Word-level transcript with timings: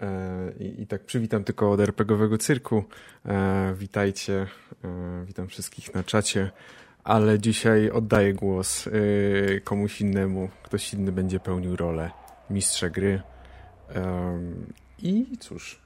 E, 0.00 0.52
I, 0.58 0.82
I, 0.82 0.86
tak 0.86 1.04
przywitam 1.04 1.44
tylko 1.44 1.70
od 1.70 1.80
RPGowego 1.80 2.38
cyrku. 2.38 2.84
E, 3.26 3.74
witajcie, 3.74 4.46
e, 4.84 5.24
witam 5.26 5.48
wszystkich 5.48 5.94
na 5.94 6.04
czacie, 6.04 6.50
ale 7.04 7.38
dzisiaj 7.38 7.90
oddaję 7.90 8.34
głos 8.34 8.88
komuś 9.64 10.00
innemu. 10.00 10.48
Ktoś 10.62 10.94
inny 10.94 11.12
będzie 11.12 11.40
pełnił 11.40 11.76
rolę 11.76 12.10
mistrza 12.50 12.90
gry. 12.90 13.22
I 14.98 15.38
cóż, 15.40 15.80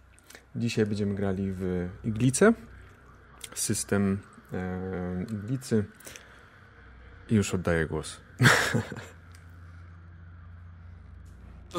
dzisiaj 0.56 0.86
będziemy 0.86 1.14
grali 1.14 1.52
w 1.52 1.88
Iglice, 2.04 2.52
system 3.54 4.18
Iglicy. 5.30 5.84
I 7.30 7.34
już 7.34 7.54
oddaję 7.54 7.86
głos. 7.86 8.20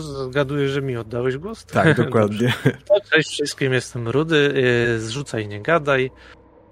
Zgaduję, 0.01 0.69
że 0.69 0.81
mi 0.81 0.97
oddałeś 0.97 1.37
głos? 1.37 1.65
Tak, 1.73 1.97
dokładnie. 1.97 2.53
No, 2.89 2.95
cześć 3.11 3.29
wszystkim, 3.29 3.73
jestem 3.73 4.07
Rudy. 4.07 4.53
Y, 4.95 4.99
zrzucaj, 4.99 5.47
nie 5.47 5.61
gadaj. 5.61 6.11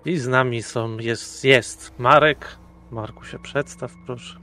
I 0.06 0.18
z 0.18 0.28
nami 0.28 0.64
są, 0.64 0.98
jest, 0.98 1.44
jest 1.44 1.94
Marek. 1.98 2.58
Marku 2.92 3.26
się 3.26 3.40
przedstaw, 3.40 3.92
proszę. 4.06 4.40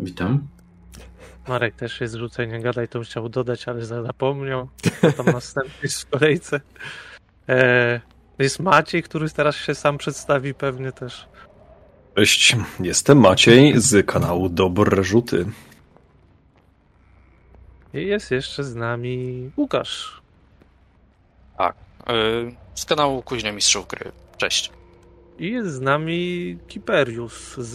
Witam. 0.00 0.48
Marek 1.48 1.74
też 1.74 2.00
jest, 2.00 2.14
rzucaj, 2.14 2.48
nie 2.48 2.60
gadaj, 2.60 2.88
to 2.88 3.00
chciał 3.00 3.28
dodać, 3.28 3.68
ale 3.68 3.84
zapomniał. 3.84 4.68
Tam 5.16 5.26
następny 5.34 5.74
jest 5.82 6.02
w 6.02 6.10
kolejce. 6.10 6.60
E, 7.48 8.00
jest 8.38 8.60
Maciej, 8.60 9.02
który 9.02 9.30
teraz 9.30 9.56
się 9.56 9.74
sam 9.74 9.98
przedstawi 9.98 10.54
pewnie 10.54 10.92
też. 10.92 11.28
Cześć, 12.16 12.56
jestem 12.80 13.20
Maciej 13.20 13.80
z 13.80 14.06
kanału 14.06 14.48
Dobre 14.48 15.04
Rzuty. 15.04 15.46
I 17.94 18.06
jest 18.06 18.30
jeszcze 18.30 18.64
z 18.64 18.74
nami 18.74 19.50
Łukasz. 19.56 20.22
Tak, 21.58 21.76
yy, 22.08 22.54
z 22.74 22.84
kanału 22.84 23.22
Kuźnia 23.22 23.52
Mistrzów 23.52 23.88
Gry. 23.88 24.12
Cześć. 24.36 24.72
I 25.38 25.50
jest 25.50 25.70
z 25.70 25.80
nami 25.80 26.58
Kiperius 26.68 27.56
z, 27.56 27.72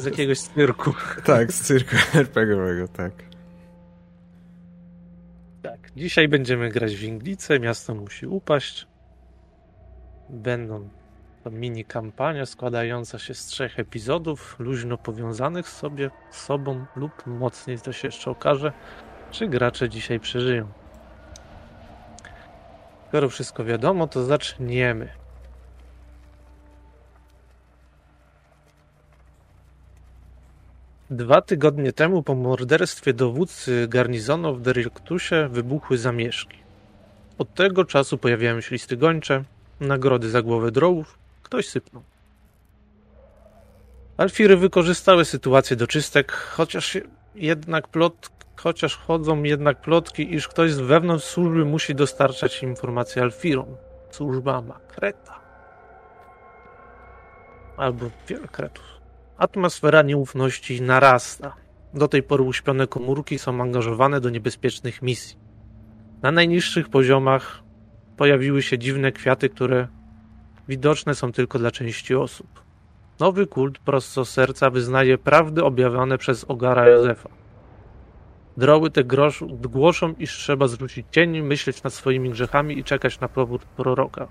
z 0.00 0.04
jakiegoś 0.04 0.40
cyrku. 0.40 0.94
tak, 1.24 1.52
z 1.52 1.60
cyrku 1.60 1.96
RPGowego, 2.14 2.88
tak. 2.88 3.12
Tak, 5.62 5.90
dzisiaj 5.96 6.28
będziemy 6.28 6.68
grać 6.68 6.96
w 6.96 7.02
Inglicę, 7.02 7.60
miasto 7.60 7.94
musi 7.94 8.26
upaść. 8.26 8.86
Będą 10.28 10.88
to 11.44 11.50
mini 11.50 11.84
kampania 11.84 12.46
składająca 12.46 13.18
się 13.18 13.34
z 13.34 13.46
trzech 13.46 13.78
epizodów, 13.78 14.56
luźno 14.58 14.98
powiązanych 14.98 15.68
z 15.68 15.76
sobie 15.76 16.10
z 16.30 16.40
sobą 16.40 16.84
lub 16.96 17.26
mocniej 17.26 17.78
to 17.78 17.92
się 17.92 18.08
jeszcze 18.08 18.30
okaże, 18.30 18.72
czy 19.30 19.48
gracze 19.48 19.88
dzisiaj 19.88 20.20
przeżyją. 20.20 20.68
Skoro 23.08 23.28
wszystko 23.28 23.64
wiadomo, 23.64 24.06
to 24.06 24.24
zaczniemy. 24.24 25.08
Dwa 31.10 31.42
tygodnie 31.42 31.92
temu 31.92 32.22
po 32.22 32.34
morderstwie 32.34 33.12
dowódcy 33.12 33.86
garnizonu 33.88 34.54
w 34.54 34.60
Deryktusie 34.60 35.48
wybuchły 35.48 35.98
zamieszki. 35.98 36.58
Od 37.38 37.54
tego 37.54 37.84
czasu 37.84 38.18
pojawiają 38.18 38.60
się 38.60 38.74
listy 38.74 38.96
gończe, 38.96 39.44
nagrody 39.80 40.30
za 40.30 40.42
głowę 40.42 40.70
drołów, 40.70 41.21
Ktoś 41.52 41.68
sypnął. 41.68 42.02
Alfiry 44.16 44.56
wykorzystały 44.56 45.24
sytuację 45.24 45.76
do 45.76 45.86
czystek, 45.86 46.32
chociaż 46.32 46.98
jednak 47.34 47.88
plot, 47.88 48.30
chociaż 48.56 48.96
chodzą 48.96 49.42
jednak 49.42 49.80
plotki, 49.80 50.34
iż 50.34 50.48
ktoś 50.48 50.72
z 50.72 50.80
wewnątrz 50.80 51.24
służby 51.24 51.64
musi 51.64 51.94
dostarczać 51.94 52.62
informacje 52.62 53.22
Alfirom. 53.22 53.76
Służba 54.10 54.60
ma 54.60 54.80
kreta. 54.88 55.40
Albo 57.76 58.10
wiele 58.28 58.48
kretów. 58.48 58.84
Atmosfera 59.36 60.02
nieufności 60.02 60.82
narasta. 60.82 61.56
Do 61.94 62.08
tej 62.08 62.22
pory 62.22 62.42
uśpione 62.42 62.86
komórki 62.86 63.38
są 63.38 63.62
angażowane 63.62 64.20
do 64.20 64.30
niebezpiecznych 64.30 65.02
misji. 65.02 65.36
Na 66.22 66.32
najniższych 66.32 66.88
poziomach 66.88 67.62
pojawiły 68.16 68.62
się 68.62 68.78
dziwne 68.78 69.12
kwiaty, 69.12 69.48
które 69.48 69.88
widoczne 70.72 71.14
są 71.14 71.32
tylko 71.32 71.58
dla 71.58 71.70
części 71.70 72.14
osób. 72.14 72.62
Nowy 73.20 73.46
kult 73.46 73.78
prosto 73.78 74.24
serca 74.24 74.70
wyznaje 74.70 75.18
prawdy 75.18 75.64
objawione 75.64 76.18
przez 76.18 76.44
Ogara 76.44 76.88
Józefa. 76.88 77.28
Droły 78.56 78.90
te 78.90 79.04
grosz, 79.04 79.44
głoszą, 79.76 80.14
iż 80.18 80.36
trzeba 80.36 80.68
zwrócić 80.68 81.06
cień, 81.10 81.42
myśleć 81.42 81.82
nad 81.82 81.94
swoimi 81.94 82.30
grzechami 82.30 82.78
i 82.78 82.84
czekać 82.84 83.20
na 83.20 83.28
powrót 83.28 83.64
proroka. 83.64 84.28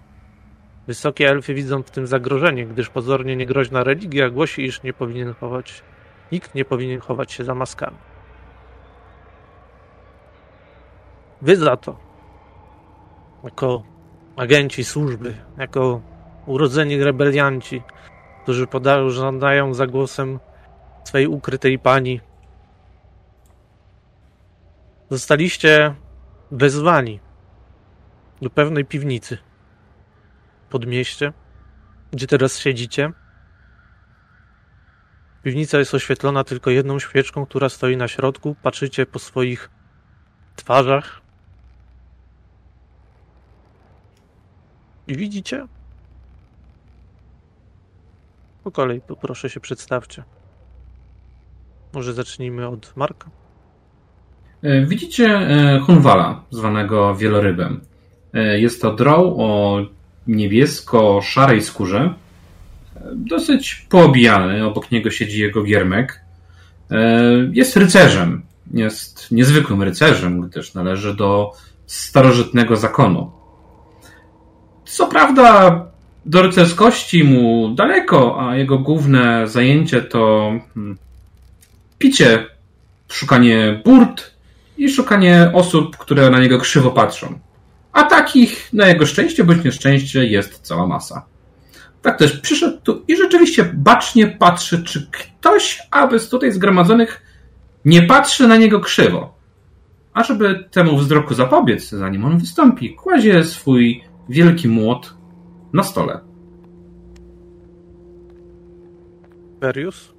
Wysokie 0.88 1.30
elfy 1.30 1.54
widzą 1.54 1.84
w 1.84 1.92
tym 1.92 2.08
zagrożenie, 2.08 2.66
gdyż 2.66 2.90
pozornie 2.90 3.36
niegroźna 3.36 3.84
religia 3.84 4.30
głosi, 4.30 4.66
iż 4.66 4.84
nie 4.84 4.94
powinien 4.94 5.34
chować, 5.34 5.84
nikt 6.32 6.56
nie 6.56 6.66
powinien 6.66 7.00
chować 7.00 7.32
się 7.32 7.44
za 7.44 7.56
maskami. 7.56 7.98
Wy 11.42 11.56
za 11.56 11.78
to, 11.78 11.98
jako 13.44 13.84
agenci 14.36 14.84
służby, 14.84 15.36
jako 15.58 16.02
urodzeni 16.46 17.04
rebelianci, 17.04 17.82
którzy 18.44 18.68
podążają 18.68 19.74
za 19.74 19.88
głosem 19.88 20.40
swej 21.04 21.28
ukrytej 21.28 21.80
pani. 21.80 22.22
Zostaliście 25.10 25.96
wezwani 26.52 27.20
do 28.42 28.50
pewnej 28.50 28.86
piwnicy 28.86 29.38
pod 30.70 30.86
mieście, 30.86 31.34
gdzie 32.12 32.28
teraz 32.28 32.60
siedzicie. 32.60 33.12
Piwnica 35.44 35.80
jest 35.80 35.94
oświetlona 35.94 36.44
tylko 36.44 36.70
jedną 36.70 37.00
świeczką, 37.00 37.46
która 37.46 37.70
stoi 37.70 37.98
na 37.98 38.08
środku. 38.08 38.56
Patrzycie 38.62 39.06
po 39.06 39.20
swoich 39.20 39.70
twarzach 40.56 41.22
i 45.08 45.18
widzicie 45.18 45.68
po 48.64 48.72
kolei 48.72 49.02
proszę 49.22 49.50
się 49.50 49.60
przedstawcie. 49.60 50.24
Może 51.94 52.14
zacznijmy 52.14 52.68
od 52.68 52.94
Marka. 52.96 53.30
E, 54.64 54.86
widzicie 54.86 55.26
e, 55.26 55.80
Hunwala, 55.80 56.44
zwanego 56.50 57.16
wielorybem. 57.16 57.82
E, 58.34 58.60
jest 58.60 58.82
to 58.82 58.94
drow 58.94 59.34
o 59.38 59.80
niebiesko-szarej 60.28 61.62
skórze. 61.62 62.14
Dosyć 63.16 63.86
poobijany, 63.90 64.66
obok 64.66 64.92
niego 64.92 65.12
siedzi 65.12 65.42
jego 65.42 65.64
giermek. 65.64 66.22
Jest 67.52 67.78
rycerzem. 67.78 68.42
Jest 68.74 69.32
niezwykłym 69.32 69.84
rycerzem, 69.84 70.42
gdyż 70.42 70.74
należy 70.74 71.16
do 71.16 71.52
starożytnego 71.86 72.76
zakonu. 72.76 73.32
Co 74.86 75.08
prawda, 75.08 75.86
do 76.26 76.42
rycerskości 76.42 77.24
mu 77.24 77.70
daleko, 77.76 78.50
a 78.50 78.56
jego 78.56 78.80
główne 78.80 79.48
zajęcie 79.48 80.02
to 80.02 80.52
hmm, 80.74 80.98
picie, 81.98 82.46
szukanie 83.08 83.82
burt 83.86 84.32
i 84.78 84.90
szukanie 84.90 85.52
osób, 85.54 85.98
które 85.98 86.30
na 86.30 86.40
niego 86.40 86.60
krzywo 86.60 86.92
patrzą. 86.92 87.40
A 87.94 88.04
takich, 88.04 88.74
na 88.74 88.88
jego 88.88 89.06
szczęście 89.06 89.44
bądź 89.44 89.64
nieszczęście, 89.64 90.26
jest 90.26 90.60
cała 90.62 90.88
masa. 90.88 91.26
Tak 92.02 92.18
też 92.18 92.40
przyszedł 92.40 92.78
tu 92.82 93.04
i 93.08 93.16
rzeczywiście 93.18 93.72
bacznie 93.74 94.28
patrzy, 94.28 94.84
czy 94.84 95.08
ktoś, 95.12 95.80
aby 95.92 96.20
z 96.20 96.30
tutaj 96.30 96.52
zgromadzonych, 96.52 97.22
nie 97.86 98.02
patrzy 98.02 98.48
na 98.48 98.58
niego 98.58 98.80
krzywo. 98.80 99.36
A 100.14 100.24
żeby 100.24 100.66
temu 100.72 100.98
wzroku 100.98 101.34
zapobiec, 101.34 101.90
zanim 101.90 102.26
on 102.26 102.38
wystąpi, 102.38 102.96
kładzie 102.96 103.44
swój 103.44 104.04
wielki 104.30 104.68
młot 104.68 105.21
na 105.74 105.84
stole. 105.84 106.20
Perius? 109.60 110.14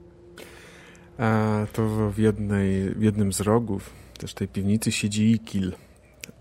A 1.18 1.66
to 1.72 2.10
w, 2.10 2.18
jednej, 2.18 2.90
w 2.90 3.02
jednym 3.02 3.32
z 3.32 3.40
rogów 3.40 3.90
też 4.18 4.34
tej 4.34 4.48
piwnicy 4.48 4.92
siedzi 4.92 5.32
Ikil, 5.32 5.72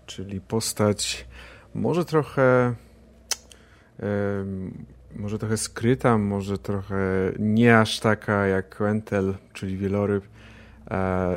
czyli 0.06 0.40
postać 0.40 1.26
może 1.74 2.04
trochę 2.04 2.74
może 5.16 5.38
trochę 5.38 5.56
skryta, 5.56 6.18
może 6.18 6.58
trochę 6.58 7.32
nie 7.38 7.78
aż 7.78 8.00
taka 8.00 8.46
jak 8.46 8.76
Quentel, 8.76 9.34
czyli 9.52 9.76
wieloryb, 9.76 10.24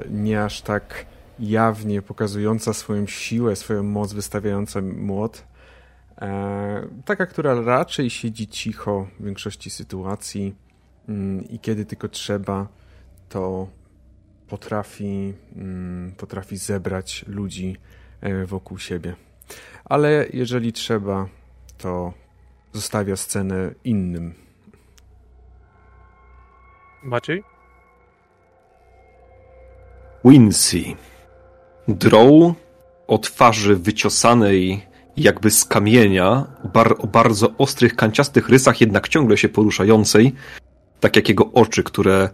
nie 0.09 0.43
aż 0.43 0.61
tak 0.61 1.05
jawnie 1.39 2.01
pokazująca 2.01 2.73
swoją 2.73 3.07
siłę, 3.07 3.55
swoją 3.55 3.83
moc, 3.83 4.13
wystawiająca 4.13 4.81
młot, 4.81 5.43
taka, 7.05 7.25
która 7.25 7.61
raczej 7.61 8.09
siedzi 8.09 8.47
cicho 8.47 9.07
w 9.19 9.25
większości 9.25 9.69
sytuacji 9.69 10.55
mm, 11.09 11.47
i 11.49 11.59
kiedy 11.59 11.85
tylko 11.85 12.07
trzeba, 12.07 12.67
to 13.29 13.67
potrafi, 14.47 15.33
mm, 15.55 16.11
potrafi 16.17 16.57
zebrać 16.57 17.25
ludzi 17.27 17.77
e, 18.21 18.45
wokół 18.45 18.79
siebie. 18.79 19.15
Ale 19.85 20.25
jeżeli 20.33 20.73
trzeba, 20.73 21.27
to 21.77 22.13
zostawia 22.73 23.15
scenę 23.15 23.71
innym. 23.83 24.33
Maciej? 27.03 27.43
Quincy. 30.21 30.83
Drow 31.87 32.55
o 33.07 33.17
twarzy 33.17 33.75
wyciosanej 33.75 34.81
jakby 35.17 35.51
z 35.51 35.65
kamienia, 35.65 36.47
bar 36.73 36.95
o 36.99 37.07
bardzo 37.07 37.51
ostrych, 37.57 37.95
kanciastych 37.95 38.49
rysach, 38.49 38.81
jednak 38.81 39.07
ciągle 39.09 39.37
się 39.37 39.49
poruszającej, 39.49 40.33
tak 40.99 41.15
jak 41.15 41.29
jego 41.29 41.51
oczy, 41.51 41.83
które 41.83 42.29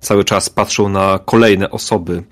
cały 0.00 0.24
czas 0.24 0.50
patrzą 0.50 0.88
na 0.88 1.18
kolejne 1.24 1.70
osoby 1.70 2.22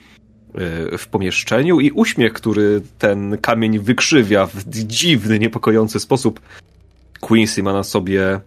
e, 0.55 0.99
w 0.99 1.09
pomieszczeniu 1.09 1.81
i 1.81 1.91
uśmiech, 1.91 2.33
który 2.33 2.83
ten 2.99 3.39
kamień 3.39 3.79
wykrzywia 3.79 4.47
w 4.47 4.65
dziwny, 4.65 5.39
niepokojący 5.39 6.01
sposób. 6.01 6.41
Quincy 7.21 7.63
ma 7.63 7.73
na 7.73 7.83
sobie 7.83 8.41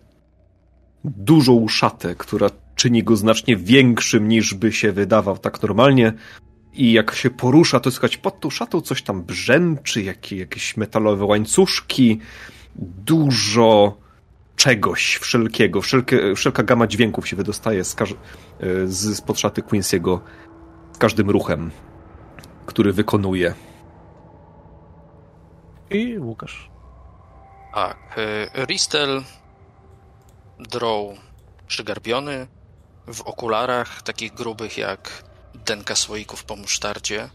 dużą 1.03 1.67
szatę, 1.67 2.15
która 2.15 2.49
czyni 2.75 3.03
go 3.03 3.15
znacznie 3.15 3.57
większym 3.57 4.27
niż 4.27 4.53
by 4.53 4.71
się 4.71 4.91
wydawał 4.91 5.37
tak 5.37 5.61
normalnie. 5.61 6.13
I 6.73 6.91
jak 6.91 7.15
się 7.15 7.29
porusza, 7.29 7.79
to 7.79 7.91
słychać 7.91 8.17
pod 8.17 8.39
tą 8.39 8.49
szatą 8.49 8.81
coś 8.81 9.01
tam 9.03 9.23
brzęczy, 9.23 10.01
jakieś, 10.01 10.39
jakieś 10.39 10.77
metalowe 10.77 11.25
łańcuszki, 11.25 12.19
dużo 12.75 13.97
czegoś 14.55 15.15
wszelkiego, 15.15 15.81
wszelkie, 15.81 16.35
wszelka 16.35 16.63
gama 16.63 16.87
dźwięków 16.87 17.27
się 17.27 17.35
wydostaje 17.35 17.83
z, 17.83 17.95
z 18.85 19.17
spod 19.17 19.39
szaty 19.39 19.61
Quincy'ego 19.61 20.19
z 20.93 20.97
każdym 20.97 21.29
ruchem, 21.29 21.71
który 22.65 22.93
wykonuje. 22.93 23.53
I 25.89 26.19
Łukasz. 26.19 26.69
Tak. 27.73 27.97
y, 28.17 28.65
Ristel, 28.65 29.23
Drow 30.59 31.17
przygarbiony, 31.67 32.47
w 33.07 33.21
okularach 33.21 34.01
takich 34.01 34.33
grubych 34.33 34.77
jak 34.77 35.23
denka 35.55 35.95
słoików 35.95 36.43
po 36.43 36.55
musztardzie. 36.55 37.29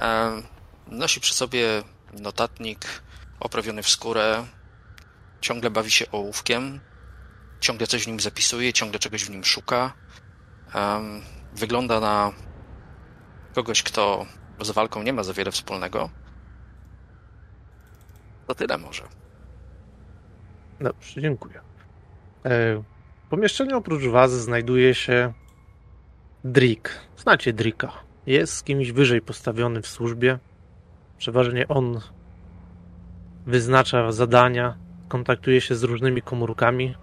E, 0.00 0.42
Nosi 0.86 1.20
przy 1.20 1.34
sobie 1.34 1.82
notatnik 2.12 3.02
oprawiony 3.40 3.82
w 3.82 3.88
skórę. 3.88 4.46
Ciągle 5.40 5.70
bawi 5.70 5.90
się 5.90 6.10
ołówkiem. 6.10 6.80
Ciągle 7.60 7.86
coś 7.86 8.04
w 8.04 8.06
nim 8.06 8.20
zapisuje, 8.20 8.72
ciągle 8.72 8.98
czegoś 8.98 9.24
w 9.24 9.30
nim 9.30 9.44
szuka. 9.44 9.92
Em, 10.74 11.22
Wygląda 11.52 12.00
na 12.00 12.32
kogoś, 13.54 13.82
kto 13.82 14.26
z 14.60 14.70
walką 14.70 15.02
nie 15.02 15.12
ma 15.12 15.22
za 15.22 15.32
wiele 15.32 15.50
wspólnego. 15.52 16.10
To 18.46 18.54
tyle 18.54 18.78
może. 18.78 19.02
Dobrze, 20.80 21.20
dziękuję. 21.20 21.60
E, 22.44 22.76
W 23.26 23.30
pomieszczeniu 23.30 23.76
oprócz 23.78 24.02
was 24.04 24.32
znajduje 24.32 24.94
się 24.94 25.32
Drik. 26.44 26.90
Znacie 27.16 27.52
Drika. 27.52 27.92
Jest 28.26 28.64
kimś 28.64 28.92
wyżej 28.92 29.20
postawiony 29.22 29.82
w 29.82 29.86
służbie. 29.86 30.38
Przeważnie 31.18 31.68
on 31.68 32.00
wyznacza 33.46 34.12
zadania, 34.12 34.76
kontaktuje 35.08 35.60
się 35.60 35.74
z 35.74 35.82
różnymi 35.82 36.22
komórkami. 36.22 36.94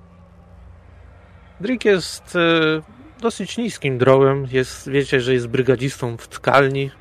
Drik 1.62 1.86
jest 1.86 2.36
e, 2.36 2.82
dosyć 3.22 3.58
niskim 3.58 3.98
drołem. 3.98 4.48
Jest, 4.52 4.90
wiecie, 4.90 5.22
że 5.22 5.34
jest 5.34 5.48
brygadzistą 5.48 6.18
w 6.18 6.28
tkalni, 6.28 6.92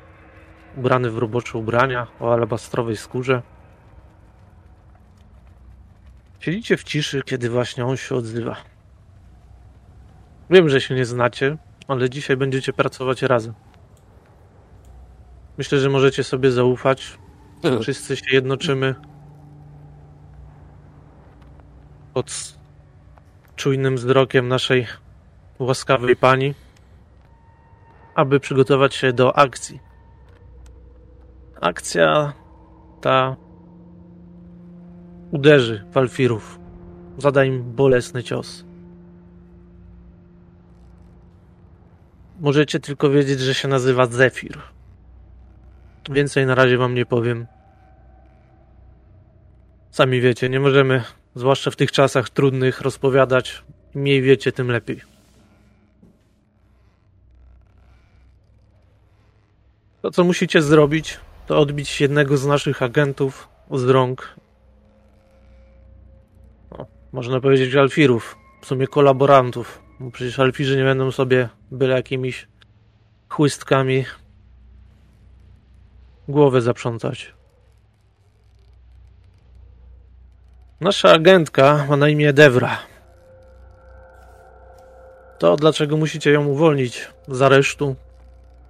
ubrany 0.77 1.09
w 1.09 1.17
robocze 1.17 1.57
ubrania 1.57 2.07
o 2.19 2.33
alabastrowej 2.33 2.97
skórze. 2.97 3.41
Siedzicie 6.39 6.77
w 6.77 6.83
ciszy, 6.83 7.21
kiedy 7.25 7.49
właśnie 7.49 7.85
on 7.85 7.97
się 7.97 8.15
odzywa. 8.15 8.55
Wiem, 10.49 10.69
że 10.69 10.81
się 10.81 10.95
nie 10.95 11.05
znacie, 11.05 11.57
ale 11.87 12.09
dzisiaj 12.09 12.37
będziecie 12.37 12.73
pracować 12.73 13.21
razem. 13.21 13.53
Myślę, 15.57 15.79
że 15.79 15.89
możecie 15.89 16.23
sobie 16.23 16.51
zaufać. 16.51 17.17
Wszyscy 17.81 18.15
się 18.15 18.25
jednoczymy 18.31 18.95
pod 22.13 22.57
czujnym 23.55 23.95
wzrokiem 23.95 24.47
naszej 24.47 24.87
łaskawej 25.59 26.15
pani, 26.15 26.53
aby 28.15 28.39
przygotować 28.39 28.95
się 28.95 29.13
do 29.13 29.37
akcji. 29.37 29.79
Akcja 31.61 32.33
ta 33.01 33.35
uderzy 35.31 35.85
Walfirów. 35.91 36.59
Zada 37.17 37.45
im 37.45 37.63
bolesny 37.73 38.23
cios. 38.23 38.65
Możecie 42.39 42.79
tylko 42.79 43.09
wiedzieć, 43.09 43.39
że 43.39 43.53
się 43.53 43.67
nazywa 43.67 44.05
Zefir. 44.05 44.57
Więcej 46.09 46.45
na 46.45 46.55
razie 46.55 46.77
wam 46.77 46.95
nie 46.95 47.05
powiem. 47.05 47.47
Sami 49.91 50.21
wiecie, 50.21 50.49
nie 50.49 50.59
możemy, 50.59 51.03
zwłaszcza 51.35 51.71
w 51.71 51.75
tych 51.75 51.91
czasach 51.91 52.29
trudnych, 52.29 52.81
rozpowiadać. 52.81 53.63
Im 53.95 54.01
mniej 54.01 54.21
wiecie, 54.21 54.51
tym 54.51 54.71
lepiej. 54.71 55.01
To, 60.01 60.11
co 60.11 60.23
musicie 60.23 60.61
zrobić, 60.61 61.19
to 61.47 61.59
odbić 61.59 62.01
jednego 62.01 62.37
z 62.37 62.45
naszych 62.45 62.81
agentów 62.81 63.47
z 63.71 63.83
rąk 63.83 64.35
można 67.15 67.41
powiedzieć 67.41 67.75
alfirów, 67.75 68.37
w 68.61 68.65
sumie 68.65 68.87
kolaborantów, 68.87 69.81
bo 69.99 70.11
przecież 70.11 70.39
alfirzy 70.39 70.77
nie 70.77 70.83
będą 70.83 71.11
sobie 71.11 71.49
byle 71.71 71.95
jakimiś 71.95 72.47
chłystkami 73.29 74.05
głowę 76.27 76.61
zaprzątać. 76.61 77.33
Nasza 80.81 81.11
agentka 81.11 81.85
ma 81.89 81.97
na 81.97 82.09
imię 82.09 82.33
Devra. 82.33 82.77
To 85.39 85.55
dlaczego 85.55 85.97
musicie 85.97 86.31
ją 86.31 86.45
uwolnić 86.45 87.07
z 87.27 87.41
aresztu 87.41 87.95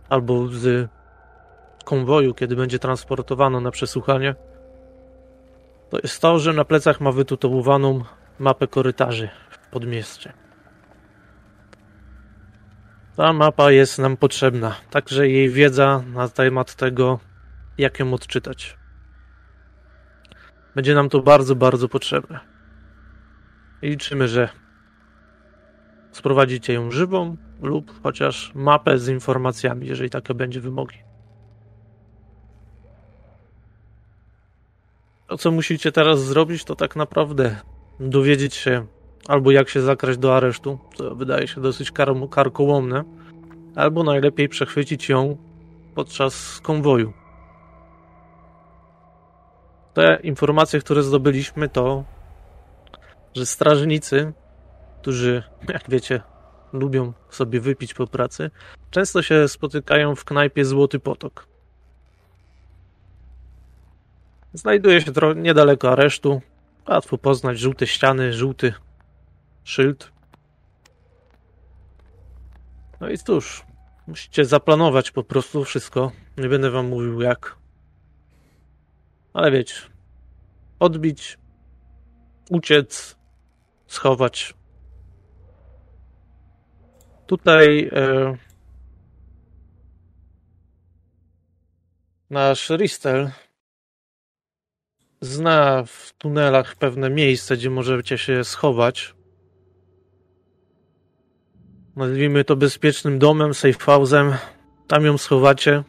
albo 0.09 0.47
z 0.47 0.89
konwoju, 1.85 2.33
kiedy 2.33 2.55
będzie 2.55 2.79
transportowano 2.79 3.61
na 3.61 3.71
przesłuchanie, 3.71 4.35
to 5.89 5.99
jest 6.03 6.21
to, 6.21 6.39
że 6.39 6.53
na 6.53 6.65
plecach 6.65 7.01
ma 7.01 7.11
wytutowaną 7.11 8.03
mapę 8.39 8.67
korytarzy 8.67 9.29
w 9.49 9.69
podmieście. 9.69 10.44
Ta 13.17 13.33
mapa 13.33 13.71
jest 13.71 13.99
nam 13.99 14.17
potrzebna, 14.17 14.75
także 14.89 15.29
jej 15.29 15.49
wiedza 15.49 16.03
na 16.13 16.29
temat 16.29 16.75
tego, 16.75 17.19
jak 17.77 17.99
ją 17.99 18.13
odczytać. 18.13 18.77
Będzie 20.75 20.95
nam 20.95 21.09
to 21.09 21.21
bardzo, 21.21 21.55
bardzo 21.55 21.89
potrzebne. 21.89 22.39
I 23.81 23.89
liczymy, 23.89 24.27
że 24.27 24.49
sprowadzicie 26.11 26.73
ją 26.73 26.91
żywą 26.91 27.37
lub 27.61 28.03
chociaż 28.03 28.51
mapę 28.55 28.99
z 28.99 29.07
informacjami, 29.07 29.87
jeżeli 29.87 30.09
takie 30.09 30.33
będzie 30.33 30.61
wymogi. 30.61 30.97
To, 35.27 35.37
co 35.37 35.51
musicie 35.51 35.91
teraz 35.91 36.23
zrobić, 36.23 36.63
to 36.63 36.75
tak 36.75 36.95
naprawdę 36.95 37.55
dowiedzieć 37.99 38.55
się 38.55 38.85
albo 39.27 39.51
jak 39.51 39.69
się 39.69 39.81
zakraść 39.81 40.19
do 40.19 40.37
aresztu, 40.37 40.79
co 40.95 41.15
wydaje 41.15 41.47
się 41.47 41.61
dosyć 41.61 41.91
kar- 41.91 42.29
karkołomne, 42.29 43.03
albo 43.75 44.03
najlepiej 44.03 44.49
przechwycić 44.49 45.09
ją 45.09 45.37
podczas 45.95 46.59
konwoju. 46.61 47.13
Te 49.93 50.19
informacje, 50.23 50.79
które 50.79 51.03
zdobyliśmy, 51.03 51.69
to, 51.69 52.03
że 53.35 53.45
strażnicy, 53.45 54.33
którzy, 55.01 55.43
jak 55.69 55.89
wiecie, 55.89 56.21
lubią 56.73 57.13
sobie 57.29 57.59
wypić 57.59 57.93
po 57.93 58.07
pracy, 58.07 58.51
często 58.91 59.21
się 59.21 59.47
spotykają 59.47 60.15
w 60.15 60.25
knajpie 60.25 60.65
Złoty 60.65 60.99
Potok. 60.99 61.47
Znajduje 64.53 65.01
się 65.01 65.11
niedaleko 65.35 65.91
aresztu. 65.91 66.41
Łatwo 66.89 67.17
poznać 67.17 67.59
żółte 67.59 67.87
ściany, 67.87 68.33
żółty 68.33 68.73
szyld. 69.65 70.11
No 72.99 73.09
i 73.09 73.17
cóż, 73.17 73.65
musicie 74.07 74.45
zaplanować 74.45 75.11
po 75.11 75.23
prostu 75.23 75.63
wszystko. 75.63 76.11
Nie 76.37 76.49
będę 76.49 76.71
wam 76.71 76.89
mówił 76.89 77.21
jak. 77.21 77.57
Ale 79.33 79.51
wiecie, 79.51 79.75
odbić, 80.79 81.37
uciec, 82.49 83.15
schować. 83.87 84.53
Tutaj 87.27 87.89
e, 87.91 88.37
nasz 92.29 92.69
Ristel 92.69 93.31
zna 95.21 95.83
w 95.83 96.13
tunelach 96.17 96.75
pewne 96.75 97.09
miejsce, 97.09 97.57
gdzie 97.57 97.69
możecie 97.69 98.17
się 98.17 98.43
schować. 98.43 99.14
Nazwijmy 101.95 102.43
to 102.43 102.55
bezpiecznym 102.55 103.19
domem, 103.19 103.53
safe 103.53 103.73
house'em. 103.73 104.33
Tam 104.87 105.05
ją 105.05 105.17
schowacie 105.17 105.83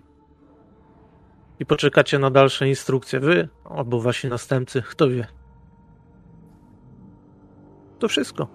i 1.61 1.67
poczekacie 1.67 2.19
na 2.19 2.31
dalsze 2.31 2.69
instrukcje. 2.69 3.21
Wy 3.21 3.49
albo 3.65 4.01
wasi 4.01 4.29
następcy, 4.29 4.83
kto 4.83 5.09
wie. 5.09 5.27
To 7.99 8.09
wszystko. 8.09 8.49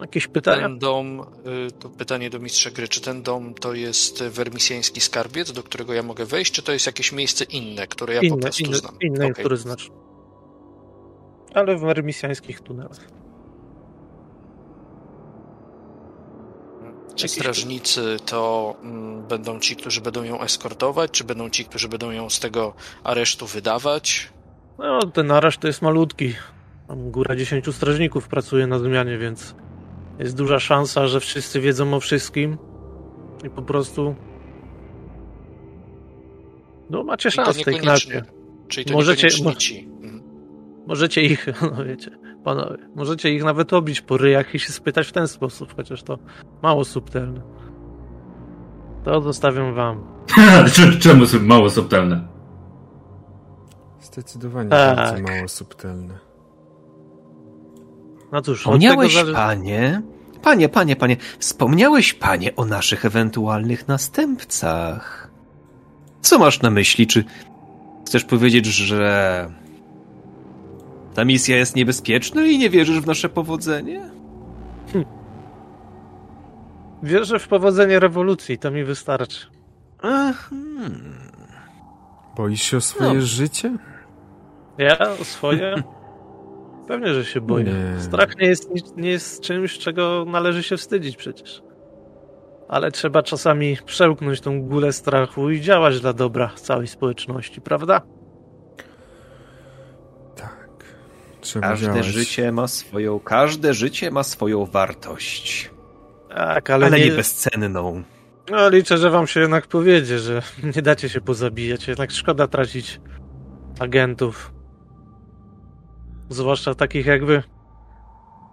Jakieś 0.00 0.26
pytania? 0.26 0.62
Ten 0.62 0.78
dom, 0.78 1.20
y, 1.68 1.70
to 1.70 1.88
pytanie 1.88 2.30
do 2.30 2.38
mistrza 2.38 2.70
gry, 2.70 2.88
czy 2.88 3.00
ten 3.00 3.22
dom 3.22 3.54
to 3.54 3.74
jest 3.74 4.22
wermisjański 4.22 5.00
skarbiec, 5.00 5.52
do 5.52 5.62
którego 5.62 5.92
ja 5.92 6.02
mogę 6.02 6.26
wejść, 6.26 6.52
czy 6.52 6.62
to 6.62 6.72
jest 6.72 6.86
jakieś 6.86 7.12
miejsce 7.12 7.44
inne, 7.44 7.86
które 7.86 8.14
ja 8.14 8.20
inne, 8.20 8.36
po 8.36 8.42
prostu 8.42 8.64
inne, 8.64 8.76
znam? 8.76 8.96
Inne, 9.00 9.24
okay. 9.24 9.34
które 9.34 9.56
znasz. 9.56 9.90
Ale 11.54 11.76
w 11.76 11.82
mermisjańskich 11.82 12.60
tunelach. 12.60 13.06
Czy 17.14 17.28
strażnicy 17.28 18.16
to 18.26 18.74
mm, 18.82 19.22
będą 19.28 19.60
ci, 19.60 19.76
którzy 19.76 20.00
będą 20.00 20.22
ją 20.22 20.40
eskortować, 20.40 21.10
czy 21.10 21.24
będą 21.24 21.50
ci, 21.50 21.64
którzy 21.64 21.88
będą 21.88 22.10
ją 22.10 22.30
z 22.30 22.40
tego 22.40 22.74
aresztu 23.04 23.46
wydawać? 23.46 24.28
No, 24.78 25.00
ten 25.06 25.30
areszt 25.30 25.60
to 25.60 25.66
jest 25.66 25.82
malutki. 25.82 26.34
Tam 26.88 27.10
góra 27.10 27.36
10 27.36 27.74
strażników 27.74 28.28
pracuje 28.28 28.66
na 28.66 28.78
zmianie, 28.78 29.18
więc 29.18 29.54
jest 30.18 30.36
duża 30.36 30.60
szansa, 30.60 31.06
że 31.06 31.20
wszyscy 31.20 31.60
wiedzą 31.60 31.94
o 31.94 32.00
wszystkim 32.00 32.58
i 33.44 33.50
po 33.50 33.62
prostu 33.62 34.14
no 36.90 37.04
macie 37.04 37.30
szansę 37.30 37.60
w 37.60 37.64
tej 37.64 37.74
knajpie. 37.74 38.22
Czyli 38.68 38.84
to 38.84 38.92
możecie, 38.92 39.28
mo. 39.44 39.50
Mhm. 39.50 40.22
Możecie 40.86 41.22
ich, 41.22 41.46
no 41.76 41.84
wiecie, 41.84 42.10
panowie, 42.44 42.78
możecie 42.94 43.34
ich 43.34 43.44
nawet 43.44 43.72
obić 43.72 44.00
po 44.00 44.16
ryjach 44.16 44.54
i 44.54 44.58
się 44.58 44.72
spytać 44.72 45.08
w 45.08 45.12
ten 45.12 45.28
sposób, 45.28 45.76
chociaż 45.76 46.02
to 46.02 46.18
mało 46.62 46.84
subtelne. 46.84 47.40
To 49.04 49.20
zostawiam 49.20 49.74
wam. 49.74 50.04
Czemu 51.00 51.26
są 51.26 51.40
mało 51.40 51.70
subtelne? 51.70 52.28
Zdecydowanie 54.00 54.70
tak. 54.70 54.96
bardzo 54.96 55.22
mało 55.22 55.48
subtelne. 55.48 56.18
No 58.32 58.42
cóż, 58.42 58.58
Wspomniałeś, 58.58 59.14
zależy... 59.14 59.34
panie, 59.34 60.02
panie, 60.42 60.68
panie, 60.68 60.96
panie, 60.96 61.16
wspomniałeś, 61.38 62.14
panie, 62.14 62.56
o 62.56 62.64
naszych 62.64 63.04
ewentualnych 63.04 63.88
następcach. 63.88 65.30
Co 66.20 66.38
masz 66.38 66.62
na 66.62 66.70
myśli? 66.70 67.06
Czy 67.06 67.24
chcesz 68.06 68.24
powiedzieć, 68.24 68.66
że 68.66 69.50
ta 71.14 71.24
misja 71.24 71.56
jest 71.56 71.76
niebezpieczna 71.76 72.46
i 72.46 72.58
nie 72.58 72.70
wierzysz 72.70 73.00
w 73.00 73.06
nasze 73.06 73.28
powodzenie? 73.28 74.10
Hm. 74.92 75.04
Wierzę 77.02 77.38
w 77.38 77.48
powodzenie 77.48 78.00
rewolucji, 78.00 78.58
to 78.58 78.70
mi 78.70 78.84
wystarczy. 78.84 79.46
Ach, 80.02 80.48
hmm. 80.48 81.18
Boisz 82.36 82.62
się 82.62 82.76
o 82.76 82.80
swoje 82.80 83.14
no. 83.14 83.20
życie? 83.20 83.76
Ja 84.78 84.98
o 85.20 85.24
swoje? 85.24 85.74
Pewnie, 86.88 87.14
że 87.14 87.24
się 87.24 87.40
boję. 87.40 87.64
Nie. 87.64 88.00
Strach 88.00 88.36
nie 88.38 88.46
jest, 88.46 88.96
nie 88.96 89.10
jest 89.10 89.42
czymś, 89.42 89.78
czego 89.78 90.24
należy 90.28 90.62
się 90.62 90.76
wstydzić 90.76 91.16
przecież. 91.16 91.62
Ale 92.68 92.90
trzeba 92.90 93.22
czasami 93.22 93.76
przełknąć 93.86 94.40
tą 94.40 94.62
gulę 94.62 94.92
strachu 94.92 95.50
i 95.50 95.60
działać 95.60 96.00
dla 96.00 96.12
dobra 96.12 96.50
całej 96.54 96.86
społeczności, 96.86 97.60
prawda? 97.60 98.00
Trzeba 101.42 101.68
każde 101.68 101.86
działać. 101.86 102.04
życie 102.06 102.52
ma 102.52 102.68
swoją, 102.68 103.20
każde 103.20 103.74
życie 103.74 104.10
ma 104.10 104.22
swoją 104.22 104.66
wartość. 104.66 105.70
Tak, 106.28 106.70
ale, 106.70 106.86
ale 106.86 106.98
nie... 106.98 107.04
nie 107.04 107.12
bezcenną. 107.12 108.02
No, 108.50 108.68
liczę, 108.68 108.98
że 108.98 109.10
wam 109.10 109.26
się 109.26 109.40
jednak 109.40 109.66
powiedzie, 109.66 110.18
że 110.18 110.42
nie 110.76 110.82
dacie 110.82 111.08
się 111.08 111.20
pozabijać. 111.20 111.88
Jednak 111.88 112.10
szkoda 112.10 112.46
tracić 112.46 113.00
agentów. 113.78 114.54
Zwłaszcza 116.28 116.74
takich 116.74 117.06
jak 117.06 117.24
wy. 117.24 117.42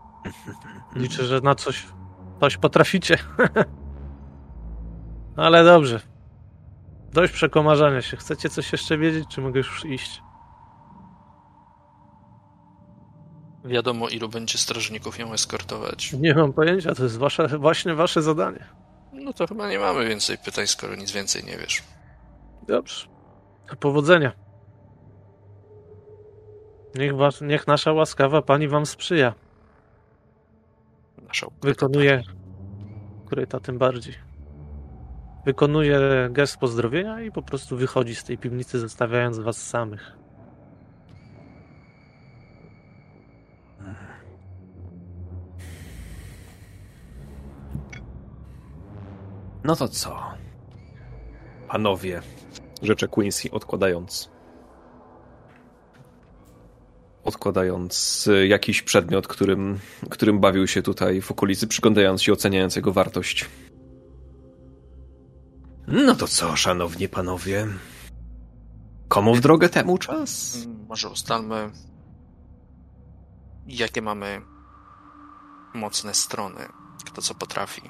Liczę, 0.95 1.25
że 1.25 1.41
na 1.41 1.55
coś, 1.55 1.85
coś 2.39 2.57
potraficie. 2.57 3.17
Ale 5.35 5.63
dobrze. 5.63 5.99
Dość 7.13 7.33
przekomarzania 7.33 8.01
się. 8.01 8.17
Chcecie 8.17 8.49
coś 8.49 8.71
jeszcze 8.71 8.97
wiedzieć, 8.97 9.25
czy 9.29 9.41
mogę 9.41 9.57
już 9.57 9.85
iść? 9.85 10.21
Wiadomo, 13.65 14.09
ilu 14.09 14.29
będzie 14.29 14.57
strażników 14.57 15.19
ją 15.19 15.33
eskortować. 15.33 16.13
Nie 16.13 16.33
mam 16.33 16.53
pojęcia, 16.53 16.95
to 16.95 17.03
jest 17.03 17.17
wasze, 17.17 17.47
właśnie 17.57 17.93
wasze 17.93 18.21
zadanie. 18.21 18.65
No 19.13 19.33
to 19.33 19.47
chyba 19.47 19.69
nie 19.69 19.79
mamy 19.79 20.07
więcej 20.07 20.37
pytań, 20.37 20.67
skoro 20.67 20.95
nic 20.95 21.11
więcej 21.11 21.43
nie 21.43 21.57
wiesz. 21.57 21.83
Dobrze. 22.67 23.07
Powodzenia. 23.79 24.31
Niech, 26.95 27.15
was, 27.15 27.41
niech 27.41 27.67
nasza 27.67 27.93
łaskawa 27.93 28.41
pani 28.41 28.67
wam 28.67 28.85
sprzyja. 28.85 29.33
Nasza 31.27 31.47
Wykonuje. 31.61 32.23
Ukryta 33.25 33.59
tym 33.59 33.77
bardziej. 33.77 34.15
Wykonuje 35.45 35.99
gest 36.31 36.57
pozdrowienia 36.57 37.21
i 37.21 37.31
po 37.31 37.41
prostu 37.41 37.77
wychodzi 37.77 38.15
z 38.15 38.23
tej 38.23 38.37
piwnicy, 38.37 38.79
zostawiając 38.79 39.39
was 39.39 39.67
samych. 39.67 40.18
No 49.63 49.75
to 49.75 49.87
co? 49.87 50.19
Panowie, 51.67 52.21
rzecze 52.81 53.07
Quincy, 53.07 53.51
odkładając 53.51 54.29
odkładając 57.23 58.27
y, 58.27 58.47
jakiś 58.47 58.81
przedmiot, 58.81 59.27
którym, 59.27 59.79
którym 60.09 60.39
bawił 60.39 60.67
się 60.67 60.81
tutaj 60.81 61.21
w 61.21 61.31
okolicy, 61.31 61.67
przyglądając 61.67 62.23
się, 62.23 62.33
oceniając 62.33 62.75
jego 62.75 62.93
wartość. 62.93 63.49
No 65.87 66.15
to 66.15 66.27
co, 66.27 66.55
szanowni 66.55 67.09
panowie? 67.09 67.67
Komu 69.07 69.35
w 69.35 69.41
drogę 69.41 69.69
temu 69.69 69.97
czas? 69.97 70.57
Może 70.87 71.09
ustalmy, 71.09 71.71
jakie 73.67 74.01
mamy 74.01 74.41
mocne 75.73 76.13
strony, 76.13 76.67
kto 77.05 77.21
co 77.21 77.35
potrafi, 77.35 77.81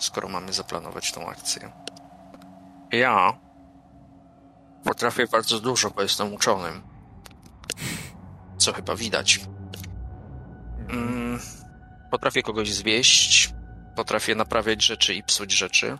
skoro 0.00 0.28
mamy 0.28 0.52
zaplanować 0.52 1.12
tą 1.12 1.28
akcję. 1.28 1.72
Ja 2.92 3.38
potrafię 4.84 5.26
bardzo 5.26 5.60
dużo, 5.60 5.90
bo 5.90 6.02
jestem 6.02 6.34
uczonym 6.34 6.90
co 8.60 8.72
chyba 8.72 8.96
widać. 8.96 9.40
Mm, 10.88 11.40
potrafię 12.10 12.42
kogoś 12.42 12.72
zwieść, 12.72 13.54
potrafię 13.96 14.34
naprawiać 14.34 14.84
rzeczy 14.84 15.14
i 15.14 15.22
psuć 15.22 15.52
rzeczy. 15.52 15.98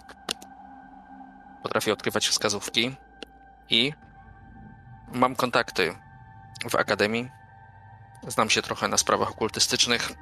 Potrafię 1.62 1.92
odkrywać 1.92 2.28
wskazówki 2.28 2.97
i 3.71 3.92
mam 5.12 5.37
kontakty 5.37 5.95
w 6.71 6.75
akademii. 6.75 7.30
Znam 8.28 8.50
się 8.50 8.62
trochę 8.62 8.88
na 8.88 8.99
sprawach 8.99 9.30
okultystycznych 9.30 10.12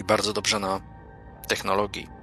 i 0.00 0.04
bardzo 0.04 0.32
dobrze 0.32 0.58
na 0.58 0.80
technologii. 1.48 2.17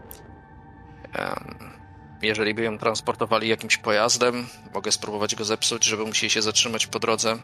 Jeżeli 2.22 2.54
by 2.54 2.64
ją 2.64 2.78
transportowali 2.78 3.48
jakimś 3.48 3.78
pojazdem, 3.78 4.48
mogę 4.74 4.92
spróbować 4.92 5.36
go 5.36 5.46
zepsuć, 5.46 5.86
żeby 5.86 6.06
musieli 6.06 6.30
się 6.30 6.42
zatrzymać 6.42 6.88
po 6.88 7.00
drodze 7.00 7.38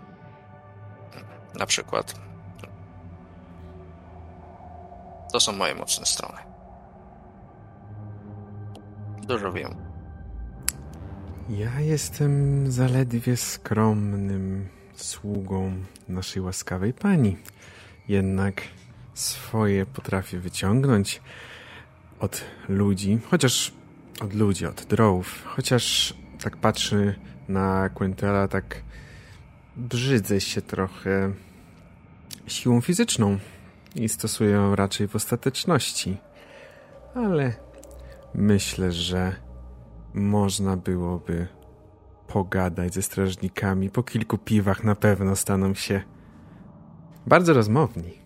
na 1.56 1.66
przykład. 1.66 2.14
To 5.34 5.40
są 5.40 5.52
moje 5.52 5.76
mocne 5.76 6.06
strony. 6.06 6.38
Dużo 9.22 9.52
wiem. 9.52 9.76
Ja 11.50 11.80
jestem 11.80 12.66
zaledwie 12.72 13.38
skromnym 13.38 14.70
sługą 14.96 15.84
naszej 16.08 16.42
łaskawej 16.42 16.94
pani. 16.94 17.38
Jednak 18.08 18.62
swoje 19.14 19.86
potrafię 19.86 20.40
wyciągnąć 20.40 21.22
od 22.22 22.46
ludzi, 22.70 23.20
chociaż 23.30 23.74
od 24.22 24.34
ludzi, 24.34 24.66
od 24.66 24.86
drołów. 24.86 25.44
Chociaż 25.46 26.14
tak 26.44 26.58
patrzy 26.58 27.16
na 27.48 27.90
Quentela 27.90 28.48
tak 28.48 28.84
brzydzę 29.76 30.42
się 30.42 30.62
trochę 30.62 31.34
siłą 32.48 32.82
fizyczną 32.82 33.38
i 33.96 34.10
stosuję 34.10 34.52
ją 34.52 34.76
raczej 34.76 35.08
w 35.08 35.16
ostateczności. 35.16 36.18
Ale 37.16 37.54
myślę, 38.36 38.92
że 38.92 39.36
można 40.14 40.78
byłoby 40.78 41.48
pogadać 42.28 42.94
ze 42.94 43.02
strażnikami. 43.02 43.90
Po 43.90 44.04
kilku 44.04 44.38
piwach 44.38 44.84
na 44.84 44.96
pewno 44.96 45.36
staną 45.36 45.74
się 45.74 46.02
bardzo 47.28 47.54
rozmowni. 47.54 48.21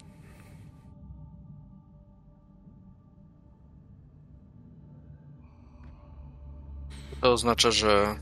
To 7.25 7.34
oznacza, 7.34 7.72
że 7.72 8.15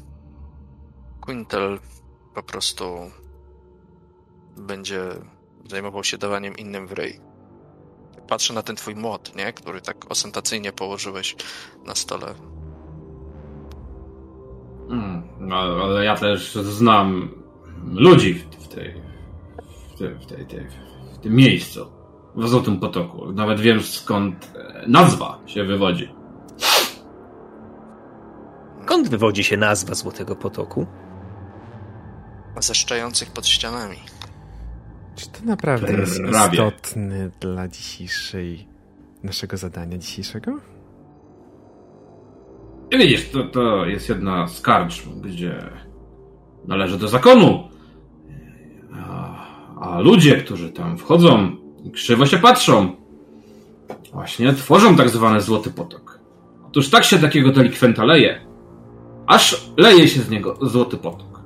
Quintel 1.21 1.79
po 2.35 2.43
prostu 2.43 2.85
będzie 4.57 5.01
zajmował 5.69 6.03
się 6.03 6.17
dawaniem 6.17 6.57
innym 6.57 6.87
w 6.87 6.91
ryj. 6.91 7.19
Patrzę 8.27 8.53
na 8.53 8.61
ten 8.61 8.75
twój 8.75 8.95
młot, 8.95 9.35
nie? 9.35 9.53
Który 9.53 9.81
tak 9.81 10.11
ostentacyjnie 10.11 10.71
położyłeś 10.71 11.35
na 11.85 11.95
stole. 11.95 12.33
Mm, 14.89 15.23
no, 15.39 15.55
ale 15.55 16.05
ja 16.05 16.15
też 16.15 16.55
znam 16.55 17.31
ludzi 17.93 18.33
w, 18.33 18.43
w 18.55 18.67
tej, 18.67 19.01
w, 19.95 19.97
tej, 19.97 20.15
w, 20.15 20.25
tej, 20.25 20.45
tej, 20.45 20.67
w 21.13 21.17
tym 21.17 21.35
miejscu, 21.35 21.91
w 22.35 22.47
Złotym 22.47 22.79
Potoku. 22.79 23.31
Nawet 23.31 23.59
wiem 23.59 23.81
skąd 23.81 24.53
nazwa 24.87 25.39
się 25.45 25.63
wywodzi. 25.63 26.22
Skąd 28.93 29.09
wywodzi 29.09 29.43
się 29.43 29.57
nazwa 29.57 29.95
Złotego 29.95 30.35
Potoku? 30.35 30.85
Zeszczających 32.59 33.31
pod 33.31 33.47
ścianami. 33.47 33.97
Czy 35.15 35.29
to 35.29 35.39
naprawdę 35.45 35.93
jest 35.93 36.21
istotne 36.51 37.29
dla 37.39 37.67
dzisiejszej, 37.67 38.67
naszego 39.23 39.57
zadania 39.57 39.97
dzisiejszego? 39.97 40.59
I 42.91 42.97
widzisz, 42.97 43.29
to, 43.29 43.43
to 43.43 43.85
jest 43.85 44.09
jedna 44.09 44.47
z 44.47 44.61
karcz, 44.61 45.03
gdzie 45.21 45.69
należy 46.67 46.97
do 46.97 47.07
zakonu. 47.07 47.69
A, 48.95 49.35
a 49.81 49.99
ludzie, 49.99 50.37
którzy 50.37 50.71
tam 50.71 50.97
wchodzą 50.97 51.55
i 51.83 51.91
krzywo 51.91 52.25
się 52.25 52.37
patrzą, 52.37 52.95
właśnie 54.11 54.53
tworzą 54.53 54.95
tak 54.95 55.09
zwany 55.09 55.41
Złoty 55.41 55.71
Potok. 55.71 56.19
Otóż 56.67 56.89
tak 56.89 57.03
się 57.03 57.19
takiego 57.19 57.51
delikwenta 57.51 58.03
leje, 58.05 58.52
aż 59.27 59.71
leje 59.77 60.07
się 60.07 60.21
z 60.21 60.29
niego 60.29 60.57
Złoty 60.61 60.97
Potok. 60.97 61.39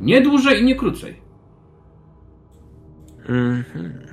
Nie 0.00 0.20
dłużej 0.20 0.60
i 0.60 0.64
nie 0.64 0.76
krócej. 0.76 1.22
Mhm. 3.28 4.06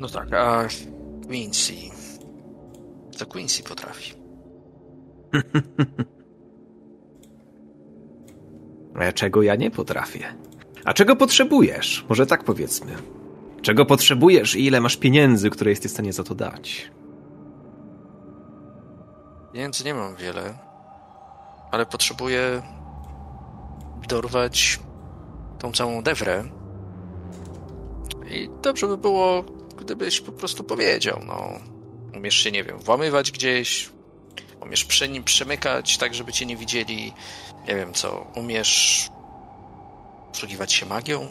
No 0.00 0.08
tak, 0.08 0.32
a 0.32 0.68
Quincy. 1.26 1.72
To 3.18 3.26
Quincy 3.26 3.62
potrafi. 3.62 4.12
A 8.94 9.12
czego 9.12 9.42
ja 9.42 9.56
nie 9.56 9.70
potrafię? 9.70 10.24
A 10.84 10.92
czego 10.92 11.16
potrzebujesz? 11.16 12.04
Może 12.08 12.26
tak 12.26 12.44
powiedzmy. 12.44 12.92
Czego 13.62 13.86
potrzebujesz 13.86 14.56
i 14.56 14.66
ile 14.66 14.80
masz 14.80 14.96
pieniędzy, 14.96 15.50
które 15.50 15.70
jesteś 15.70 15.90
w 15.90 15.94
stanie 15.94 16.12
za 16.12 16.24
to 16.24 16.34
dać? 16.34 16.90
Pieniędzy 19.52 19.84
nie 19.84 19.94
mam 19.94 20.16
wiele, 20.16 20.58
ale 21.70 21.86
potrzebuję 21.86 22.62
dorwać 24.08 24.78
tą 25.58 25.72
całą 25.72 26.02
dewrę. 26.02 26.44
I 28.30 28.48
dobrze 28.62 28.86
by 28.86 28.96
było, 28.96 29.44
gdybyś 29.76 30.20
po 30.20 30.32
prostu 30.32 30.64
powiedział, 30.64 31.20
no. 31.26 31.48
Umiesz 32.16 32.34
się, 32.34 32.52
nie 32.52 32.64
wiem, 32.64 32.78
włamywać 32.78 33.30
gdzieś, 33.30 33.90
umiesz 34.60 34.84
przy 34.84 35.08
nim 35.08 35.24
przemykać 35.24 35.98
tak, 35.98 36.14
żeby 36.14 36.32
cię 36.32 36.46
nie 36.46 36.56
widzieli, 36.56 37.12
nie 37.68 37.76
wiem 37.76 37.92
co, 37.92 38.26
umiesz 38.36 39.08
posługiwać 40.32 40.72
się 40.72 40.86
magią 40.86 41.26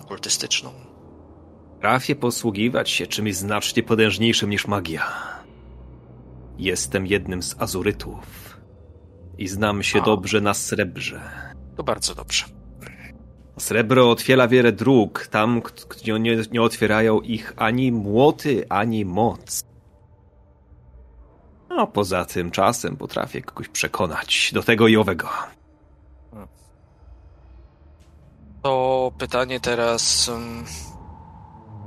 okultystyczną. 0.00 0.72
Trafię 1.80 2.16
posługiwać 2.16 2.90
się 2.90 3.06
czymś 3.06 3.34
znacznie 3.34 3.82
potężniejszym 3.82 4.50
niż 4.50 4.66
magia. 4.66 5.37
Jestem 6.58 7.06
jednym 7.06 7.42
z 7.42 7.62
azurytów 7.62 8.56
i 9.38 9.48
znam 9.48 9.82
się 9.82 10.02
A. 10.02 10.04
dobrze 10.04 10.40
na 10.40 10.54
srebrze. 10.54 11.20
To 11.76 11.82
bardzo 11.82 12.14
dobrze. 12.14 12.44
Srebro 13.58 14.10
otwiera 14.10 14.48
wiele 14.48 14.72
dróg, 14.72 15.26
tam, 15.26 15.62
gdzie 15.88 16.20
nie, 16.20 16.36
nie 16.52 16.62
otwierają 16.62 17.20
ich 17.20 17.52
ani 17.56 17.92
młoty, 17.92 18.66
ani 18.68 19.04
moc. 19.04 19.64
A 21.68 21.86
poza 21.86 22.24
tym 22.24 22.50
czasem 22.50 22.96
potrafię 22.96 23.42
kogoś 23.42 23.68
przekonać 23.68 24.50
do 24.54 24.62
tego 24.62 24.88
i 24.88 24.96
owego. 24.96 25.28
To 28.62 29.12
pytanie 29.18 29.60
teraz. 29.60 30.28
ym, 30.28 30.64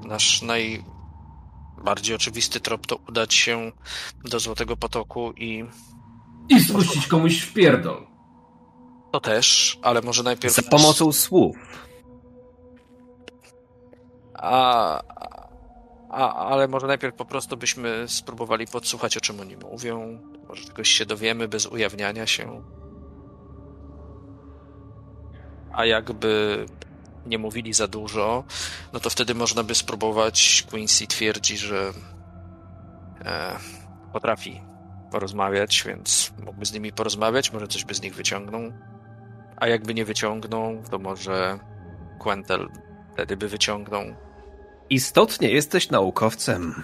Nasz 0.05 0.41
najbardziej 1.81 2.15
oczywisty 2.15 2.59
trop 2.59 2.87
to 2.87 2.95
udać 3.09 3.33
się 3.33 3.71
do 4.25 4.39
Złotego 4.39 4.77
Potoku 4.77 5.31
i 5.31 5.65
I 6.49 6.59
spuścić 6.59 7.07
komuś 7.07 7.41
w 7.41 7.53
pierdol. 7.53 8.07
to 9.11 9.19
też, 9.19 9.79
ale 9.81 10.01
może 10.01 10.23
najpierw. 10.23 10.55
Za 10.55 10.61
pomocą 10.61 11.11
słów. 11.11 11.57
A, 14.33 15.01
a, 16.09 16.33
ale 16.35 16.67
może 16.67 16.87
najpierw 16.87 17.15
po 17.15 17.25
prostu 17.25 17.57
byśmy 17.57 18.05
spróbowali 18.07 18.67
podsłuchać, 18.67 19.17
o 19.17 19.21
czym 19.21 19.39
oni 19.39 19.57
mówią. 19.57 20.19
Może 20.47 20.63
czegoś 20.65 20.89
się 20.89 21.05
dowiemy 21.05 21.47
bez 21.47 21.65
ujawniania 21.65 22.27
się. 22.27 22.63
A 25.73 25.85
jakby 25.85 26.65
nie 27.25 27.37
mówili 27.37 27.73
za 27.73 27.87
dużo, 27.87 28.43
no 28.93 28.99
to 28.99 29.09
wtedy 29.09 29.35
można 29.35 29.63
by 29.63 29.75
spróbować. 29.75 30.65
Quincy 30.69 31.07
twierdzi, 31.07 31.57
że 31.57 31.93
e, 33.25 33.59
potrafi 34.13 34.61
porozmawiać, 35.11 35.83
więc 35.87 36.31
mógłby 36.45 36.65
z 36.65 36.73
nimi 36.73 36.91
porozmawiać, 36.91 37.53
może 37.53 37.67
coś 37.67 37.85
by 37.85 37.93
z 37.93 38.01
nich 38.01 38.15
wyciągnął. 38.15 38.61
A 39.57 39.67
jakby 39.67 39.93
nie 39.93 40.05
wyciągnął, 40.05 40.83
to 40.91 40.99
może 40.99 41.59
Quentel 42.19 42.69
wtedy 43.13 43.37
by 43.37 43.47
wyciągnął. 43.47 44.03
Istotnie 44.89 45.51
jesteś 45.51 45.89
naukowcem. 45.89 46.83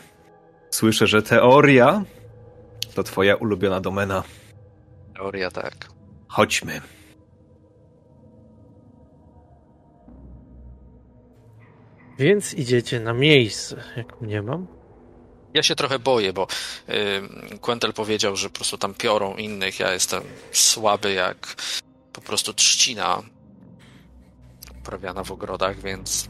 Słyszę, 0.70 1.08
że 1.08 1.22
teoria 1.22 2.04
to 2.96 3.04
twoja 3.04 3.36
ulubiona 3.36 3.82
domena. 3.82 4.24
Teoria 5.16 5.52
tak. 5.52 5.76
Chodźmy. 6.28 6.82
Więc 12.20 12.54
idziecie 12.54 13.00
na 13.00 13.14
miejsce, 13.14 13.84
jak 13.98 14.22
mnie 14.22 14.42
mam. 14.42 14.68
Ja 15.54 15.64
się 15.64 15.76
trochę 15.76 16.00
boję, 16.00 16.34
bo 16.34 16.48
y, 17.54 17.60
Quentel 17.60 17.94
powiedział, 17.94 18.36
że 18.36 18.50
po 18.50 18.56
prostu 18.56 18.78
tam 18.78 18.94
piorą 18.94 19.36
innych. 19.36 19.80
Ja 19.80 19.94
jestem 19.94 20.24
słaby 20.52 21.14
jak 21.14 21.56
po 22.14 22.22
prostu 22.22 22.54
trzcina 22.54 23.22
uprawiana 24.80 25.24
w 25.24 25.32
ogrodach, 25.32 25.80
więc 25.80 26.30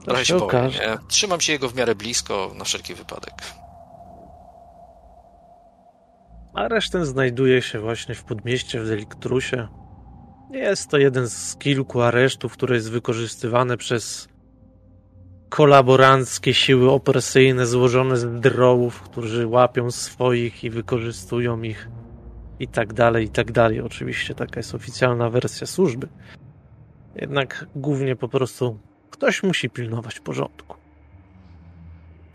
To 0.00 0.04
trochę 0.04 0.24
się 0.24 0.38
boję. 0.38 0.62
Nie? 0.62 0.98
Trzymam 1.08 1.40
się 1.40 1.52
jego 1.52 1.68
w 1.68 1.74
miarę 1.74 1.94
blisko 1.94 2.52
na 2.56 2.64
wszelki 2.64 2.94
wypadek. 2.94 3.34
A 6.54 6.68
resztę 6.68 7.06
znajduje 7.06 7.62
się 7.62 7.80
właśnie 7.80 8.14
w 8.14 8.24
podmieście 8.24 8.80
w 8.80 8.88
Deliktrusie. 8.88 9.68
Jest 10.50 10.90
to 10.90 10.98
jeden 10.98 11.28
z 11.28 11.56
kilku 11.56 12.00
aresztów, 12.02 12.52
które 12.52 12.74
jest 12.74 12.90
wykorzystywane 12.90 13.76
przez 13.76 14.28
kolaboranckie 15.50 16.54
siły 16.54 16.90
opresyjne 16.90 17.66
złożone 17.66 18.16
z 18.16 18.40
drołów, 18.40 19.02
którzy 19.02 19.46
łapią 19.46 19.90
swoich 19.90 20.64
i 20.64 20.70
wykorzystują 20.70 21.62
ich 21.62 21.88
i 22.60 22.68
tak 22.68 22.92
dalej, 22.92 23.24
i 23.24 23.28
tak 23.28 23.52
dalej. 23.52 23.80
Oczywiście 23.80 24.34
taka 24.34 24.60
jest 24.60 24.74
oficjalna 24.74 25.30
wersja 25.30 25.66
służby. 25.66 26.08
Jednak 27.14 27.66
głównie 27.76 28.16
po 28.16 28.28
prostu 28.28 28.78
ktoś 29.10 29.42
musi 29.42 29.70
pilnować 29.70 30.20
porządku. 30.20 30.76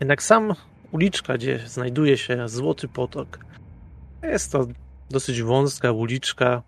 Jednak 0.00 0.22
sam 0.22 0.54
uliczka, 0.92 1.34
gdzie 1.34 1.58
znajduje 1.66 2.18
się 2.18 2.48
Złoty 2.48 2.88
Potok, 2.88 3.38
jest 4.22 4.52
to 4.52 4.66
dosyć 5.10 5.42
wąska 5.42 5.92
uliczka, 5.92 6.62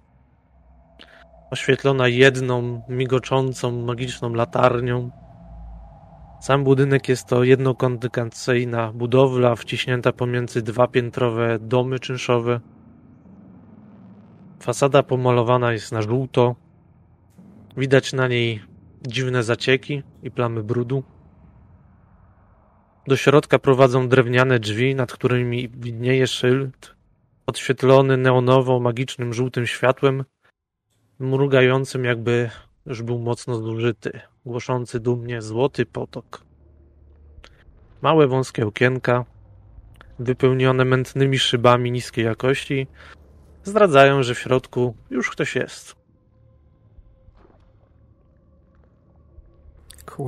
oświetlona 1.50 2.08
jedną 2.08 2.82
migoczącą 2.88 3.84
magiczną 3.84 4.34
latarnią. 4.34 5.11
Sam 6.40 6.64
budynek 6.64 7.09
jest 7.09 7.27
to 7.27 7.44
jednokondykacyjna 7.44 8.92
budowla 8.92 9.57
wciśnięta 9.57 10.12
pomiędzy 10.12 10.62
dwa 10.62 10.87
piętrowe 10.87 11.59
domy 11.61 11.98
czynszowe. 11.98 12.61
Fasada 14.61 15.03
pomalowana 15.03 15.72
jest 15.72 15.92
na 15.92 16.03
żółto. 16.03 16.57
Widać 17.77 18.12
na 18.12 18.29
niej 18.29 18.62
dziwne 19.07 19.42
zacieki 19.42 20.03
i 20.22 20.31
plamy 20.31 20.62
brudu. 20.62 21.03
Do 23.07 23.16
środka 23.16 23.59
prowadzą 23.59 24.09
drewniane 24.09 24.59
drzwi, 24.59 24.94
nad 24.94 25.12
którymi 25.12 25.68
widnieje 25.68 26.27
szyld 26.27 26.94
podświetlony 27.44 28.16
neonowo 28.16 28.81
magicznym 28.81 29.35
żółtym 29.35 29.66
światłem, 29.66 30.24
mrugającym 31.18 32.05
jakby 32.05 32.51
już 32.87 33.03
był 33.03 33.18
mocno 33.18 33.55
zużyty, 33.55 34.20
głoszący 34.48 35.00
dumnie 35.00 35.42
złoty 35.42 35.87
potok. 35.87 36.44
Małe 38.02 38.26
wąskie 38.26 38.66
okienka, 38.66 39.24
wypełnione 40.18 40.84
mętnymi 40.84 41.38
szybami 41.38 41.92
niskiej 41.92 42.24
jakości, 42.24 42.87
zdradzają, 43.64 44.22
że 44.22 44.34
w 44.34 44.38
środku 44.38 44.94
już 45.11 45.30
ktoś 45.30 45.56
jest. 45.56 45.96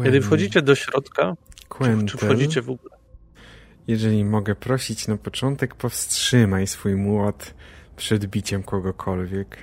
Kiedy 0.04 0.20
wchodzicie 0.20 0.62
do 0.62 0.74
środka, 0.74 1.36
czy, 1.78 2.06
czy 2.06 2.18
wchodzicie 2.18 2.62
w 2.62 2.70
ogóle? 2.70 2.96
Jeżeli 3.86 4.24
mogę 4.24 4.54
prosić 4.54 5.08
na 5.08 5.16
początek, 5.16 5.74
powstrzymaj 5.74 6.66
swój 6.66 6.96
młot 6.96 7.54
przed 7.96 8.26
biciem 8.26 8.62
kogokolwiek. 8.62 9.56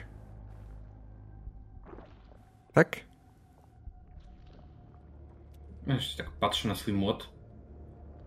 Tak? 2.73 3.06
Ja 5.87 5.95
jeszcze 5.95 6.23
tak 6.23 6.31
patrzę 6.31 6.67
na 6.67 6.75
swój 6.75 6.93
młot. 6.93 7.29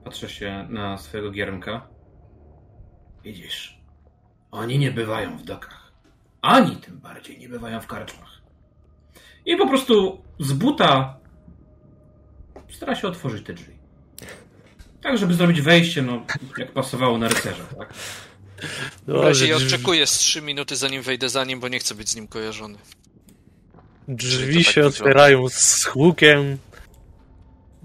Patrzę 0.05 0.29
się 0.29 0.67
na 0.71 0.99
swojego 0.99 1.31
giermka. 1.31 1.89
Widzisz, 3.25 3.81
oni 4.51 4.79
nie 4.79 4.91
bywają 4.91 5.39
w 5.39 5.43
dokach. 5.43 5.93
Ani 6.43 6.77
tym 6.77 6.99
bardziej 6.99 7.39
nie 7.39 7.49
bywają 7.49 7.81
w 7.81 7.87
karczmach. 7.87 8.43
I 9.47 9.57
po 9.57 9.69
prostu 9.69 10.23
z 10.39 10.53
buta 10.53 11.19
stara 12.71 12.95
się 12.95 13.09
otworzyć 13.09 13.47
te 13.47 13.55
drzwi. 13.55 13.79
Tak, 15.03 15.19
żeby 15.19 15.35
zrobić 15.35 15.61
wejście, 15.61 16.03
no, 16.03 16.27
jak 16.59 16.73
pasowało 16.73 17.19
na 17.19 17.29
rycerza, 17.29 17.65
tak? 17.79 17.95
No, 19.07 19.23
razie 19.23 19.49
ja 19.49 19.57
oczekuję 19.57 20.07
z 20.07 20.13
3 20.13 20.43
minuty, 20.43 20.77
zanim 20.77 21.03
wejdę 21.03 21.29
za 21.29 21.45
nim, 21.45 21.61
bo 21.61 21.69
nie 21.69 21.79
chcę 21.79 21.95
być 21.95 22.09
z 22.09 22.17
nim 22.17 22.29
kojarzony. 22.29 22.79
Drzwi 24.09 24.65
tak 24.65 24.75
się 24.75 24.87
otwierają 24.87 25.49
z 25.49 25.85
hukiem. 25.85 26.59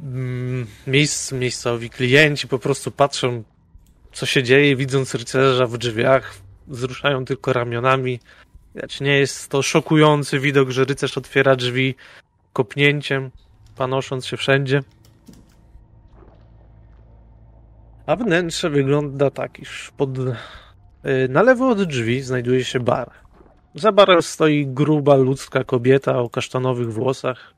Mm, 0.03 0.67
miejsc, 0.87 1.31
miejscowi 1.31 1.89
klienci 1.89 2.47
po 2.47 2.59
prostu 2.59 2.91
patrzą, 2.91 3.43
co 4.13 4.25
się 4.25 4.43
dzieje, 4.43 4.75
widząc 4.75 5.15
rycerza 5.15 5.67
w 5.67 5.77
drzwiach, 5.77 6.35
wzruszają 6.67 7.25
tylko 7.25 7.53
ramionami. 7.53 8.19
Lecz 8.75 9.01
nie 9.01 9.17
jest 9.19 9.49
to 9.49 9.61
szokujący 9.61 10.39
widok, 10.39 10.69
że 10.69 10.85
rycerz 10.85 11.17
otwiera 11.17 11.55
drzwi 11.55 11.95
kopnięciem, 12.53 13.31
panosząc 13.75 14.25
się 14.25 14.37
wszędzie. 14.37 14.81
A 18.05 18.15
wnętrze 18.15 18.69
wygląda 18.69 19.29
tak, 19.29 19.59
iż 19.59 19.91
pod, 19.97 20.17
y, 20.19 20.33
na 21.29 21.41
lewo 21.41 21.69
od 21.69 21.83
drzwi 21.83 22.21
znajduje 22.21 22.63
się 22.63 22.79
bar. 22.79 23.11
Za 23.75 23.91
barem 23.91 24.21
stoi 24.21 24.67
gruba 24.67 25.15
ludzka 25.15 25.63
kobieta 25.63 26.17
o 26.17 26.29
kasztanowych 26.29 26.93
włosach, 26.93 27.54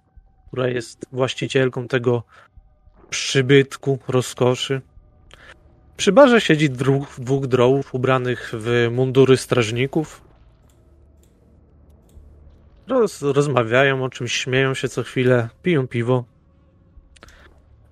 która 0.48 0.68
jest 0.68 1.06
właścicielką 1.12 1.88
tego 1.88 2.24
przybytku 3.10 4.00
rozkoszy. 4.08 4.82
Przy 5.98 6.12
barze 6.12 6.42
siedzi 6.42 6.70
dwóch, 6.70 7.20
dwóch 7.20 7.48
drołów 7.48 7.94
ubranych 7.94 8.52
w 8.54 8.88
mundury 8.92 9.38
strażników. 9.38 10.22
Roz, 12.88 13.22
rozmawiają 13.22 14.04
o 14.04 14.10
czymś, 14.10 14.34
śmieją 14.34 14.74
się 14.74 14.90
co 14.90 15.04
chwilę, 15.04 15.50
piją 15.64 15.88
piwo. 15.88 16.26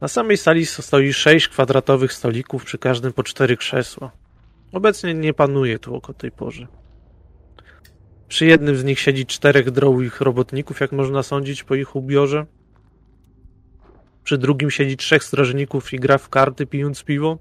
Na 0.02 0.08
samej 0.08 0.38
sali 0.38 0.66
stoi 0.66 1.14
sześć 1.14 1.48
kwadratowych 1.48 2.14
stolików, 2.14 2.66
przy 2.66 2.78
każdym 2.78 3.14
po 3.14 3.24
cztery 3.24 3.58
krzesła. 3.58 4.12
Obecnie 4.72 5.14
nie 5.14 5.34
panuje 5.34 5.80
tu 5.80 5.96
o 5.96 6.14
tej 6.14 6.32
porze. 6.32 6.68
Przy 8.28 8.46
jednym 8.46 8.76
z 8.76 8.84
nich 8.84 9.00
siedzi 9.00 9.26
czterech 9.26 9.72
drołich 9.72 10.22
robotników, 10.22 10.80
jak 10.80 10.92
można 10.92 11.24
sądzić 11.24 11.64
po 11.64 11.76
ich 11.76 11.96
ubiorze. 11.96 12.46
Przy 14.24 14.38
drugim 14.38 14.72
siedzi 14.72 14.98
trzech 14.98 15.24
strażników 15.24 15.94
i 15.94 16.00
gra 16.00 16.18
w 16.18 16.30
karty, 16.30 16.66
pijąc 16.66 17.04
piwo. 17.04 17.38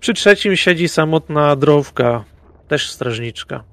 Przy 0.00 0.14
trzecim 0.14 0.56
siedzi 0.56 0.88
samotna 0.88 1.56
drowka, 1.56 2.24
też 2.68 2.90
strażniczka. 2.90 3.64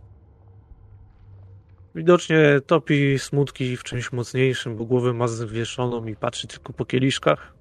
Widocznie 1.96 2.62
topi 2.68 3.20
smutki 3.20 3.78
w 3.78 3.84
czymś 3.84 4.12
mocniejszym, 4.12 4.76
bo 4.76 4.86
głowę 4.86 5.14
ma 5.14 5.28
zwieszoną 5.28 6.06
i 6.06 6.16
patrzy 6.16 6.48
tylko 6.48 6.74
po 6.74 6.86
kieliszkach. 6.86 7.54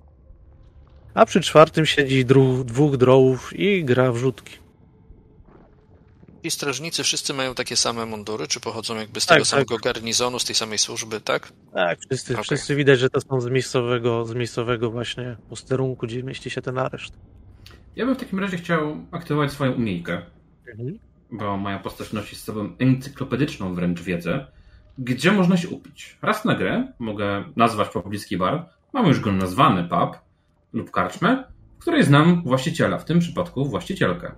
A 1.14 1.26
przy 1.26 1.40
czwartym 1.40 1.86
siedzi 1.86 2.24
dwóch 2.64 2.96
drołów 2.96 3.52
i 3.58 3.84
gra 3.84 4.12
w 4.12 4.16
rzutki. 4.16 4.58
I 6.42 6.50
strażnicy 6.50 7.02
wszyscy 7.02 7.34
mają 7.34 7.54
takie 7.54 7.76
same 7.76 8.06
mundury, 8.06 8.46
czy 8.46 8.60
pochodzą 8.60 8.96
jakby 8.96 9.20
z 9.20 9.26
tak, 9.26 9.36
tego 9.36 9.44
tak. 9.44 9.50
samego 9.50 9.78
garnizonu, 9.78 10.38
z 10.38 10.44
tej 10.44 10.54
samej 10.54 10.78
służby, 10.78 11.20
tak? 11.20 11.52
Tak, 11.74 11.98
wszyscy, 12.00 12.32
okay. 12.32 12.44
wszyscy 12.44 12.76
widać, 12.76 12.98
że 12.98 13.10
to 13.10 13.20
są 13.20 13.40
z 13.40 13.46
miejscowego, 13.46 14.24
z 14.24 14.34
miejscowego 14.34 14.90
właśnie 14.90 15.36
posterunku, 15.48 16.06
gdzie 16.06 16.22
mieści 16.22 16.50
się 16.50 16.62
ten 16.62 16.78
areszt. 16.78 17.14
Ja 17.96 18.06
bym 18.06 18.14
w 18.14 18.18
takim 18.18 18.40
razie 18.40 18.56
chciał 18.56 18.96
aktywować 19.10 19.52
swoją 19.52 19.72
umiejkę, 19.72 20.22
mhm. 20.68 20.98
bo 21.30 21.56
moja 21.56 21.78
postać 21.78 22.12
nosi 22.12 22.36
z 22.36 22.44
sobą 22.44 22.76
encyklopedyczną 22.78 23.74
wręcz 23.74 24.02
wiedzę, 24.02 24.46
gdzie 24.98 25.32
można 25.32 25.56
się 25.56 25.68
upić. 25.68 26.18
Raz 26.22 26.44
na 26.44 26.54
grę 26.54 26.92
mogę 26.98 27.44
nazwać 27.56 27.88
pobliski 27.88 28.36
bar, 28.36 28.68
mam 28.92 29.06
już 29.06 29.20
go 29.20 29.32
nazwany 29.32 29.88
pub 29.88 30.18
lub 30.72 30.90
karczmę, 30.90 31.44
w 31.78 31.82
której 31.82 32.04
znam 32.04 32.42
właściciela, 32.42 32.98
w 32.98 33.04
tym 33.04 33.18
przypadku 33.18 33.64
właścicielkę. 33.64 34.32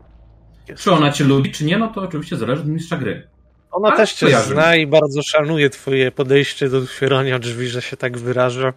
Czy 0.79 0.92
ona 0.92 1.12
cię 1.12 1.25
lubi, 1.25 1.53
czy 1.53 1.64
nie, 1.64 1.79
no 1.79 1.88
to 1.88 2.01
oczywiście 2.01 2.37
zależy 2.37 2.62
od 2.62 2.68
mistrza 2.68 2.96
gry. 2.96 3.29
Ona 3.70 3.88
Ale 3.88 3.96
też 3.96 4.12
cię 4.12 4.27
kojarzy. 4.27 4.51
zna 4.51 4.77
i 4.77 4.87
bardzo 4.87 5.22
szanuje 5.22 5.70
twoje 5.70 6.12
podejście 6.12 6.68
do 6.68 6.79
otwierania 6.79 7.38
drzwi, 7.38 7.68
że 7.68 7.83
się 7.83 7.96
tak 7.96 8.18
wyraża. 8.18 8.72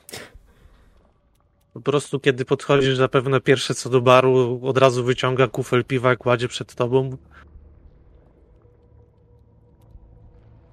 Po 1.73 1.81
prostu 1.81 2.19
kiedy 2.19 2.45
podchodzisz 2.45 2.95
zapewne 2.95 3.41
pierwsze 3.41 3.75
co 3.75 3.89
do 3.89 4.01
baru, 4.01 4.59
od 4.63 4.77
razu 4.77 5.03
wyciąga 5.03 5.47
kufel 5.47 5.85
piwa 5.85 6.13
i 6.13 6.17
kładzie 6.17 6.47
przed 6.47 6.75
tobą. 6.75 7.17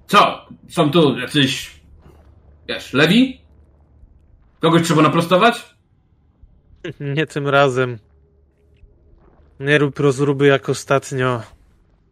Co? 0.07 0.45
Są 0.69 0.91
tu 0.91 1.19
jacyś... 1.19 1.71
Wiesz, 2.67 2.93
lewi? 2.93 3.41
Kogoś 4.59 4.81
trzeba 4.83 5.01
naprostować? 5.01 5.75
Nie 7.15 7.25
tym 7.27 7.47
razem. 7.47 7.97
Nie 9.63 9.77
rób 9.77 9.99
rozruby 9.99 10.47
jak 10.47 10.69
ostatnio, 10.69 11.41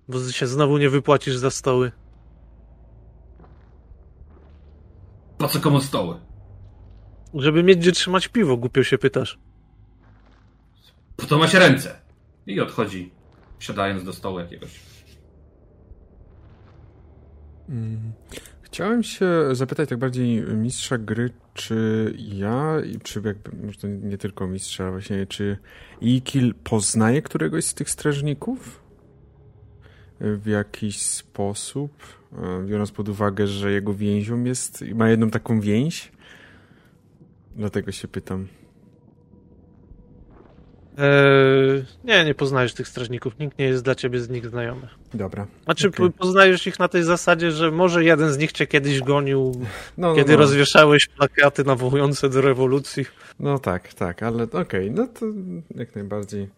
bo 0.08 0.30
się 0.30 0.48
znowu 0.48 0.78
nie 0.78 0.90
wypłacisz 0.90 1.36
za 1.36 1.52
stoły. 1.52 1.92
Po 5.38 5.48
co 5.48 5.60
komu 5.60 5.82
stoły? 5.82 6.20
Żeby 7.34 7.64
mieć 7.64 7.78
gdzie 7.78 7.92
trzymać 7.92 8.28
piwo, 8.28 8.58
głupio 8.58 8.84
się 8.84 8.98
pytasz. 8.98 9.40
Po 11.18 11.26
to 11.26 11.38
ma 11.38 11.48
się 11.48 11.60
ręce. 11.60 12.00
I 12.48 12.60
odchodzi, 12.60 13.12
siadając 13.60 14.04
do 14.04 14.14
stołu 14.14 14.40
jakiegoś. 14.40 14.80
Mm. 17.70 18.12
Chciałem 18.72 19.04
się 19.04 19.26
zapytać 19.52 19.90
tak 19.90 19.98
bardziej 19.98 20.42
mistrza 20.42 20.98
gry, 20.98 21.30
czy 21.54 22.14
ja, 22.18 22.76
czy 23.04 23.22
jakby, 23.26 23.66
może 23.66 23.88
nie 23.88 24.18
tylko 24.18 24.48
mistrza, 24.48 24.92
właśnie, 24.92 25.28
czy 25.28 25.58
Ikil 26.02 26.54
poznaje 26.64 27.22
któregoś 27.22 27.66
z 27.66 27.74
tych 27.74 27.90
strażników? 27.90 28.82
W 30.20 30.48
jakiś 30.48 31.02
sposób, 31.02 31.92
e, 32.34 32.66
biorąc 32.66 32.92
pod 32.92 33.10
uwagę, 33.10 33.48
że 33.48 33.72
jego 33.72 33.94
więzią 33.94 34.44
jest, 34.44 34.82
ma 34.96 35.10
jedną 35.10 35.30
taką 35.30 35.60
więź? 35.60 36.12
Dlatego 37.56 37.92
się 37.92 38.08
pytam. 38.08 38.48
Eee, 41.02 41.86
nie, 42.04 42.26
nie 42.26 42.36
poznajesz 42.36 42.74
tych 42.74 42.88
strażników. 42.88 43.40
Nikt 43.40 43.60
nie 43.60 43.66
jest 43.66 43.84
dla 43.84 43.96
ciebie 43.96 44.20
z 44.20 44.30
nich 44.30 44.48
znajomy. 44.48 44.88
Dobra. 45.14 45.48
Znaczy, 45.64 45.88
okay. 45.88 46.10
poznajesz 46.10 46.68
ich 46.68 46.80
na 46.80 46.88
tej 46.88 47.04
zasadzie, 47.04 47.52
że 47.52 47.72
może 47.72 48.04
jeden 48.04 48.34
z 48.34 48.38
nich 48.38 48.52
cię 48.52 48.68
kiedyś 48.68 49.02
gonił, 49.02 49.52
no, 49.98 50.08
no, 50.08 50.16
kiedy 50.16 50.32
no. 50.32 50.38
rozwieszałeś 50.38 51.08
plakaty 51.08 51.64
nawołujące 51.64 52.30
do 52.30 52.42
rewolucji. 52.42 53.06
No 53.40 53.60
tak, 53.60 53.94
tak, 53.94 54.24
ale 54.24 54.44
okej, 54.44 54.62
okay, 54.62 54.92
no 54.92 55.08
to 55.08 55.26
jak 55.76 55.96
najbardziej. 55.96 56.50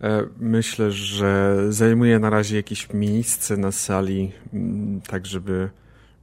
E, 0.00 0.26
myślę, 0.40 0.92
że 0.92 1.56
zajmuje 1.68 2.18
na 2.18 2.30
razie 2.30 2.56
jakieś 2.56 2.92
miejsce 2.92 3.56
na 3.56 3.72
sali, 3.72 4.32
mm, 4.52 5.00
tak 5.00 5.26
żeby, 5.26 5.68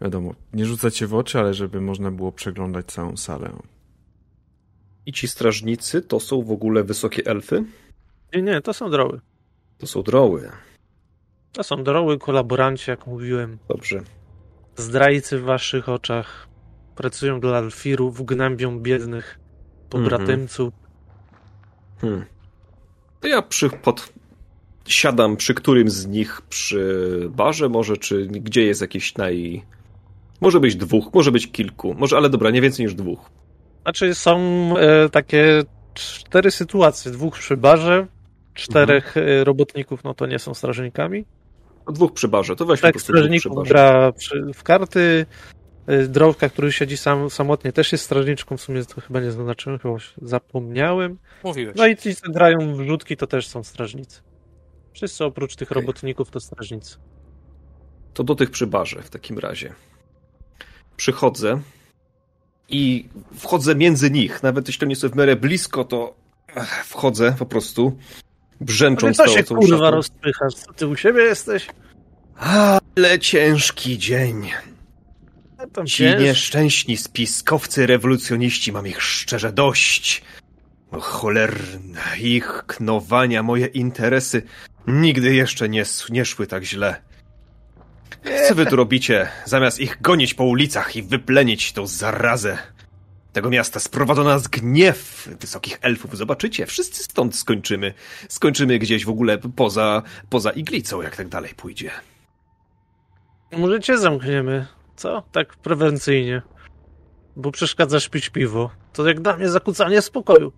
wiadomo, 0.02 0.36
nie 0.54 0.66
rzucać 0.66 0.98
się 0.98 1.08
w 1.08 1.14
oczy, 1.14 1.40
ale 1.40 1.54
żeby 1.54 1.82
można 1.82 2.12
było 2.12 2.32
przeglądać 2.32 2.86
całą 2.86 3.18
salę. 3.18 3.52
I 5.06 5.14
ci 5.14 5.28
strażnicy 5.28 6.02
to 6.02 6.20
są 6.20 6.42
w 6.42 6.52
ogóle 6.52 6.84
wysokie 6.84 7.26
elfy? 7.26 7.64
Nie, 8.34 8.42
nie, 8.42 8.62
to 8.62 8.74
są 8.74 8.90
droły. 8.90 9.22
To 9.78 9.88
są 9.88 10.04
droły. 10.04 10.52
To 11.52 11.64
są 11.64 11.84
droły, 11.84 12.18
kolaboranci, 12.18 12.92
jak 12.92 13.08
mówiłem. 13.08 13.58
Dobrze. 13.68 14.02
Zdrajcy 14.76 15.40
w 15.40 15.44
waszych 15.44 15.90
oczach. 15.90 16.48
Pracują 16.96 17.40
dla 17.40 17.58
alfirów, 17.58 18.26
gnębią 18.26 18.80
biednych 18.80 19.40
pobratymców. 19.90 20.74
Mhm. 20.74 20.92
Hmm. 22.02 22.26
To 23.20 23.28
ja 23.28 23.42
przy, 23.42 23.70
pod, 23.70 24.14
siadam 24.86 25.38
przy 25.38 25.54
którym 25.54 25.90
z 25.90 26.08
nich 26.08 26.42
przy 26.50 27.30
barze 27.30 27.70
może, 27.70 27.98
czy 27.98 28.26
gdzie 28.26 28.64
jest 28.64 28.82
jakieś 28.82 29.16
naj... 29.16 29.66
Może 30.42 30.60
być 30.60 30.76
dwóch, 30.76 31.14
może 31.14 31.32
być 31.32 31.52
kilku, 31.52 31.94
może, 31.94 32.18
ale 32.18 32.30
dobra, 32.30 32.50
nie 32.50 32.62
więcej 32.62 32.86
niż 32.86 32.96
dwóch. 32.96 33.30
Znaczy 33.82 34.16
są 34.16 34.38
e, 34.78 35.10
takie 35.10 35.64
cztery 35.94 36.52
sytuacje. 36.52 37.12
Dwóch 37.12 37.34
przy 37.34 37.58
barze, 37.58 38.08
czterech 38.54 39.18
mhm. 39.18 39.44
robotników, 39.44 40.04
no 40.04 40.14
to 40.14 40.26
nie 40.26 40.40
są 40.40 40.54
strażnikami. 40.54 41.26
O 41.86 41.92
dwóch 41.92 42.14
przy 42.14 42.28
barze, 42.28 42.56
to 42.56 42.66
weźmy 42.66 42.92
tak, 42.92 43.02
strażników 43.02 43.68
gra 43.68 44.12
przy, 44.12 44.46
w 44.54 44.64
karty. 44.64 45.26
Drowka, 46.08 46.50
który 46.50 46.72
siedzi 46.72 46.98
sam, 46.98 47.30
samotnie, 47.30 47.72
też 47.72 47.92
jest 47.92 48.04
strażniczką, 48.04 48.58
w 48.58 48.62
sumie 48.62 48.86
to 48.86 49.02
chyba 49.02 49.20
nie 49.20 49.32
zaznaczyłem, 49.32 49.80
chyba 49.80 49.96
zapomniałem. 50.22 51.18
Mówiłeś. 51.44 51.76
No 51.78 51.88
i 51.88 51.98
ci, 51.98 52.16
co 52.16 52.32
grają 52.32 52.76
w 52.76 52.88
rzutki, 52.88 53.18
to 53.18 53.28
też 53.28 53.48
są 53.48 53.64
strażnicy. 53.64 54.22
Wszyscy 54.94 55.26
oprócz 55.26 55.56
tych 55.56 55.72
okay. 55.72 55.82
robotników 55.82 56.32
to 56.32 56.40
strażnicy. 56.40 56.98
To 58.14 58.24
do 58.24 58.36
tych 58.36 58.52
przy 58.52 58.68
barze 58.68 59.02
w 59.02 59.10
takim 59.10 59.40
razie. 59.40 59.74
Przychodzę 60.98 61.62
i 62.72 63.10
wchodzę 63.38 63.76
między 63.76 64.12
nich. 64.12 64.44
Nawet 64.44 64.68
jeśli 64.68 64.88
nie 64.88 64.96
są 64.96 65.10
w 65.10 65.16
miarę 65.16 65.36
blisko, 65.36 65.84
to 65.84 66.16
wchodzę 66.86 67.36
po 67.40 67.46
prostu, 67.46 67.98
brzęcząc 68.62 69.20
Ale 69.20 69.30
co 69.30 69.36
się 69.38 69.44
kurwa 69.44 69.78
szatą. 69.86 69.92
rozpychasz? 69.92 70.54
Co 70.54 70.74
ty 70.74 70.88
u 70.88 70.96
siebie 70.96 71.22
jesteś? 71.22 71.68
Ale 72.36 73.20
ciężki 73.20 73.98
dzień. 73.98 74.50
Ci 75.86 75.98
cięż... 75.98 76.22
nieszczęśni 76.22 76.98
spiskowcy 76.98 77.88
rewolucjoniści, 77.88 78.72
mam 78.72 78.88
ich 78.88 79.02
szczerze 79.02 79.54
dość. 79.54 80.24
Cholerne, 80.92 82.02
ich 82.20 82.64
knowania, 82.68 83.44
moje 83.44 83.66
interesy 83.66 84.44
nigdy 84.88 85.36
jeszcze 85.36 85.70
nie, 85.70 85.84
nie 86.10 86.26
szły 86.26 86.48
tak 86.48 86.64
źle. 86.64 87.02
Co 88.48 88.56
wy 88.56 88.66
tu 88.66 88.76
robicie, 88.76 89.28
zamiast 89.46 89.80
ich 89.80 90.02
gonić 90.02 90.34
po 90.34 90.44
ulicach 90.44 90.96
i 90.96 91.04
wyplenić 91.04 91.74
tą 91.74 91.88
zarazę? 91.88 92.58
Tego 93.34 93.50
miasta 93.50 93.80
sprowadza 93.80 94.24
nas 94.24 94.48
gniew 94.48 95.30
wysokich 95.40 95.78
elfów. 95.82 96.18
Zobaczycie, 96.18 96.66
wszyscy 96.66 97.04
stąd 97.04 97.36
skończymy. 97.36 97.94
Skończymy 98.30 98.80
gdzieś 98.80 99.06
w 99.06 99.10
ogóle 99.10 99.38
poza, 99.38 100.04
poza 100.30 100.52
iglicą, 100.52 101.02
jak 101.02 101.16
tak 101.16 101.28
dalej 101.28 101.54
pójdzie. 101.56 101.92
Może 103.58 103.80
cię 103.80 103.98
zamkniemy, 103.98 104.68
co? 104.96 105.24
Tak 105.32 105.56
prewencyjnie. 105.56 106.42
Bo 107.36 107.52
przeszkadzasz 107.52 108.10
pić 108.10 108.30
piwo. 108.30 108.70
To 108.94 109.08
jak 109.08 109.20
dla 109.20 109.38
mnie 109.38 109.50
zakłócanie 109.50 110.02
spokoju. 110.02 110.52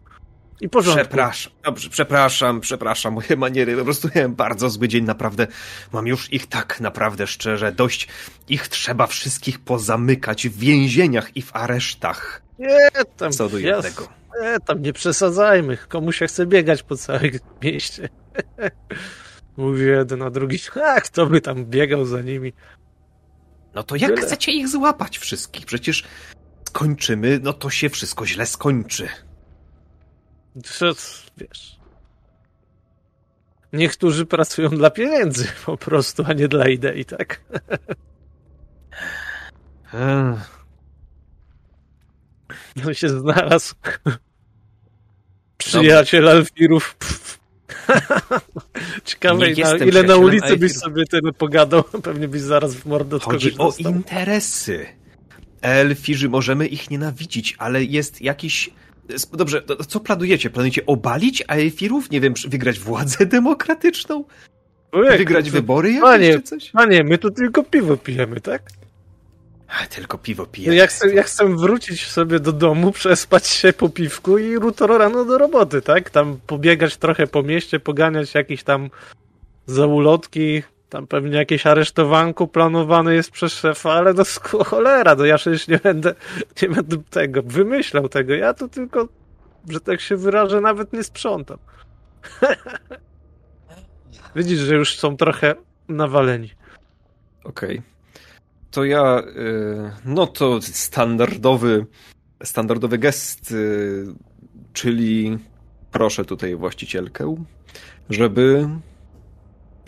I 0.61 0.69
porządku. 0.69 1.01
Przepraszam, 1.05 1.53
dobrze, 1.63 1.89
przepraszam, 1.89 2.61
przepraszam, 2.61 3.13
moje 3.13 3.35
maniery, 3.37 3.77
po 3.77 3.83
prostu 3.83 4.09
miałem 4.15 4.35
bardzo 4.35 4.69
zły 4.69 4.87
dzień, 4.87 5.03
naprawdę. 5.03 5.47
Mam 5.93 6.07
już 6.07 6.33
ich 6.33 6.47
tak 6.47 6.79
naprawdę 6.79 7.27
szczerze 7.27 7.71
dość. 7.71 8.07
Ich 8.49 8.67
trzeba 8.67 9.07
wszystkich 9.07 9.59
pozamykać 9.59 10.47
w 10.47 10.57
więzieniach 10.57 11.37
i 11.37 11.41
w 11.41 11.55
aresztach. 11.55 12.41
Nie, 12.59 12.89
tam... 13.17 13.31
Co 13.31 13.49
do 13.49 13.57
jednego. 13.57 14.07
Nie, 14.41 14.59
tam 14.65 14.81
nie 14.81 14.93
przesadzajmy. 14.93 15.77
Komu 15.77 16.11
się 16.11 16.27
chce 16.27 16.45
biegać 16.45 16.83
po 16.83 16.97
całym 16.97 17.31
mieście? 17.61 18.09
Mówi 19.57 19.85
jeden, 19.85 20.21
a 20.21 20.29
drugi, 20.29 20.57
a 20.95 21.01
kto 21.01 21.25
by 21.25 21.41
tam 21.41 21.65
biegał 21.65 22.05
za 22.05 22.21
nimi? 22.21 22.53
No 23.75 23.83
to 23.83 23.95
jak 23.95 24.11
Tyle. 24.15 24.21
chcecie 24.27 24.51
ich 24.51 24.69
złapać 24.69 25.17
wszystkich? 25.17 25.65
Przecież 25.65 26.03
skończymy, 26.67 27.39
no 27.43 27.53
to 27.53 27.69
się 27.69 27.89
wszystko 27.89 28.25
źle 28.25 28.45
skończy. 28.45 29.07
Wiesz. 31.37 31.79
Niektórzy 33.73 34.25
pracują 34.25 34.69
dla 34.69 34.89
pieniędzy 34.89 35.47
po 35.65 35.77
prostu, 35.77 36.23
a 36.27 36.33
nie 36.33 36.47
dla 36.47 36.67
idei, 36.67 37.05
tak? 37.05 37.41
No 42.75 42.93
się 42.93 43.09
znalazł. 43.09 43.75
Przyjaciel 45.57 46.29
Alfirów. 46.29 46.95
Ciekawe, 49.05 49.45
na, 49.49 49.77
ile 49.85 50.03
na 50.03 50.15
ulicy 50.15 50.57
byś 50.57 50.73
sobie 50.73 51.05
tyle 51.05 51.33
pogadał. 51.33 51.83
Pewnie 51.83 52.27
byś 52.27 52.41
zaraz 52.41 52.75
w 52.75 52.85
mordę 52.85 53.15
od 53.15 53.23
Chodzi 53.23 53.53
o 53.53 53.57
dostał. 53.57 53.91
interesy. 53.91 54.85
Elfirzy 55.61 56.29
możemy 56.29 56.67
ich 56.67 56.89
nienawidzić, 56.89 57.55
ale 57.57 57.83
jest 57.83 58.21
jakiś 58.21 58.69
Dobrze, 59.33 59.63
co 59.87 59.99
planujecie? 59.99 60.49
Planujecie 60.49 60.85
obalić 60.85 61.43
Aefirów? 61.47 62.11
Nie 62.11 62.21
wiem, 62.21 62.33
wygrać 62.47 62.79
władzę 62.79 63.25
demokratyczną? 63.37 64.23
Ojej, 64.91 65.17
wygrać 65.17 65.45
to, 65.45 65.51
wybory 65.51 65.89
jakieś 65.89 66.01
panie, 66.01 66.33
czy 66.33 66.41
coś? 66.41 66.69
Panie, 66.69 67.03
my 67.03 67.17
tu 67.17 67.31
tylko 67.31 67.63
piwo 67.63 67.97
pijemy, 67.97 68.41
tak? 68.41 68.61
A, 69.67 69.87
tylko 69.87 70.17
piwo 70.17 70.45
pijemy. 70.45 70.75
Ja 70.75 70.87
chcę, 70.87 71.13
ja 71.13 71.23
chcę 71.23 71.55
wrócić 71.55 72.07
sobie 72.07 72.39
do 72.39 72.51
domu, 72.51 72.91
przespać 73.01 73.47
się 73.47 73.73
po 73.73 73.89
piwku 73.89 74.37
i 74.37 74.47
jutro 74.47 74.97
rano 74.97 75.25
do 75.25 75.37
roboty, 75.37 75.81
tak? 75.81 76.09
Tam 76.09 76.39
pobiegać 76.47 76.97
trochę 76.97 77.27
po 77.27 77.43
mieście, 77.43 77.79
poganiać 77.79 78.33
jakieś 78.33 78.63
tam 78.63 78.89
zaulotki, 79.65 80.63
tam 80.93 81.08
pewnie 81.08 81.38
jakieś 81.38 81.67
aresztowanko 81.67 82.47
planowane 82.47 83.15
jest 83.15 83.32
przez 83.32 83.53
szefa, 83.53 83.93
ale 83.93 84.13
no 84.13 84.23
cholera, 84.65 85.15
no 85.15 85.25
ja 85.25 85.38
przecież 85.38 85.67
nie 85.67 85.77
będę, 85.77 86.15
nie 86.62 86.69
będę 86.69 86.97
tego 87.10 87.41
wymyślał 87.43 88.10
tego. 88.10 88.34
Ja 88.34 88.53
tu 88.53 88.67
tylko, 88.69 89.08
że 89.69 89.79
tak 89.79 90.01
się 90.01 90.17
wyrażę, 90.17 90.62
nawet 90.62 90.93
nie 90.93 91.03
sprzątam. 91.03 91.58
Widzisz, 94.36 94.60
że 94.60 94.75
już 94.75 94.99
są 94.99 95.17
trochę 95.17 95.56
nawaleni. 95.88 96.51
Okej. 97.43 97.77
Okay. 97.77 97.82
To 98.71 98.84
ja, 98.84 99.19
y, 99.19 99.91
no 100.06 100.27
to 100.27 100.62
standardowy, 100.62 101.86
standardowy 102.43 102.97
gest, 102.97 103.51
y, 103.51 104.06
czyli 104.73 105.38
proszę 105.91 106.25
tutaj 106.25 106.56
właścicielkę, 106.56 107.36
żeby 108.10 108.69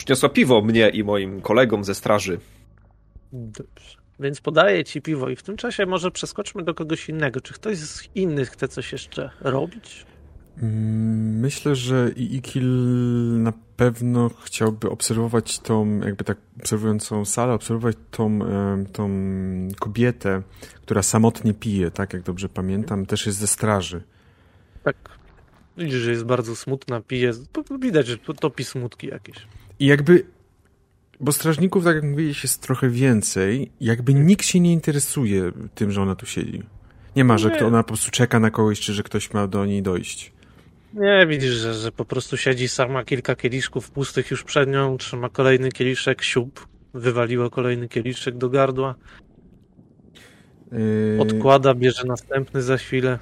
przyniosła 0.06 0.28
piwo 0.28 0.62
mnie 0.62 0.88
i 0.88 1.04
moim 1.04 1.40
kolegom 1.40 1.84
ze 1.84 1.94
straży. 1.94 2.38
Dobrze. 3.32 3.96
Więc 4.20 4.40
podaję 4.40 4.84
ci 4.84 5.02
piwo 5.02 5.28
i 5.28 5.36
w 5.36 5.42
tym 5.42 5.56
czasie 5.56 5.86
może 5.86 6.10
przeskoczmy 6.10 6.62
do 6.62 6.74
kogoś 6.74 7.08
innego. 7.08 7.40
Czy 7.40 7.54
ktoś 7.54 7.78
z 7.78 8.08
innych 8.14 8.50
chce 8.50 8.68
coś 8.68 8.92
jeszcze 8.92 9.30
robić? 9.40 10.06
Mm, 10.62 11.40
myślę, 11.40 11.74
że 11.74 12.10
Ikil 12.16 12.68
na 13.42 13.52
pewno 13.76 14.30
chciałby 14.44 14.90
obserwować 14.90 15.58
tą, 15.58 16.00
jakby 16.00 16.24
tak 16.24 16.38
obserwującą 16.60 17.24
salę, 17.24 17.52
obserwować 17.52 17.96
tą, 18.10 18.38
tą 18.92 19.10
kobietę, 19.78 20.42
która 20.82 21.02
samotnie 21.02 21.54
pije, 21.54 21.90
tak 21.90 22.12
jak 22.12 22.22
dobrze 22.22 22.48
pamiętam, 22.48 23.06
też 23.06 23.26
jest 23.26 23.38
ze 23.38 23.46
straży. 23.46 24.02
Tak. 24.82 24.96
Widzisz, 25.76 26.00
że 26.00 26.10
jest 26.10 26.24
bardzo 26.24 26.56
smutna, 26.56 27.00
pije. 27.00 27.32
Widać, 27.80 28.06
że 28.06 28.18
topi 28.18 28.64
smutki 28.64 29.06
jakieś. 29.06 29.46
I 29.80 29.86
jakby, 29.86 30.26
bo 31.20 31.32
strażników, 31.32 31.84
tak 31.84 31.94
jak 31.94 32.04
mówiłeś, 32.04 32.42
jest 32.42 32.62
trochę 32.62 32.90
więcej, 32.90 33.72
jakby 33.80 34.14
nikt 34.14 34.46
się 34.46 34.60
nie 34.60 34.72
interesuje 34.72 35.52
tym, 35.74 35.90
że 35.90 36.02
ona 36.02 36.14
tu 36.14 36.26
siedzi. 36.26 36.62
Nie 37.16 37.24
ma, 37.24 37.38
że 37.38 37.50
kto, 37.50 37.66
ona 37.66 37.82
po 37.82 37.86
prostu 37.86 38.10
czeka 38.10 38.40
na 38.40 38.50
kogoś, 38.50 38.80
czy 38.80 38.92
że 38.92 39.02
ktoś 39.02 39.32
ma 39.32 39.46
do 39.46 39.66
niej 39.66 39.82
dojść. 39.82 40.32
Nie, 40.94 41.26
widzisz, 41.26 41.54
że, 41.54 41.74
że 41.74 41.92
po 41.92 42.04
prostu 42.04 42.36
siedzi 42.36 42.68
sama, 42.68 43.04
kilka 43.04 43.36
kieliszków 43.36 43.90
pustych 43.90 44.30
już 44.30 44.44
przed 44.44 44.68
nią, 44.68 44.96
trzyma 44.98 45.28
kolejny 45.28 45.72
kieliszek, 45.72 46.22
siup, 46.22 46.68
wywaliła 46.94 47.50
kolejny 47.50 47.88
kieliszek 47.88 48.36
do 48.36 48.50
gardła. 48.50 48.94
Yy... 50.72 51.18
Odkłada, 51.20 51.74
bierze 51.74 52.02
następny 52.06 52.62
za 52.62 52.76
chwilę. 52.76 53.18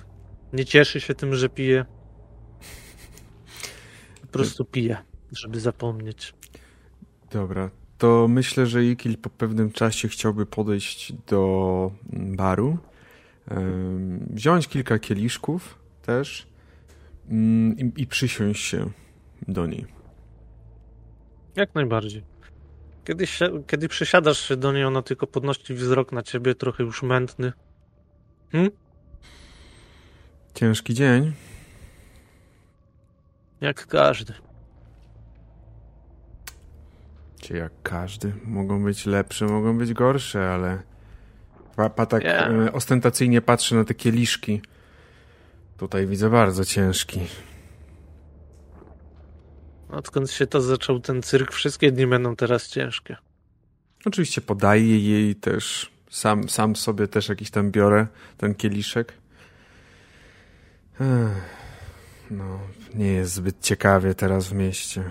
Nie 0.53 0.65
cieszy 0.65 1.01
się 1.01 1.15
tym, 1.15 1.35
że 1.35 1.49
pije. 1.49 1.85
Po 4.21 4.27
prostu 4.27 4.65
pije, 4.65 4.97
żeby 5.33 5.61
zapomnieć. 5.61 6.35
Dobra, 7.35 7.71
to 7.99 8.29
myślę, 8.29 8.67
że 8.67 8.85
Ikil 8.85 9.19
po 9.19 9.31
pewnym 9.31 9.73
czasie 9.73 10.09
chciałby 10.09 10.47
podejść 10.47 11.13
do 11.13 11.91
baru, 12.13 12.79
wziąć 14.31 14.69
kilka 14.69 14.99
kieliszków 14.99 15.79
też 16.03 16.47
mm, 17.29 17.79
i, 17.79 18.03
i 18.03 18.07
przysiąść 18.07 18.65
się 18.65 18.91
do 19.49 19.67
niej. 19.67 19.87
Jak 21.57 21.75
najbardziej. 21.75 22.23
Kiedy, 23.05 23.27
się, 23.27 23.63
kiedy 23.67 23.89
przysiadasz 23.89 24.49
się 24.49 24.57
do 24.57 24.73
niej, 24.73 24.85
ona 24.85 25.03
tylko 25.03 25.27
podnosi 25.27 25.75
wzrok 25.75 26.13
na 26.13 26.23
ciebie, 26.23 26.55
trochę 26.55 26.85
już 26.85 27.03
mętny. 27.03 27.53
Hm? 28.53 28.71
Ciężki 30.55 30.95
dzień. 30.95 31.33
Jak 33.61 33.87
każdy. 33.87 34.44
Jak 37.51 37.73
każdy. 37.83 38.33
Mogą 38.45 38.85
być 38.85 39.07
lepsze, 39.07 39.47
mogą 39.47 39.79
być 39.79 39.93
gorsze, 39.93 40.51
ale 40.51 40.83
papa 41.77 42.07
tak 42.07 42.23
yeah. 42.25 42.75
ostentacyjnie 42.75 43.41
patrzy 43.41 43.75
na 43.75 43.85
te 43.85 43.95
kieliszki. 43.95 44.63
Tutaj 45.77 46.07
widzę 46.07 46.31
bardzo 46.31 46.65
ciężki. 46.65 47.21
Odkąd 49.89 50.31
się 50.31 50.47
to 50.47 50.61
zaczął 50.61 51.01
ten 51.01 51.23
cyrk, 51.23 51.53
wszystkie 51.53 51.93
dni 51.93 52.07
będą 52.07 52.37
teraz 52.37 52.69
ciężkie. 52.69 53.17
Oczywiście 54.07 54.41
podaję 54.41 54.99
jej 54.99 55.37
też, 55.37 55.93
sam, 56.11 56.49
sam 56.49 56.77
sobie 56.77 57.09
też 57.09 57.29
jakiś 57.29 57.51
tam 57.51 57.71
biorę, 57.71 58.07
ten 58.37 58.55
kieliszek. 58.55 59.13
No, 62.31 62.61
nie 62.95 63.13
jest 63.13 63.33
zbyt 63.33 63.61
ciekawie 63.61 64.15
teraz 64.15 64.49
w 64.49 64.53
mieście. 64.53 65.11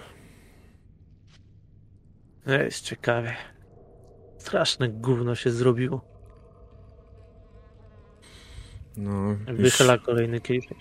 Jest 2.46 2.86
ciekawie. 2.86 3.36
Straszne 4.38 4.90
gówno 4.90 5.36
się 5.36 5.52
zrobiło. 5.52 6.14
No, 8.98 9.36
już 9.48 9.62
Wychyla 9.62 9.98
kolejny 9.98 10.42
kieliszek. 10.42 10.78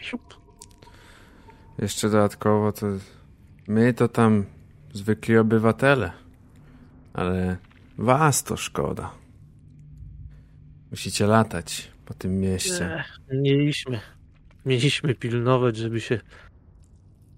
Jeszcze 1.78 2.10
dodatkowo 2.10 2.72
to 2.72 2.86
my 3.68 3.94
to 3.94 4.08
tam 4.08 4.44
zwykli 4.92 5.38
obywatele, 5.38 6.12
ale 7.12 7.56
was 7.98 8.44
to 8.44 8.56
szkoda. 8.56 9.10
Musicie 10.90 11.26
latać 11.26 11.92
po 12.04 12.14
tym 12.14 12.40
mieście. 12.40 12.94
Ech, 12.94 13.18
mieliśmy. 13.32 14.00
Mieliśmy 14.66 15.14
pilnować, 15.14 15.76
żeby 15.76 16.00
się 16.00 16.20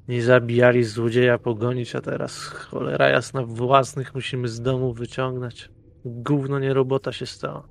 nie 0.09 0.23
zabijali 0.23 0.85
złodzieja, 0.85 1.39
pogonić, 1.39 1.95
a 1.97 2.01
teraz 2.01 2.45
cholera 2.45 3.09
jasna 3.09 3.43
własnych 3.43 4.15
musimy 4.15 4.49
z 4.49 4.61
domu 4.61 4.93
wyciągnąć. 4.93 5.69
Gówno 6.05 6.59
nie 6.59 6.75
robota 6.75 7.13
się 7.13 7.27
stała. 7.27 7.69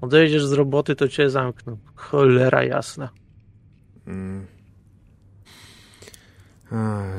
Odejdziesz 0.00 0.46
z 0.46 0.52
roboty, 0.52 0.96
to 0.96 1.08
cię 1.08 1.30
zamkną. 1.30 1.78
Cholera 1.94 2.64
jasna. 2.64 3.08
Mm. 4.06 4.46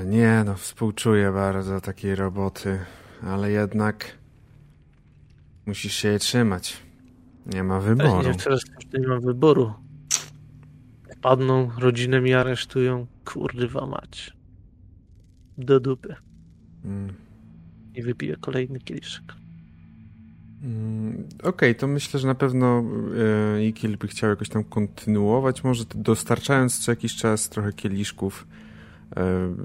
Nie, 0.06 0.44
no 0.46 0.56
współczuję 0.56 1.32
bardzo 1.32 1.82
takiej 1.82 2.16
roboty, 2.16 2.80
ale 3.24 3.52
jednak 3.52 4.18
musisz 5.66 5.94
się 5.94 6.10
jej 6.10 6.20
trzymać. 6.20 6.78
Nie 7.46 7.64
ma 7.64 7.80
wyboru. 7.80 8.24
Pewnie 8.24 8.44
teraz 8.44 8.62
nie 8.94 9.08
mam 9.08 9.22
wyboru. 9.22 9.74
Padną, 11.22 11.72
rodzinę 11.80 12.22
mi 12.22 12.34
aresztują. 12.34 13.08
Kurwa 13.26 13.86
mać. 13.86 14.35
Do 15.58 15.80
dupy. 15.80 16.16
Mm. 16.86 17.14
I 17.96 18.02
wypiję 18.02 18.36
kolejny 18.42 18.80
kieliszek. 18.80 19.24
Mm, 20.64 21.28
Okej, 21.44 21.76
to 21.76 21.88
myślę, 21.88 22.20
że 22.20 22.28
na 22.28 22.36
pewno 22.36 22.84
e, 23.58 23.66
Ikil 23.66 23.98
by 23.98 24.08
chciał 24.08 24.30
jakoś 24.30 24.50
tam 24.50 24.64
kontynuować, 24.64 25.64
może 25.64 25.84
dostarczając 25.96 26.80
co 26.80 26.92
jakiś 26.92 27.16
czas 27.16 27.50
trochę 27.50 27.74
kieliszków, 27.74 28.48
e, 29.16 29.56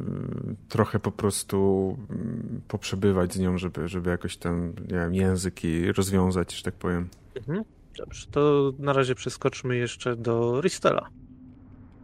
trochę 0.69 0.99
po 0.99 1.13
prostu 1.13 1.97
mm, 2.11 2.61
poprzebywać 2.69 3.35
z 3.35 3.39
nią, 3.39 3.59
żeby, 3.59 3.89
żeby 3.89 4.11
jakoś 4.11 4.37
tam 4.37 4.73
nie 4.81 4.97
wiem, 4.97 5.15
języki 5.15 5.93
rozwiązać, 5.93 6.57
że 6.57 6.63
tak 6.63 6.75
powiem. 6.75 7.09
Mhm. 7.37 7.65
Dobrze, 7.97 8.27
to 8.31 8.73
na 8.79 8.93
razie 8.93 9.15
przeskoczmy 9.15 9.77
jeszcze 9.77 10.17
do 10.17 10.61
Ristela. 10.61 11.09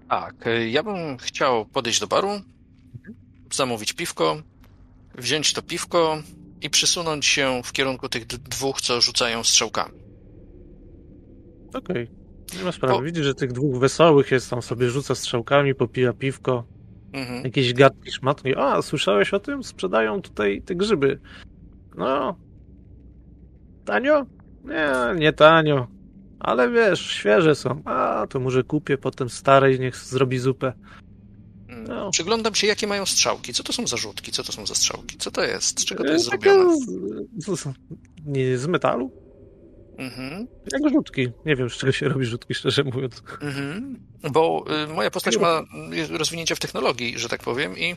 Tak, 0.09 0.47
y, 0.47 0.69
ja 0.69 0.83
bym 0.83 1.19
chciał 1.19 1.67
podejść 1.67 2.01
do 2.01 2.07
baru, 2.07 2.29
zamówić 3.53 3.93
piwko, 3.93 4.43
wziąć 5.19 5.53
to 5.53 5.63
piwko 5.63 6.19
i 6.63 6.71
przysunąć 6.71 7.27
się 7.27 7.61
w 7.65 7.73
kierunku 7.73 8.09
tych 8.09 8.27
dwóch, 8.27 8.81
co 8.81 9.01
rzucają 9.01 9.45
strzałkami. 9.45 9.99
Okej. 11.75 12.11
Nie 12.59 12.65
ma 12.65 12.73
sprawy. 12.73 12.95
Bo- 12.95 13.03
Widzisz, 13.03 13.25
że 13.25 13.35
tych 13.35 13.53
dwóch 13.53 13.79
wesołych 13.79 14.31
jest 14.31 14.51
tam 14.51 14.63
sobie 14.63 14.91
rzuca 14.91 15.15
strzałkami, 15.15 15.75
popija 15.75 16.13
piwko, 16.13 16.65
Mhm. 17.13 17.45
jakieś 17.45 17.73
gadki 17.75 18.13
szmatki. 18.13 18.57
A, 18.57 18.83
słyszałeś 18.83 19.35
o 19.35 19.41
tym? 19.41 19.65
Sprzedają 19.65 20.23
tutaj 20.23 20.63
te 20.63 20.75
grzyby. 20.75 21.21
No. 21.97 22.37
Tanio? 23.85 24.27
Nie, 24.65 24.91
nie 25.21 25.33
tanio. 25.33 25.87
Ale 26.41 26.71
wiesz, 26.71 27.01
świeże 27.01 27.55
są. 27.55 27.83
A, 27.85 28.27
to 28.31 28.41
może 28.41 28.63
kupię 28.65 28.99
potem 28.99 29.29
starej, 29.29 29.81
niech 29.81 29.97
zrobi 29.97 30.39
zupę. 30.39 30.73
No. 31.89 32.11
Przyglądam 32.11 32.55
się, 32.55 32.67
jakie 32.67 32.87
mają 32.87 33.07
strzałki. 33.07 33.53
Co 33.55 33.63
to 33.63 33.73
są 33.73 33.87
za 33.87 33.97
rzutki? 33.97 34.33
Co 34.33 34.43
to 34.43 34.53
są 34.53 34.67
za 34.67 34.75
strzałki? 34.75 35.17
Co 35.19 35.31
to 35.31 35.45
jest? 35.45 35.81
Z 35.81 35.85
czego 35.85 36.05
to 36.05 36.11
E, 36.11 36.13
jest 36.13 36.31
taka 36.31 36.53
zrobione? 36.53 36.77
Z, 37.39 37.61
z, 37.61 37.67
nie, 38.27 38.59
z 38.59 38.67
metalu? 38.67 39.11
Mhm. 39.99 40.47
Jak 40.73 40.93
rzutki. 40.93 41.29
Nie 41.47 41.57
wiem, 41.57 41.71
z 41.71 41.73
czego 41.73 41.93
się 41.93 42.09
robi 42.09 42.25
rzutki, 42.27 42.55
szczerze 42.55 42.85
mówiąc. 42.85 43.23
Mhm. 43.41 44.01
Bo 44.33 44.65
y, 44.85 44.95
moja 44.95 45.11
postać 45.11 45.37
ma 45.39 45.63
rozwinięcia 46.11 46.55
w 46.55 46.59
technologii, 46.59 47.19
że 47.19 47.29
tak 47.29 47.43
powiem, 47.43 47.79
i 47.79 47.97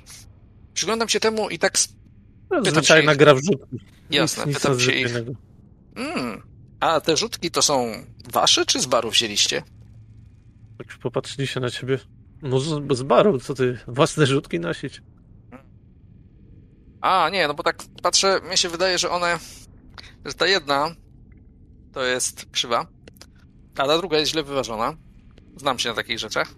przyglądam 0.73 1.10
się 1.10 1.19
temu 1.19 1.49
i 1.49 1.60
tak. 1.60 1.73
No, 2.52 2.58
Pytam 2.58 2.73
Zwyczajna 2.73 3.12
się- 3.12 3.17
gra 3.17 3.34
w 3.36 3.38
rzutki. 3.43 3.78
Jasne, 4.12 4.45
nic, 4.45 4.56
nic 4.56 4.63
pytam 4.63 4.80
się 4.80 4.91
ich. 4.91 5.15
Mm. 5.95 6.41
A 6.80 7.02
te 7.02 7.17
rzutki 7.17 7.52
to 7.52 7.62
są 7.62 7.91
wasze, 8.34 8.65
czy 8.65 8.80
z 8.82 8.86
baru 8.86 9.12
wzięliście? 9.12 9.63
Tak 10.78 10.88
już 10.88 10.97
popatrzyli 10.97 11.47
się 11.47 11.60
na 11.60 11.69
ciebie. 11.69 11.99
No 12.41 12.60
z, 12.95 13.04
baru, 13.04 13.39
co 13.39 13.54
ty, 13.54 13.78
własne 13.88 14.25
rzutki 14.25 14.60
nosić? 14.60 15.02
A, 17.02 17.30
nie, 17.30 17.47
no 17.47 17.54
bo 17.54 17.63
tak 17.63 17.84
patrzę, 18.04 18.39
mnie 18.47 18.58
się 18.58 18.69
wydaje, 18.69 18.97
że 18.97 19.10
one. 19.10 19.39
że 20.25 20.34
ta 20.34 20.47
jedna 20.47 20.95
to 21.93 22.04
jest 22.04 22.45
krzywa, 22.52 22.88
a 23.78 23.88
ta 23.88 23.97
druga 23.97 24.17
jest 24.17 24.32
źle 24.32 24.43
wyważona. 24.43 24.93
Znam 25.58 25.80
się 25.80 25.89
na 25.89 25.95
takich 25.95 26.19
rzeczach. 26.19 26.54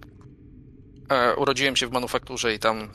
E, 1.09 1.35
urodziłem 1.35 1.75
się 1.75 1.87
w 1.87 1.91
manufakturze 1.91 2.53
i 2.53 2.59
tam 2.59 2.89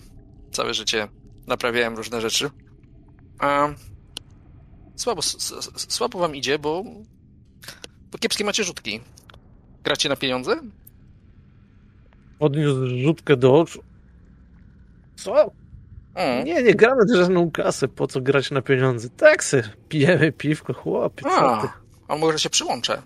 całe 0.50 0.74
życie 0.74 1.08
naprawiałem 1.46 1.96
różne 1.96 2.20
rzeczy. 2.20 2.50
A 3.38 3.68
słabo, 4.96 5.22
słabo 5.76 6.18
wam 6.18 6.36
idzie, 6.36 6.58
bo, 6.58 6.84
bo 8.10 8.18
kiepskie 8.18 8.44
macie 8.44 8.64
rzutki. 8.64 9.00
Gracie 9.82 10.08
na 10.08 10.16
pieniądze? 10.16 10.60
Podniósł 12.38 12.86
rzutkę 13.02 13.36
do 13.36 13.60
oczu. 13.60 13.82
Co? 15.16 15.50
Mm. 16.14 16.44
Nie, 16.46 16.62
nie 16.62 16.74
gramy 16.74 17.02
na 17.08 17.16
żadną 17.16 17.50
kasę, 17.50 17.88
po 17.88 18.06
co 18.06 18.20
grać 18.20 18.50
na 18.50 18.62
pieniądze? 18.62 19.08
Tak 19.10 19.44
se, 19.44 19.62
pijemy 19.88 20.32
piwko, 20.32 20.72
chłopie, 20.74 21.22
co 21.22 21.58
ty? 21.62 21.68
A, 22.08 22.16
może 22.16 22.38
się 22.38 22.50
przyłączę? 22.50 23.02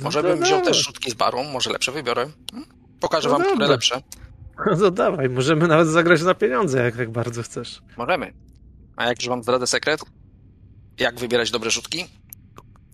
Może 0.00 0.22
No 0.22 0.28
bym 0.28 0.38
wziął 0.42 0.58
dawaj. 0.58 0.72
też 0.72 0.84
rzutki 0.84 1.10
z 1.10 1.14
baru, 1.14 1.44
może 1.44 1.70
lepsze 1.70 1.92
wybiorę. 1.92 2.26
Hmm? 2.52 2.68
Pokażę 3.00 3.28
No 3.28 3.38
wam, 3.38 3.46
które 3.46 3.66
lepsze. 3.68 4.00
No 4.66 4.76
to 4.76 4.90
dawaj, 4.90 5.28
możemy 5.28 5.68
nawet 5.68 5.88
zagrać 5.88 6.22
na 6.22 6.34
pieniądze, 6.34 6.84
jak 6.84 6.96
tak 6.96 7.10
bardzo 7.10 7.42
chcesz. 7.42 7.82
Możemy. 7.96 8.32
A 8.96 9.06
jak 9.08 9.20
już 9.22 9.28
wam 9.28 9.42
zdradzę 9.42 9.66
sekret, 9.66 10.00
jak 10.98 11.18
wybierać 11.20 11.50
dobre 11.50 11.70
rzutki, 11.70 12.04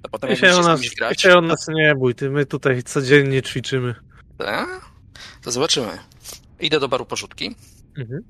to 0.02 0.08
potem 0.08 0.30
jak 0.30 0.38
się, 0.38 0.52
z 0.54 0.66
nas, 0.66 0.80
się 1.18 1.38
o 1.38 1.40
nas 1.40 1.68
nie 1.68 1.94
bój, 1.94 2.14
ty 2.14 2.30
my 2.30 2.46
tutaj 2.46 2.82
codziennie 2.82 3.42
ćwiczymy. 3.42 3.94
to, 4.38 4.44
to 5.42 5.50
zobaczymy. 5.50 5.98
Idę 6.60 6.80
do 6.80 6.88
baru 6.88 7.06
po 7.06 7.16
rzutki. 7.16 7.54
Mhm. 7.98 8.22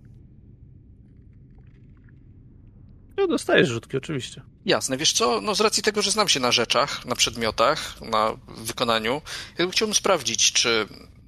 No 3.16 3.26
dostajesz 3.26 3.68
rzutki, 3.68 3.96
oczywiście. 3.96 4.42
Jasne, 4.64 4.96
wiesz 4.96 5.12
co, 5.12 5.40
no 5.40 5.54
z 5.54 5.60
racji 5.60 5.82
tego, 5.82 6.02
że 6.02 6.10
znam 6.10 6.28
się 6.28 6.40
na 6.40 6.52
rzeczach, 6.52 7.06
na 7.06 7.14
przedmiotach, 7.16 8.00
na 8.00 8.36
wykonaniu, 8.48 9.22
ja 9.58 9.64
bym 9.64 9.70
chciałbym 9.70 9.94
sprawdzić, 9.94 10.52
czy 10.52 10.86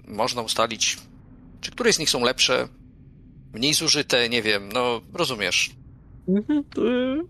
można 0.08 0.42
ustalić, 0.42 0.98
czy 1.60 1.70
któreś 1.70 1.94
z 1.94 1.98
nich 1.98 2.10
są 2.10 2.24
lepsze, 2.24 2.68
mniej 3.54 3.74
zużyte, 3.74 4.28
nie 4.28 4.42
wiem, 4.42 4.68
no 4.72 5.00
rozumiesz, 5.14 5.70
Mhm, 6.28 6.64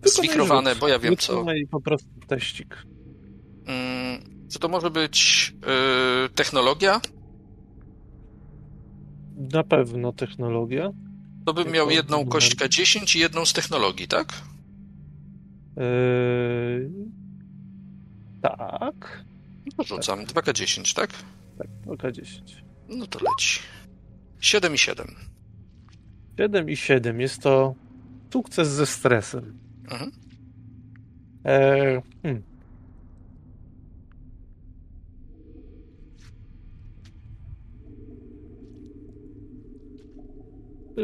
zwichrowane, 0.03 0.71
rzut. 0.71 0.79
bo 0.79 0.87
ja 0.87 0.99
wiem 0.99 1.17
co. 1.17 1.33
Wykonaj 1.33 1.67
po 1.71 1.81
prostu 1.81 2.07
teścik. 2.27 2.77
Mm, 3.65 4.47
Czy 4.51 4.59
to 4.59 4.67
może 4.67 4.89
być 4.89 5.53
yy, 6.23 6.29
technologia? 6.29 7.01
Na 9.39 9.63
pewno 9.63 10.13
technologia. 10.13 10.91
To 11.45 11.53
bym 11.53 11.71
miał 11.71 11.89
jedną 11.89 12.25
kośćkę 12.25 12.69
10 12.69 13.15
i 13.15 13.19
jedną 13.19 13.45
z 13.45 13.53
technologii, 13.53 14.07
tak? 14.07 14.33
Yy... 15.77 16.89
Tak. 18.41 19.25
No 19.77 19.83
rzucam. 19.83 20.25
2K10, 20.25 20.95
tak? 20.95 21.09
Tak, 21.57 21.67
oka 21.87 22.11
10. 22.11 22.63
No 22.89 23.07
to 23.07 23.19
leci. 23.19 23.59
7 24.39 24.73
i 24.73 24.77
7. 24.77 25.15
7 26.37 26.69
i 26.69 26.75
7 26.75 27.21
jest 27.21 27.41
to 27.41 27.75
sukces 28.33 28.67
ze 28.67 28.85
stresem. 28.85 29.59
Mhm. 29.91 30.11
E, 31.45 32.01
hmm. 32.23 32.48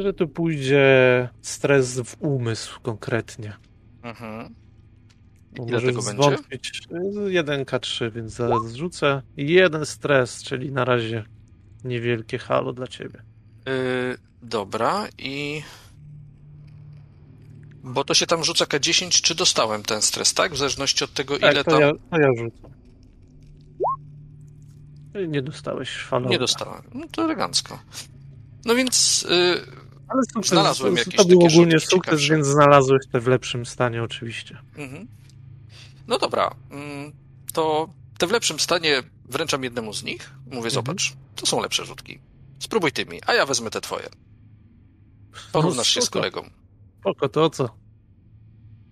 Że 0.02 0.14
tu 0.14 0.28
pójdzie 0.28 1.30
stres 1.42 2.00
w 2.00 2.16
umysł 2.20 2.80
konkretnie. 2.82 3.54
Mhm. 4.04 4.56
Ile 5.56 5.66
możesz 5.66 5.84
tego 5.84 6.02
będzie? 6.02 6.24
zwątpić. 6.24 6.82
1K3, 7.30 8.12
więc 8.12 8.32
zaraz 8.32 8.72
zrzucę. 8.72 9.22
Jeden 9.38 9.86
stres, 9.86 10.44
czyli 10.44 10.72
na 10.72 10.86
razie 10.86 11.26
niewielkie 11.84 12.38
halo 12.38 12.74
dla 12.74 12.88
ciebie. 12.88 13.24
Yy, 13.66 14.18
dobra, 14.42 15.08
i 15.18 15.62
Bo 17.84 18.04
to 18.04 18.14
się 18.14 18.26
tam 18.28 18.44
rzuca 18.44 18.66
K10, 18.66 19.22
czy 19.22 19.36
dostałem 19.36 19.84
ten 19.84 20.02
stres, 20.02 20.34
tak? 20.34 20.54
W 20.54 20.58
zależności 20.58 21.04
od 21.04 21.14
tego, 21.14 21.40
Tak, 21.40 21.54
ile 21.54 21.64
to 21.64 21.72
tam... 21.72 21.82
ja, 21.82 21.92
to 22.12 22.20
ja 22.20 22.28
rzucam. 22.38 22.72
Nie 25.28 25.42
dostałeś 25.42 25.98
falowa. 25.98 26.30
Nie 26.30 26.40
dostałem. 26.40 26.82
No 26.94 27.08
to 27.12 27.24
elegancko. 27.24 27.80
No 28.66 28.76
więc 28.76 29.24
y, 29.24 29.85
Ale 30.08 30.22
sukces, 30.34 30.50
Znalazłem 30.52 30.98
jakieś 30.98 31.16
to 31.16 31.26
był 31.26 31.46
ogólnie 31.46 31.80
sukces, 31.80 32.02
ciekawsze. 32.06 32.34
więc 32.34 32.48
znalazłeś 32.48 33.02
te 33.12 33.20
w 33.20 33.28
lepszym 33.28 33.66
stanie 33.66 34.04
oczywiście. 34.04 34.58
Mhm. 34.78 35.08
No 36.08 36.18
dobra, 36.18 36.56
mm, 36.72 37.12
to 37.54 37.90
te 38.18 38.28
w 38.28 38.32
lepszym 38.32 38.60
stanie 38.60 39.04
wręczam 39.26 39.64
jednemu 39.64 39.94
z 39.94 40.04
nich. 40.04 40.32
Mówię, 40.52 40.70
zobacz, 40.70 41.14
to 41.36 41.46
są 41.46 41.62
lepsze 41.62 41.86
rzutki. 41.86 42.20
Spróbuj 42.60 42.92
tymi, 42.92 43.20
a 43.26 43.34
ja 43.34 43.46
wezmę 43.46 43.70
te 43.70 43.82
twoje. 43.82 44.10
Porównasz 45.52 45.90
się 45.90 46.02
z 46.02 46.06
No, 46.06 46.12
kolegą. 46.12 46.50
Spoko, 47.00 47.30
to 47.30 47.44
o 47.44 47.50
co? 47.50 47.70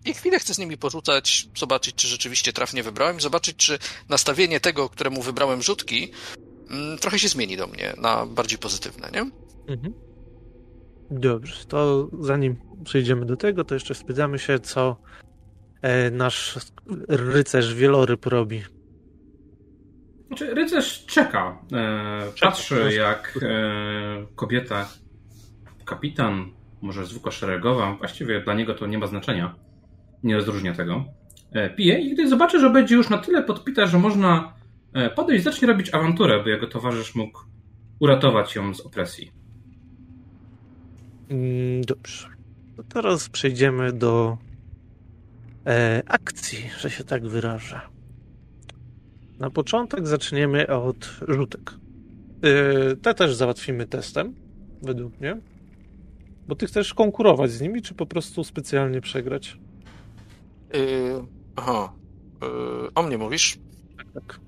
I 0.06 0.14
chwilę 0.14 0.40
chcę 0.40 0.54
z 0.54 0.58
nimi 0.58 0.78
porzucać, 0.78 1.48
zobaczyć, 1.58 1.96
czy 1.96 2.08
rzeczywiście 2.08 2.54
trafnie 2.54 2.84
wybrałem, 2.84 3.22
zobaczyć, 3.22 3.56
czy 3.58 3.80
nastawienie 4.10 4.60
tego, 4.60 4.90
któremu 4.90 5.22
wybrałem 5.22 5.62
rzutki, 5.62 6.12
mm, 6.70 6.98
trochę 6.98 7.20
się 7.20 7.28
zmieni 7.28 7.58
do 7.58 7.68
mnie 7.68 7.94
na 7.98 8.26
bardziej 8.26 8.58
pozytywne, 8.60 9.10
nie? 9.14 9.32
Mhm. 9.74 9.94
Dobrze, 11.12 11.66
to 11.66 12.10
zanim 12.20 12.56
przejdziemy 12.84 13.26
do 13.26 13.38
tego, 13.38 13.64
to 13.64 13.74
jeszcze 13.74 13.96
spytamy 13.96 14.40
się, 14.40 14.60
co 14.60 14.98
e, 15.82 16.12
nasz 16.12 16.60
rycerz 17.08 17.76
wieloryb 17.76 18.26
robi. 18.26 18.62
Znaczy, 20.28 20.54
rycerz 20.54 21.06
czeka. 21.06 21.60
E, 21.74 22.32
Czeka. 22.34 22.52
patrzy, 22.52 22.94
jak 22.94 23.40
e, 23.42 24.26
kobieta, 24.36 24.90
kapitan, 25.86 26.52
może 26.82 27.06
zwykła 27.06 27.32
szeregowa, 27.32 27.96
właściwie 27.96 28.42
dla 28.42 28.54
niego 28.54 28.74
to 28.74 28.88
nie 28.88 28.98
ma 28.98 29.08
znaczenia, 29.08 29.56
nie 30.24 30.36
rozróżnia 30.36 30.74
tego, 30.74 31.06
e, 31.52 31.70
pije 31.70 32.00
i 32.00 32.14
gdy 32.14 32.30
zobaczy, 32.30 32.60
że 32.60 32.70
będzie 32.70 32.96
już 32.96 33.10
na 33.10 33.18
tyle 33.18 33.44
podpita, 33.44 33.86
że 33.86 34.00
można 34.00 34.54
e, 34.94 35.10
podejść, 35.10 35.44
zacznie 35.44 35.68
robić 35.68 35.94
awanturę, 35.94 36.44
by 36.44 36.50
jego 36.50 36.68
towarzysz 36.68 37.16
mógł 37.16 37.40
uratować 38.00 38.56
ją 38.56 38.74
z 38.74 38.82
opresji. 38.82 39.43
Mm, 41.34 41.82
Dobrze. 41.82 42.28
To 42.78 42.84
teraz 42.84 43.30
przejdziemy 43.30 43.94
do 43.94 44.38
e, 45.66 46.04
akcji, 46.08 46.70
że 46.80 46.90
się 46.90 47.04
tak 47.04 47.28
wyrażę. 47.28 47.82
Na 49.40 49.50
początek 49.50 50.08
zaczniemy 50.08 50.68
od 50.68 51.20
rzutek. 51.28 51.74
E, 52.42 52.96
te 52.96 53.14
też 53.14 53.36
załatwimy 53.36 53.88
testem, 53.88 54.36
według 54.82 55.20
mnie. 55.20 55.38
Bo 56.48 56.56
ty 56.56 56.66
chcesz 56.66 56.94
konkurować 56.94 57.52
z 57.52 57.62
nimi, 57.62 57.82
czy 57.82 57.94
po 57.94 58.06
prostu 58.06 58.44
specjalnie 58.44 59.02
przegrać? 59.02 59.60
Yy, 60.74 60.80
aha. 61.56 61.94
Yy, 62.42 62.94
o 62.96 63.04
mnie 63.04 63.18
mówisz? 63.18 63.60
Tak. 64.14 64.40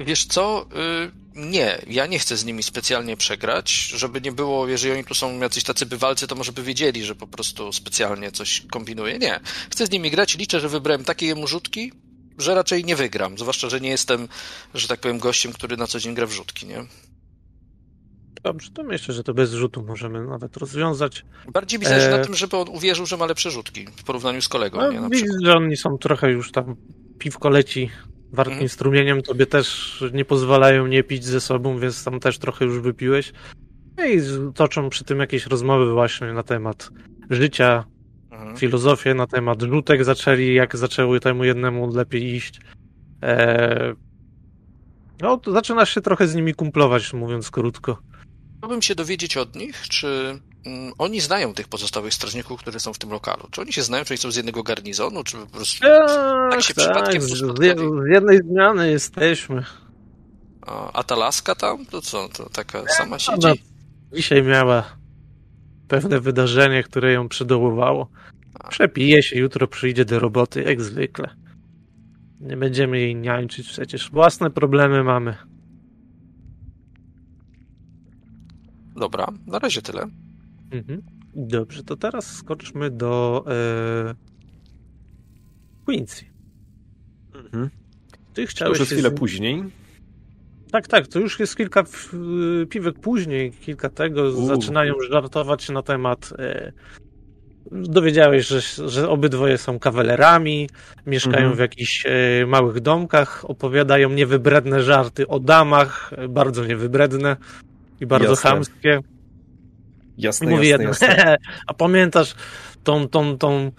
Wiesz 0.00 0.24
co? 0.24 0.66
Yy, 0.74 1.10
nie, 1.34 1.78
ja 1.86 2.06
nie 2.06 2.18
chcę 2.18 2.36
z 2.36 2.44
nimi 2.44 2.62
specjalnie 2.62 3.16
przegrać, 3.16 3.70
żeby 3.72 4.20
nie 4.20 4.32
było, 4.32 4.68
jeżeli 4.68 4.94
oni 4.94 5.04
tu 5.04 5.14
są 5.14 5.40
jacyś 5.40 5.64
tacy 5.64 5.86
bywalcy, 5.86 6.26
to 6.26 6.34
może 6.34 6.52
by 6.52 6.62
wiedzieli, 6.62 7.04
że 7.04 7.14
po 7.14 7.26
prostu 7.26 7.72
specjalnie 7.72 8.32
coś 8.32 8.62
kombinuję. 8.70 9.18
Nie. 9.18 9.40
Chcę 9.70 9.86
z 9.86 9.90
nimi 9.90 10.10
grać, 10.10 10.38
liczę, 10.38 10.60
że 10.60 10.68
wybrałem 10.68 11.04
takie 11.04 11.26
jemu 11.26 11.46
rzutki, 11.46 11.92
że 12.38 12.54
raczej 12.54 12.84
nie 12.84 12.96
wygram. 12.96 13.38
Zwłaszcza, 13.38 13.68
że 13.70 13.80
nie 13.80 13.88
jestem, 13.88 14.28
że 14.74 14.88
tak 14.88 15.00
powiem, 15.00 15.18
gościem, 15.18 15.52
który 15.52 15.76
na 15.76 15.86
co 15.86 16.00
dzień 16.00 16.14
gra 16.14 16.26
w 16.26 16.32
rzutki, 16.32 16.66
nie? 16.66 16.86
Dobrze, 18.42 18.70
to 18.70 18.82
myślę, 18.82 19.14
że 19.14 19.24
to 19.24 19.34
bez 19.34 19.52
rzutu 19.52 19.82
możemy 19.82 20.26
nawet 20.26 20.56
rozwiązać. 20.56 21.24
Bardziej 21.52 21.78
mi 21.78 21.86
zależy 21.86 22.06
E. 22.08 22.18
na 22.18 22.24
tym, 22.24 22.34
żeby 22.34 22.56
on 22.56 22.68
uwierzył, 22.68 23.06
że 23.06 23.16
ma 23.16 23.26
lepsze 23.26 23.50
rzutki 23.50 23.86
w 23.96 24.04
porównaniu 24.04 24.42
z 24.42 24.48
kolegą, 24.48 24.78
No, 24.78 24.92
nie? 24.92 25.00
Na 25.00 25.08
widzisz, 25.08 25.30
że 25.44 25.56
oni 25.56 25.76
są 25.76 25.98
trochę 25.98 26.30
już 26.30 26.52
tam 26.52 26.76
piwko 27.18 27.48
leci 27.48 27.90
wartkim 28.32 28.52
Mhm. 28.52 28.68
strumieniem, 28.68 29.22
tobie 29.22 29.46
też 29.46 30.04
nie 30.12 30.24
pozwalają 30.24 30.86
nie 30.86 31.02
pić 31.04 31.24
ze 31.24 31.40
sobą, 31.40 31.78
więc 31.78 32.04
tam 32.04 32.20
też 32.20 32.38
trochę 32.38 32.64
już 32.64 32.80
wypiłeś. 32.80 33.32
No 33.96 34.04
i 34.04 34.20
toczą 34.54 34.88
przy 34.90 35.04
tym 35.04 35.18
jakieś 35.18 35.46
rozmowy 35.46 35.92
właśnie 35.92 36.32
na 36.32 36.42
temat 36.42 36.90
życia, 37.30 37.84
Mhm. 38.30 38.56
filozofię, 38.56 39.14
na 39.14 39.26
temat 39.26 39.62
rzutek 39.62 40.04
zaczęli, 40.04 40.54
jak 40.54 40.76
zaczęły 40.76 41.20
temu 41.20 41.44
jednemu 41.44 41.94
lepiej 41.94 42.34
iść. 42.34 42.60
Eee... 43.22 43.94
No, 45.20 45.36
to 45.36 45.52
zaczynasz 45.52 45.94
się 45.94 46.00
trochę 46.00 46.26
z 46.26 46.34
nimi 46.34 46.54
kumplować, 46.54 47.12
mówiąc 47.12 47.50
krótko. 47.50 47.98
Chciałbym 48.58 48.82
się 48.82 48.94
dowiedzieć 48.94 49.36
od 49.36 49.56
nich, 49.56 49.82
czy 49.88 50.38
oni 50.98 51.20
znają 51.20 51.54
tych 51.54 51.68
pozostałych 51.68 52.14
strażników, 52.14 52.60
którzy 52.60 52.80
są 52.80 52.92
w 52.92 52.98
tym 52.98 53.10
lokalu. 53.10 53.48
Czy 53.50 53.60
oni 53.60 53.72
się 53.72 53.82
znają, 53.82 54.04
czy 54.04 54.14
oni 54.14 54.18
są 54.18 54.30
z 54.30 54.36
jednego 54.36 54.62
garnizonu, 54.62 55.24
czy 55.24 55.36
po 55.36 55.46
prostu... 55.46 55.86
Tak, 56.50 56.62
się 56.62 56.74
przypadkiem 56.74 57.22
z, 57.22 57.28
z, 57.28 57.62
jednej 58.12 58.38
zmiany 58.38 58.90
jesteśmy. 58.90 59.64
A, 60.92 61.02
ta 61.02 61.16
laska 61.16 61.54
tam? 61.54 61.86
To 61.86 62.00
co, 62.00 62.28
to 62.28 62.48
taka 62.48 62.82
sama 62.88 63.06
Ona 63.06 63.18
siedzi? 63.18 63.62
dzisiaj 64.12 64.42
miała 64.42 64.96
pewne 65.88 66.20
wydarzenie, 66.20 66.82
które 66.82 67.12
ją 67.12 67.28
przydołowało. 67.28 68.08
Przepije 68.70 69.22
się, 69.22 69.38
jutro 69.38 69.66
przyjdzie 69.68 70.04
do 70.04 70.18
roboty, 70.18 70.62
jak 70.62 70.80
zwykle. 70.80 71.30
Nie 72.40 72.56
będziemy 72.56 73.00
jej 73.00 73.16
niańczyć, 73.16 73.68
przecież 73.68 74.10
własne 74.10 74.50
problemy 74.50 75.04
mamy. 75.04 75.36
Dobra, 78.96 79.26
na 79.46 79.58
razie 79.58 79.82
tyle. 79.82 80.06
Mhm. 80.72 81.02
Dobrze, 81.34 81.82
to 81.82 81.96
teraz 81.96 82.36
skoczmy 82.36 82.90
do 82.90 83.44
e... 83.48 84.14
Quincy. 85.84 86.24
Mhm. 87.34 87.70
Ty 88.34 88.42
To 88.44 88.50
chciałeś 88.50 88.78
już 88.78 88.88
chwilę 88.88 89.10
z- 89.10 89.14
później. 89.14 89.64
Tak, 90.72 90.88
tak, 90.88 91.06
to 91.08 91.18
już 91.18 91.40
jest 91.40 91.56
kilka 91.56 91.84
y, 92.62 92.66
piwek 92.66 92.98
później, 92.98 93.52
kilka 93.52 93.88
tego, 93.88 94.22
U. 94.22 94.46
zaczynają 94.46 94.94
żartować 95.10 95.68
na 95.68 95.82
temat. 95.82 96.32
E, 96.38 96.72
dowiedziałeś, 97.72 98.46
że, 98.46 98.88
że 98.88 99.08
obydwoje 99.08 99.58
są 99.58 99.78
kawalerami, 99.78 100.68
mieszkają 101.06 101.36
Mhm. 101.36 101.56
w 101.56 101.58
jakichś 101.58 102.06
e, 102.06 102.46
małych 102.46 102.80
domkach, 102.80 103.44
opowiadają 103.50 104.10
niewybredne 104.10 104.82
żarty 104.82 105.28
o 105.28 105.40
damach, 105.40 106.12
e, 106.16 106.28
bardzo 106.28 106.64
niewybredne 106.66 107.36
i 108.00 108.06
bardzo 108.06 108.28
Jasne. 108.30 108.50
chamskie. 108.50 109.00
Jasne, 110.18 110.50
mówi 110.50 110.68
jasne, 110.68 110.84
jedno, 110.84 111.06
jasne. 111.08 111.36
a 111.66 111.74
pamiętasz 111.74 112.34
tą, 112.84 113.08
tą, 113.08 113.38
tą 113.38 113.70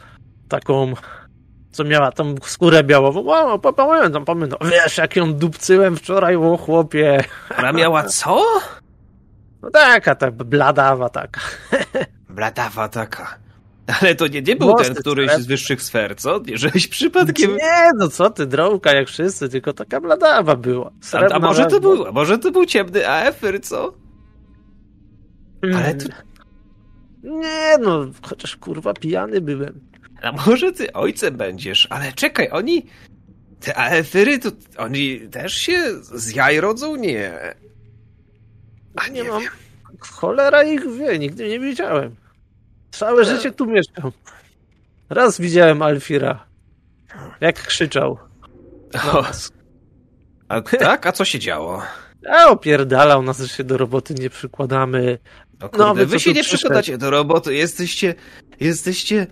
taką, 0.49 0.93
co 1.71 1.83
miała 1.83 2.11
tą 2.11 2.35
skórę 2.43 2.83
białową? 2.83 3.21
Wow, 3.21 3.59
pa- 3.59 3.73
pamiętam, 3.73 4.25
pamiętam. 4.25 4.59
Wiesz, 4.71 4.97
jak 4.97 5.15
ją 5.15 5.33
dupcyłem 5.33 5.97
wczoraj, 5.97 6.35
o 6.35 6.57
chłopie. 6.57 7.23
Ona 7.57 7.71
miała 7.71 8.03
co? 8.03 8.43
No 9.61 9.69
taka, 9.69 10.15
tak, 10.15 10.33
bladawa 10.33 11.09
taka. 11.09 11.41
Bladawa 12.29 12.89
taka. 12.89 13.43
Ale 14.01 14.15
to 14.15 14.27
nie, 14.27 14.41
nie 14.41 14.55
był 14.55 14.67
Włosy 14.67 14.83
ten 14.83 14.95
któryś 14.95 15.31
z 15.31 15.45
wyższych 15.45 15.81
sfer, 15.81 16.15
co? 16.15 16.39
Nie, 16.39 16.57
żeś 16.57 16.87
przypadkiem... 16.87 17.51
Nie, 17.51 17.89
no 17.97 18.07
co 18.07 18.29
ty, 18.29 18.45
drołka 18.45 18.95
jak 18.95 19.07
wszyscy, 19.07 19.49
tylko 19.49 19.73
taka 19.73 20.01
bladawa 20.01 20.55
była. 20.55 20.87
A, 20.87 21.05
Srebrna 21.05 21.35
a 21.35 21.39
może 21.39 21.65
to 21.65 21.79
był, 21.79 22.07
a 22.07 22.11
może 22.11 22.37
to 22.37 22.51
był 22.51 22.65
ciemny 22.65 23.09
AFR, 23.09 23.61
co? 23.61 23.93
Ale 25.75 25.95
to, 25.95 26.05
Nie, 27.23 27.77
no, 27.81 28.05
chociaż 28.21 28.55
kurwa 28.55 28.93
pijany 28.93 29.41
byłem. 29.41 29.79
a 30.21 30.31
może 30.31 30.71
ty 30.71 30.93
ojcem 30.93 31.37
będziesz, 31.37 31.87
ale 31.89 32.13
czekaj, 32.13 32.49
oni... 32.51 32.85
Te 33.59 33.77
AFR-y, 33.77 34.39
to 34.39 34.49
oni 34.77 35.19
też 35.19 35.53
się 35.53 35.81
z 36.01 36.35
jaj 36.35 36.59
rodzą? 36.59 36.95
Nie. 36.95 37.55
A 38.95 39.07
nie, 39.07 39.13
nie 39.21 39.29
mam. 39.29 39.41
wiem. 39.41 39.51
Cholera 39.99 40.63
ich 40.63 40.91
wie, 40.97 41.19
nigdy 41.19 41.49
nie 41.49 41.59
widziałem. 41.59 42.15
Całe 42.91 43.25
życie 43.25 43.51
tu 43.51 43.65
mieszkam. 43.65 44.11
Raz 45.09 45.41
widziałem 45.41 45.81
Alfira. 45.81 46.45
Jak 47.41 47.63
krzyczał. 47.63 48.17
O, 49.13 49.25
a 50.47 50.61
tak? 50.61 51.05
A 51.07 51.11
co 51.11 51.25
się 51.25 51.39
działo? 51.39 51.81
A 52.37 52.45
opierdalał 52.47 53.23
nas, 53.23 53.39
że 53.39 53.47
się 53.47 53.63
do 53.63 53.77
roboty 53.77 54.13
nie 54.13 54.29
przykładamy. 54.29 55.17
No, 55.63 55.69
kurde, 55.69 55.85
No, 55.85 56.05
wy 56.05 56.19
się 56.19 56.33
nie 56.33 56.43
przykładacie 56.43 56.97
do 56.97 57.09
roboty, 57.09 57.55
jesteście, 57.55 58.15
jesteście 58.59 59.27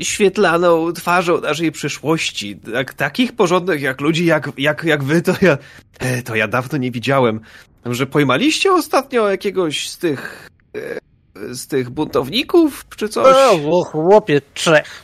świetlaną 0.00 0.92
twarzą 0.92 1.40
naszej 1.40 1.72
przyszłości. 1.72 2.56
Tak, 2.56 2.94
takich 2.94 3.32
porządnych 3.32 3.82
jak 3.82 4.00
ludzi, 4.00 4.26
jak, 4.26 4.50
jak, 4.58 4.84
jak 4.84 5.04
wy, 5.04 5.22
to 5.22 5.34
ja, 5.42 5.58
e, 5.98 6.22
to 6.22 6.34
ja 6.34 6.48
dawno 6.48 6.78
nie 6.78 6.90
widziałem. 6.90 7.40
Że 7.86 8.06
pojmaliście 8.06 8.72
ostatnio 8.72 9.30
jakiegoś 9.30 9.88
z 9.88 9.98
tych, 9.98 10.50
e, 10.76 11.54
z 11.54 11.66
tych 11.66 11.90
buntowników, 11.90 12.84
czy 12.96 13.08
coś? 13.08 13.36
O, 13.36 13.78
o 13.78 13.84
chłopie, 13.84 14.40
trzech. 14.54 15.02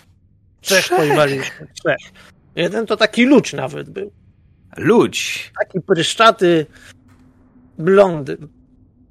Trzech 0.60 0.84
Trzech? 0.84 0.98
pojmaliśmy. 0.98 1.66
Trzech. 1.74 2.12
Jeden 2.56 2.86
to 2.86 2.96
taki 2.96 3.24
lucz 3.24 3.52
nawet 3.52 3.90
był. 3.90 4.12
Ludź. 4.76 5.52
Taki 5.60 5.80
pryszczaty 5.80 6.66
blondyn. 7.78 8.48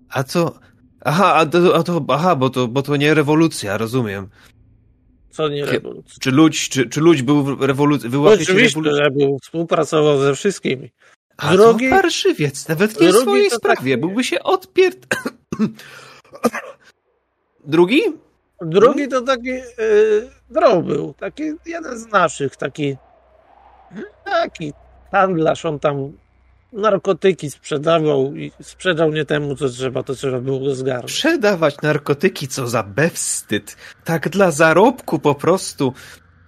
A 0.09 0.23
co? 0.23 0.59
Aha, 1.01 1.33
a 1.35 1.45
to, 1.45 1.75
a 1.75 1.83
to, 1.83 2.05
aha, 2.07 2.35
bo 2.35 2.49
to, 2.49 2.67
bo 2.67 2.81
to 2.81 2.95
nie 2.95 3.13
rewolucja, 3.13 3.77
rozumiem. 3.77 4.29
Co 5.29 5.49
nie 5.49 5.65
rewolucja. 5.65 6.15
Czy 6.19 6.31
ludź, 6.31 6.69
czy, 6.69 6.89
czy 6.89 7.01
ludź 7.01 7.21
był 7.21 7.43
rewoluc- 7.55 8.07
wyłapiecie 8.07 8.43
Oczywiście, 8.43 8.79
rewolucję? 8.79 9.03
że 9.05 9.11
był, 9.11 9.37
współpracował 9.43 10.19
ze 10.19 10.35
wszystkimi. 10.35 10.91
A 11.37 11.53
Drugi- 11.53 11.89
to 11.89 11.95
parszywiec, 11.95 12.67
nawet 12.67 13.01
nie 13.01 13.09
w 13.13 13.15
swojej 13.15 13.49
to 13.49 13.55
sprawie, 13.55 13.91
taki- 13.91 13.97
byłby 13.97 14.23
się 14.23 14.43
odpierd... 14.43 15.07
Drugi? 17.65 18.01
Drugi 18.61 19.07
to 19.07 19.21
taki 19.21 19.49
yy, 19.49 20.29
Drow 20.49 20.85
był, 20.85 21.13
taki 21.13 21.43
jeden 21.65 21.97
z 21.97 22.07
naszych, 22.07 22.55
taki 22.55 22.97
taki 24.25 24.73
handlarz, 25.11 25.65
on 25.65 25.79
tam 25.79 26.11
narkotyki 26.73 27.51
sprzedawał 27.51 28.35
i 28.35 28.51
sprzedał 28.61 29.11
nie 29.11 29.25
temu, 29.25 29.55
co 29.55 29.69
trzeba, 29.69 30.03
to 30.03 30.15
trzeba 30.15 30.39
było 30.39 30.59
go 30.59 30.75
zgarnąć. 30.75 31.11
Sprzedawać 31.11 31.81
narkotyki, 31.81 32.47
co 32.47 32.67
za 32.67 32.83
bewstyd. 32.83 33.77
Tak 34.03 34.29
dla 34.29 34.51
zarobku 34.51 35.19
po 35.19 35.35
prostu. 35.35 35.93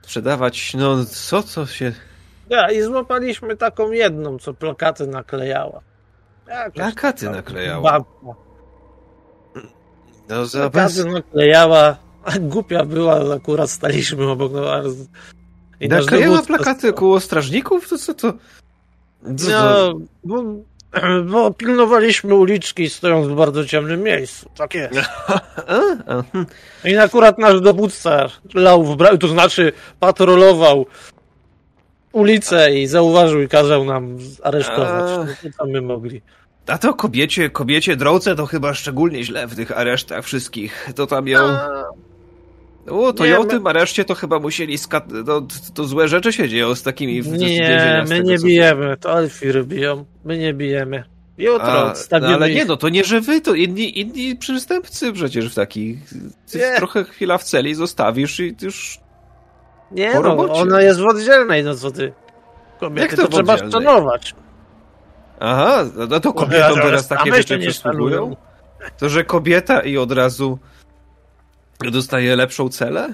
Sprzedawać, 0.02 0.74
no 0.74 1.06
co, 1.06 1.44
co 1.44 1.66
się... 1.66 1.92
Ja, 2.50 2.72
i 2.72 2.82
złapaliśmy 2.82 3.58
taką 3.58 3.92
jedną, 3.92 4.40
co 4.40 4.54
plakaty 4.54 5.08
naklejała. 5.08 5.82
Jakaś 6.48 6.74
Plakaty 6.74 7.30
naklejała. 7.30 7.92
Babka. 7.92 8.42
No 10.30 10.46
za 10.46 10.70
bez... 10.70 10.96
Plakaty 10.96 11.14
naklejała, 11.14 11.98
a 12.24 12.40
głupia 12.54 12.86
była, 12.86 13.14
ale 13.14 13.36
akurat 13.36 13.70
staliśmy 13.70 14.30
obok. 14.30 14.52
No, 14.54 14.62
i 15.80 15.88
Naklejała 15.88 16.42
plakaty 16.42 16.94
koło 16.94 17.20
strażników? 17.20 17.90
To 17.90 17.98
co 17.98 18.14
to? 18.14 18.34
No, 19.24 20.00
bo, 20.24 20.44
bo 21.32 21.54
pilnowaliśmy 21.54 22.36
uliczki 22.36 22.90
stojąc 22.90 23.28
w 23.28 23.36
bardzo 23.36 23.66
ciemnym 23.66 24.04
miejscu. 24.04 24.50
Tak 24.58 24.74
jest. 24.74 24.96
Hm. 26.32 26.46
I 26.86 26.98
akurat 26.98 27.38
nasz 27.38 27.62
dowódca 27.62 28.28
lał 28.54 28.84
w 28.84 28.98
bra- 28.98 29.18
to 29.18 29.28
znaczy 29.28 29.72
patrolował 30.00 30.86
ulicę 32.12 32.74
i 32.74 32.88
zauważył 32.88 33.42
i 33.42 33.48
kazał 33.48 33.86
nam 33.86 34.18
aresztować. 34.44 35.12
A. 35.12 35.18
No, 35.18 35.52
co 35.58 35.66
my 35.66 35.82
mogli? 35.82 36.22
a 36.70 36.78
to 36.78 36.94
kobiecie, 36.94 37.50
kobiecie 37.50 37.96
drodze 37.96 38.36
to 38.36 38.46
chyba 38.46 38.74
szczególnie 38.74 39.24
źle 39.24 39.48
w 39.48 39.56
tych 39.56 39.78
aresztach 39.78 40.26
wszystkich. 40.26 40.90
To 40.96 41.08
tam 41.08 41.28
ją... 41.28 41.40
O, 42.88 43.14
to 43.14 43.24
Nie, 43.26 43.30
ją 43.32 43.44
my- 43.44 43.50
tym 43.50 43.68
areszcie 43.68 44.06
to 44.06 44.16
chyba 44.16 44.40
musieli 44.40 44.78
skat... 44.78 45.04
To, 45.26 45.42
to 45.74 45.84
złe 45.84 46.08
rzeczy 46.08 46.34
się 46.34 46.50
dzieją 46.50 46.76
z 46.76 46.84
takimi 46.84 47.22
w 47.22 47.28
Nie, 47.28 48.06
my 48.10 48.16
tego, 48.18 48.32
nie 48.32 48.38
bijemy, 48.38 48.98
to 48.98 49.20
Elfiry 49.20 49.64
biją. 49.64 50.06
My 50.26 50.38
nie 50.38 50.54
bijemy. 50.54 51.04
Jutro 51.38 51.92
A, 52.12 52.20
no, 52.20 52.28
ale 52.28 52.50
nie, 52.50 52.62
ich. 52.62 52.68
no 52.68 52.78
to 52.78 52.90
nie, 52.90 53.04
że 53.04 53.22
wy, 53.22 53.42
to 53.42 53.54
inni, 53.54 54.00
inni 54.00 54.36
przestępcy 54.36 55.14
przecież 55.14 55.52
w 55.52 55.56
takich. 55.56 56.00
Ty 56.52 56.58
Nie. 56.58 56.76
trochę 56.78 57.04
chwila 57.04 57.38
w 57.38 57.44
celi 57.44 57.76
zostawisz 57.76 58.40
i 58.40 58.56
już. 58.62 59.00
Nie, 59.92 60.14
no, 60.14 60.22
robocie. 60.22 60.54
ona 60.54 60.82
jest 60.82 61.00
w 61.00 61.06
oddzielnej, 61.06 61.64
no 61.64 61.76
co 61.76 61.92
ty. 61.92 62.14
Kobiety 62.80 63.02
Jak 63.02 63.16
to 63.16 63.22
to, 63.22 63.28
trzeba 63.28 63.58
szanować. 63.72 64.36
Aha, 65.40 65.86
no 66.10 66.20
to 66.20 66.30
Ja, 66.30 66.36
kobietom 66.36 66.76
teraz 66.76 67.08
takie 67.08 67.34
rzeczy 67.34 67.58
nie 67.58 67.68
przysługują? 67.70 68.36
To, 69.00 69.10
że 69.10 69.24
kobieta 69.24 69.80
i 69.82 69.98
od 69.98 70.12
razu 70.12 70.60
dostaje 71.88 72.36
lepszą 72.36 72.70
celę? 72.70 73.14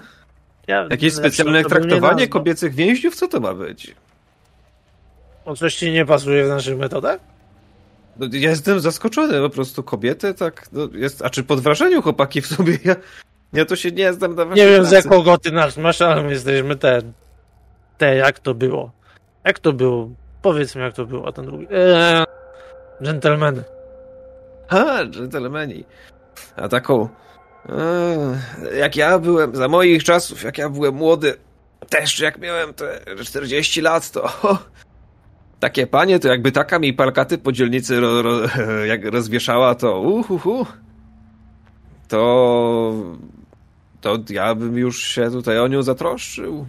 Ja, 0.68 0.88
Jakieś 0.90 1.14
specjalne 1.14 1.58
nie 1.58 1.66
traktowanie 1.66 2.28
kobiecych 2.28 2.76
więźniów? 2.76 3.16
Co 3.16 3.28
to 3.28 3.40
ma 3.40 3.54
być? 3.54 3.96
O, 5.46 5.56
coś 5.56 5.76
ci 5.76 5.92
nie 5.92 6.06
pasuje 6.06 6.46
w 6.46 6.50
naszych 6.50 6.78
metodach? 6.78 7.20
No, 8.20 8.28
ja 8.32 8.50
jestem 8.50 8.80
zaskoczony, 8.80 9.42
po 9.42 9.50
prostu 9.50 9.84
kobiety 9.84 10.34
tak, 10.34 10.68
no, 10.72 10.88
jest, 10.94 11.22
a 11.26 11.30
czy 11.30 11.44
pod 11.44 11.60
wrażeniu 11.60 12.02
chłopaki 12.02 12.42
w 12.42 12.48
sobie, 12.48 12.78
ja, 12.86 12.96
ja 13.54 13.66
to 13.66 13.76
się 13.76 13.92
nie 13.92 14.14
znam 14.14 14.36
na 14.36 14.44
Nie 14.44 14.68
wiem 14.68 14.86
z 14.86 14.90
pracy. 14.90 15.08
jakiego 15.10 15.38
ty 15.38 15.52
nas 15.52 15.78
masz, 15.78 16.02
ale 16.02 16.24
my 16.24 16.32
jesteśmy 16.32 16.76
te, 16.76 17.02
te 17.98 18.16
jak 18.16 18.40
to 18.40 18.54
było. 18.54 18.92
Jak 19.44 19.60
to 19.60 19.74
było? 19.74 20.10
Powiedz 20.42 20.76
mi 20.76 20.82
jak 20.82 20.94
to 20.94 21.06
było, 21.06 21.28
a 21.28 21.32
ten 21.32 21.46
drugi. 21.46 21.68
Eee, 21.72 22.26
dżentelmeny. 23.04 23.64
Ha, 24.68 25.06
dżentelmeni. 25.10 25.84
A 26.56 26.68
taką. 26.68 27.10
Jak 28.78 28.96
ja 28.96 29.20
byłem, 29.20 29.56
za 29.56 29.68
moich 29.68 30.04
czasów, 30.04 30.44
jak 30.44 30.58
ja 30.58 30.70
byłem 30.70 30.96
młody, 30.96 31.38
też 31.90 32.20
jak 32.20 32.40
miałem 32.40 32.74
te 32.74 33.02
40 33.24 33.82
lat, 33.82 34.12
to. 34.12 34.30
Takie 35.60 35.88
panie, 35.88 36.20
to 36.20 36.28
jakby 36.28 36.52
taka 36.52 36.80
mi 36.80 36.94
palkaty 36.94 37.38
po 37.38 37.52
dzielnicy 37.52 38.00
ro, 38.00 38.22
ro, 38.22 38.40
jak 38.92 39.06
rozwieszała, 39.06 39.76
to 39.76 40.02
uhuhu. 40.02 40.66
To. 42.08 42.94
To 44.02 44.18
ja 44.30 44.56
bym 44.56 44.78
już 44.78 45.04
się 45.04 45.32
tutaj 45.32 45.60
o 45.60 45.68
nią 45.68 45.84
zatroszczył. 45.84 46.66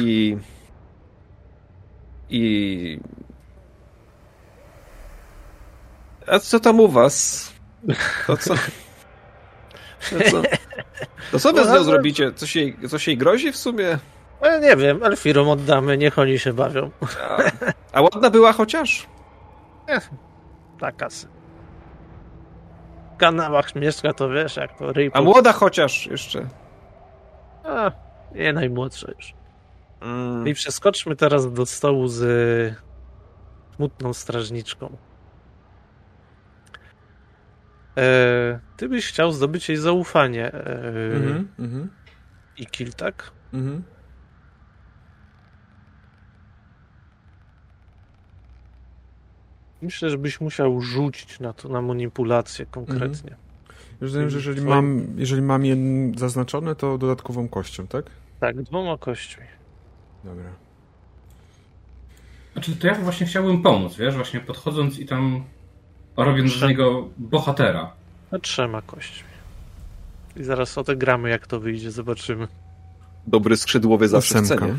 I. 0.00 0.36
I. 2.30 3.00
A 6.26 6.38
co 6.38 6.60
tam 6.60 6.80
u 6.80 6.88
was? 6.88 7.52
To 8.26 8.36
co? 8.36 8.54
To 10.00 10.30
co, 10.30 10.42
to 11.32 11.38
co 11.38 11.52
wy 11.52 11.64
z 11.64 11.68
nią 11.68 11.84
zrobicie? 11.84 12.32
Coś 12.32 12.56
jej, 12.56 12.76
coś 12.88 13.06
jej 13.06 13.16
grozi 13.16 13.52
w 13.52 13.56
sumie? 13.56 13.98
E, 14.40 14.60
nie 14.60 14.76
wiem, 14.76 15.02
Elfirom 15.04 15.48
oddamy, 15.48 15.98
niech 15.98 16.18
oni 16.18 16.38
się 16.38 16.52
bawią. 16.52 16.90
A, 17.28 17.42
a 17.92 18.02
ładna 18.02 18.30
była 18.30 18.52
chociaż? 18.52 19.06
Taka 20.80 21.10
se. 21.10 21.26
W 23.14 23.16
kanałach 23.16 23.74
mieszka, 23.74 24.12
to 24.12 24.28
wiesz, 24.28 24.56
jak 24.56 24.78
to 24.78 24.92
ryj. 24.92 25.10
A 25.14 25.22
młoda 25.22 25.52
chociaż 25.52 26.06
jeszcze? 26.06 26.48
A, 27.64 27.90
nie 28.34 28.52
najmłodsza 28.52 29.10
już. 29.18 29.34
Mm. 30.00 30.48
I 30.48 30.54
przeskoczmy 30.54 31.16
teraz 31.16 31.52
do 31.52 31.66
stołu 31.66 32.08
z 32.08 32.22
smutną 33.76 34.12
strażniczką. 34.12 34.96
E, 37.96 38.60
ty 38.76 38.88
byś 38.88 39.06
chciał 39.06 39.32
zdobyć 39.32 39.68
jej 39.68 39.78
zaufanie. 39.78 40.52
E, 40.52 40.82
Mhm, 41.16 41.48
mhm, 41.58 41.90
I 42.56 42.66
kill, 42.66 42.92
tak? 42.92 43.30
mhm. 43.54 43.82
Myślę, 49.82 50.10
że 50.10 50.18
byś 50.18 50.40
musiał 50.40 50.80
rzucić 50.80 51.40
na 51.40 51.52
to, 51.52 51.68
na 51.68 51.82
manipulację 51.82 52.66
konkretnie. 52.66 53.36
Rozumiem, 54.00 54.30
że 54.30 54.36
jeżeli 54.36 54.60
mam, 54.62 55.06
jeżeli 55.16 55.42
mam 55.42 55.64
je 55.64 55.76
zaznaczone, 56.16 56.74
to 56.76 56.98
dodatkową 56.98 57.48
kością, 57.48 57.86
tak? 57.86 58.06
Tak, 58.40 58.62
dwoma 58.62 58.98
kośćmi. 58.98 59.44
Dobra. 60.24 60.50
Znaczy, 62.52 62.76
to 62.76 62.86
ja 62.86 62.94
właśnie 62.94 63.26
chciałbym 63.26 63.62
pomóc, 63.62 63.96
wiesz, 63.96 64.14
właśnie 64.14 64.40
podchodząc 64.40 64.98
i 64.98 65.06
tam 65.06 65.44
robiąc 66.16 66.52
z 66.52 66.62
niego 66.62 67.08
bohatera. 67.18 67.92
No 68.32 68.38
trzema 68.38 68.82
kośćmi. 68.82 69.28
I 70.36 70.44
zaraz 70.44 70.78
odegramy, 70.78 71.30
jak 71.30 71.46
to 71.46 71.60
wyjdzie, 71.60 71.90
zobaczymy. 71.90 72.48
Dobry 73.26 73.56
skrzydłowy 73.56 74.08
zawsze 74.08 74.40
Ósemka. 74.40 74.66
cenie. 74.66 74.78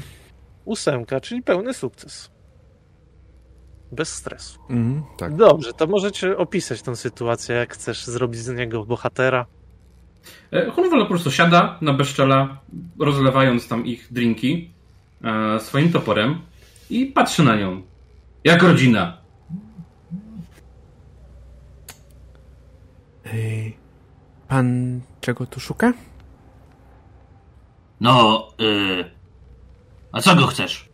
Ósemka, 0.65 1.19
czyli 1.21 1.41
pełny 1.41 1.73
sukces. 1.73 2.29
Bez 3.91 4.13
stresu. 4.13 4.59
Mhm, 4.69 5.03
tak. 5.17 5.35
Dobrze, 5.35 5.73
to 5.73 5.87
możecie 5.87 6.37
opisać 6.37 6.81
tę 6.81 6.95
sytuację, 6.95 7.55
jak 7.55 7.73
chcesz 7.73 8.05
zrobić 8.05 8.39
z 8.41 8.49
niego 8.49 8.85
bohatera. 8.85 9.45
E, 10.51 10.71
Hunwald 10.71 11.03
po 11.03 11.09
prostu 11.09 11.31
siada 11.31 11.77
na 11.81 11.93
bezczela, 11.93 12.57
rozlewając 12.99 13.67
tam 13.67 13.85
ich 13.85 14.07
drinki 14.11 14.69
e, 15.23 15.59
swoim 15.59 15.91
toporem 15.91 16.41
i 16.89 17.05
patrzy 17.05 17.43
na 17.43 17.55
nią. 17.55 17.81
Jak 18.43 18.63
rodzina. 18.63 19.17
Pan 24.47 25.01
czego 25.21 25.45
tu 25.45 25.59
szuka? 25.59 25.93
No, 27.99 28.47
y... 28.61 29.11
a 30.11 30.21
co 30.21 30.35
go 30.35 30.47
chcesz? 30.47 30.89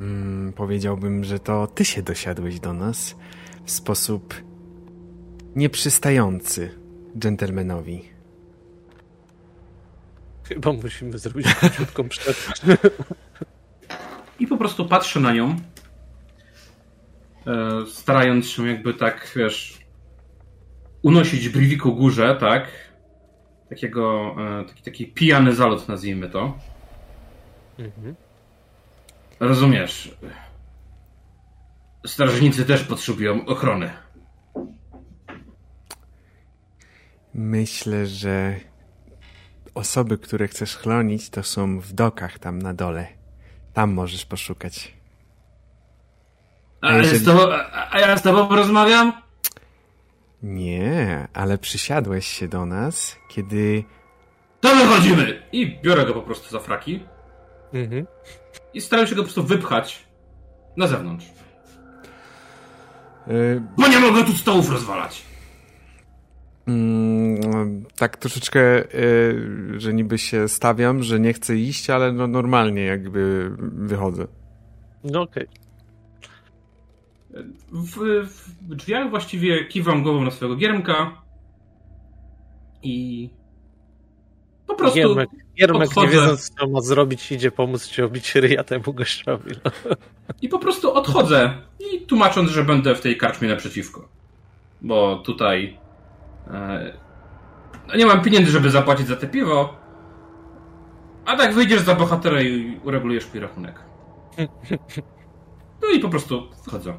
Mm, 0.00 0.52
powiedziałbym, 0.52 1.24
że 1.24 1.38
to 1.38 1.66
ty 1.66 1.84
się 1.84 2.02
dosiadłeś 2.02 2.60
do 2.60 2.72
nas 2.72 3.16
w 3.64 3.70
sposób 3.70 4.34
nieprzystający 5.56 6.78
dżentelmenowi. 7.18 8.04
Chyba 10.44 10.72
musimy 10.72 11.18
zrobić 11.18 11.54
krótką 11.76 12.08
przerwę. 12.08 12.76
I 14.40 14.46
po 14.46 14.56
prostu 14.56 14.86
patrzy 14.86 15.20
na 15.20 15.32
nią, 15.32 15.56
starając 17.86 18.46
się 18.46 18.68
jakby 18.68 18.94
tak, 18.94 19.32
wiesz, 19.36 19.78
unosić 21.02 21.48
brwi 21.48 21.78
ku 21.78 21.94
górze, 21.94 22.36
tak? 22.40 22.68
Takiego, 23.68 24.34
e, 24.60 24.64
taki, 24.64 24.82
taki 24.82 25.06
pijany 25.06 25.54
zalot, 25.54 25.88
nazwijmy 25.88 26.30
to. 26.30 26.58
Mhm. 27.78 28.14
Rozumiesz. 29.40 30.16
Strażnicy 32.06 32.64
też 32.64 32.84
potrzebują 32.84 33.46
ochrony. 33.46 33.90
Myślę, 37.34 38.06
że 38.06 38.60
osoby, 39.74 40.18
które 40.18 40.48
chcesz 40.48 40.76
chronić, 40.76 41.30
to 41.30 41.42
są 41.42 41.80
w 41.80 41.92
dokach 41.92 42.38
tam 42.38 42.58
na 42.58 42.74
dole. 42.74 43.06
Tam 43.72 43.92
możesz 43.92 44.26
poszukać. 44.26 44.97
A, 46.80 46.92
jeżeli- 46.92 47.18
z 47.18 47.24
tobą, 47.24 47.40
a, 47.90 48.00
ja 48.00 48.16
z 48.16 48.22
tobą 48.22 48.46
porozmawiam? 48.48 49.12
Nie, 50.42 51.28
ale 51.34 51.58
przysiadłeś 51.58 52.26
się 52.26 52.48
do 52.48 52.66
nas, 52.66 53.16
kiedy... 53.28 53.84
To 54.60 54.68
wychodzimy! 54.76 55.42
I 55.52 55.78
biorę 55.82 56.06
go 56.06 56.14
po 56.14 56.22
prostu 56.22 56.50
za 56.50 56.58
fraki 56.60 57.00
Mhm. 57.74 58.06
i 58.74 58.80
staram 58.80 59.06
się 59.06 59.14
go 59.14 59.22
po 59.22 59.24
prostu 59.26 59.42
wypchać 59.44 60.06
na 60.76 60.86
zewnątrz. 60.86 61.26
y, 63.28 63.62
Bo 63.78 63.88
nie 63.88 63.98
mogę 63.98 64.24
tu 64.24 64.32
stołów 64.32 64.70
rozwalać. 64.70 65.22
Mm, 66.66 67.84
tak 67.96 68.16
troszeczkę, 68.16 68.60
y, 68.94 69.74
że 69.76 69.94
niby 69.94 70.18
się 70.18 70.48
stawiam, 70.48 71.02
że 71.02 71.20
nie 71.20 71.32
chcę 71.32 71.56
iść, 71.56 71.90
ale 71.90 72.12
no 72.12 72.26
normalnie 72.26 72.84
jakby 72.84 73.50
wychodzę. 73.60 74.26
No 75.04 75.22
okej. 75.22 75.46
W, 77.72 78.26
w 78.68 78.74
drzwiach 78.74 79.10
właściwie 79.10 79.64
kiwam 79.64 80.02
głową 80.02 80.24
na 80.24 80.30
swojego 80.30 80.56
giermka 80.56 81.22
i 82.82 83.30
po 84.66 84.74
prostu 84.74 84.96
Giermek, 84.96 85.30
Giermek 85.56 85.96
nie 85.96 86.08
wiedząc 86.08 86.50
co 86.50 86.68
ma 86.68 86.80
zrobić, 86.80 87.32
idzie 87.32 87.50
pomóc 87.50 87.86
ci 87.86 88.02
obić 88.02 88.34
ryja 88.34 88.64
temu 88.64 88.94
gościowi. 88.94 89.50
No. 89.64 89.70
i 90.42 90.48
po 90.48 90.58
prostu 90.58 90.94
odchodzę 90.94 91.54
i 91.92 92.00
tłumacząc, 92.00 92.50
że 92.50 92.64
będę 92.64 92.94
w 92.94 93.00
tej 93.00 93.16
karczmie 93.16 93.48
naprzeciwko. 93.48 94.08
Bo 94.82 95.16
tutaj 95.16 95.78
e, 96.50 96.92
no 97.88 97.96
nie 97.96 98.06
mam 98.06 98.22
pieniędzy, 98.22 98.50
żeby 98.50 98.70
zapłacić 98.70 99.06
za 99.06 99.16
te 99.16 99.26
piwo. 99.26 99.76
A 101.26 101.36
tak 101.36 101.54
wyjdziesz 101.54 101.80
za 101.80 101.94
bohatera 101.94 102.42
i 102.42 102.80
uregulujesz 102.84 103.34
mój 103.34 103.40
rachunek. 103.40 103.80
No 105.82 105.88
i 105.88 106.00
po 106.00 106.08
prostu 106.08 106.48
wchodzę. 106.66 106.94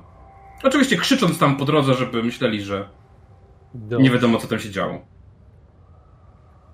Oczywiście 0.63 0.97
krzycząc 0.97 1.39
tam 1.39 1.57
po 1.57 1.65
drodze, 1.65 1.93
żeby 1.93 2.23
myśleli, 2.23 2.61
że 2.61 2.89
nie 3.99 4.11
wiadomo 4.11 4.37
co 4.37 4.47
tam 4.47 4.59
się 4.59 4.69
działo. 4.69 5.05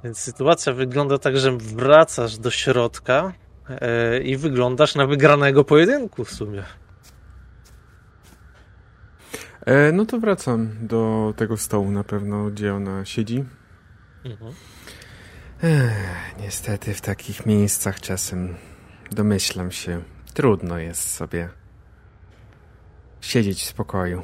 Więc 0.04 0.20
sytuacja 0.20 0.74
wygląda 0.74 1.18
tak, 1.18 1.38
że 1.38 1.58
wracasz 1.58 2.38
do 2.38 2.52
środka 2.52 3.34
e, 3.70 4.20
i 4.20 4.38
wyglądasz 4.38 4.96
na 4.96 5.08
wygranego 5.08 5.64
pojedynku 5.64 6.26
w 6.26 6.32
sumie. 6.32 6.64
E, 9.66 9.92
no 9.92 10.06
to 10.06 10.20
wracam 10.20 10.70
do 10.82 11.34
tego 11.38 11.58
stołu 11.58 11.92
na 11.92 12.04
pewno, 12.04 12.46
gdzie 12.46 12.74
ona 12.74 13.06
siedzi. 13.06 13.46
Mhm. 14.26 14.54
Ech, 15.64 16.36
niestety 16.40 16.94
w 16.94 17.02
takich 17.02 17.46
miejscach 17.46 18.02
czasem 18.02 18.56
domyślam 19.12 19.72
się, 19.72 20.02
trudno 20.34 20.78
jest 20.78 21.14
sobie 21.14 21.50
siedzieć 23.26 23.62
w 23.62 23.66
spokoju. 23.66 24.22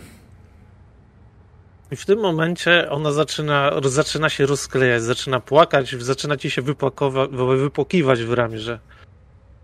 I 1.91 1.95
w 1.95 2.05
tym 2.05 2.19
momencie 2.19 2.89
ona 2.89 3.11
zaczyna, 3.11 3.71
zaczyna 3.83 4.29
się 4.29 4.45
rozklejać, 4.45 5.03
zaczyna 5.03 5.39
płakać, 5.39 5.95
zaczyna 5.99 6.37
ci 6.37 6.49
się 6.49 6.61
wypłakiwać 6.61 8.23
w 8.23 8.33
ramię, 8.33 8.57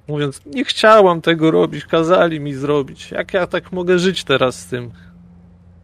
mówiąc, 0.08 0.42
nie 0.46 0.66
chciałam 0.66 1.22
tego 1.22 1.52
robić, 1.52 1.86
kazali 1.86 2.40
mi 2.40 2.54
zrobić. 2.54 3.12
Jak 3.12 3.34
ja 3.34 3.48
tak 3.48 3.72
mogę 3.72 4.00
żyć 4.00 4.24
teraz 4.24 4.60
z 4.60 4.66
tym? 4.66 4.92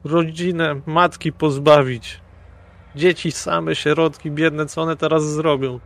Rodzinę, 0.04 0.82
matki 0.86 1.34
pozbawić. 1.34 2.22
Dzieci 2.95 3.32
same, 3.32 3.76
sierotki, 3.76 4.32
biedne, 4.32 4.66
co 4.66 4.82
one 4.82 4.95
teraz 4.95 5.24
zrobią? 5.24 5.80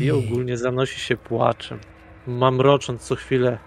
I 0.00 0.10
ogólnie 0.10 0.56
zanosi 0.56 1.00
się 1.00 1.16
płaczem, 1.16 1.80
mamrocząc 2.26 3.02
co 3.02 3.16
chwilę. 3.16 3.58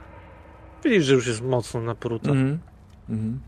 Widzisz, 0.83 1.05
że 1.05 1.13
już 1.13 1.27
jest 1.27 1.41
mocno 1.41 1.81
napruta. 1.81 2.29
Mhm. 2.29 2.59
Mhm. 3.11 3.39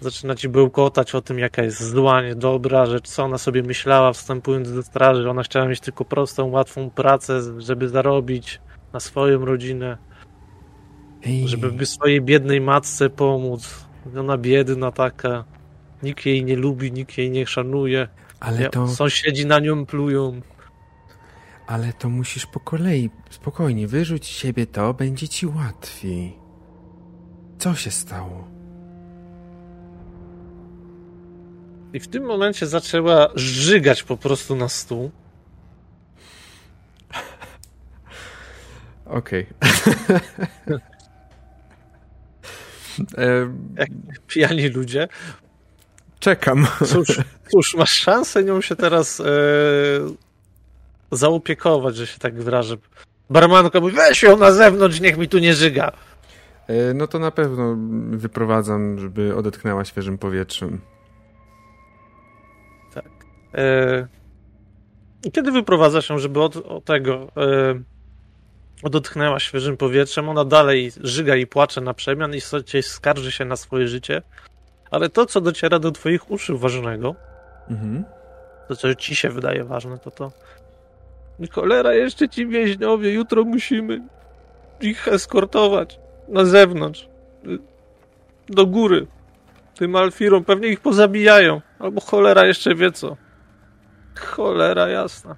Zaczyna 0.00 0.34
ci 0.34 0.48
bełkotać 0.48 1.14
o 1.14 1.20
tym, 1.22 1.38
jaka 1.38 1.62
jest 1.62 1.90
zła, 1.90 2.22
niedobra, 2.22 2.86
że 2.86 3.00
co 3.00 3.24
ona 3.24 3.38
sobie 3.38 3.62
myślała 3.62 4.12
wstępując 4.12 4.72
do 4.72 4.82
straży. 4.82 5.30
Ona 5.30 5.42
chciała 5.42 5.66
mieć 5.66 5.80
tylko 5.80 6.04
prostą, 6.04 6.46
łatwą 6.50 6.90
pracę, 6.90 7.60
żeby 7.60 7.88
zarobić 7.88 8.60
na 8.92 9.00
swoją 9.00 9.44
rodzinę, 9.44 9.98
Ej, 11.26 11.48
żeby 11.48 11.86
swojej 11.86 12.20
biednej 12.20 12.60
matce 12.60 13.10
pomóc. 13.10 13.84
Ona 14.18 14.38
biedna 14.38 14.92
taka. 14.92 15.44
Nikt 16.02 16.26
jej 16.26 16.44
nie 16.44 16.56
lubi, 16.56 16.92
nikt 16.92 17.18
jej 17.18 17.30
nie 17.30 17.46
szanuje. 17.46 18.08
ale 18.40 18.70
to, 18.70 18.88
Sąsiedzi 18.88 19.46
na 19.46 19.58
nią 19.58 19.86
plują. 19.86 20.40
ale 21.66 21.92
to 21.92 22.08
musisz 22.08 22.46
po 22.46 22.60
kolei, 22.60 23.10
spokojnie, 23.30 23.88
wyrzuć 23.88 24.24
z 24.24 24.28
siebie 24.28 24.66
to, 24.66 24.94
będzie 24.94 25.28
ci 25.28 25.46
łatwiej. 25.46 26.36
Co 27.58 27.74
się 27.74 27.90
stało? 27.90 28.48
I 31.92 32.00
w 32.00 32.08
tym 32.08 32.24
momencie 32.24 32.66
zaczęła 32.66 33.28
żygać 33.34 34.02
po 34.02 34.16
prostu 34.16 34.56
na 34.56 34.68
stół. 34.68 35.10
Okej. 39.06 39.46
Jak 43.76 43.88
pijani 44.26 44.68
ludzie. 44.68 45.08
Czekam. 46.20 46.66
Cóż, 46.86 47.20
cóż, 47.52 47.74
masz 47.74 47.92
szansę 47.92 48.44
nią 48.44 48.60
się 48.60 48.76
teraz 48.76 49.20
e, 49.20 49.24
zaopiekować, 51.12 51.96
że 51.96 52.06
się 52.06 52.18
tak 52.18 52.34
wyrażę. 52.42 52.76
Barmanka 53.30 53.80
mówi, 53.80 53.96
weź 53.96 54.22
ją 54.22 54.36
na 54.36 54.52
zewnątrz, 54.52 55.00
niech 55.00 55.18
mi 55.18 55.28
tu 55.28 55.38
nie 55.38 55.54
żyga. 55.54 55.92
E, 56.66 56.94
No 56.94 57.06
to 57.06 57.18
na 57.18 57.30
pewno 57.30 57.76
wyprowadzam, 58.10 58.98
żeby 58.98 59.36
odetchnęła 59.36 59.84
świeżym 59.84 60.18
powietrzem. 60.18 60.80
E, 63.54 64.06
I 65.24 65.32
kiedy 65.32 65.52
wyprowadza 65.52 66.02
się, 66.02 66.18
żeby 66.18 66.42
od, 66.42 66.56
od 66.56 66.84
tego 66.84 67.14
e, 67.14 67.28
odetchnęła 68.82 69.40
świeżym 69.40 69.76
powietrzem, 69.76 70.28
ona 70.28 70.44
dalej 70.44 70.92
żyga 71.00 71.36
i 71.36 71.46
płacze 71.46 71.80
na 71.80 71.94
przemian 71.94 72.34
i 72.34 72.40
sobie 72.40 72.82
skarży 72.82 73.32
się 73.32 73.44
na 73.44 73.56
swoje 73.56 73.88
życie. 73.88 74.22
Ale 74.90 75.08
to, 75.08 75.26
co 75.26 75.40
dociera 75.40 75.78
do 75.78 75.90
twoich 75.90 76.30
uszu 76.30 76.58
ważnego, 76.58 77.14
Mhm. 77.70 78.04
to 78.68 78.76
co 78.76 78.94
ci 78.94 79.16
się 79.16 79.30
wydaje 79.30 79.64
ważne, 79.64 79.98
to 79.98 80.10
to 80.10 80.32
cholera, 81.50 81.94
jeszcze 81.94 82.28
ci 82.28 82.46
więźniowie, 82.46 83.12
jutro 83.12 83.44
musimy 83.44 84.00
ich 84.80 85.08
eskortować 85.08 85.98
na 86.28 86.44
zewnątrz, 86.44 87.08
do 88.48 88.66
góry, 88.66 89.06
tym 89.74 89.96
alfirom, 89.96 90.44
pewnie 90.44 90.68
ich 90.68 90.80
pozabijają, 90.80 91.60
albo 91.78 92.00
cholera 92.00 92.46
jeszcze 92.46 92.74
wie 92.74 92.92
co. 92.92 93.16
Cholera 94.20 94.88
jasna. 94.88 95.36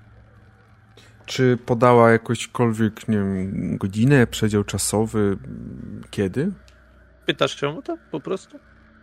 Czy 1.26 1.58
podała 1.66 2.10
jakąśkolwiek, 2.10 3.08
nie 3.08 3.16
wiem, 3.16 3.76
godzinę, 3.76 4.26
przedział 4.26 4.64
czasowy? 4.64 5.36
Kiedy? 6.10 6.52
Pytasz 7.26 7.60
się 7.60 7.78
o 7.78 7.82
to 7.82 7.96
po 8.10 8.20
prostu? 8.20 8.58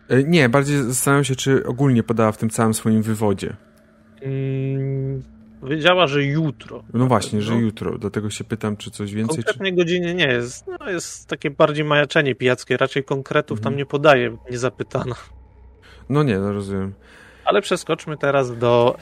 E, 0.08 0.22
Nie, 0.24 0.48
bardziej 0.48 0.82
zastanawiam 0.82 1.24
się, 1.24 1.36
czy 1.36 1.66
ogólnie 1.66 2.02
podała 2.02 2.32
w 2.32 2.36
tym 2.38 2.50
całym 2.50 2.74
swoim 2.74 3.02
wywodzie. 3.02 3.56
Mm, 4.22 5.22
wiedziała, 5.62 6.06
że 6.06 6.24
jutro. 6.24 6.82
No 6.94 7.06
właśnie, 7.06 7.42
że 7.42 7.52
No. 7.54 7.60
jutro. 7.60 7.98
Dlatego 7.98 8.30
się 8.30 8.44
pytam, 8.44 8.76
czy 8.76 8.90
coś 8.90 9.14
więcej, 9.14 9.36
czy... 9.36 9.42
Konkretnej 9.44 9.74
godziny 9.74 10.14
nie 10.14 10.26
jest. 10.26 10.66
No, 10.80 10.90
jest 10.90 11.28
takie 11.28 11.50
bardziej 11.50 11.84
majaczenie 11.84 12.34
pijackie, 12.34 12.76
raczej 12.76 13.04
konkretów 13.04 13.60
tam 13.60 13.72
Mhm. 13.72 13.78
nie 13.78 13.86
podaje, 13.86 14.36
nie 14.50 14.58
zapytano. 14.58 15.14
No 16.08 16.22
nie, 16.22 16.38
no 16.38 16.52
rozumiem. 16.52 16.92
Ale 17.44 17.62
przeskoczmy 17.62 18.16
teraz 18.18 18.58
do 18.58 18.96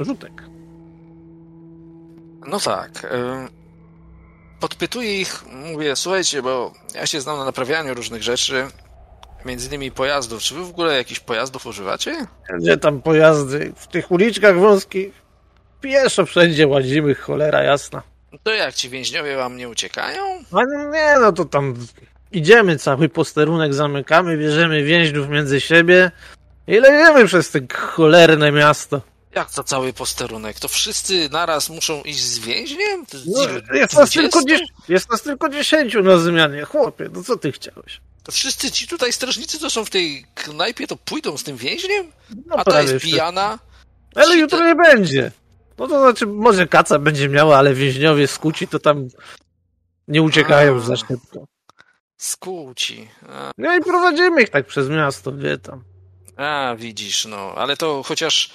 e, 0.00 0.04
rzutek. 0.04 0.32
No 2.46 2.60
tak. 2.60 3.04
e, 3.04 3.48
Podpytuję 4.60 5.20
ich, 5.20 5.44
mówię, 5.52 5.96
słuchajcie, 5.96 6.42
bo 6.42 6.72
ja 6.94 7.06
się 7.06 7.20
znam 7.20 7.38
na 7.38 7.44
naprawianiu 7.44 7.94
różnych 7.94 8.22
rzeczy, 8.22 8.66
między 9.44 9.68
innymi 9.68 9.90
pojazdów. 9.90 10.42
Czy 10.42 10.54
wy 10.54 10.64
w 10.64 10.68
ogóle 10.70 10.96
jakichś 10.96 11.20
pojazdów 11.20 11.66
używacie? 11.66 12.26
Gdzie 12.58 12.76
tam 12.76 13.02
pojazdy? 13.02 13.72
W 13.76 13.86
tych 13.86 14.10
uliczkach 14.10 14.58
wąskich 14.58 15.22
pieszo 15.80 16.26
wszędzie 16.26 16.68
łazimy, 16.68 17.14
cholera 17.14 17.62
jasna. 17.62 18.02
To 18.42 18.50
jak 18.50 18.74
ci 18.74 18.88
więźniowie 18.88 19.36
wam 19.36 19.56
nie 19.56 19.68
uciekają? 19.68 20.24
A 20.52 20.90
nie, 20.92 21.16
no 21.20 21.32
to 21.32 21.44
tam 21.44 21.74
idziemy, 22.32 22.78
cały 22.78 23.08
posterunek 23.08 23.74
zamykamy, 23.74 24.38
bierzemy 24.38 24.82
więźniów 24.82 25.28
między 25.28 25.60
siebie 25.60 26.10
i 26.66 26.80
lejemy 26.80 27.26
przez 27.26 27.50
te 27.50 27.60
cholerne 27.74 28.52
miasto. 28.52 29.00
Jak 29.34 29.50
to 29.50 29.64
cały 29.64 29.92
posterunek? 29.92 30.60
To 30.60 30.68
wszyscy 30.68 31.28
naraz 31.32 31.68
muszą 31.70 32.02
iść 32.02 32.20
z 32.24 32.38
więźniem? 32.38 33.06
To 33.06 33.18
No, 33.26 33.42
jest, 33.74 33.94
nas 33.96 34.10
tylko 34.10 34.40
20? 34.40 34.64
dzies- 34.64 34.68
jest 34.88 35.10
nas 35.10 35.22
tylko 35.22 35.48
dziesięciu 35.48 36.02
na 36.02 36.18
zmianie, 36.18 36.62
chłopie, 36.64 37.08
no 37.12 37.22
co 37.24 37.36
ty 37.36 37.52
chciałeś? 37.52 38.00
To 38.22 38.32
wszyscy 38.32 38.70
ci 38.70 38.88
tutaj 38.88 39.12
strażnicy, 39.12 39.58
co 39.58 39.70
są 39.70 39.84
w 39.84 39.90
tej 39.90 40.26
knajpie, 40.34 40.86
to 40.86 40.96
pójdą 40.96 41.36
z 41.38 41.42
tym 41.44 41.56
więźniem? 41.56 42.06
No 42.46 42.56
A 42.56 42.64
ta 42.64 42.82
jest 42.82 43.04
pijana? 43.04 43.58
Ale 44.14 44.36
jutro 44.36 44.64
nie 44.66 44.74
będzie. 44.74 45.32
No 45.78 45.88
to 45.88 46.00
znaczy, 46.00 46.26
może 46.26 46.66
kaca 46.66 46.98
będzie 46.98 47.28
miała, 47.28 47.56
ale 47.58 47.74
więźniowie 47.74 48.26
skuci 48.28 48.68
to 48.68 48.78
tam 48.78 49.08
nie 50.08 50.22
uciekają 50.22 50.76
A. 50.76 50.80
za 50.80 50.96
szybko. 50.96 51.46
Skłóci. 52.16 53.08
A, 53.28 53.50
No 53.58 53.76
i 53.76 53.80
prowadzimy 53.80 54.42
ich 54.42 54.48
tak 54.50 54.66
przez 54.66 54.88
miasto, 54.88 55.32
wie 55.32 55.58
tam. 55.58 55.84
A, 56.36 56.74
widzisz, 56.78 57.24
no, 57.24 57.52
ale 57.56 57.76
to 57.76 58.02
chociaż... 58.02 58.50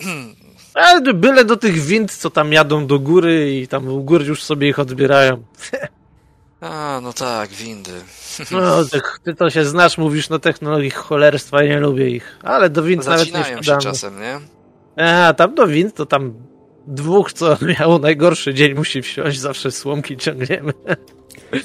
Ale 0.74 1.14
byle 1.14 1.44
do 1.44 1.56
tych 1.56 1.74
wind, 1.74 2.12
co 2.16 2.30
tam 2.30 2.52
jadą 2.52 2.86
do 2.86 2.98
góry 2.98 3.60
i 3.60 3.68
tam 3.68 3.88
u 3.88 4.02
góry 4.02 4.24
już 4.24 4.42
sobie 4.42 4.68
ich 4.68 4.78
odbierają. 4.78 5.42
A, 6.60 7.00
no 7.02 7.12
tak, 7.12 7.50
windy. 7.50 7.90
No, 8.50 8.84
ty, 8.84 9.00
ty 9.24 9.34
to 9.34 9.50
się 9.50 9.64
znasz, 9.64 9.98
mówisz 9.98 10.28
na 10.28 10.38
technologii 10.38 10.90
cholerstwa, 10.90 11.62
nie 11.62 11.80
lubię 11.80 12.10
ich. 12.10 12.38
Ale 12.42 12.70
do 12.70 12.82
wind 12.82 13.06
nawet 13.06 13.26
nie 13.26 13.32
Zacinają 13.32 13.56
się 13.56 13.62
wpadamy. 13.62 13.82
czasem, 13.82 14.20
nie? 14.20 14.40
A, 15.04 15.34
tam 15.34 15.54
do 15.54 15.66
wind 15.66 15.94
to 15.94 16.06
tam 16.06 16.34
dwóch, 16.86 17.32
co 17.32 17.56
miało 17.78 17.98
najgorszy 17.98 18.54
dzień, 18.54 18.74
musi 18.74 19.02
wsiąść, 19.02 19.38
zawsze 19.40 19.70
słomki 19.70 20.16
ciągniemy. 20.16 20.72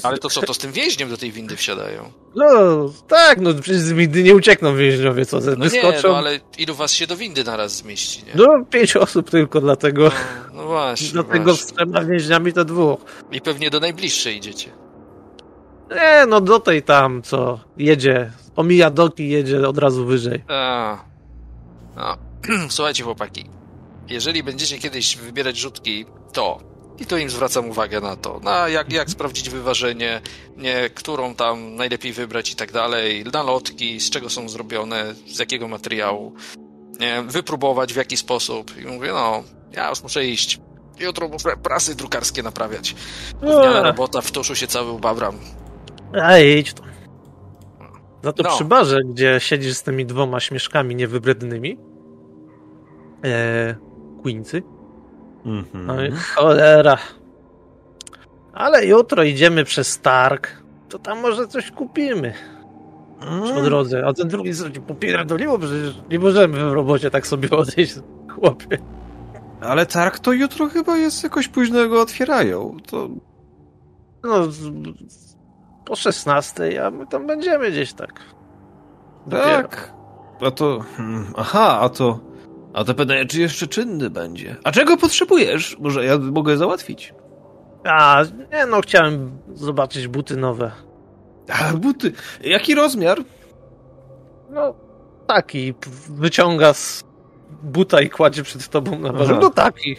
Ale 0.04 0.18
to 0.18 0.30
co, 0.30 0.42
to 0.42 0.54
z 0.54 0.58
tym 0.58 0.72
więźniem 0.72 1.10
do 1.10 1.18
tej 1.18 1.32
windy 1.32 1.56
wsiadają? 1.56 2.12
No, 2.36 2.46
tak, 3.08 3.42
no 3.42 3.54
przecież 3.54 3.82
z 3.82 3.92
windy 3.94 4.24
nie 4.24 4.36
uciekną 4.36 4.76
więźniowie, 4.76 5.26
co, 5.26 5.40
No 5.58 5.66
nie, 5.66 5.94
no 6.04 6.18
ale 6.18 6.40
ilu 6.58 6.76
was 6.76 6.94
się 6.94 7.08
do 7.08 7.18
windy 7.18 7.44
naraz 7.44 7.76
zmieści, 7.76 8.24
nie? 8.26 8.32
No, 8.36 8.48
pięć 8.70 8.96
osób 8.96 9.30
tylko, 9.30 9.62
dlatego, 9.62 10.04
No, 10.04 10.54
no 10.54 10.68
właśnie, 10.68 11.10
dlatego 11.12 11.54
z 11.54 11.66
trzema 11.66 12.06
więźniami 12.06 12.54
to 12.54 12.66
dwóch. 12.66 13.00
I 13.32 13.42
pewnie 13.42 13.70
do 13.70 13.80
najbliższej 13.80 14.38
idziecie. 14.38 14.72
Nie, 15.96 16.26
no 16.28 16.42
do 16.42 16.60
tej 16.60 16.84
tam, 16.84 17.22
co 17.22 17.60
jedzie, 17.78 18.32
omija 18.56 18.90
doki, 18.90 19.30
jedzie 19.30 19.68
od 19.68 19.78
razu 19.78 20.06
wyżej. 20.06 20.44
A. 20.48 20.98
No. 21.96 22.18
Słuchajcie, 22.70 23.04
chłopaki. 23.04 23.46
Jeżeli 24.08 24.44
będziecie 24.44 24.78
kiedyś 24.78 25.18
wybierać 25.18 25.58
rzutki, 25.58 26.06
to 26.34 26.60
i 27.00 27.06
to 27.06 27.18
im 27.18 27.30
zwracam 27.30 27.70
uwagę 27.70 28.02
na 28.02 28.16
to, 28.16 28.39
na 28.43 28.70
jak, 28.70 28.91
jak 28.93 29.10
sprawdzić 29.10 29.50
wyważenie, 29.50 30.22
nie, 30.58 30.89
którą 30.89 31.36
tam 31.36 31.76
najlepiej 31.76 32.14
wybrać 32.14 32.52
i 32.52 32.56
tak 32.56 32.72
dalej, 32.72 33.24
na 33.34 33.43
lotki, 33.43 34.00
z 34.00 34.10
czego 34.10 34.30
są 34.30 34.50
zrobione, 34.50 35.14
z 35.28 35.39
jakiego 35.39 35.68
materiału, 35.68 36.34
nie, 37.00 37.24
wypróbować 37.28 37.93
w 37.93 37.95
jaki 37.95 38.18
sposób. 38.18 38.78
I 38.82 38.86
mówię, 38.86 39.10
no, 39.14 39.43
ja 39.72 39.89
już 39.89 40.04
muszę 40.04 40.26
iść. 40.26 40.60
Jutro 41.00 41.28
muszę 41.28 41.58
prasy 41.64 41.95
drukarskie 41.95 42.43
naprawiać. 42.43 42.95
Gówniana 43.41 43.84
robota, 43.84 44.22
w 44.22 44.32
tuszu 44.32 44.56
się 44.56 44.68
cały 44.68 44.91
ubabram. 44.91 45.36
A 46.22 46.38
idź 46.38 46.74
to. 46.74 46.84
Za 48.24 48.34
to 48.34 48.43
No. 48.43 48.50
przy 48.56 48.66
barze, 48.66 49.00
gdzie 49.06 49.36
siedzisz 49.39 49.74
z 49.74 49.84
tymi 49.84 50.06
dwoma 50.06 50.39
śmieszkami 50.39 50.95
niewybrednymi, 50.95 51.78
e, 53.26 53.76
Queency, 54.24 54.64
Mhm. 55.48 55.86
no 55.86 56.06
i 56.06 56.12
cholera. 56.12 56.98
Ale 58.54 58.86
jutro 58.86 59.24
idziemy 59.24 59.64
przez 59.64 59.88
Stark, 59.91 60.64
to 60.89 61.00
tam 61.00 61.20
może 61.20 61.48
coś 61.48 61.72
kupimy 61.72 62.34
po 63.56 63.62
drodze. 63.62 64.06
A 64.06 64.14
ten 64.14 64.28
drugi 64.28 64.54
sobie 64.54 64.82
popierdoliło, 64.82 65.60
przecież 65.60 66.02
nie 66.10 66.20
możemy 66.20 66.70
w 66.70 66.74
robocie 66.74 67.12
tak 67.12 67.28
sobie 67.28 67.50
odejść, 67.50 67.95
chłopie. 68.36 68.78
Ale 69.62 69.86
targ 69.86 70.20
to 70.20 70.34
jutro 70.34 70.70
chyba 70.70 70.98
jest 70.98 71.24
jakoś 71.24 71.48
późno 71.48 71.88
go 71.88 72.02
otwierają. 72.02 72.78
To 72.88 73.10
No, 74.24 74.48
po 75.86 75.95
16, 75.95 76.86
a 76.86 76.91
my 76.91 77.08
tam 77.08 77.28
będziemy 77.28 77.72
gdzieś 77.72 77.93
tak. 77.93 78.22
tak. 79.32 79.93
A 80.41 80.52
to. 80.52 80.80
hmm, 80.98 81.34
Aha, 81.38 81.80
a 81.82 81.89
to. 81.89 82.20
A 82.78 82.84
to 82.84 82.94
pytanie, 82.94 83.26
czy 83.26 83.42
jeszcze 83.42 83.68
czynny 83.68 84.10
będzie? 84.10 84.56
A 84.64 84.72
czego 84.72 84.98
potrzebujesz? 84.98 85.78
Może 85.80 86.06
ja 86.06 86.18
mogę 86.18 86.58
załatwić. 86.58 87.14
A, 87.84 88.24
nie 88.52 88.66
no, 88.66 88.82
chciałem 88.82 89.38
zobaczyć 89.54 90.08
buty 90.08 90.38
nowe. 90.38 90.72
A, 91.50 91.74
buty. 91.74 92.12
Jaki 92.42 92.76
rozmiar? 92.76 93.18
No, 94.50 94.74
taki. 95.28 95.74
Wyciąga 96.10 96.74
z 96.74 97.04
buta 97.64 98.02
i 98.02 98.10
kładzie 98.10 98.44
przed 98.44 98.68
tobą 98.68 99.00
na 99.00 99.14
barze. 99.14 99.32
Aha. 99.32 99.40
No 99.42 99.50
taki. 99.50 99.96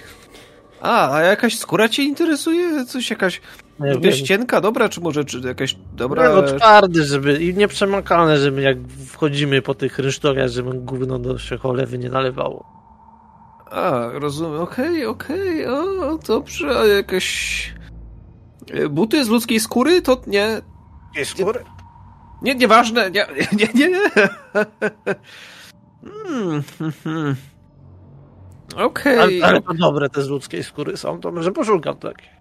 A, 0.80 1.14
a 1.14 1.20
jakaś 1.20 1.58
skóra 1.58 1.88
cię 1.88 2.02
interesuje? 2.02 2.84
Coś 2.84 3.10
jakaś 3.10 3.40
Nie 3.80 3.90
wiem. 3.90 4.00
wieścienka 4.00 4.60
dobra, 4.60 4.88
czy 4.88 5.00
może 5.00 5.24
czy 5.24 5.40
jakaś 5.40 5.76
dobra... 5.92 6.34
No, 6.34 6.42
twardy, 6.42 7.04
żeby 7.04 7.44
i 7.44 7.54
nieprzemakalne, 7.54 8.38
żeby 8.38 8.62
jak 8.62 8.76
wchodzimy 9.06 9.62
po 9.62 9.74
tych 9.74 9.98
rynsztorach, 9.98 10.48
żeby 10.48 10.70
gówno 10.74 11.18
do 11.18 11.38
się 11.38 11.58
cholewy 11.58 11.98
nie 11.98 12.08
nalewało. 12.08 12.64
A, 13.70 14.08
rozumiem, 14.12 14.60
okej, 14.60 15.06
okej, 15.06 15.66
o, 15.66 16.18
dobrze, 16.26 16.78
a 16.78 16.86
jakieś... 16.86 17.74
e, 18.70 18.88
Buty 18.88 19.24
z 19.24 19.28
ludzkiej 19.28 19.60
skóry? 19.60 20.02
To 20.02 20.20
nie... 20.26 20.60
Nie 21.16 21.24
skóry? 21.24 21.64
Nie, 22.42 22.54
nieważne, 22.54 23.10
nie, 23.10 23.26
nie, 23.58 23.68
nie, 23.74 23.88
nie. 23.88 24.10
Hmm, 26.04 26.62
hmm, 26.78 26.92
hmm. 27.04 27.36
Okej. 28.76 29.18
Ale, 29.18 29.46
ale 29.46 29.62
to 29.62 29.74
dobre 29.74 30.08
te 30.08 30.22
z 30.22 30.28
ludzkiej 30.28 30.64
skóry 30.64 30.96
są, 30.96 31.20
to 31.20 31.32
może 31.32 31.52
poszukam 31.52 31.96
takich. 31.96 32.37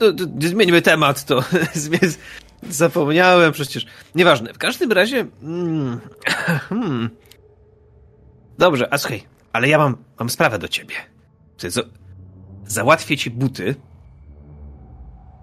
No, 0.00 0.12
to- 0.12 0.26
to 0.26 0.48
Zmieńmy 0.48 0.82
temat, 0.82 1.24
to 1.24 1.44
zapomniałem 2.70 3.52
przecież. 3.52 3.86
Nieważne, 4.14 4.52
w 4.54 4.58
każdym 4.58 4.92
razie... 4.92 5.26
Mm, 5.42 6.00
hmm. 6.68 7.10
Dobrze, 8.58 8.92
a 8.94 8.98
słuchaj, 8.98 9.22
ale 9.52 9.68
ja 9.68 9.78
mam, 9.78 9.96
mam 10.18 10.30
sprawę 10.30 10.58
do 10.58 10.68
ciebie. 10.68 10.94
Załatwię 12.66 13.16
ci 13.16 13.30
buty. 13.30 13.74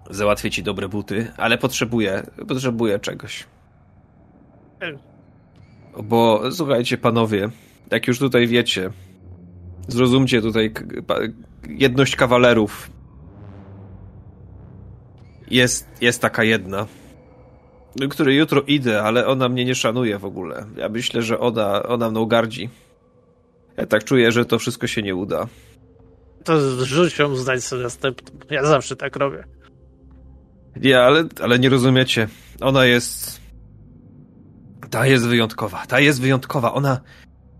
Załatwię 0.09 0.51
ci 0.51 0.63
dobre 0.63 0.89
buty, 0.89 1.31
ale 1.37 1.57
potrzebuję, 1.57 2.23
potrzebuję 2.47 2.99
czegoś. 2.99 3.45
Bo 6.03 6.51
słuchajcie, 6.51 6.97
panowie, 6.97 7.49
jak 7.91 8.07
już 8.07 8.19
tutaj 8.19 8.47
wiecie, 8.47 8.89
zrozumcie 9.87 10.41
tutaj 10.41 10.73
jedność 11.69 12.15
kawalerów. 12.15 12.89
Jest, 15.49 15.87
jest 16.01 16.21
taka 16.21 16.43
jedna, 16.43 16.87
do 17.95 18.09
której 18.09 18.37
jutro 18.37 18.61
idę, 18.61 19.03
ale 19.03 19.27
ona 19.27 19.49
mnie 19.49 19.65
nie 19.65 19.75
szanuje 19.75 20.19
w 20.19 20.25
ogóle. 20.25 20.65
Ja 20.77 20.89
myślę, 20.89 21.21
że 21.21 21.39
ona, 21.39 21.83
ona 21.83 22.09
mną 22.09 22.25
gardzi. 22.25 22.69
Ja 23.77 23.85
tak 23.85 24.03
czuję, 24.03 24.31
że 24.31 24.45
to 24.45 24.59
wszystko 24.59 24.87
się 24.87 25.01
nie 25.01 25.15
uda. 25.15 25.47
To 26.43 26.61
zrzuć 26.61 27.19
ją, 27.19 27.35
sobie 27.59 27.83
następną. 27.83 28.39
Ja 28.49 28.65
zawsze 28.65 28.95
tak 28.95 29.15
robię. 29.15 29.43
Nie, 30.75 31.01
ale, 31.01 31.23
ale 31.41 31.59
nie 31.59 31.69
rozumiecie. 31.69 32.27
Ona 32.61 32.85
jest. 32.85 33.41
Ta 34.89 35.05
jest 35.05 35.27
wyjątkowa. 35.27 35.85
Ta 35.87 35.99
jest 35.99 36.21
wyjątkowa. 36.21 36.73
Ona 36.73 37.01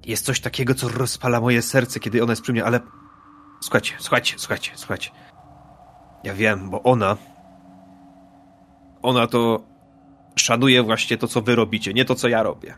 jest 0.06 0.26
coś 0.26 0.40
takiego, 0.40 0.74
co 0.76 0.90
rozpala 0.90 1.42
moje 1.42 1.62
serce, 1.62 2.00
kiedy 2.00 2.24
ona 2.24 2.32
jest 2.32 2.42
przy 2.42 2.52
mnie, 2.52 2.66
ale. 2.66 2.80
Słuchajcie, 3.62 3.94
słuchajcie, 4.00 4.34
słuchajcie, 4.38 4.72
słuchajcie. 4.76 5.10
Ja 6.24 6.34
wiem, 6.34 6.70
bo 6.70 6.84
ona. 6.84 7.18
Ona 9.02 9.28
to 9.28 9.64
szanuje 10.36 10.84
właśnie 10.84 11.18
to, 11.18 11.28
co 11.28 11.42
wy 11.42 11.56
robicie, 11.56 11.94
nie 11.94 12.06
to, 12.06 12.16
co 12.16 12.28
ja 12.28 12.44
robię. 12.44 12.74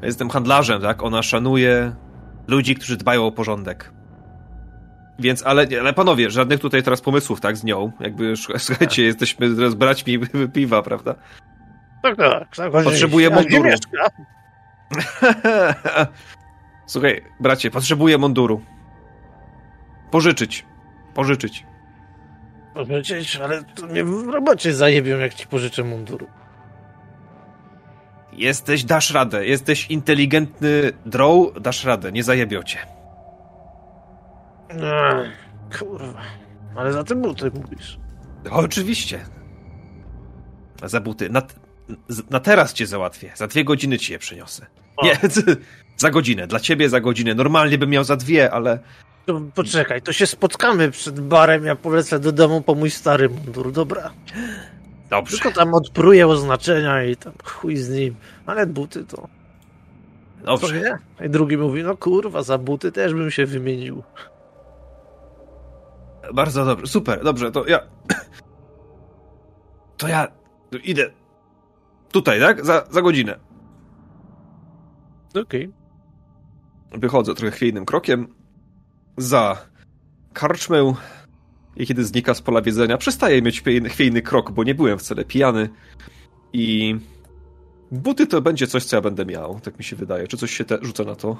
Ja 0.00 0.06
jestem 0.06 0.30
handlarzem, 0.30 0.82
tak? 0.82 1.02
Ona 1.02 1.22
szanuje 1.22 1.94
ludzi, 2.46 2.74
którzy 2.74 2.96
dbają 2.96 3.26
o 3.26 3.32
porządek. 3.32 3.92
Więc, 5.18 5.46
ale, 5.46 5.66
ale 5.80 5.92
panowie, 5.92 6.30
żadnych 6.30 6.60
tutaj 6.60 6.82
teraz 6.82 7.00
pomysłów, 7.00 7.40
tak, 7.40 7.56
z 7.56 7.64
nią. 7.64 7.92
Jakby, 8.00 8.34
słuchajcie, 8.58 9.02
jesteśmy 9.02 9.56
teraz 9.56 9.74
braćmi 9.74 10.18
piwa, 10.54 10.82
prawda? 10.82 11.14
Tak, 12.02 12.16
tak. 12.16 12.56
tak 12.56 12.72
Potrzebuję 12.72 13.30
munduru. 13.30 13.68
Słuchaj, 16.86 17.24
bracie, 17.40 17.70
potrzebuję 17.70 18.18
munduru. 18.18 18.60
Pożyczyć. 20.10 20.66
Pożyczyć. 21.14 21.66
Powiedzieć, 22.74 23.36
ale 23.36 23.64
to 23.64 23.86
mnie 23.86 24.04
w 24.04 24.28
robocie 24.28 24.74
zajebią, 24.74 25.18
jak 25.18 25.34
ci 25.34 25.46
pożyczę 25.46 25.84
munduru. 25.84 26.26
Jesteś, 28.32 28.84
dasz 28.84 29.10
radę. 29.10 29.46
Jesteś 29.46 29.86
inteligentny 29.86 30.92
drow, 31.06 31.62
dasz 31.62 31.84
radę. 31.84 32.12
Nie 32.12 32.24
zajebią 32.24 32.62
cię. 32.62 32.78
Ech, 34.68 35.48
kurwa. 35.78 36.22
Ale 36.76 36.92
za 36.92 37.04
te 37.04 37.14
buty 37.14 37.50
mówisz. 37.50 37.98
O, 38.50 38.56
oczywiście. 38.56 39.20
Za 40.82 41.00
buty. 41.00 41.30
Na, 41.30 41.42
na 42.30 42.40
teraz 42.40 42.72
cię 42.72 42.86
załatwię. 42.86 43.32
Za 43.34 43.46
dwie 43.46 43.64
godziny 43.64 43.98
ci 43.98 44.12
je 44.12 44.18
przyniosę. 44.18 44.66
O. 44.96 45.06
Nie, 45.06 45.16
za 45.96 46.10
godzinę. 46.10 46.46
Dla 46.46 46.60
ciebie 46.60 46.88
za 46.88 47.00
godzinę. 47.00 47.34
Normalnie 47.34 47.78
bym 47.78 47.90
miał 47.90 48.04
za 48.04 48.16
dwie, 48.16 48.50
ale... 48.50 48.78
To 49.28 49.40
poczekaj, 49.54 50.02
to 50.02 50.12
się 50.12 50.26
spotkamy 50.26 50.90
przed 50.90 51.20
barem, 51.20 51.64
ja 51.64 51.76
polecę 51.76 52.20
do 52.20 52.32
domu 52.32 52.62
po 52.62 52.74
mój 52.74 52.90
stary 52.90 53.28
mundur, 53.28 53.72
dobra? 53.72 54.10
Dobrze. 55.10 55.36
Tylko 55.38 55.58
tam 55.58 55.74
odpruję 55.74 56.26
oznaczenia 56.26 57.04
i 57.04 57.16
tam 57.16 57.32
chuj 57.44 57.76
z 57.76 57.90
nim. 57.90 58.16
Ale 58.46 58.66
buty 58.66 59.04
to... 59.04 59.16
Co 59.16 60.44
Dobrze. 60.44 60.80
nie? 60.80 61.26
I 61.26 61.30
drugi 61.30 61.56
mówi, 61.58 61.82
no 61.82 61.96
kurwa, 61.96 62.42
za 62.42 62.58
buty 62.58 62.92
też 62.92 63.14
bym 63.14 63.30
się 63.30 63.46
wymienił. 63.46 64.02
Bardzo 66.34 66.64
dobrze. 66.64 66.86
Super, 66.86 67.24
dobrze, 67.24 67.52
to 67.52 67.66
ja. 67.66 67.80
To 69.96 70.08
ja 70.08 70.28
idę. 70.84 71.10
Tutaj, 72.12 72.40
tak? 72.40 72.66
Za, 72.66 72.84
za 72.90 73.02
godzinę. 73.02 73.38
Okej. 75.42 75.72
Wychodzę 76.92 77.34
trochę 77.34 77.50
chwiejnym 77.50 77.84
krokiem 77.86 78.37
za 79.18 79.56
karczmę 80.32 80.94
i 81.76 81.86
kiedy 81.86 82.04
znika 82.04 82.34
z 82.34 82.42
pola 82.42 82.62
wiedzenia, 82.62 82.98
przestaję 82.98 83.42
mieć 83.42 83.62
chwiejny, 83.88 84.22
krok, 84.22 84.52
bo 84.52 84.64
nie 84.64 84.74
byłem 84.74 84.98
wcale 84.98 85.24
pijany 85.24 85.68
i 86.52 86.96
buty 87.92 88.26
to 88.26 88.42
będzie 88.42 88.66
coś, 88.66 88.84
co 88.84 88.96
ja 88.96 89.02
będę 89.02 89.26
miał, 89.26 89.60
tak 89.60 89.78
mi 89.78 89.84
się 89.84 89.96
wydaje. 89.96 90.26
Czy 90.26 90.36
coś 90.36 90.50
się 90.50 90.64
te, 90.64 90.78
rzuca 90.82 91.04
na 91.04 91.14
to? 91.14 91.36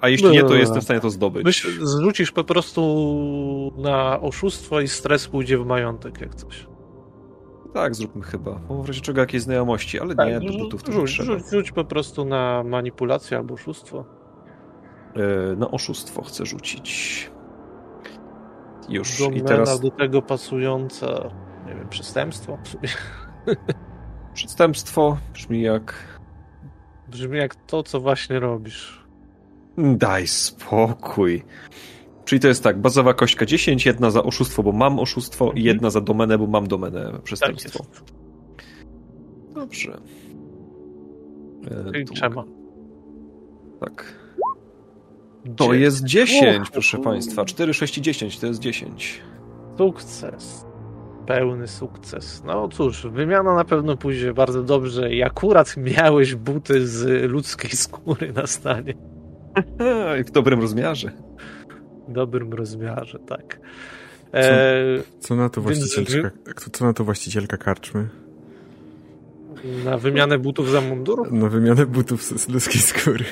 A 0.00 0.08
jeśli 0.08 0.30
nie, 0.30 0.42
to 0.42 0.54
jestem 0.54 0.80
w 0.80 0.84
stanie 0.84 1.00
to 1.00 1.10
zdobyć. 1.10 1.44
Myśl, 1.44 1.86
zrzucisz 1.86 2.32
po 2.32 2.44
prostu 2.44 3.72
na 3.78 4.20
oszustwo 4.20 4.80
i 4.80 4.88
stres 4.88 5.28
pójdzie 5.28 5.58
w 5.58 5.66
majątek, 5.66 6.20
jak 6.20 6.34
coś. 6.34 6.66
Tak, 7.74 7.94
zróbmy 7.94 8.22
chyba. 8.22 8.60
Bo 8.68 8.82
w 8.82 8.86
razie 8.86 9.00
czego 9.00 9.20
jakieś 9.20 9.42
znajomości, 9.42 10.00
ale 10.00 10.14
nie, 10.26 10.40
do 10.40 10.58
butów 10.58 10.82
to 10.82 10.92
rzuć, 10.92 11.10
rzuć, 11.10 11.42
rzuć 11.50 11.72
po 11.72 11.84
prostu 11.84 12.24
na 12.24 12.62
manipulację 12.64 13.36
albo 13.36 13.54
oszustwo. 13.54 14.19
E, 15.16 15.56
Na 15.56 15.70
oszustwo 15.70 16.22
chcę 16.22 16.46
rzucić. 16.46 17.30
Już. 18.88 19.20
I 19.20 19.24
Domena 19.24 19.44
teraz 19.48 19.80
do 19.80 19.90
tego 19.90 20.22
pasująca, 20.22 21.30
nie 21.66 21.74
wiem, 21.74 21.88
przestępstwo. 21.88 22.58
w 22.64 22.68
sumie. 22.68 22.88
przestępstwo 24.34 25.18
brzmi 25.34 25.62
jak 25.62 25.94
Brzmi 27.08 27.38
jak 27.38 27.54
to, 27.54 27.82
co 27.82 28.00
właśnie 28.00 28.40
robisz. 28.40 29.04
Daj 29.78 30.26
spokój. 30.26 31.44
Czyli 32.24 32.40
to 32.40 32.48
jest 32.48 32.64
tak, 32.64 32.80
bazowa 32.80 33.14
kośćka 33.14 33.46
10, 33.46 33.86
jedna 33.86 34.10
za 34.10 34.22
oszustwo, 34.22 34.62
bo 34.62 34.72
mam 34.72 34.98
oszustwo 34.98 35.44
i 35.44 35.48
Mhm. 35.48 35.66
jedna 35.66 35.90
za 35.90 36.00
domenę, 36.00 36.38
bo 36.38 36.46
mam 36.46 36.66
domenę 36.66 37.10
Tak 37.12 37.22
przestępstwo. 37.22 37.84
jest. 37.88 38.04
Dobrze. 39.54 40.00
E, 41.88 41.92
Czyli 41.92 42.04
trzeba. 42.04 42.44
Tak. 43.80 44.04
To 45.56 45.74
jest 45.74 46.04
10, 46.04 46.58
Uch, 46.62 46.70
proszę 46.70 46.98
państwa. 46.98 47.44
4, 47.44 47.74
6 47.74 47.98
i 47.98 48.02
10 48.02 48.38
to 48.38 48.46
jest 48.46 48.60
10. 48.60 49.20
Sukces. 49.78 50.64
Pełny 51.26 51.68
sukces. 51.68 52.42
No 52.46 52.68
cóż, 52.68 53.06
wymiana 53.06 53.54
na 53.54 53.64
pewno 53.64 53.96
pójdzie 53.96 54.34
bardzo 54.34 54.62
dobrze 54.62 55.14
i 55.14 55.22
akurat 55.22 55.76
miałeś 55.76 56.34
buty 56.34 56.86
z 56.86 57.30
ludzkiej 57.30 57.70
skóry 57.70 58.32
na 58.32 58.46
stanie. 58.46 58.94
I 60.20 60.24
w 60.24 60.30
dobrym 60.30 60.60
rozmiarze. 60.60 61.12
W 62.08 62.12
dobrym 62.12 62.52
rozmiarze, 62.52 63.18
tak. 63.18 63.60
E, 64.34 64.72
Co 65.20 65.36
na 65.36 65.48
to 65.48 65.60
właścicielka, 65.60 66.30
co- 66.56 66.70
co 66.70 66.84
na 66.84 66.92
to 66.92 67.04
właścicielka 67.04 67.56
karczmy? 67.56 68.08
na 69.84 69.98
wymianę 69.98 70.38
butów 70.38 70.70
za 70.70 70.80
mundur? 70.80 71.32
Na 71.32 71.48
wymianę 71.48 71.86
butów 71.86 72.22
z 72.22 72.40
z 72.40 72.48
ludzkiej 72.48 72.80
skóry. 72.80 73.24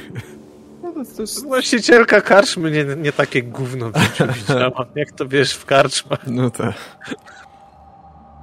To, 1.05 1.23
jest... 1.23 1.45
Właścicielka 1.45 2.21
karczmy 2.21 2.71
nie, 2.71 2.85
nie 2.97 3.13
takie 3.13 3.43
gówno 3.43 3.91
widziała. 4.35 4.87
Jak 4.95 5.13
to 5.13 5.29
wiesz, 5.29 5.55
w 5.55 5.65
karczmach. 5.65 6.27
No 6.27 6.51
tak. 6.51 6.75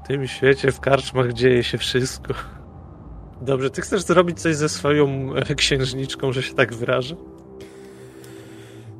W 0.04 0.08
tym 0.08 0.28
świecie, 0.28 0.72
w 0.72 0.80
karczmach 0.80 1.34
dzieje 1.34 1.64
się 1.64 1.78
wszystko. 1.78 2.34
Dobrze, 3.42 3.70
ty 3.70 3.82
chcesz 3.82 4.02
zrobić 4.02 4.42
coś 4.42 4.56
ze 4.56 4.70
swoją 4.70 5.36
e, 5.36 5.56
księżniczką, 5.56 6.34
że 6.34 6.44
się 6.44 6.54
tak 6.54 6.74
wyrażę? 6.74 7.16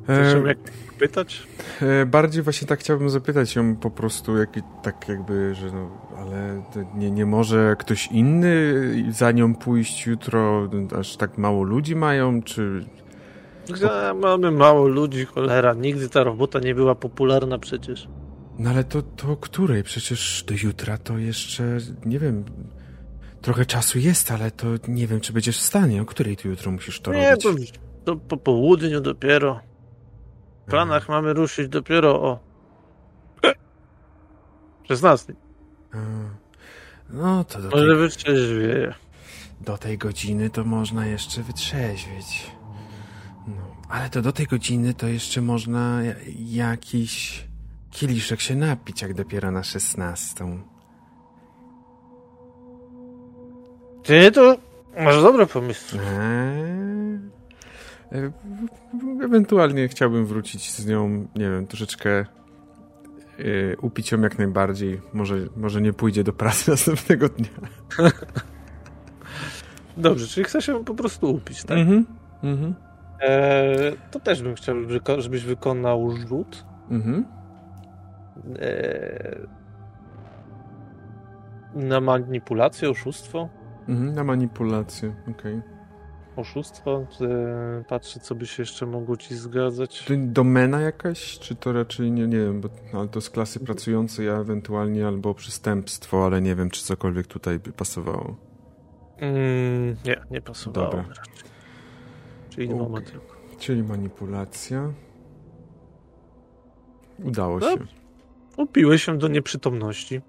Chcesz 0.04 0.34
ją 0.34 0.44
E, 0.44 0.48
jak 0.48 0.58
pytać? 0.98 1.42
e, 1.82 2.06
bardziej 2.06 2.42
właśnie 2.42 2.68
tak 2.68 2.80
chciałbym 2.80 3.10
zapytać 3.10 3.56
ją 3.56 3.76
po 3.76 3.90
prostu, 3.90 4.36
jak, 4.36 4.50
tak 4.82 5.08
jakby, 5.08 5.54
że 5.54 5.66
no, 5.66 5.90
ale 6.18 6.62
nie, 6.94 7.10
nie 7.10 7.26
może 7.26 7.76
ktoś 7.78 8.06
inny 8.06 8.74
za 9.10 9.32
nią 9.32 9.54
pójść 9.54 10.06
jutro, 10.06 10.68
aż 10.98 11.16
tak 11.16 11.38
mało 11.38 11.62
ludzi 11.62 11.96
mają, 11.96 12.42
czy... 12.42 12.84
Gdzie 13.68 13.88
mamy 14.14 14.50
mało 14.50 14.88
ludzi, 14.88 15.24
cholera. 15.24 15.74
Nigdy 15.74 16.08
ta 16.08 16.24
robota 16.24 16.58
nie 16.60 16.74
była 16.74 16.94
popularna 16.94 17.58
przecież. 17.58 18.08
No 18.58 18.70
ale 18.70 18.84
to, 18.84 19.02
to 19.02 19.30
o 19.32 19.36
której? 19.36 19.82
Przecież 19.82 20.44
do 20.46 20.54
jutra 20.62 20.98
to 20.98 21.18
jeszcze, 21.18 21.78
nie 22.04 22.18
wiem, 22.18 22.44
trochę 23.42 23.66
czasu 23.66 23.98
jest, 23.98 24.30
ale 24.30 24.50
to 24.50 24.66
nie 24.88 25.06
wiem, 25.06 25.20
czy 25.20 25.32
będziesz 25.32 25.58
w 25.58 25.62
stanie. 25.62 26.02
O 26.02 26.04
której 26.04 26.36
ty 26.36 26.48
jutro 26.48 26.72
musisz 26.72 27.00
to 27.00 27.12
nie, 27.14 27.34
robić? 27.44 27.72
to, 27.72 27.78
to 28.04 28.16
po 28.16 28.36
południu 28.36 29.00
dopiero. 29.00 29.60
W 30.66 30.70
planach 30.70 31.08
mamy 31.08 31.32
ruszyć 31.32 31.68
dopiero 31.68 32.22
o 32.22 32.38
16. 34.88 35.34
A, 35.92 35.96
No 37.10 37.44
to 37.44 37.62
do 37.62 37.68
Może 37.70 37.86
tej, 37.86 37.96
wytrzeźwieje. 37.96 38.94
do 39.60 39.78
tej 39.78 39.98
godziny 39.98 40.50
to 40.50 40.64
można 40.64 41.06
jeszcze 41.06 41.42
wytrzeźwieć. 41.42 42.50
Ale 43.88 44.10
to 44.10 44.22
do 44.22 44.32
tej 44.32 44.46
godziny 44.46 44.94
to 44.94 45.06
jeszcze 45.08 45.42
można 45.42 46.02
ja- 46.02 46.14
jakiś 46.68 47.44
kieliszek 47.90 48.40
się 48.40 48.56
napić, 48.56 49.02
jak 49.02 49.14
dopiero 49.14 49.50
na 49.50 49.62
szesnastą. 49.62 50.58
Ty 54.02 54.32
to 54.32 54.56
masz 55.04 55.22
dobre 55.22 55.46
pomysły. 55.46 55.98
Eee, 56.00 57.20
Ewentualnie 59.24 59.88
chciałbym 59.88 60.26
wrócić 60.26 60.72
z 60.72 60.86
nią, 60.86 61.08
nie 61.36 61.50
wiem, 61.50 61.66
troszeczkę 61.66 62.10
e, 62.20 62.24
upić 63.82 64.12
ją 64.12 64.20
jak 64.20 64.38
najbardziej. 64.38 65.00
Może, 65.12 65.36
może 65.56 65.80
nie 65.80 65.92
pójdzie 65.92 66.24
do 66.24 66.32
pracy 66.32 66.70
następnego 66.76 67.28
dnia. 67.28 67.48
Dobrze, 69.96 70.26
czyli 70.26 70.44
chcesz 70.44 70.68
ją 70.68 70.84
po 70.84 70.94
prostu 70.94 71.34
upić, 71.34 71.64
tak? 71.64 71.78
Mhm. 71.78 72.06
Mhm. 72.42 72.74
Eee, 73.20 73.96
to 74.10 74.20
też 74.20 74.42
bym 74.42 74.54
chciał, 74.54 74.76
żeby- 74.88 75.22
żebyś 75.22 75.44
wykonał 75.44 76.10
rzut. 76.10 76.64
Mhm. 76.90 77.24
Eee, 78.60 79.46
na 81.74 82.00
manipulację, 82.00 82.90
oszustwo. 82.90 83.48
Mhm. 83.88 84.14
Na 84.14 84.24
manipulację, 84.24 85.14
okej. 85.30 85.62
Oszustwo. 86.36 87.06
Eee, 87.20 87.84
patrzę, 87.88 88.20
co 88.20 88.34
by 88.34 88.46
się 88.46 88.62
jeszcze 88.62 88.86
mogło 88.86 89.16
ci 89.16 89.34
zgadzać. 89.36 90.04
To 90.04 90.14
domena 90.16 90.80
jakaś, 90.80 91.38
czy 91.38 91.54
to 91.54 91.72
raczej 91.72 92.12
nie, 92.12 92.26
nie 92.26 92.38
wiem, 92.38 92.60
bo 92.60 92.68
ale 92.98 93.08
to 93.08 93.20
z 93.20 93.30
klasy 93.30 93.60
pracującej, 93.60 94.30
a 94.30 94.32
ewentualnie 94.32 95.06
albo 95.06 95.34
przestępstwo, 95.34 96.26
ale 96.26 96.40
nie 96.42 96.54
wiem, 96.56 96.70
czy 96.70 96.82
cokolwiek 96.84 97.26
tutaj 97.26 97.58
by 97.58 97.72
pasowało. 97.72 98.36
Mm, 99.18 99.96
nie, 100.04 100.16
nie 100.30 100.40
pasowało. 100.42 100.86
Dobra. 100.90 101.04
raczej. 101.08 101.55
Czyli 102.56 102.74
moment 102.74 103.10
tylko. 103.12 103.36
Czyli 103.58 103.82
manipulacja. 103.82 104.92
Udało 107.24 107.58
No, 107.58 107.70
się. 107.70 107.78
Upiłeś 108.56 109.04
się 109.04 109.18
do 109.18 109.28
nieprzytomności. 109.28 110.20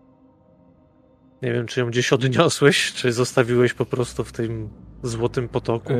Nie 1.41 1.53
wiem, 1.53 1.65
czy 1.65 1.79
ją 1.79 1.87
gdzieś 1.87 2.13
odniosłeś, 2.13 2.93
czy 2.93 3.11
zostawiłeś 3.13 3.73
po 3.73 3.85
prostu 3.85 4.23
w 4.23 4.31
tym 4.31 4.69
złotym 5.03 5.49
potoku, 5.49 5.93
E, 5.93 5.97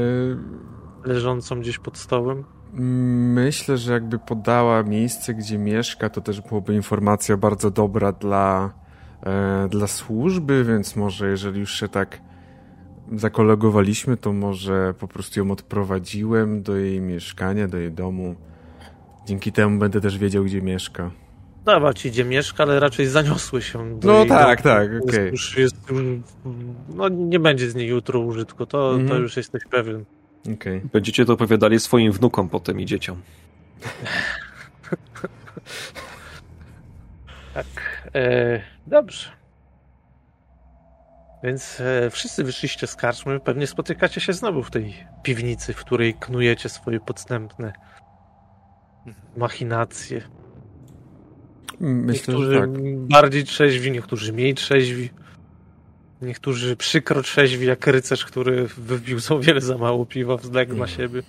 leżącą 1.10 1.60
gdzieś 1.60 1.78
pod 1.80 1.98
stołem. 1.98 2.44
Myślę, 3.34 3.78
że 3.78 3.94
jakby 3.94 4.20
podała 4.20 4.84
miejsce, 4.84 5.34
gdzie 5.34 5.58
mieszka, 5.58 6.10
to 6.10 6.22
też 6.22 6.42
byłoby 6.42 6.74
informacja 6.76 7.38
bardzo 7.38 7.72
dobra 7.72 8.12
dla, 8.12 8.74
e, 9.24 9.68
dla 9.70 9.88
służby, 9.88 10.64
więc 10.64 10.96
może 10.96 11.30
jeżeli 11.30 11.60
już 11.60 11.80
się 11.80 11.88
tak 11.88 12.22
zakolegowaliśmy, 13.16 14.18
to 14.18 14.34
może 14.34 14.94
po 15.00 15.08
prostu 15.08 15.40
ją 15.40 15.52
odprowadziłem 15.52 16.64
do 16.64 16.76
jej 16.76 17.02
mieszkania, 17.02 17.68
do 17.68 17.78
jej 17.78 17.92
domu. 17.92 18.36
Dzięki 19.26 19.52
temu 19.52 19.80
będę 19.80 20.02
też 20.02 20.18
wiedział, 20.18 20.44
gdzie 20.44 20.62
mieszka. 20.62 21.12
Dawa 21.66 21.94
ci, 21.94 22.12
gdzie 22.12 22.26
mieszka, 22.26 22.64
ale 22.64 22.80
raczej 22.80 23.08
zaniosły 23.08 23.62
się 23.62 24.00
do 24.00 24.08
No 24.08 24.20
jej 24.20 24.28
tak, 24.28 24.64
domu. 24.64 24.76
tak, 24.76 24.92
Jest 24.92 25.10
okej. 25.10 25.32
Już 25.32 25.58
jest, 25.58 25.76
już, 25.90 26.02
no 26.96 27.10
nie 27.10 27.40
będzie 27.40 27.70
z 27.70 27.76
niej 27.76 27.88
jutro 27.88 28.20
użytku, 28.20 28.66
to, 28.66 28.92
to 28.92 28.96
Mhm. 28.96 29.22
już 29.22 29.38
jesteś 29.38 29.62
pewien. 29.72 30.06
Okej. 30.54 30.82
Będziecie 30.94 31.26
to 31.26 31.34
opowiadali 31.34 31.80
swoim 31.80 32.12
wnukom 32.12 32.50
potem 32.50 32.80
i 32.80 32.86
dzieciom. 32.86 33.18
Tak. 37.54 37.66
E, 38.16 38.62
dobrze. 38.88 39.30
Więc 41.44 41.80
e, 41.80 42.10
wszyscy 42.10 42.44
wyszliście 42.44 42.88
z 42.88 42.96
karczmy. 42.96 43.40
Pewnie 43.40 43.68
spotykacie 43.68 44.22
się 44.22 44.34
znowu 44.34 44.64
w 44.64 44.72
tej 44.72 44.96
piwnicy, 45.24 45.74
w 45.74 45.78
której 45.78 46.14
knujecie 46.14 46.70
swoje 46.70 47.00
podstępne 47.00 47.74
machinacje. 49.38 50.22
Myślę, 51.80 52.34
niektórzy 52.34 52.54
że 52.54 52.60
tak. 52.60 52.70
bardziej 52.98 53.44
trzeźwi, 53.44 53.92
niektórzy 53.92 54.34
mniej 54.34 54.56
trzeźwi. 54.56 55.10
Niektórzy 56.22 56.76
przykro 56.76 57.22
trzeźwi 57.22 57.66
jak 57.66 57.88
rycerz, 57.88 58.26
który 58.26 58.68
wypił 58.68 59.20
za 59.20 59.40
wiele 59.40 59.62
za 59.62 59.78
mało 59.78 60.06
piwa, 60.06 60.38
wzległ 60.38 60.76
na 60.76 60.88
siebie. 60.88 61.24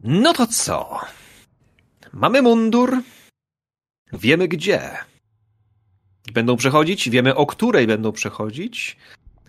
No 0.00 0.32
to 0.32 0.46
co? 0.46 1.00
Mamy 2.12 2.42
mundur. 2.42 3.02
Wiemy 4.12 4.48
gdzie. 4.48 4.90
Będą 6.32 6.56
przechodzić, 6.56 7.10
wiemy 7.10 7.34
o 7.34 7.46
której 7.46 7.86
będą 7.86 8.12
przechodzić. 8.12 8.96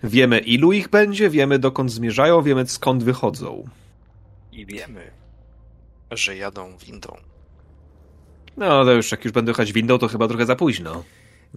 Wiemy 0.03 0.39
ilu 0.39 0.71
ich 0.71 0.89
będzie, 0.89 1.29
wiemy 1.29 1.59
dokąd 1.59 1.91
zmierzają, 1.91 2.41
wiemy 2.41 2.67
skąd 2.67 3.03
wychodzą. 3.03 3.63
I 4.51 4.65
wiemy, 4.65 5.11
że 6.11 6.35
jadą 6.37 6.77
windą. 6.77 7.17
No 8.57 8.85
to 8.85 8.91
już 8.91 9.11
jak 9.11 9.25
już 9.25 9.33
będę 9.33 9.51
jechać 9.51 9.73
windą, 9.73 9.97
to 9.97 10.07
chyba 10.07 10.27
trochę 10.27 10.45
za 10.45 10.55
późno. 10.55 11.03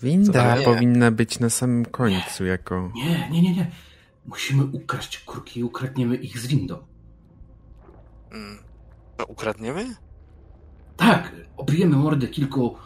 Winda 0.02 0.56
Nie. 0.56 0.64
powinna 0.64 1.10
być 1.10 1.38
na 1.40 1.50
samym 1.50 1.84
końcu, 1.84 2.44
jako... 2.44 2.90
Nie, 2.94 3.28
nie, 3.30 3.42
nie, 3.42 3.54
nie. 3.54 3.70
Musimy 4.26 4.64
ukraść 4.64 5.18
kurki 5.18 5.60
i 5.60 5.64
ukradniemy 5.64 6.16
ich 6.16 6.38
z 6.38 6.46
windą. 6.46 6.78
Mm. 8.32 8.58
To 9.16 9.24
ukradniemy? 9.26 9.94
Tak, 10.96 11.32
obijemy 11.56 11.96
mordę 11.96 12.26
kilku 12.28 12.76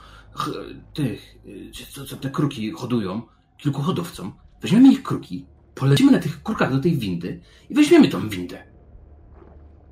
tych, 0.95 1.37
co, 1.95 2.05
co 2.05 2.17
te 2.17 2.31
kruki 2.31 2.71
hodują, 2.71 3.23
kilku 3.57 3.83
hodowcom. 3.83 4.33
Weźmiemy 4.63 4.93
ich 4.93 5.03
kruki, 5.03 5.47
polecimy 5.75 6.13
na 6.13 6.19
tych 6.19 6.43
kurkach 6.43 6.73
do 6.73 6.79
tej 6.81 6.97
windy 6.99 7.41
i 7.71 7.75
weźmiemy 7.75 8.09
tą 8.09 8.29
windę. 8.29 8.63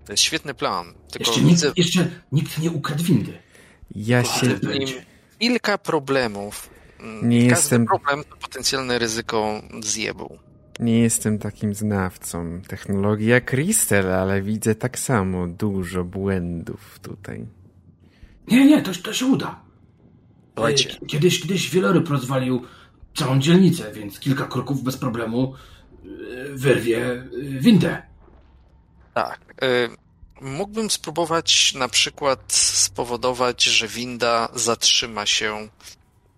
To 0.05 0.13
jest 0.13 0.23
świetny 0.23 0.55
plan. 0.55 0.87
Tylko 1.13 1.31
Jeszcze 1.31 1.41
widzę 1.49 1.67
nikt, 1.67 1.79
jeszcze 1.79 2.11
nikt 2.33 2.59
nie 2.59 2.71
ukradł 2.71 3.05
windy. 3.05 3.39
Ja 3.95 4.25
się... 4.25 4.47
Nim 4.47 4.59
będzie. 4.61 5.05
kilka 5.39 5.79
problemów. 5.79 6.71
Mm, 7.01 7.29
Nie 7.29 7.39
Każdy 7.41 7.55
jestem- 7.63 7.87
problem 7.87 8.25
to 8.31 8.37
potencjalne 8.37 8.99
ryzyko 8.99 9.63
zjebu. 9.83 10.39
Nie 10.81 10.99
jestem 11.01 11.39
takim 11.39 11.75
znawcą 11.75 12.61
technologii 12.69 13.27
jak 13.27 13.45
Crystal, 13.51 14.13
ale 14.13 14.43
widzę 14.43 14.75
tak 14.75 14.99
samo 14.99 15.47
dużo 15.47 16.05
błędów 16.05 16.99
tutaj. 17.03 17.47
Nie, 18.49 18.65
nie, 18.67 18.83
to, 18.83 18.93
to 19.03 19.13
się 19.13 19.27
uda. 19.27 19.61
Słuchajcie, 20.57 20.99
E, 21.03 21.07
Kiedyś, 21.07 21.41
kiedyś 21.41 21.71
wieloryb 21.71 22.09
rozwalił 22.09 22.63
całą 23.15 23.39
dzielnicę, 23.41 23.93
więc 23.93 24.21
kilka 24.21 24.45
kroków 24.47 24.83
bez 24.83 24.97
problemu 24.97 25.55
e, 25.55 26.07
wyrwie 26.55 27.13
e, 27.13 27.25
windę. 27.61 28.03
tak. 29.15 29.41
y, 29.65 29.89
Mógłbym 30.41 30.91
spróbować 30.91 31.75
na 31.75 31.89
przykład 31.89 32.53
spowodować, 32.53 33.65
że 33.65 33.89
winda 33.89 34.49
zatrzyma 34.55 35.27
się 35.27 35.69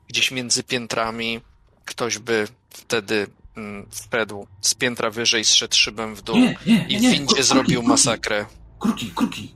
gdzieś 0.08 0.30
między 0.30 0.62
piętrami. 0.62 1.40
Ktoś 1.84 2.18
by 2.18 2.48
wtedy 2.70 3.26
mm, 3.56 3.86
wszedł 4.10 4.46
z 4.60 4.74
piętra 4.74 5.10
wyżej, 5.10 5.44
zszedł 5.44 5.74
szybem 5.76 6.14
w 6.14 6.22
dół 6.22 6.36
Nie, 6.36 6.56
nie, 6.66 6.86
i 6.88 6.98
w 6.98 7.00
windzie 7.00 7.26
Kruki, 7.26 7.42
zrobił 7.42 7.74
kruki, 7.80 7.88
masakrę. 7.88 8.46
Kruki, 8.78 9.10
kruki. 9.14 9.54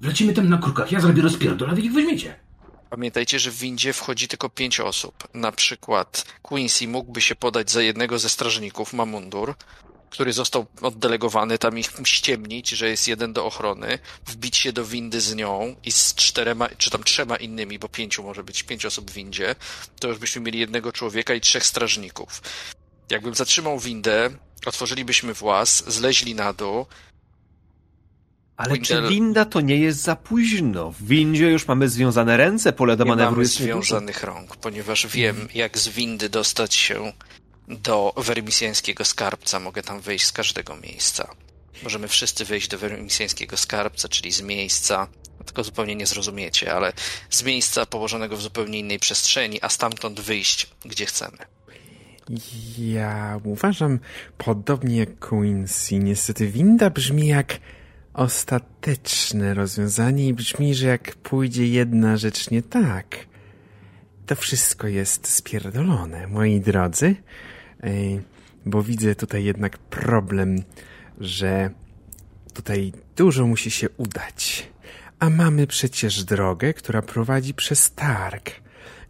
Wlecimy 0.00 0.32
tam 0.32 0.48
na 0.48 0.58
krukach, 0.58 0.92
ja 0.92 1.00
zrobię 1.00 1.22
rozpierdol, 1.22 1.70
a 1.70 1.74
wy 1.74 1.80
ich 1.80 1.92
weźmiecie. 1.92 2.40
Pamiętajcie, 2.96 3.38
że 3.38 3.50
w 3.50 3.58
windzie 3.58 3.92
wchodzi 3.92 4.28
tylko 4.28 4.48
pięć 4.48 4.80
osób. 4.80 5.28
Na 5.34 5.52
przykład 5.52 6.24
Quincy 6.42 6.88
mógłby 6.88 7.20
się 7.20 7.34
podać 7.34 7.70
za 7.70 7.82
jednego 7.82 8.18
ze 8.18 8.28
strażników, 8.28 8.92
ma 8.92 9.06
mundur, 9.06 9.54
który 10.10 10.32
został 10.32 10.66
oddelegowany, 10.82 11.58
tam 11.58 11.78
ich 11.78 11.92
ściemnić, 12.04 12.68
że 12.68 12.88
jest 12.88 13.08
jeden 13.08 13.32
do 13.32 13.46
ochrony, 13.46 13.98
wbić 14.26 14.56
się 14.56 14.72
do 14.72 14.84
windy 14.84 15.20
z 15.20 15.34
nią 15.34 15.76
i 15.84 15.92
z 15.92 16.14
czterema, 16.14 16.68
czy 16.68 16.90
tam 16.90 17.04
trzema 17.04 17.36
innymi, 17.36 17.78
bo 17.78 17.88
pięciu 17.88 18.22
może 18.22 18.44
być, 18.44 18.62
pięć 18.62 18.86
osób 18.86 19.10
w 19.10 19.14
windzie, 19.14 19.54
to 20.00 20.08
już 20.08 20.18
byśmy 20.18 20.42
mieli 20.42 20.58
jednego 20.58 20.92
człowieka 20.92 21.34
i 21.34 21.40
trzech 21.40 21.64
strażników. 21.64 22.42
Jakbym 23.10 23.34
zatrzymał 23.34 23.78
windę, 23.78 24.30
otworzylibyśmy 24.66 25.34
włas, 25.34 25.84
zleźli 25.86 26.34
na 26.34 26.52
dół, 26.52 26.86
Ale 28.56 28.78
czy 28.78 28.94
Windel- 28.94 29.08
winda 29.08 29.44
to 29.44 29.60
nie 29.60 29.76
jest 29.76 30.02
za 30.02 30.16
późno? 30.16 30.92
W 30.92 31.02
windzie 31.02 31.50
już 31.50 31.68
mamy 31.68 31.88
związane 31.88 32.36
ręce, 32.36 32.72
pole 32.72 32.96
do 32.96 33.04
nie 33.04 33.08
manewru 33.10 33.30
mamy 33.30 33.42
jest 33.42 33.54
związanych 33.54 34.22
rąk, 34.22 34.56
ponieważ 34.56 35.06
wiem, 35.06 35.48
jak 35.54 35.78
z 35.78 35.88
windy 35.88 36.28
dostać 36.28 36.74
się 36.74 37.12
do 37.68 38.14
wermisjańskiego 38.16 39.04
skarbca. 39.04 39.60
Mogę 39.60 39.82
tam 39.82 40.00
wejść 40.00 40.24
z 40.24 40.32
każdego 40.32 40.76
miejsca. 40.76 41.30
Możemy 41.82 42.08
wszyscy 42.08 42.44
wejść 42.44 42.68
do 42.68 42.78
wermisjańskiego 42.78 43.56
skarbca, 43.56 44.08
czyli 44.08 44.32
z 44.32 44.42
miejsca, 44.42 45.08
tylko 45.46 45.64
zupełnie 45.64 45.96
nie 45.96 46.06
zrozumiecie, 46.06 46.74
ale 46.74 46.92
z 47.30 47.42
miejsca 47.42 47.86
położonego 47.86 48.36
w 48.36 48.42
zupełnie 48.42 48.78
innej 48.78 48.98
przestrzeni, 48.98 49.58
a 49.62 49.68
stamtąd 49.68 50.20
wyjść, 50.20 50.70
gdzie 50.84 51.06
chcemy. 51.06 51.38
Ja 52.78 53.40
uważam, 53.44 53.98
podobnie 54.38 54.96
jak 54.96 55.18
Quincy, 55.18 55.94
niestety 55.94 56.46
winda 56.46 56.90
brzmi 56.90 57.26
jak 57.26 57.58
ostateczne 58.16 59.54
rozwiązanie 59.54 60.28
i 60.28 60.34
brzmi, 60.34 60.74
że 60.74 60.86
jak 60.86 61.14
pójdzie 61.14 61.66
jedna 61.66 62.16
rzecz 62.16 62.50
nie 62.50 62.62
tak, 62.62 63.16
to 64.26 64.34
wszystko 64.34 64.88
jest 64.88 65.28
spierdolone, 65.28 66.26
moi 66.26 66.60
drodzy. 66.60 67.16
Ej, 67.82 68.20
Bo 68.66 68.82
widzę 68.82 69.14
tutaj 69.14 69.44
jednak 69.44 69.78
problem, 69.78 70.62
że 71.20 71.70
tutaj 72.54 72.92
dużo 73.16 73.46
musi 73.46 73.70
się 73.70 73.88
udać. 73.96 74.68
A 75.18 75.30
mamy 75.30 75.66
przecież 75.66 76.24
drogę, 76.24 76.74
która 76.74 77.02
prowadzi 77.02 77.54
przez 77.54 77.92
targ, 77.92 78.50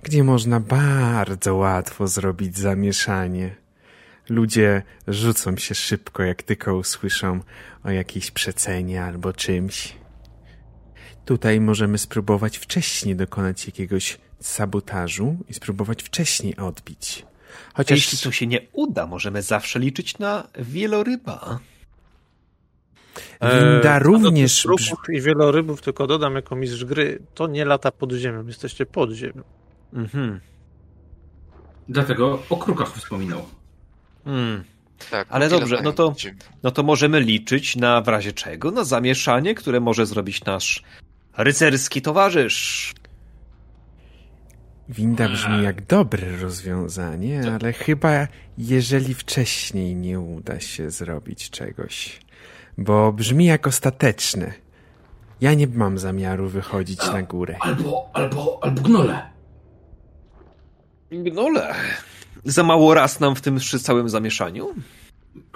gdzie 0.03 0.25
można 0.25 0.61
bardzo 0.61 1.55
łatwo 1.55 2.07
zrobić 2.07 2.59
zamieszanie. 2.59 3.66
Ludzie 4.29 4.83
rzucą 5.09 5.57
się 5.57 5.75
szybko, 5.75 6.23
jak 6.23 6.43
tylko 6.43 6.77
usłyszą 6.77 7.41
o 7.85 7.91
jakiejś 7.91 8.31
przecenie 8.31 9.05
albo 9.05 9.33
czymś. 9.33 9.97
Tutaj 11.25 11.61
możemy 11.61 11.99
spróbować 11.99 12.59
wcześniej 12.59 13.17
dokonać 13.17 13.67
jakiegoś 13.67 14.19
sabotażu 14.41 15.37
i 15.49 15.55
spróbować 15.55 16.03
wcześniej 16.03 16.57
odbić. 16.57 17.27
Chociaż 17.75 17.99
Jeśli 17.99 18.19
to 18.19 18.33
się 18.33 18.47
nie 18.47 18.61
uda, 18.73 19.07
możemy 19.07 19.43
zawsze 19.43 19.79
liczyć 19.79 20.19
na 20.19 20.49
wieloryba. 20.59 21.59
winda 23.43 23.97
Eee, 23.97 24.03
również 24.03 24.63
do 24.63 24.77
trupów 24.77 25.09
i 25.09 25.21
wielorybów, 25.21 25.83
tylko 25.83 26.07
dodam 26.07 26.35
jako 26.35 26.57
mistrz 26.57 26.85
gry, 26.85 27.23
to 27.35 27.47
nie 27.47 27.65
lata 27.65 27.91
pod 27.93 28.13
ziemią, 28.13 28.47
jesteście 28.47 28.87
pod 28.87 29.13
ziemią. 29.13 29.43
Mhm. 29.93 30.41
Dlatego 31.89 32.43
o 32.51 32.57
krukach 32.57 32.93
wspominał. 32.93 33.47
Hmm. 34.27 34.65
Tak, 35.11 35.29
Ale 35.31 35.49
tyle 35.49 35.61
dobrze, 35.61 35.81
no 35.83 35.93
to-. 35.93 36.15
No 36.63 36.71
to 36.71 36.83
możemy 36.83 37.21
liczyć 37.21 37.77
na 37.77 38.01
w 38.01 38.09
razie 38.09 38.33
czego? 38.33 38.71
Na 38.71 38.85
zamieszanie, 38.85 39.55
które 39.55 39.81
może 39.81 40.07
zrobić 40.07 40.45
nasz 40.45 40.83
rycerski 41.37 42.03
towarzysz. 42.03 42.95
Winda 44.89 45.29
brzmi 45.29 45.63
jak 45.63 45.87
dobre 45.87 46.37
rozwiązanie, 46.37 47.43
ale 47.61 47.73
chyba 47.73 48.29
jeżeli 48.59 49.15
wcześniej 49.15 49.97
nie 49.97 50.21
uda 50.21 50.61
się 50.61 50.91
zrobić 50.91 51.51
czegoś, 51.51 52.21
bo 52.79 53.13
brzmi 53.13 53.45
jak 53.45 53.67
ostateczne. 53.67 54.53
Ja 55.41 55.55
nie 55.55 55.67
mam 55.67 55.99
zamiaru 55.99 56.49
wychodzić 56.49 56.99
na 56.99 57.23
górę. 57.23 57.57
Albo, 57.61 58.11
albo, 58.13 58.59
albo 58.63 58.83
gnole. 58.83 59.23
Gnole. 61.11 61.75
Za 62.45 62.63
mało 62.63 62.95
raz 62.95 63.21
nam 63.21 63.37
w 63.37 63.41
tym 63.41 63.61
całym 63.61 64.09
zamieszaniu? 64.09 64.75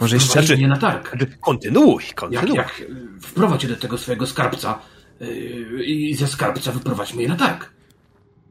Może 0.00 0.16
jeszcze 0.16 0.28
Wprowadź 0.28 0.58
mnie 0.58 0.68
na 0.68 0.76
targ. 0.78 1.16
Kontynuuj, 1.40 2.04
Jak, 2.06 2.14
kontynuuj. 2.14 2.56
jak 2.56 2.80
y, 2.80 3.20
wprowadź 3.22 3.62
je 3.62 3.68
do 3.68 3.76
tego 3.76 3.98
swojego 3.98 4.26
skarbca 4.26 4.78
yy, 5.20 5.84
i 5.84 6.14
ze 6.14 6.28
skarbca 6.28 6.72
wyprowadź 6.72 7.14
mnie 7.14 7.28
na 7.28 7.36
targ. 7.36 7.70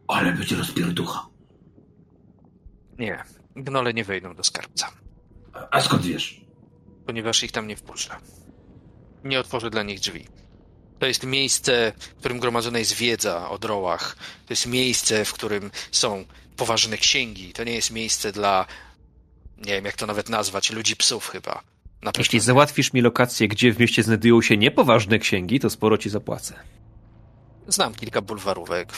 Ale 0.07 0.31
będzie 0.33 0.55
rozpierducha. 0.55 1.25
Nie, 2.99 3.23
gnole 3.55 3.93
nie 3.93 4.03
wejdą 4.03 4.35
do 4.35 4.43
skarbca, 4.43 4.91
A, 5.53 5.67
a 5.71 5.81
skąd 5.81 6.05
wiesz? 6.05 6.41
ponieważ 7.05 7.43
ich 7.43 7.51
tam 7.51 7.67
nie 7.67 7.75
wpuszczę. 7.75 8.15
Nie 9.23 9.39
otworzę 9.39 9.69
dla 9.69 9.83
nich 9.83 9.99
drzwi. 9.99 10.25
To 10.99 11.05
jest 11.05 11.25
miejsce, 11.25 11.93
w 11.99 12.19
którym 12.19 12.39
gromadzona 12.39 12.79
jest 12.79 12.93
wiedza 12.93 13.49
o 13.49 13.57
drołach. 13.57 14.15
To 14.45 14.53
jest 14.53 14.67
miejsce, 14.67 15.25
w 15.25 15.33
którym 15.33 15.71
są 15.91 16.25
poważne 16.59 16.97
księgi. 16.97 17.53
To 17.53 17.63
nie 17.63 17.73
jest 17.73 17.91
miejsce 17.91 18.31
dla, 18.31 18.65
nie 19.57 19.73
wiem 19.73 19.85
jak 19.85 19.95
to 19.95 20.07
nawet 20.07 20.29
nazwać, 20.29 20.71
ludzi 20.71 20.95
psów 20.95 21.27
chyba. 21.27 21.53
Na 22.01 22.11
pewno 22.11 22.21
Jeśli 22.21 22.39
załatwisz 22.39 22.93
mi 22.93 23.01
lokację, 23.01 23.47
gdzie 23.47 23.73
w 23.73 23.79
mieście 23.79 24.03
znajdują 24.03 24.41
się 24.41 24.57
niepoważne 24.57 25.19
księgi, 25.19 25.59
to 25.59 25.69
sporo 25.69 25.97
ci 25.97 26.09
zapłacę. 26.09 26.53
Znam 27.67 27.95
kilka 27.95 28.21
bulwarówek. 28.21 28.93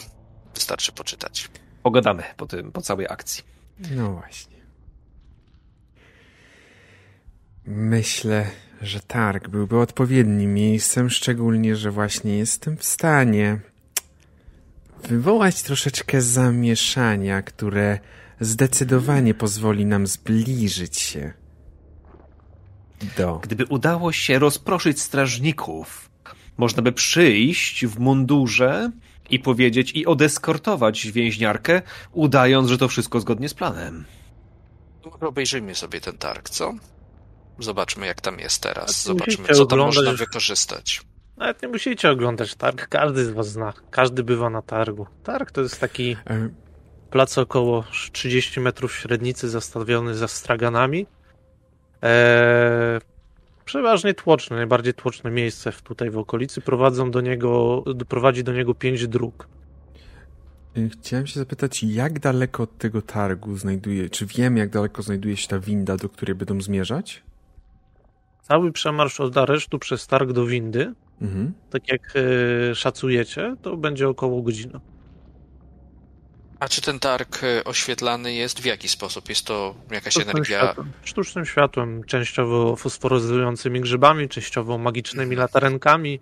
Wystarczy 0.53 0.91
poczytać. 0.91 1.49
Pogadamy 1.83 2.23
po 2.37 2.45
tym, 2.45 2.71
po 2.71 2.81
całej 2.81 3.07
akcji. 3.09 3.43
No 3.91 4.11
właśnie. 4.11 4.57
Myślę, 7.65 8.51
że 8.81 8.99
targ 8.99 9.47
byłby 9.47 9.79
odpowiednim 9.79 10.53
miejscem, 10.53 11.09
szczególnie, 11.09 11.75
że 11.75 11.91
właśnie 11.91 12.37
jestem 12.37 12.77
w 12.77 12.83
stanie 12.85 13.59
wywołać 15.07 15.63
troszeczkę 15.63 16.21
zamieszania, 16.21 17.41
które 17.41 17.99
zdecydowanie 18.39 19.33
pozwoli 19.33 19.85
nam 19.85 20.07
zbliżyć 20.07 20.99
się 20.99 21.33
do. 23.17 23.39
Gdyby 23.43 23.65
udało 23.65 24.11
się 24.11 24.39
rozproszyć 24.39 25.01
strażników, 25.01 26.09
można 26.57 26.81
by 26.81 26.91
przyjść 26.91 27.85
w 27.85 27.99
mundurze 27.99 28.91
i 29.29 29.39
powiedzieć 29.39 29.91
i 29.91 30.05
odeskortować 30.05 31.11
więźniarkę, 31.11 31.81
udając, 32.11 32.69
że 32.69 32.77
to 32.77 32.87
wszystko 32.87 33.19
zgodnie 33.19 33.49
z 33.49 33.53
planem. 33.53 34.05
Obejrzyjmy 35.21 35.75
sobie 35.75 36.01
ten 36.01 36.17
targ, 36.17 36.49
co? 36.49 36.73
Zobaczmy, 37.59 38.05
jak 38.05 38.21
tam 38.21 38.39
jest 38.39 38.63
teraz. 38.63 39.03
Zobaczmy, 39.03 39.47
co 39.47 39.65
tam 39.65 39.79
można 39.79 40.13
wykorzystać. 40.13 41.01
Nawet 41.41 41.61
nie 41.61 41.67
musicie 41.67 42.11
oglądać 42.11 42.55
targ, 42.55 42.87
każdy 42.87 43.25
z 43.25 43.29
was 43.29 43.49
zna, 43.49 43.73
każdy 43.91 44.23
bywa 44.23 44.49
na 44.49 44.61
targu. 44.61 45.07
Targ 45.23 45.51
to 45.51 45.61
jest 45.61 45.79
taki 45.79 46.17
E, 46.29 46.49
plac 47.11 47.37
około 47.37 47.83
30 48.11 48.59
metrów 48.59 48.95
średnicy 48.95 49.49
zastawiony 49.49 50.15
za 50.15 50.27
straganami. 50.27 51.05
Eee, 52.01 52.99
przeważnie 53.65 54.13
tłoczne, 54.13 54.55
najbardziej 54.55 54.93
tłoczne 54.93 55.31
miejsce 55.31 55.71
w, 55.71 55.81
tutaj 55.81 56.09
w 56.09 56.17
okolicy. 56.17 56.61
Prowadzą 56.61 57.11
do 57.11 57.21
niego, 57.21 57.83
prowadzi 58.09 58.43
do 58.43 58.53
niego 58.53 58.73
pięć 58.75 59.07
dróg. 59.07 59.47
e, 60.77 60.89
Chciałem 60.89 61.27
się 61.27 61.39
zapytać, 61.39 61.83
jak 61.83 62.19
daleko 62.19 62.63
od 62.63 62.77
tego 62.77 63.01
targu 63.01 63.57
znajduje, 63.57 64.09
czy 64.09 64.25
wiem, 64.25 64.57
jak 64.57 64.69
daleko 64.69 65.01
znajduje 65.01 65.37
się 65.37 65.47
ta 65.47 65.59
winda, 65.59 65.97
do 65.97 66.09
której 66.09 66.35
będą 66.35 66.61
zmierzać? 66.61 67.23
Cały 68.41 68.71
przemarsz 68.71 69.19
od 69.19 69.37
aresztu 69.37 69.79
przez 69.79 70.07
targ 70.07 70.31
do 70.31 70.45
windy, 70.45 70.93
Mhm. 71.21 71.53
tak 71.69 71.87
jak 71.91 72.13
e, 72.71 72.75
szacujecie, 72.75 73.55
to 73.61 73.77
będzie 73.77 74.09
około 74.09 74.41
godziny. 74.41 74.79
A 76.59 76.67
czy 76.67 76.81
ten 76.81 76.99
targ 76.99 77.43
e, 77.43 77.63
oświetlany 77.63 78.33
jest? 78.33 78.59
W 78.59 78.65
jaki 78.65 78.89
sposób? 78.89 79.29
Jest 79.29 79.45
to 79.45 79.75
jakaś 79.91 80.13
Sztucznym 80.13 80.35
energia? 80.35 80.57
światłem, 80.59 80.91
sztucznym 81.03 81.45
światłem, 81.45 82.03
częściowo 82.03 82.75
fosforyzującymi 82.75 83.81
grzybami, 83.81 84.29
częściowo 84.29 84.77
magicznymi 84.77 85.35
latarenkami, 85.35 86.19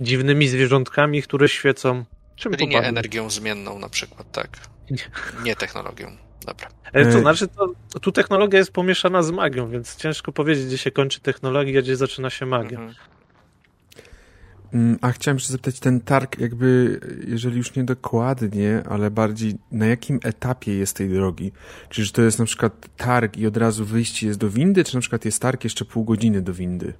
dziwnymi 0.00 0.48
zwierzątkami, 0.48 1.22
które 1.22 1.48
świecą. 1.48 2.04
Czym 2.36 2.52
Czyli 2.52 2.68
nie 2.68 2.82
energią 2.82 3.30
zmienną 3.30 3.78
na 3.78 3.88
przykład, 3.88 4.32
tak? 4.32 4.48
Nie. 4.90 4.98
Nie 5.44 5.56
technologią. 5.56 6.16
Dobra. 6.46 6.68
E, 6.92 7.04
To 7.12 7.18
E, 7.18 7.20
znaczy, 7.20 7.48
to, 7.48 7.72
tu 8.00 8.12
technologia 8.12 8.58
jest 8.58 8.72
pomieszana 8.72 9.22
z 9.22 9.30
magią, 9.30 9.70
więc 9.70 9.96
ciężko 9.96 10.32
powiedzieć, 10.32 10.66
gdzie 10.66 10.78
się 10.78 10.90
kończy 10.90 11.20
technologia, 11.20 11.82
gdzie 11.82 11.96
zaczyna 11.96 12.30
się 12.30 12.46
magia. 12.46 12.78
Mhm. 12.78 12.94
Mm, 14.72 14.98
A 15.02 15.12
chciałem 15.12 15.38
się 15.38 15.52
zapytać, 15.52 15.80
ten 15.80 16.00
targ 16.00 16.38
jakby, 16.38 17.00
jeżeli 17.26 17.56
już 17.56 17.74
nie 17.74 17.84
dokładnie, 17.84 18.82
ale 18.88 19.10
bardziej 19.10 19.54
na 19.72 19.86
jakim 19.86 20.20
etapie 20.24 20.74
jest 20.78 20.96
tej 20.96 21.08
drogi? 21.08 21.52
Czy 21.88 22.12
to 22.12 22.22
jest 22.22 22.38
na 22.38 22.44
przykład 22.44 22.88
targ 22.96 23.36
i 23.36 23.46
od 23.46 23.56
razu 23.56 23.84
wyjście 23.84 24.26
jest 24.26 24.38
do 24.38 24.50
windy, 24.50 24.84
czy 24.84 24.94
na 24.94 25.00
przykład 25.00 25.24
jest 25.24 25.42
targ 25.42 25.64
jeszcze 25.64 25.84
pół 25.84 26.04
godziny 26.04 26.42
do 26.42 26.54
windy? 26.54 26.94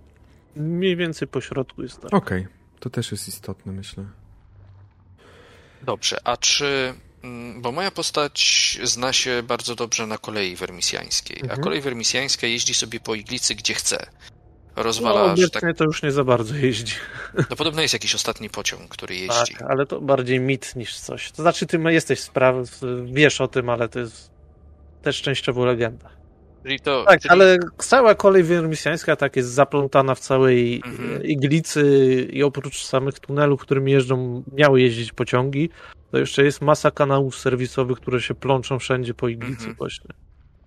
Mniej 0.57 0.97
więcej 0.97 1.29
po 1.29 1.41
środku 1.41 1.83
jest 1.83 2.01
tak. 2.01 2.15
Okej, 2.15 2.47
to 2.81 2.91
też 2.91 3.13
jest 3.13 3.29
istotne, 3.29 3.73
myślę. 3.73 4.05
Dobrze, 5.83 6.17
a 6.25 6.37
czy. 6.37 6.95
Mm, 7.27 7.63
Bo 7.63 7.73
moja 7.73 7.91
postać 7.91 8.79
zna 8.83 9.13
się 9.13 9.43
bardzo 9.43 9.75
dobrze 9.75 10.07
na 10.07 10.19
kolei 10.19 10.57
wermisjańskiej, 10.57 11.39
a 11.41 11.43
Mhm. 11.43 11.61
kolej 11.61 11.81
wermisjańska 11.81 12.47
jeździ 12.47 12.75
sobie 12.75 13.01
po 13.01 13.15
iglicy 13.15 13.55
gdzie 13.55 13.75
chce. 13.75 14.07
No, 14.77 14.83
Rozwala, 14.83 15.25
że 15.27 15.33
obecnie 15.33 15.49
tak. 15.69 15.77
to 15.77 15.85
już 15.85 16.03
nie 16.03 16.13
za 16.13 16.25
bardzo 16.25 16.55
jeździ. 16.55 16.95
No 17.51 17.57
podobno 17.57 17.83
jest 17.83 17.95
jakiś 17.95 18.15
ostatni 18.15 18.51
pociąg, 18.51 18.89
który 18.89 19.15
jeździ. 19.15 19.55
Tak, 19.59 19.63
ale 19.71 19.87
to 19.87 20.01
bardziej 20.01 20.41
mit 20.41 20.77
niż 20.77 20.99
coś. 20.99 21.31
To 21.33 21.43
znaczy, 21.43 21.67
ty 21.67 21.79
jesteś 21.79 22.21
spraw, 22.21 22.57
wiesz 23.05 23.41
o 23.41 23.49
tym, 23.49 23.69
ale 23.71 23.89
to 23.89 23.99
jest 23.99 24.31
też 25.03 25.23
częściowo 25.23 25.65
legenda. 25.65 26.09
To. 26.83 27.05
Tak, 27.05 27.21
czyli... 27.21 27.33
ale 27.33 27.59
cała 27.79 28.15
kolej 28.15 28.43
wermisjańska 28.43 29.17
tak 29.17 29.37
jest 29.37 29.49
zaplątana 29.49 30.15
w 30.15 30.21
całej 30.21 30.83
Mhm. 30.87 31.21
e, 31.21 31.25
iglicy 31.25 31.83
i 32.33 32.43
oprócz 32.43 32.85
samych 32.85 33.21
tunelów, 33.21 33.61
którymi 33.61 33.93
jeżdżą, 33.93 34.43
miały 34.53 34.81
jeździć 34.81 35.13
pociągi, 35.13 35.71
to 36.11 36.19
jeszcze 36.19 36.45
jest 36.45 36.61
masa 36.63 36.91
kanałów 36.91 37.37
serwisowych, 37.39 37.99
które 38.01 38.21
się 38.21 38.35
plączą 38.35 38.79
wszędzie 38.79 39.15
po 39.15 39.29
iglicy 39.29 39.59
Mhm. 39.59 39.75
właśnie. 39.77 40.11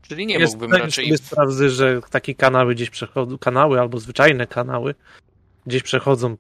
Czyli 0.01 0.25
nie 0.25 0.35
jest 0.39 0.53
mógłbym 0.53 0.69
zdanie 0.69 0.83
raczej. 0.85 1.05
sobie 1.05 1.17
sprawy, 1.17 1.69
że 1.69 2.01
takie 2.09 2.35
kanały 2.35 2.75
gdzieś 2.75 2.89
przechodzą, 2.89 3.37
kanały 3.37 3.79
albo 3.79 3.99
zwyczajne 3.99 4.47
kanały 4.47 4.95
gdzieś 5.65 5.83
przechodzą 5.83 6.37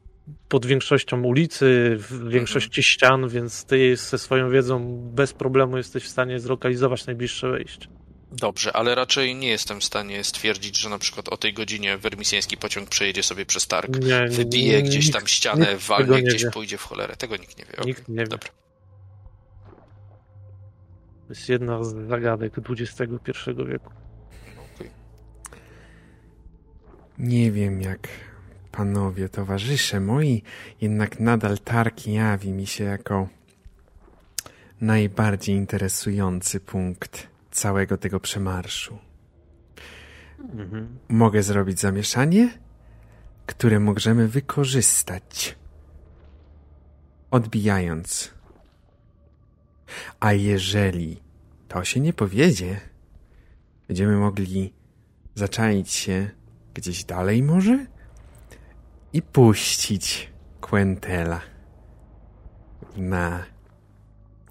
pod 0.49 0.65
większością 0.65 1.21
ulicy, 1.23 1.95
w 1.99 2.29
większości 2.29 2.83
ścian, 2.83 3.29
więc 3.29 3.65
ty 3.65 3.95
ze 3.97 4.17
swoją 4.17 4.49
wiedzą 4.49 4.99
bez 5.13 5.33
problemu 5.33 5.77
jesteś 5.77 6.03
w 6.03 6.07
stanie 6.07 6.39
zlokalizować 6.39 7.05
najbliższe 7.05 7.49
wejście. 7.51 7.87
Dobrze, 8.31 8.73
ale 8.73 8.95
raczej 8.95 9.35
nie 9.35 9.47
jestem 9.47 9.79
w 9.79 9.83
stanie 9.83 10.23
stwierdzić, 10.23 10.77
że 10.77 10.89
na 10.89 10.99
przykład 10.99 11.29
o 11.29 11.37
tej 11.37 11.53
godzinie 11.53 11.97
wermisjański 11.97 12.57
pociąg 12.57 12.89
przejedzie 12.89 13.23
sobie 13.23 13.45
przez 13.45 13.67
targ, 13.67 13.99
Nie, 13.99 14.25
wybije 14.29 14.77
nie, 14.77 14.89
gdzieś 14.89 15.11
tam 15.11 15.27
ścianę, 15.27 15.67
walnie, 15.87 16.21
gdzieś 16.23 16.43
wie. 16.43 16.51
pójdzie 16.51 16.77
w 16.77 16.83
cholerę. 16.83 17.15
Tego 17.15 17.37
nikt 17.37 17.57
nie 17.57 17.65
wie. 17.65 17.71
Okej, 17.73 17.85
Nikt 17.87 18.09
nie 18.09 18.15
wie. 18.15 18.27
Dobra. 18.27 18.49
To 21.29 21.33
jest 21.33 21.49
jedna 21.49 21.83
z 21.83 21.95
zagadek 22.07 22.53
XXI 22.69 23.11
wieku. 23.67 23.93
Nie 27.19 27.51
wiem 27.51 27.81
jak 27.81 28.07
panowie, 28.71 29.29
towarzysze 29.29 29.99
moi, 29.99 30.43
jednak 30.81 31.19
nadal 31.19 31.57
targ 31.57 32.07
jawi 32.07 32.51
mi 32.51 32.67
się 32.67 32.83
jako 32.83 33.27
najbardziej 34.81 35.55
interesujący 35.55 36.59
punkt 36.59 37.27
całego 37.51 37.97
tego 37.97 38.19
przemarszu. 38.19 38.97
Mogę 41.09 41.43
zrobić 41.43 41.79
zamieszanie, 41.79 42.49
które 43.45 43.79
możemy 43.79 44.27
wykorzystać, 44.27 45.57
odbijając. 47.31 48.38
A 50.19 50.33
jeżeli 50.33 51.21
to 51.67 51.83
się 51.83 51.99
nie 51.99 52.13
powiedzie, 52.13 52.79
będziemy 53.87 54.17
mogli 54.17 54.73
zaczaić 55.35 55.91
się 55.91 56.29
gdzieś 56.73 57.03
dalej 57.03 57.43
może 57.43 57.85
i 59.13 59.21
puścić 59.21 60.31
Quentela 60.61 61.41
na 62.97 63.45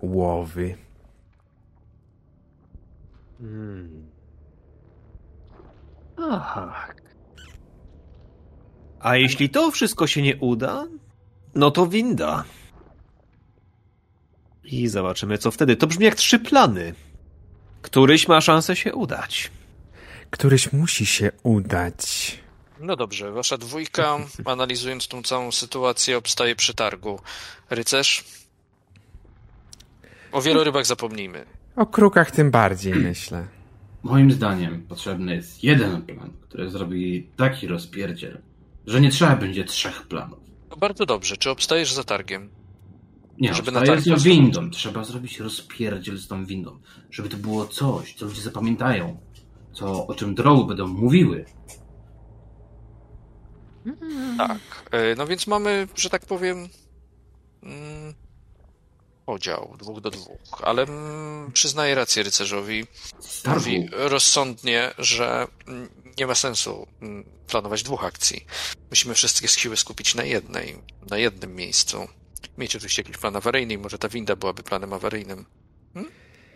łowy. 0.02 0.74
Tak. 6.16 7.02
A 9.00 9.16
jeśli 9.16 9.50
to 9.50 9.70
wszystko 9.70 10.06
się 10.06 10.22
nie 10.22 10.36
uda, 10.36 10.86
no 11.54 11.70
to 11.70 11.86
winda. 11.86 12.44
I 14.72 14.88
zobaczymy, 14.88 15.38
co 15.38 15.50
wtedy. 15.50 15.76
To 15.76 15.86
brzmi 15.86 16.04
jak 16.04 16.14
trzy 16.14 16.38
plany. 16.38 16.94
Któryś 17.82 18.28
ma 18.28 18.40
szansę 18.40 18.76
się 18.76 18.94
udać. 18.94 19.50
Któryś 20.30 20.72
musi 20.72 21.06
się 21.06 21.30
udać. 21.42 22.38
No 22.80 22.96
dobrze, 22.96 23.32
wasza 23.32 23.58
dwójka, 23.58 24.18
analizując 24.44 25.08
tą 25.08 25.22
całą 25.22 25.52
sytuację, 25.52 26.16
obstaje 26.18 26.56
przy 26.56 26.74
targu. 26.74 27.20
Rycerz? 27.70 28.24
O 30.32 30.42
wielorybach 30.42 30.86
zapomnijmy. 30.86 31.44
O 31.76 31.86
krukach 31.86 32.30
tym 32.30 32.50
bardziej, 32.50 32.94
myślę. 33.10 33.46
Moim 34.02 34.32
zdaniem 34.32 34.82
potrzebny 34.82 35.34
jest 35.34 35.64
jeden 35.64 36.02
plan, 36.02 36.32
który 36.42 36.70
zrobi 36.70 37.28
taki 37.36 37.66
rozpierdziel, 37.66 38.38
że 38.86 39.00
nie 39.00 39.10
trzeba 39.10 39.36
będzie 39.36 39.64
trzech 39.64 40.02
planów. 40.02 40.38
To 40.70 40.76
bardzo 40.76 41.06
dobrze. 41.06 41.36
Czy 41.36 41.50
obstajesz 41.50 41.92
za 41.92 42.04
targiem? 42.04 42.57
Nie, 43.40 43.54
Żeby 43.54 43.66
żeby 43.66 43.80
na 43.86 44.00
z 44.00 44.04
dostać. 44.04 44.22
windą. 44.22 44.70
Trzeba 44.70 45.04
zrobić 45.04 45.40
rozpierdziel 45.40 46.18
z 46.18 46.28
tą 46.28 46.44
windą. 46.46 46.78
Żeby 47.10 47.28
to 47.28 47.36
było 47.36 47.66
coś, 47.66 48.14
co 48.14 48.24
ludzie 48.26 48.42
zapamiętają. 48.42 49.20
Co, 49.72 50.06
o 50.06 50.14
czym 50.14 50.34
drogi 50.34 50.68
będą 50.68 50.86
mówiły. 50.86 51.44
Tak. 54.38 54.58
E, 54.90 55.14
No 55.16 55.26
więc 55.26 55.46
mamy, 55.46 55.88
że 55.96 56.10
tak 56.10 56.26
powiem, 56.26 56.68
mm, 57.62 58.14
podział 59.26 59.74
dwóch 59.78 60.00
do 60.00 60.10
dwóch, 60.10 60.38
ale 60.62 60.82
mm, 60.82 61.52
przyznaję 61.52 61.94
rację 61.94 62.22
rycerzowi. 62.22 62.86
Mówi 63.46 63.88
rozsądnie, 63.92 64.90
że 64.98 65.46
mm, 65.66 65.88
nie 66.18 66.26
ma 66.26 66.34
sensu 66.34 66.86
planować 67.46 67.82
dwóch 67.82 68.04
akcji. 68.04 68.44
Musimy 68.90 69.14
wszystkie 69.14 69.48
siły 69.48 69.76
skupić 69.76 70.14
na 70.14 70.24
jednej, 70.24 70.78
na 71.10 71.18
jednym 71.18 71.54
miejscu. 71.54 72.08
Mieć 72.58 72.76
oczywiście 72.76 73.02
jakiś 73.02 73.16
plan 73.18 73.36
awaryjny 73.36 73.74
i 73.74 73.78
może 73.78 73.98
ta 73.98 74.08
winda 74.08 74.36
byłaby 74.36 74.62
planem 74.62 74.92
awaryjnym. 74.92 75.44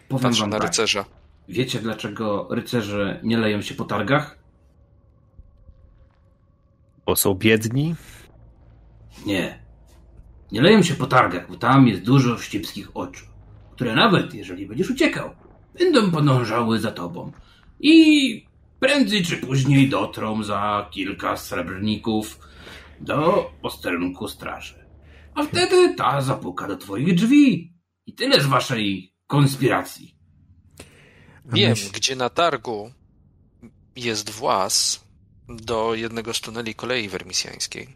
Powiem 0.09 0.23
Patrzę 0.23 0.41
wam 0.41 0.51
na 0.51 0.59
tak. 0.59 0.69
rycerza. 0.69 1.05
Wiecie, 1.49 1.79
dlaczego 1.79 2.49
rycerze 2.51 3.21
nie 3.23 3.39
leją 3.39 3.63
się 3.63 3.75
po 3.75 3.85
targach? 3.85 4.39
Bo 7.07 7.17
są 7.17 7.35
biedni? 7.35 7.95
Nie. 9.27 9.63
Nie 10.53 10.63
leją 10.63 10.83
się 10.83 10.95
po 10.95 11.07
targach, 11.07 11.49
bo 11.49 11.57
tam 11.57 11.89
jest 11.89 12.03
dużo 12.03 12.37
wścibskich 12.37 12.97
oczu, 12.97 13.27
które 13.73 13.95
nawet, 13.95 14.35
jeżeli 14.35 14.67
będziesz 14.67 14.91
uciekał, 14.91 15.31
będą 15.79 16.11
podążały 16.11 16.81
za 16.81 16.93
tobą. 16.93 17.33
I 17.81 18.47
prędzej 18.81 19.25
czy 19.25 19.37
później 19.37 19.89
dotrą 19.89 20.43
za 20.43 20.89
kilka 20.91 21.37
srebrników 21.37 22.39
do 23.01 23.51
posterunku 23.63 24.29
straży. 24.29 24.82
A 25.35 25.43
wtedy 25.45 25.95
ta 25.95 26.23
zapuka 26.23 26.69
do 26.69 26.77
twoich 26.77 27.15
drzwi. 27.15 27.73
I 28.07 28.13
tyle 28.15 28.41
z 28.41 28.47
waszej 28.47 29.15
konspiracji. 29.27 30.17
Wiem, 31.45 31.73
myśl- 31.73 31.93
gdzie 31.93 32.17
na 32.17 32.31
targu 32.31 32.93
jest 33.97 34.31
włas 34.31 35.05
do 35.49 35.95
jednego 35.95 36.35
z 36.35 36.41
tuneli 36.41 36.75
kolei 36.75 37.09
wermisjańskiej. 37.09 37.89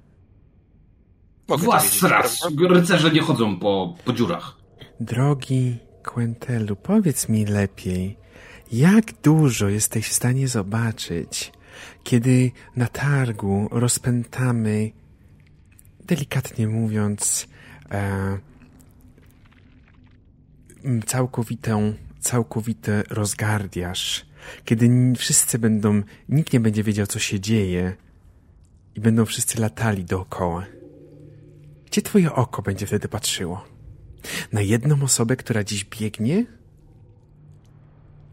Mogę 1.48 1.66
wiedzieć, 1.66 2.02
raz. 2.02 2.40
prawda? 2.40 2.74
Rycerze 2.74 3.10
nie 3.10 3.20
chodzą 3.20 3.58
po, 3.58 3.94
po 4.04 4.12
dziurach. 4.12 4.56
Drogi 5.00 5.76
Quentelu, 6.02 6.76
powiedz 6.76 7.28
mi 7.28 7.44
lepiej, 7.44 8.16
jak 8.72 9.12
dużo 9.22 9.68
jesteś 9.68 10.08
w 10.08 10.12
stanie 10.12 10.48
zobaczyć, 10.48 11.52
kiedy 12.04 12.50
na 12.76 12.86
targu 12.86 13.68
rozpętamy, 13.70 14.90
delikatnie 16.06 16.68
mówiąc, 16.68 17.48
e, 17.90 18.38
całkowitą, 21.06 21.94
całkowity 22.20 23.02
rozgardiaż, 23.10 24.26
kiedy 24.64 25.12
wszyscy 25.16 25.58
będą, 25.58 26.02
nikt 26.28 26.52
nie 26.52 26.60
będzie 26.60 26.82
wiedział, 26.82 27.06
co 27.06 27.18
się 27.18 27.40
dzieje 27.40 27.96
i 28.94 29.00
będą 29.00 29.24
wszyscy 29.24 29.60
latali 29.60 30.04
dookoła. 30.04 30.66
Gdzie 31.86 32.02
twoje 32.02 32.32
oko 32.32 32.62
będzie 32.62 32.86
wtedy 32.86 33.08
patrzyło? 33.08 33.64
Na 34.52 34.60
jedną 34.60 35.02
osobę, 35.02 35.36
która 35.36 35.64
dziś 35.64 35.84
biegnie? 35.84 36.46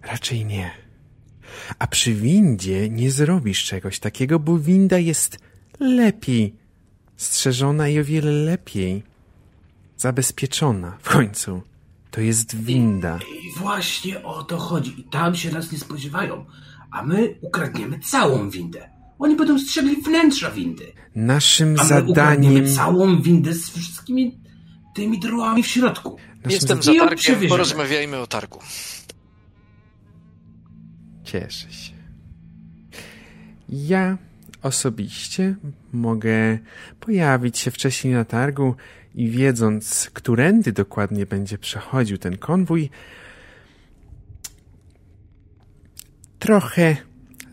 Raczej 0.02 0.46
nie. 0.46 0.72
A 1.80 1.88
przy 1.88 2.14
windzie 2.14 2.90
nie 2.90 3.12
zrobisz 3.12 3.64
czegoś 3.64 4.00
takiego, 4.00 4.40
bo 4.40 4.60
winda 4.60 4.98
jest 4.98 5.38
lepiej 5.80 6.63
strzeżona 7.24 7.90
i 7.90 8.00
o 8.00 8.04
wiele 8.04 8.32
lepiej 8.32 9.04
zabezpieczona. 9.98 10.98
W 11.02 11.10
końcu 11.10 11.62
to 12.12 12.22
jest 12.22 12.56
winda. 12.56 13.20
I 13.44 13.60
właśnie 13.60 14.24
o 14.24 14.44
to 14.44 14.58
chodzi. 14.58 15.00
I 15.00 15.04
tam 15.04 15.36
się 15.36 15.52
nas 15.52 15.72
nie 15.72 15.78
spodziewają. 15.78 16.46
A 16.92 17.04
my 17.04 17.36
ukradniemy 17.42 18.00
całą 18.00 18.50
windę. 18.50 18.90
Oni 19.20 19.36
będą 19.36 19.60
strzegli 19.60 20.02
wnętrza 20.02 20.52
windy. 20.52 20.94
Naszym 21.16 21.76
A 21.80 21.84
my 21.84 21.90
zadaniem. 21.90 22.10
ukradniemy 22.12 22.74
całą 22.74 23.22
windę 23.22 23.54
z 23.54 23.70
wszystkimi 23.70 24.38
tymi 24.96 25.20
drołami 25.20 25.64
w 25.64 25.68
środku. 25.68 26.18
Naszym 26.36 26.52
Jestem 26.52 26.84
za 26.84 26.92
I 26.94 26.98
targiem, 26.98 27.50
porozmawiajmy 27.50 28.18
o 28.18 28.28
targu. 28.28 28.60
Cieszę 31.24 31.72
się. 31.74 31.94
Ja 33.70 34.18
osobiście 34.62 35.56
mogę 35.94 36.60
pojawić 37.00 37.60
się 37.60 37.72
wcześniej 37.72 38.14
na 38.14 38.26
targu 38.26 38.76
i 39.16 39.30
wiedząc, 39.30 40.10
którędy 40.14 40.72
dokładnie 40.72 41.26
będzie 41.26 41.58
przechodził 41.58 42.18
ten 42.18 42.38
konwój, 42.38 42.90
trochę 46.40 46.98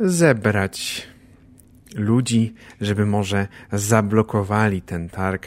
zebrać 0.01 1.09
ludzi, 1.95 2.55
żeby 2.81 3.07
może 3.07 3.49
zablokowali 3.73 4.83
ten 4.83 5.09
targ. 5.09 5.47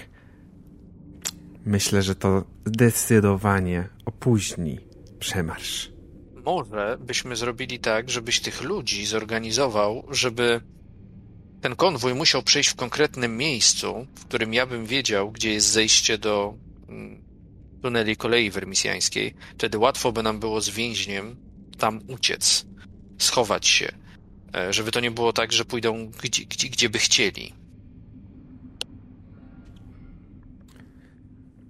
Myślę, 1.66 2.02
że 2.02 2.16
to 2.16 2.44
zdecydowanie 2.66 3.90
opóźni 4.06 4.80
przemarsz. 5.20 5.92
Może 6.46 6.98
byśmy 7.00 7.36
zrobili 7.36 7.80
tak, 7.80 8.10
żebyś 8.10 8.40
tych 8.40 8.64
ludzi 8.64 9.06
zorganizował, 9.06 10.06
żeby 10.12 10.62
ten 11.64 11.76
konwój 11.76 12.14
musiał 12.14 12.44
przejść 12.44 12.70
w 12.70 12.76
konkretnym 12.76 13.38
miejscu, 13.38 14.08
w 14.16 14.26
którym 14.26 14.54
ja 14.54 14.66
bym 14.66 14.86
wiedział, 14.86 15.32
gdzie 15.32 15.54
jest 15.54 15.68
zejście 15.68 16.18
do 16.18 16.54
mm, 16.90 17.24
tuneli 17.82 18.18
kolei 18.18 18.52
wermisjańskiej. 18.52 19.34
Wtedy 19.58 19.78
łatwo 19.78 20.12
by 20.12 20.24
nam 20.24 20.40
było 20.40 20.62
z 20.62 20.70
więźniem 20.70 21.36
tam 21.78 22.02
uciec, 22.08 22.66
schować 23.18 23.68
się, 23.68 23.92
e, 24.56 24.74
żeby 24.74 24.92
to 24.92 25.00
nie 25.00 25.12
było 25.12 25.34
tak, 25.34 25.52
że 25.52 25.66
pójdą 25.66 26.12
gdzie, 26.24 26.46
gdzie, 26.46 26.70
gdzie 26.70 26.90
by 26.90 27.00
chcieli. 27.00 27.54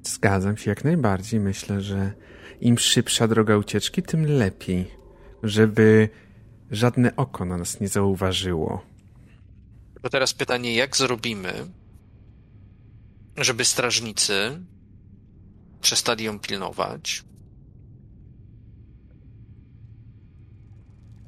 Zgadzam 0.03 0.57
się 0.57 0.69
jak 0.69 0.83
najbardziej. 0.83 1.39
Myślę, 1.39 1.81
że 1.81 2.13
im 2.61 2.77
szybsza 2.77 3.27
droga 3.27 3.57
ucieczki, 3.57 4.03
tym 4.03 4.25
lepiej, 4.25 4.91
żeby 5.43 6.09
żadne 6.71 7.15
oko 7.15 7.45
na 7.45 7.57
nas 7.57 7.79
nie 7.79 7.87
zauważyło. 7.87 8.92
To 10.03 10.09
teraz 10.09 10.33
pytanie, 10.33 10.75
jak 10.75 10.97
zrobimy, 10.97 11.67
żeby 13.37 13.65
strażnicy 13.65 14.59
przestali 15.81 16.23
ją 16.23 16.39
pilnować? 16.39 17.23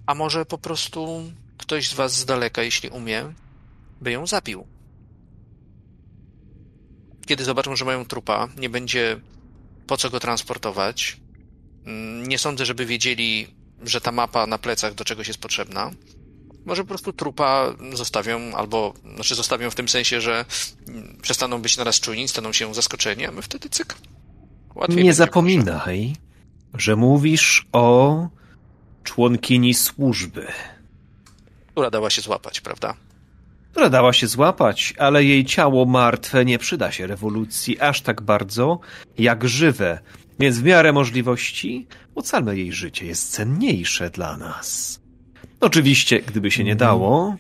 A 0.06 0.16
może 0.16 0.46
po 0.46 0.58
prostu 0.58 1.32
ktoś 1.58 1.90
z 1.90 1.94
was 1.94 2.14
z 2.16 2.26
daleka, 2.26 2.64
jeśli 2.64 2.90
umie, 2.90 3.34
by 4.02 4.12
ją 4.12 4.28
zabił? 4.28 4.68
Kiedy 7.26 7.44
zobaczą, 7.44 7.76
że 7.76 7.86
mają 7.86 8.06
trupa, 8.06 8.48
nie 8.58 8.70
będzie 8.70 9.20
po 9.88 9.98
co 9.98 10.10
go 10.10 10.20
transportować. 10.20 11.20
Mm, 11.86 12.28
Nie 12.28 12.38
sądzę, 12.38 12.66
żeby 12.66 12.86
wiedzieli, 12.86 13.48
że 13.84 14.02
ta 14.02 14.12
mapa 14.12 14.48
na 14.48 14.58
plecach 14.58 14.94
do 14.94 15.06
czegoś 15.06 15.28
jest 15.28 15.40
potrzebna. 15.40 15.92
Może 16.66 16.84
po 16.84 16.88
prostu 16.88 17.14
trupa 17.14 17.74
zostawią, 17.94 18.56
albo, 18.56 18.94
znaczy 19.16 19.36
zostawią 19.36 19.70
w 19.70 19.76
tym 19.76 19.90
sensie, 19.90 20.22
że 20.22 20.46
przestaną 21.22 21.62
być 21.62 21.78
naraz 21.78 22.00
czujni, 22.00 22.28
staną 22.28 22.54
się 22.54 22.74
zaskoczeni, 22.74 23.26
a 23.26 23.32
my 23.32 23.42
wtedy 23.42 23.70
cyk. 23.70 23.96
Łatwiej 24.76 25.04
Nie 25.04 25.14
zapominaj, 25.14 26.16
że 26.74 26.96
mówisz 26.96 27.68
o 27.72 28.28
członkini 29.04 29.74
służby. 29.74 30.48
Która 31.72 31.92
dała 31.92 32.10
się 32.10 32.22
złapać, 32.22 32.62
prawda? 32.62 32.96
która 33.76 33.90
dała 33.90 34.14
się 34.14 34.28
złapać, 34.28 34.94
ale 34.98 35.24
jej 35.24 35.46
ciało 35.46 35.86
martwe 35.86 36.46
nie 36.46 36.60
przyda 36.60 36.92
się 36.92 37.08
rewolucji 37.08 37.80
aż 37.80 38.02
tak 38.02 38.22
bardzo 38.22 38.80
jak 39.18 39.48
żywe, 39.48 40.00
więc 40.40 40.60
w 40.60 40.64
miarę 40.64 40.94
możliwości 40.94 41.88
ocalmy 42.16 42.58
jej 42.58 42.74
życie, 42.74 43.06
jest 43.06 43.32
cenniejsze 43.32 44.10
dla 44.10 44.38
nas. 44.38 45.00
Oczywiście, 45.60 46.22
gdyby 46.22 46.52
się 46.52 46.64
nie 46.64 46.76
dało, 46.76 47.36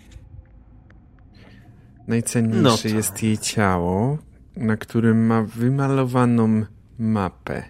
Najcenniejsze 2.07 2.61
No 2.61 2.77
to- 2.77 2.87
jest 2.87 3.23
jej 3.23 3.37
ciało, 3.37 4.17
na 4.55 4.77
którym 4.77 5.25
ma 5.25 5.43
wymalowaną 5.43 6.65
mapę. 6.99 7.63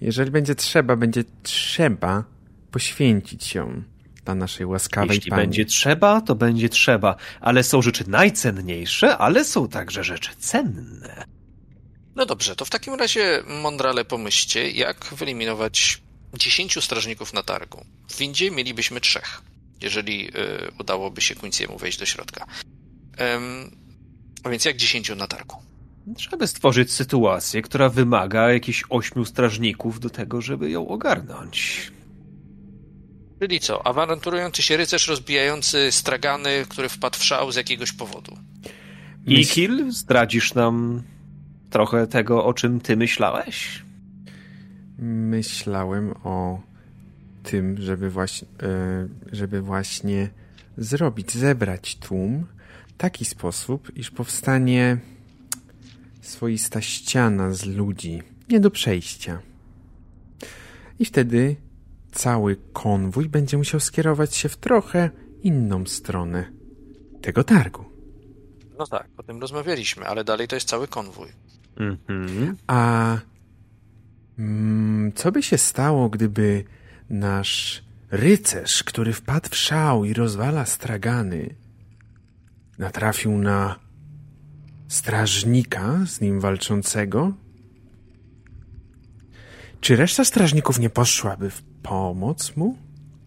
Jeżeli 0.00 0.30
będzie 0.30 0.54
trzeba, 0.54 0.96
będzie 0.96 1.24
trzeba 1.42 2.24
poświęcić 2.70 3.54
ją 3.54 3.82
dla 4.24 4.34
naszej 4.34 4.66
łaskawej 4.66 5.16
jeśli 5.16 5.30
pani. 5.30 5.42
będzie 5.42 5.64
trzeba, 5.64 6.20
to 6.20 6.34
będzie 6.34 6.68
trzeba, 6.68 7.16
ale 7.40 7.62
są 7.62 7.82
rzeczy 7.82 8.10
najcenniejsze, 8.10 9.18
ale 9.18 9.44
są 9.44 9.68
także 9.68 10.04
rzeczy 10.04 10.30
cenne. 10.38 11.24
No 12.16 12.26
dobrze, 12.26 12.56
to 12.56 12.64
w 12.64 12.70
takim 12.70 12.94
razie 12.94 13.42
mądrale 13.62 14.04
pomyślcie, 14.04 14.70
jak 14.70 15.14
wyeliminować 15.16 16.02
10 16.34 16.84
strażników 16.84 17.32
na 17.32 17.42
targu. 17.42 17.84
W 18.08 18.18
windzie 18.18 18.50
mielibyśmy 18.50 19.00
trzech, 19.00 19.42
jeżeli 19.80 20.28
y, 20.28 20.32
udałoby 20.80 21.20
się 21.20 21.34
Quincy'emu 21.34 21.80
wejść 21.80 21.98
do 21.98 22.06
środka. 22.06 22.46
A 24.44 24.48
więc 24.48 24.64
jak 24.64 24.76
10 24.76 25.10
na 25.16 25.26
targu? 25.26 25.56
Trzeba 26.16 26.46
stworzyć 26.46 26.92
sytuację, 26.92 27.62
która 27.62 27.88
wymaga 27.88 28.52
jakichś 28.52 28.84
ośmiu 28.90 29.24
strażników 29.24 30.00
do 30.00 30.10
tego, 30.10 30.40
żeby 30.40 30.70
ją 30.70 30.88
ogarnąć. 30.88 31.90
Czyli 33.40 33.60
co, 33.60 33.86
awanturujący 33.86 34.62
się 34.62 34.76
rycerz 34.76 35.08
rozbijający 35.08 35.92
stragany, 35.92 36.66
który 36.68 36.88
wpadł 36.88 37.18
w 37.18 37.24
szał 37.24 37.52
z 37.52 37.56
jakiegoś 37.56 37.92
powodu. 37.92 38.38
Kill, 39.50 39.92
zdradzisz 39.92 40.54
nam 40.54 41.02
trochę 41.70 42.06
tego, 42.06 42.44
o 42.44 42.54
czym 42.54 42.80
ty 42.80 42.96
myślałeś? 42.96 43.82
Myślałem 44.98 46.14
o 46.24 46.60
tym, 47.42 47.76
żeby 47.82 48.10
właśnie, 48.10 48.48
żeby 49.32 49.62
właśnie 49.62 50.30
zrobić, 50.78 51.32
zebrać 51.32 51.96
tłum 51.96 52.46
w 52.88 52.92
taki 52.96 53.24
sposób, 53.24 53.96
iż 53.96 54.10
powstanie 54.10 54.98
swoista 56.20 56.80
ściana 56.80 57.52
z 57.52 57.64
ludzi, 57.64 58.22
nie 58.48 58.60
do 58.60 58.70
przejścia. 58.70 59.42
I 60.98 61.04
wtedy 61.04 61.56
cały 62.12 62.56
konwój 62.72 63.28
będzie 63.28 63.58
musiał 63.58 63.80
skierować 63.80 64.36
się 64.36 64.48
w 64.48 64.56
trochę 64.56 65.10
inną 65.42 65.86
stronę 65.86 66.52
tego 67.22 67.44
targu. 67.44 67.84
No 68.78 68.86
tak, 68.86 69.08
o 69.16 69.22
tym 69.22 69.40
rozmawialiśmy, 69.40 70.06
ale 70.06 70.24
dalej 70.24 70.48
to 70.48 70.54
jest 70.54 70.68
cały 70.68 70.88
konwój. 70.88 71.28
Mhm. 71.76 72.56
A 72.66 73.10
mm, 73.12 73.20
co 75.14 75.32
by 75.32 75.42
się 75.42 75.58
stało, 75.58 76.08
gdyby 76.08 76.64
nasz 77.10 77.84
rycerz, 78.10 78.84
który 78.84 79.12
wpadł 79.12 79.48
w 79.48 79.56
szał 79.56 80.04
i 80.04 80.14
rozwala 80.14 80.66
stragany, 80.66 81.54
natrafił 82.78 83.38
na 83.38 83.76
strażnika 84.88 85.98
z 86.06 86.20
nim 86.20 86.40
walczącego? 86.40 87.32
Czy 89.80 89.96
reszta 89.96 90.24
strażników 90.24 90.78
nie 90.78 90.90
poszłaby 90.90 91.50
w 91.50 91.62
pomoc 91.82 92.56
mu? 92.56 92.78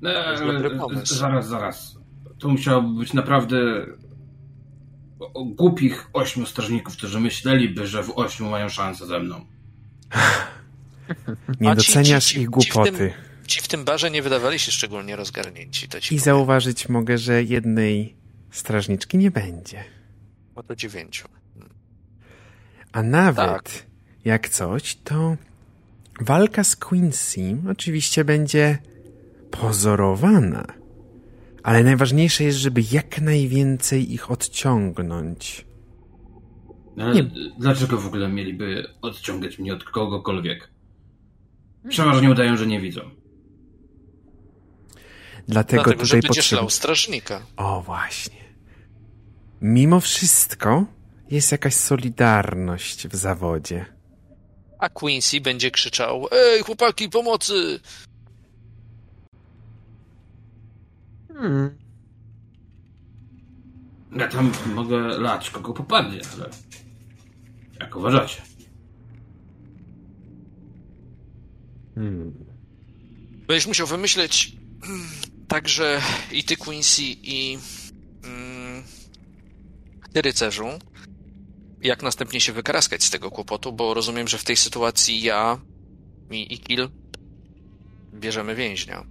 E, 0.05 0.77
pomysł. 0.79 1.15
zaraz, 1.15 1.47
zaraz. 1.47 1.97
To 2.39 2.47
musiałoby 2.47 2.99
być 2.99 3.13
naprawdę 3.13 3.85
głupich 5.45 6.09
ośmiu 6.13 6.45
strażników, 6.45 6.97
którzy 6.97 7.19
myśleliby, 7.19 7.88
że 7.88 8.03
w 8.03 8.17
ośmiu 8.17 8.49
mają 8.49 8.69
szansę 8.69 9.05
ze 9.05 9.19
mną. 9.19 9.45
Nie 11.59 11.75
doceniasz 11.75 12.25
ci- 12.25 12.33
ci- 12.35 12.41
ich 12.41 12.49
ci 12.61 12.69
w 12.71 12.73
tym- 12.73 12.83
głupoty. 12.83 13.13
Ci 13.47 13.61
w 13.61 13.67
tym 13.67 13.85
barze 13.85 14.11
nie 14.11 14.21
wydawali 14.21 14.59
się 14.59 14.71
szczególnie 14.71 15.15
rozgarnięci, 15.15 15.88
to 15.88 15.99
ci 16.01 16.15
I 16.15 16.17
powiem. 16.17 16.23
zauważyć 16.25 16.89
mogę, 16.89 17.17
że 17.17 17.43
jednej 17.43 18.15
strażniczki 18.51 19.17
nie 19.17 19.31
będzie. 19.31 19.83
O 20.55 20.63
to 20.63 20.75
dziewięciu. 20.75 21.27
A 22.91 23.03
nawet 23.03 23.63
Tak. 23.63 23.69
jak 24.25 24.49
coś, 24.49 24.95
to 25.03 25.38
walka 26.21 26.63
z 26.63 26.75
Quincy 26.75 27.57
oczywiście 27.71 28.25
będzie 28.25 28.77
pozorowana. 29.51 30.65
Ale 31.63 31.83
najważniejsze 31.83 32.43
jest, 32.43 32.57
żeby 32.57 32.81
jak 32.91 33.21
najwięcej 33.21 34.13
ich 34.13 34.31
odciągnąć. 34.31 35.65
Ale 36.97 37.15
Nie. 37.15 37.23
dlaczego 37.59 37.97
w 37.97 38.05
ogóle 38.07 38.29
mieliby 38.29 38.88
odciągać 39.01 39.59
mnie 39.59 39.73
od 39.73 39.83
kogokolwiek? 39.83 40.69
Przeważnie 41.90 42.32
udają, 42.32 42.58
że 42.58 42.68
nie 42.68 42.82
widzą. 42.82 43.02
Dlatego, 45.48 45.84
Dlatego, 45.84 46.06
że 46.06 46.16
tutaj 46.16 46.22
będziesz 46.22 46.52
lał 46.52 46.70
strażnika. 46.70 47.41
O, 47.58 47.82
właśnie. 47.82 48.41
Mimo 49.62 49.99
wszystko 49.99 50.86
jest 51.30 51.52
jakaś 51.52 51.74
solidarność 51.74 53.08
w 53.08 53.16
zawodzie. 53.16 53.86
A 54.80 54.90
Quincy 54.90 55.41
będzie 55.41 55.72
krzyczał: 55.72 56.28
Ej, 56.32 56.64
chłopaki, 56.64 57.10
pomocy! 57.10 57.80
Hmm. 61.34 61.78
Ja 64.12 64.28
tam 64.28 64.52
mogę 64.66 64.98
lać 64.99 65.49
kogo 65.49 65.74
popadnie, 65.74 66.20
ale 66.34 66.49
jak 67.80 67.95
uważacie? 67.95 68.41
Hmm. 72.02 72.34
Będziesz 73.48 73.68
musiał 73.68 73.88
wymyśleć 73.88 74.56
mm, 74.84 75.07
także 75.48 76.02
i 76.32 76.44
ty, 76.44 76.57
Quincy, 76.57 77.02
i 77.03 77.57
mm, 78.23 78.84
ty, 80.14 80.22
rycerzu, 80.22 80.68
jak 81.82 82.03
następnie 82.03 82.41
się 82.41 82.53
wykaraskać 82.53 83.03
z 83.03 83.10
tego 83.10 83.32
kłopotu, 83.32 83.73
bo 83.73 83.94
rozumiem, 83.94 84.28
że 84.28 84.38
w 84.38 84.44
tej 84.44 84.57
sytuacji 84.57 85.22
ja 85.22 85.60
i 86.32 86.53
Ikil 86.53 86.90
bierzemy 88.14 88.56
więźnia. 88.56 89.06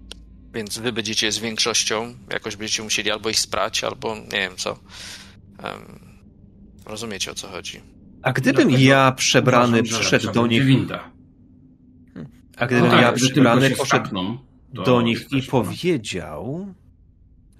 Więc 0.55 0.79
wy 0.79 0.93
będziecie 0.93 1.33
z 1.33 1.39
większością, 1.39 2.15
jakoś 2.31 2.57
będziecie 2.57 2.83
musieli 2.83 3.11
albo 3.11 3.31
ich 3.31 3.41
sprać, 3.41 3.85
albo 3.85 4.15
nie 4.15 4.39
wiem 4.39 4.57
co. 4.57 4.79
Em, 5.59 6.01
rozumiecie 6.87 7.31
o 7.31 7.35
co 7.35 7.49
chodzi. 7.49 7.81
A 8.23 8.33
gdybym 8.33 8.69
Dlatego 8.69 8.85
ja 8.85 9.13
przebrany 9.13 9.83
Uważam, 9.83 10.13
lepsza 10.13 10.33
do 10.33 10.47
nich, 10.47 10.65
Winda. 10.65 11.20
A 12.61 12.67
gdybym 12.67 12.85
No 12.85 12.91
tak, 12.91 13.03
ja 13.03 13.69
się 13.69 13.77
poszedł 13.77 13.85
skapną, 13.85 14.39
do 14.73 15.03
nich 15.03 15.33
i 15.33 15.43
powiedział, 15.43 16.75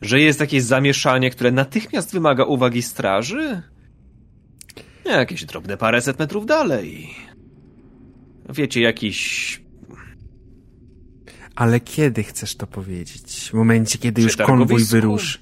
że 0.03 0.21
jest 0.21 0.41
jakieś 0.41 0.63
zamieszanie, 0.63 1.31
które 1.31 1.53
natychmiast 1.53 2.13
wymaga 2.13 2.45
uwagi 2.45 2.83
straży? 2.83 3.63
Jakieś 5.05 5.45
drobne 5.45 5.77
paręset 5.77 6.19
metrów 6.19 6.47
dalej. 6.47 7.11
Wiecie, 8.49 8.81
jakiś 8.81 9.61
Ale 11.55 11.81
kiedy 11.81 12.23
chcesz 12.23 12.57
to 12.57 12.67
powiedzieć? 12.67 13.49
W 13.51 13.55
momencie, 13.55 13.99
kiedy 13.99 14.23
już 14.23 14.37
konwój 14.37 14.85
wyruszy. 14.85 15.39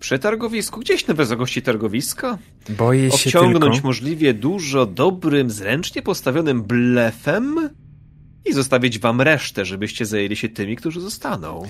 przy 0.00 0.18
targowisku, 0.18 0.80
gdzieś 0.80 1.06
na 1.06 1.14
wysokości 1.14 1.62
targowiska, 1.62 2.38
Boję 2.68 3.10
się 3.10 3.14
obciągnąć 3.14 3.74
tylko... 3.74 3.88
możliwie 3.88 4.34
dużo 4.34 4.86
dobrym, 4.86 5.50
zręcznie 5.50 6.02
postawionym 6.02 6.62
blefem 6.62 7.70
i 8.44 8.52
zostawić 8.52 8.98
wam 8.98 9.20
resztę, 9.20 9.64
żebyście 9.64 10.06
zajęli 10.06 10.36
się 10.36 10.48
tymi, 10.48 10.76
którzy 10.76 11.00
zostaną. 11.00 11.62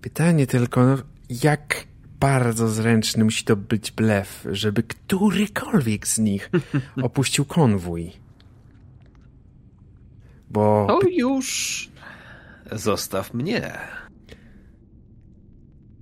Pytanie 0.00 0.46
tylko, 0.46 0.86
no, 0.86 0.96
jak 1.42 1.86
bardzo 2.20 2.68
zręczny 2.68 3.24
musi 3.24 3.44
to 3.44 3.56
być 3.56 3.90
blef, 3.90 4.46
żeby 4.50 4.82
którykolwiek 4.82 6.06
z 6.06 6.18
nich 6.18 6.50
opuścił 7.02 7.44
konwój? 7.44 8.12
Bo 10.50 10.86
To 10.88 11.08
już 11.08 11.88
zostaw 12.72 13.34
mnie. 13.34 13.78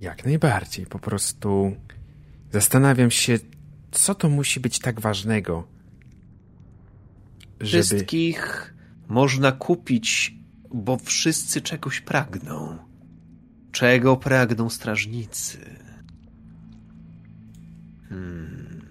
jak 0.01 0.25
najbardziej, 0.25 0.85
po 0.85 0.99
prostu 0.99 1.75
zastanawiam 2.51 3.11
się, 3.11 3.39
co 3.91 4.15
to 4.15 4.29
musi 4.29 4.59
być 4.59 4.79
tak 4.79 4.99
ważnego, 5.01 5.67
żeby... 7.59 7.83
Wszystkich 7.83 8.72
można 9.07 9.51
kupić, 9.51 10.35
bo 10.73 10.97
wszyscy 10.97 11.61
czegoś 11.61 12.01
pragną. 12.01 12.77
Czego 13.71 14.17
pragną 14.17 14.69
strażnicy? 14.69 15.57
Hmm. 18.09 18.81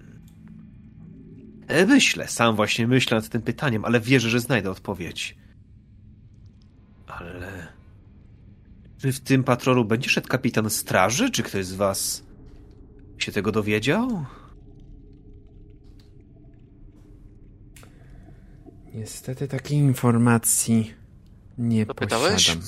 E, 1.67 1.85
Myślę, 1.85 2.27
sam 2.27 2.55
właśnie 2.55 2.87
myślę 2.87 3.17
nad 3.17 3.29
tym 3.29 3.41
pytaniem, 3.41 3.85
ale 3.85 3.99
wierzę, 3.99 4.29
że 4.29 4.39
znajdę 4.39 4.71
odpowiedź. 4.71 5.37
Ale. 7.07 7.67
Czy 8.97 9.11
w 9.11 9.19
tym 9.19 9.43
patrolu 9.43 9.85
będzie 9.85 10.09
szedł 10.09 10.27
kapitan 10.27 10.69
straży? 10.69 11.31
Czy 11.31 11.43
ktoś 11.43 11.65
z 11.65 11.73
was 11.73 12.23
się 13.17 13.31
tego 13.31 13.51
dowiedział? 13.51 14.25
Niestety 18.93 19.47
takiej 19.47 19.77
informacji 19.77 20.93
nie 21.57 21.85
Dopytałeś? 21.85 22.33
posiadam. 22.47 22.63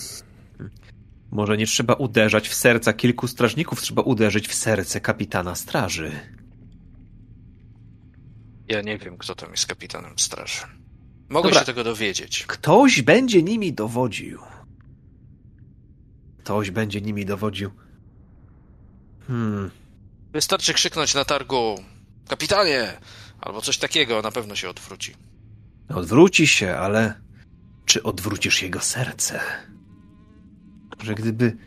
Może 1.31 1.57
nie 1.57 1.67
trzeba 1.67 1.93
uderzać 1.93 2.49
w 2.49 2.53
serca 2.53 2.93
kilku 2.93 3.27
strażników, 3.27 3.81
trzeba 3.81 4.01
uderzyć 4.01 4.47
w 4.47 4.53
serce 4.53 5.01
kapitana 5.01 5.55
straży. 5.55 6.11
Ja 8.67 8.81
nie 8.81 8.97
wiem, 8.97 9.17
kto 9.17 9.35
tam 9.35 9.51
jest 9.51 9.65
kapitanem 9.65 10.19
straży. 10.19 10.61
Mogę 11.29 11.49
Dobra. 11.49 11.59
się 11.59 11.65
tego 11.65 11.83
dowiedzieć. 11.83 12.45
Ktoś 12.47 13.01
będzie 13.01 13.43
nimi 13.43 13.73
dowodził. 13.73 14.39
Ktoś 16.37 16.71
będzie 16.71 17.01
nimi 17.01 17.25
dowodził. 17.25 17.71
Hmm. 19.27 19.71
Wystarczy 20.31 20.73
krzyknąć 20.73 21.13
na 21.13 21.25
targu 21.25 21.75
kapitanie! 22.27 22.97
Albo 23.41 23.61
coś 23.61 23.77
takiego, 23.77 24.21
na 24.21 24.31
pewno 24.31 24.55
się 24.55 24.69
odwróci. 24.69 25.15
Odwróci 25.89 26.47
się, 26.47 26.75
ale 26.75 27.13
czy 27.85 28.03
odwrócisz 28.03 28.61
jego 28.61 28.79
serce? 28.79 29.39
Że 31.03 31.15
gdyby 31.15 31.57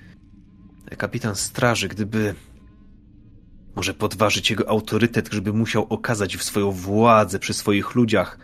kapitan 0.96 1.36
straży, 1.36 1.88
gdyby 1.88 2.34
może 3.76 3.94
podważyć 3.94 4.50
jego 4.50 4.68
autorytet, 4.68 5.28
żeby 5.32 5.52
musiał 5.52 5.86
okazać 5.88 6.36
w 6.36 6.42
swoją 6.42 6.70
władzę 6.70 7.38
przy 7.38 7.54
swoich 7.54 7.94
ludziach, 7.94 8.38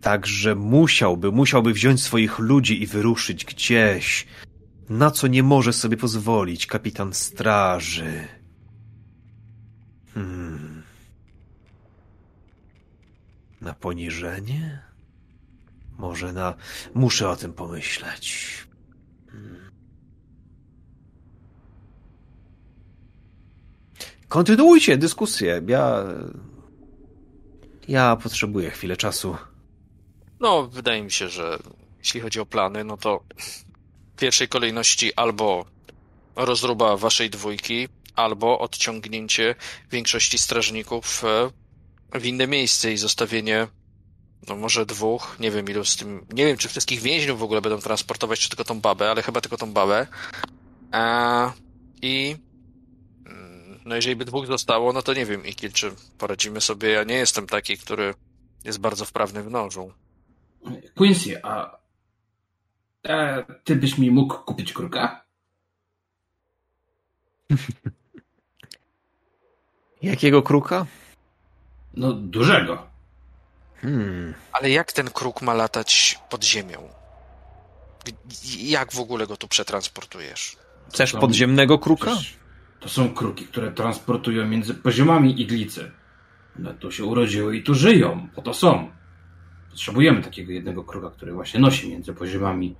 tak, 0.00 0.26
że 0.26 0.54
musiałby, 0.54 1.32
musiałby 1.32 1.72
wziąć 1.72 2.02
swoich 2.02 2.38
ludzi 2.38 2.82
i 2.82 2.86
wyruszyć 2.86 3.44
gdzieś, 3.44 4.26
na 4.88 5.10
co 5.10 5.26
nie 5.26 5.42
może 5.42 5.72
sobie 5.72 5.96
pozwolić 5.96 6.66
kapitan 6.66 7.12
straży. 7.12 8.28
Hmm. 10.14 10.45
Na 13.66 13.74
poniżenie? 13.74 14.82
Może 15.98 16.32
na. 16.32 16.54
Muszę 16.94 17.30
o 17.30 17.36
tym 17.36 17.52
pomyśleć. 17.52 18.54
Hmm. 19.30 19.70
Kontynuujcie 24.28 24.96
dyskusję. 24.96 25.62
Ja. 25.66 26.04
Ja 27.88 28.16
potrzebuję 28.16 28.70
chwilę 28.70 28.96
czasu. 28.96 29.36
No, 30.40 30.66
wydaje 30.66 31.02
mi 31.02 31.10
się, 31.10 31.28
że 31.28 31.58
jeśli 31.98 32.20
chodzi 32.20 32.40
o 32.40 32.46
plany, 32.46 32.84
no 32.84 32.96
to 32.96 33.24
w 34.16 34.20
pierwszej 34.20 34.48
kolejności 34.48 35.14
albo 35.14 35.64
rozruba 36.36 36.96
waszej 36.96 37.30
dwójki, 37.30 37.88
albo 38.16 38.58
odciągnięcie 38.58 39.54
większości 39.90 40.38
strażników 40.38 41.24
e, 41.24 41.50
w 42.12 42.24
inne 42.24 42.46
miejsce 42.46 42.92
i 42.92 42.96
zostawienie 42.96 43.68
no 44.48 44.56
może 44.56 44.86
dwóch, 44.86 45.36
nie 45.40 45.50
wiem 45.50 45.68
ilu 45.68 45.84
z 45.84 45.96
tym, 45.96 46.26
nie 46.32 46.46
wiem 46.46 46.56
czy 46.56 46.68
wszystkich 46.68 47.00
więźniów 47.00 47.38
w 47.38 47.42
ogóle 47.42 47.60
będą 47.60 47.78
transportować, 47.78 48.40
czy 48.40 48.48
tylko 48.48 48.64
tą 48.64 48.80
babę, 48.80 49.10
ale 49.10 49.22
chyba 49.22 49.40
tylko 49.40 49.56
tą 49.56 49.72
babę. 49.72 50.06
A, 50.92 51.52
I 52.02 52.36
mm, 53.26 53.80
no 53.84 53.94
jeżeli 53.94 54.16
by 54.16 54.24
dwóch 54.24 54.46
zostało, 54.46 54.92
no 54.92 55.02
to 55.02 55.14
nie 55.14 55.26
wiem, 55.26 55.46
Ikil, 55.46 55.72
czy 55.72 55.90
poradzimy 56.18 56.60
sobie. 56.60 56.90
Ja 56.90 57.04
nie 57.04 57.14
jestem 57.14 57.46
taki, 57.46 57.78
który 57.78 58.14
jest 58.64 58.80
bardzo 58.80 59.04
wprawny 59.04 59.42
w 59.42 59.50
nożu. 59.50 59.92
Quincy, 60.94 61.44
a 61.44 61.78
e, 63.08 63.44
ty 63.64 63.76
byś 63.76 63.98
mi 63.98 64.10
mógł 64.10 64.34
kupić 64.34 64.72
kruka? 64.72 65.24
Jakiego 70.02 70.42
kruka? 70.42 70.86
No, 71.96 72.12
dużego. 72.12 72.86
Hmm. 73.82 74.34
Ale 74.52 74.70
jak 74.70 74.92
ten 74.92 75.10
kruk 75.10 75.42
ma 75.42 75.54
latać 75.54 76.18
pod 76.30 76.44
ziemią? 76.44 76.88
Jak 78.58 78.92
w 78.92 79.00
ogóle 79.00 79.26
go 79.26 79.36
tu 79.36 79.48
przetransportujesz? 79.48 80.56
Chcesz 80.88 81.12
To- 81.12 81.18
podziemnego 81.18 81.78
kruka? 81.78 82.16
To 82.80 82.88
są 82.88 83.14
kruki, 83.14 83.44
które 83.46 83.72
transportują 83.72 84.46
między 84.48 84.74
poziomami 84.74 85.40
iglicy. 85.40 85.90
One 86.58 86.74
tu 86.74 86.92
się 86.92 87.04
urodziły 87.04 87.56
i 87.56 87.62
tu 87.62 87.74
żyją, 87.74 88.28
po 88.34 88.42
to 88.42 88.54
są. 88.54 88.90
Potrzebujemy 89.70 90.22
takiego 90.22 90.52
jednego 90.52 90.84
kruka, 90.84 91.10
który 91.10 91.32
właśnie 91.32 91.60
nosi 91.60 91.90
między 91.90 92.14
poziomami 92.14 92.76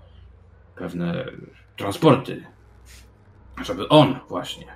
pewne 0.77 1.25
transporty. 1.77 2.47
Żeby 3.65 3.89
on 3.89 4.21
właśnie. 4.29 4.67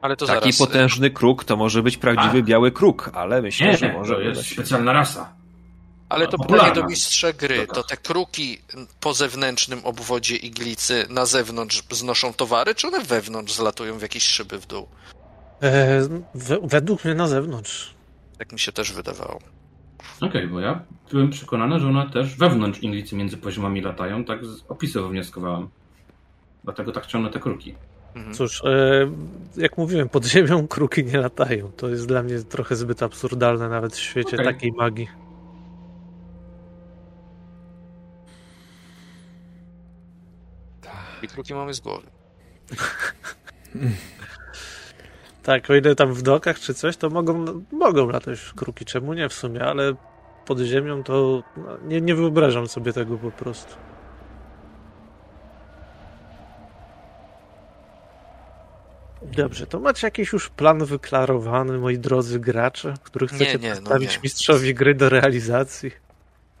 Ale 0.00 0.16
to 0.16 0.26
Taki 0.26 0.40
zaraz. 0.52 0.58
potężny 0.58 1.10
kruk 1.10 1.44
to 1.44 1.56
może 1.56 1.82
być 1.82 1.96
prawdziwy 1.96 2.38
A. 2.38 2.42
biały 2.42 2.72
kruk, 2.72 3.10
ale 3.14 3.42
myślę, 3.42 3.66
Nie, 3.66 3.76
że 3.76 3.92
może 3.92 4.14
to 4.14 4.20
jest 4.20 4.40
wydać. 4.40 4.52
specjalna 4.52 4.92
rasa. 4.92 5.32
Ale 6.08 6.26
to 6.28 6.38
popularna. 6.38 6.68
pytanie 6.68 6.82
do 6.82 6.88
mistrza 6.90 7.32
gry. 7.32 7.66
To 7.66 7.82
te 7.82 7.96
kruki 7.96 8.58
po 9.00 9.14
zewnętrznym 9.14 9.80
obwodzie 9.84 10.36
iglicy 10.36 11.06
na 11.10 11.26
zewnątrz 11.26 11.82
znoszą 11.90 12.32
towary, 12.32 12.74
czy 12.74 12.86
one 12.86 13.00
wewnątrz 13.04 13.52
zlatują 13.54 13.98
w 13.98 14.02
jakieś 14.02 14.22
szyby 14.24 14.58
w 14.58 14.66
dół? 14.66 14.86
E, 15.62 16.00
we, 16.34 16.58
według 16.62 17.04
mnie 17.04 17.14
na 17.14 17.28
zewnątrz. 17.28 17.94
Tak 18.38 18.52
mi 18.52 18.58
się 18.60 18.72
też 18.72 18.92
wydawało. 18.92 19.38
Okej, 20.20 20.46
bo 20.48 20.60
ja 20.60 20.80
byłem 21.10 21.30
przekonany, 21.30 21.80
że 21.80 21.88
one 21.88 22.10
też 22.10 22.34
wewnątrz 22.36 22.82
iglicy 22.82 23.16
między 23.16 23.36
poziomami 23.36 23.80
latają. 23.80 24.24
Tak 24.24 24.44
z 24.46 24.64
opisu 24.68 25.02
wywnioskowałem. 25.02 25.68
Dlatego 26.64 26.92
tak 26.92 27.06
ciągnę 27.06 27.30
te 27.30 27.40
kruki. 27.40 27.74
Mhm. 28.14 28.34
Cóż, 28.34 28.64
e, 28.64 29.10
jak 29.56 29.78
mówiłem, 29.78 30.08
pod 30.08 30.24
ziemią 30.24 30.68
kruki 30.68 31.04
nie 31.04 31.18
latają. 31.18 31.72
To 31.76 31.88
jest 31.88 32.06
dla 32.06 32.22
mnie 32.22 32.38
trochę 32.38 32.76
zbyt 32.76 33.02
absurdalne 33.02 33.68
nawet 33.68 33.94
w 33.94 33.98
świecie 33.98 34.36
Okej. 34.36 34.46
takiej 34.46 34.72
magii. 34.72 35.08
I 41.22 41.28
kruki 41.28 41.54
mamy 41.54 41.74
z 41.74 41.80
głowy. 41.80 42.06
Tak, 45.42 45.70
o 45.70 45.74
ile 45.74 45.94
tam 45.94 46.14
w 46.14 46.22
dokach 46.22 46.60
czy 46.60 46.74
coś, 46.74 46.96
to 46.96 47.10
mogą, 47.10 47.64
mogą 47.72 48.08
latać 48.10 48.52
kruki, 48.56 48.84
czemu 48.84 49.14
nie 49.14 49.28
w 49.28 49.32
sumie, 49.32 49.64
ale 49.64 49.94
pod 50.46 50.60
ziemią 50.60 51.02
to 51.02 51.42
no, 51.56 51.78
nie, 51.84 52.00
nie 52.00 52.14
wyobrażam 52.14 52.68
sobie 52.68 52.92
tego 52.92 53.18
po 53.18 53.30
prostu. 53.30 53.74
Dobrze, 59.22 59.66
to 59.66 59.80
macie 59.80 60.06
jakiś 60.06 60.32
już 60.32 60.48
plan 60.48 60.84
wyklarowany, 60.84 61.78
moi 61.78 61.98
drodzy 61.98 62.40
gracze, 62.40 62.94
który 63.02 63.28
chcecie 63.28 63.58
nie, 63.58 63.68
no 63.68 63.74
przedstawić 63.74 64.12
nie. 64.12 64.20
mistrzowi 64.22 64.74
gry 64.74 64.94
do 64.94 65.08
realizacji? 65.08 65.90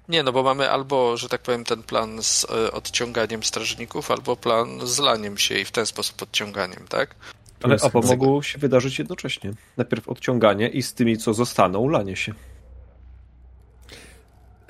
Nie, 0.08 0.22
no 0.22 0.32
bo 0.32 0.42
mamy 0.42 0.70
albo, 0.70 1.16
że 1.16 1.28
tak 1.28 1.42
powiem, 1.42 1.64
ten 1.64 1.82
plan 1.82 2.22
z 2.22 2.44
e, 2.50 2.72
odciąganiem 2.72 3.42
strażników, 3.42 4.10
albo 4.10 4.36
plan 4.36 4.86
z 4.86 4.98
laniem 4.98 5.38
się 5.38 5.58
i 5.58 5.64
w 5.64 5.70
ten 5.70 5.86
sposób 5.86 6.22
odciąganiem, 6.22 6.84
tak? 6.88 7.14
Ale 7.62 7.76
oba 7.80 8.00
mogą 8.00 8.42
się 8.42 8.58
wydarzyć 8.58 8.98
jednocześnie. 8.98 9.50
Najpierw 9.76 10.08
odciąganie 10.08 10.68
i 10.68 10.82
z 10.82 10.94
tymi, 10.94 11.18
co 11.18 11.34
zostaną, 11.34 11.88
lanie 11.88 12.16
się. 12.16 12.34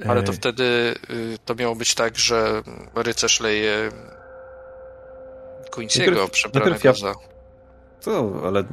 Ale 0.09 0.23
to 0.23 0.33
wtedy 0.33 0.95
y, 1.11 1.39
to 1.45 1.55
miało 1.55 1.75
być 1.75 1.95
tak, 1.95 2.19
że 2.19 2.63
rycerz 2.95 3.41
leje 3.41 3.91
Quincy'ego 5.71 6.07
Najpierw- 6.07 6.31
przebranego 6.31 6.81
ja- 6.85 6.93
za... 6.93 7.15
Co, 8.01 8.33
ale 8.47 8.65
to 8.65 8.71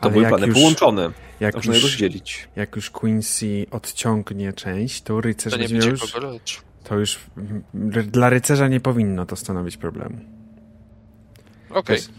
Ale 0.00 0.12
były 0.12 0.26
plany 0.26 0.46
już- 0.46 0.56
połączone. 0.56 1.10
jak, 1.40 1.54
Można 1.54 1.72
je 1.72 1.80
już, 1.80 1.90
rozdzielić. 1.90 2.48
jak 2.56 2.76
już 2.76 2.90
Quincy 2.90 3.66
odciągnie 3.70 4.52
część, 4.52 5.02
to 5.02 5.20
rycerz 5.20 5.52
To 5.52 5.58
nie 5.58 5.68
będzie 5.68 5.88
już... 5.90 6.12
To 6.84 6.94
już 6.98 7.20
dla 8.06 8.30
rycerza 8.30 8.68
nie 8.68 8.80
powinno 8.80 9.26
to 9.26 9.36
stanowić 9.36 9.76
problemu. 9.76 10.18
Okej. 11.70 11.96
Jest- 11.96 12.10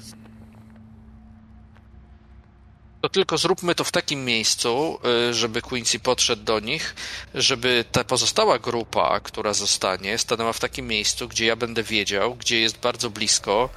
To 3.01 3.09
tylko 3.09 3.37
zróbmy 3.37 3.75
to 3.75 3.83
w 3.83 3.91
takim 3.91 4.25
miejscu, 4.25 4.99
y, 5.29 5.33
żeby 5.33 5.61
Quincy 5.61 5.99
podszedł 5.99 6.43
do 6.43 6.59
nich, 6.59 6.95
żeby 7.35 7.85
ta 7.91 8.03
pozostała 8.03 8.59
grupa, 8.59 9.19
która 9.19 9.53
zostanie, 9.53 10.17
stanęła 10.17 10.53
w 10.53 10.59
takim 10.59 10.87
miejscu, 10.87 11.27
gdzie 11.27 11.45
ja 11.45 11.55
będę 11.55 11.83
wiedział, 11.83 12.35
gdzie 12.35 12.59
jest 12.61 12.79
bardzo 12.79 13.09
blisko 13.09 13.69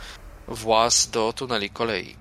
właz 0.48 1.10
do 1.10 1.32
tuneli 1.32 1.70
kolei. 1.70 2.16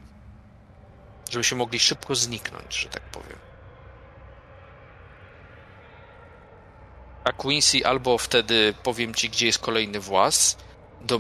Żeby 1.32 1.44
się 1.44 1.56
mogli 1.56 1.80
szybko 1.80 2.16
zniknąć, 2.16 2.76
że 2.76 2.90
tak 2.90 3.04
powiem. 3.04 3.40
A 7.24 7.32
Quincy 7.32 7.86
albo 7.86 8.18
wtedy 8.18 8.74
powiem 8.84 9.16
ci, 9.16 9.30
gdzie 9.30 9.46
jest 9.46 9.60
kolejny 9.60 10.00
właz, 10.00 10.58
do, 11.02 11.20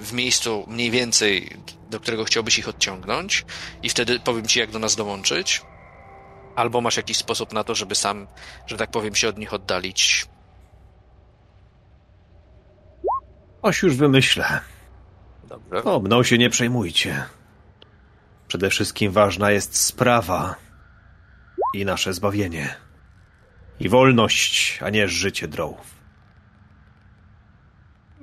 w 0.00 0.12
miejscu 0.12 0.64
mniej 0.68 0.90
więcej, 0.90 1.56
do 1.90 2.00
którego 2.00 2.24
chciałbyś 2.24 2.58
ich 2.58 2.68
odciągnąć, 2.68 3.44
i 3.82 3.88
wtedy 3.88 4.20
powiem 4.20 4.46
ci, 4.46 4.58
jak 4.58 4.70
do 4.70 4.78
nas 4.78 4.96
dołączyć. 4.96 5.62
Albo 6.56 6.80
masz 6.80 6.96
jakiś 6.96 7.16
sposób 7.16 7.52
na 7.52 7.64
to, 7.64 7.74
żeby 7.74 7.94
sam, 7.94 8.26
że 8.66 8.76
tak 8.76 8.90
powiem, 8.90 9.14
się 9.14 9.28
od 9.28 9.38
nich 9.38 9.54
oddalić. 9.54 10.26
Oś 13.62 13.82
już 13.82 13.96
wymyślę. 13.96 14.60
Dobrze. 15.48 15.84
O, 15.84 16.00
mną 16.00 16.22
się 16.22 16.38
nie 16.38 16.50
przejmujcie. 16.50 17.24
Przede 18.48 18.70
wszystkim 18.70 19.12
ważna 19.12 19.50
jest 19.50 19.76
sprawa 19.76 20.54
i 21.74 21.84
nasze 21.84 22.14
zbawienie. 22.14 22.76
I 23.80 23.88
wolność, 23.88 24.78
a 24.82 24.90
nie 24.90 25.08
życie 25.08 25.48
drołów. 25.48 25.94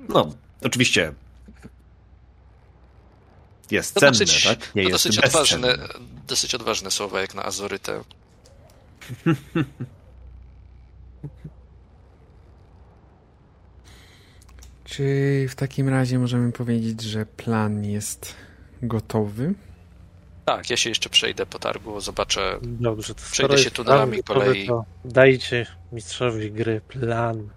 No, 0.08 0.34
oczywiście. 0.62 1.12
Jest 3.70 3.94
To 3.94 4.00
cenne, 4.00 4.18
dosyć, 4.18 4.44
tak? 4.44 4.74
Nie 4.74 4.82
to 4.82 4.88
jest 4.88 4.92
dosyć 4.92 5.20
bezcenne. 5.20 5.68
odważne, 5.68 5.94
dosyć 6.26 6.54
odważne 6.54 6.90
słowa, 6.90 7.20
jak 7.20 7.34
na 7.34 7.44
Azorytę. 7.44 8.04
Czy 14.96 15.46
w 15.48 15.54
takim 15.54 15.88
razie 15.88 16.18
możemy 16.18 16.52
powiedzieć, 16.52 17.02
że 17.02 17.26
plan 17.26 17.84
jest 17.84 18.34
gotowy? 18.82 19.54
Tak, 20.44 20.70
ja 20.70 20.76
się 20.76 20.88
jeszcze 20.88 21.08
przejdę 21.08 21.46
po 21.46 21.58
targu, 21.58 22.00
zobaczę. 22.00 22.58
Dobrze, 22.62 23.14
to 23.14 23.20
Przejdę 23.30 23.58
się 23.58 23.70
tunelami 23.70 24.16
gotowy, 24.16 24.40
kolei. 24.40 24.66
To 24.66 24.84
dajcie 25.04 25.66
mistrzowi 25.92 26.52
gry 26.52 26.80
plan. 26.88 27.48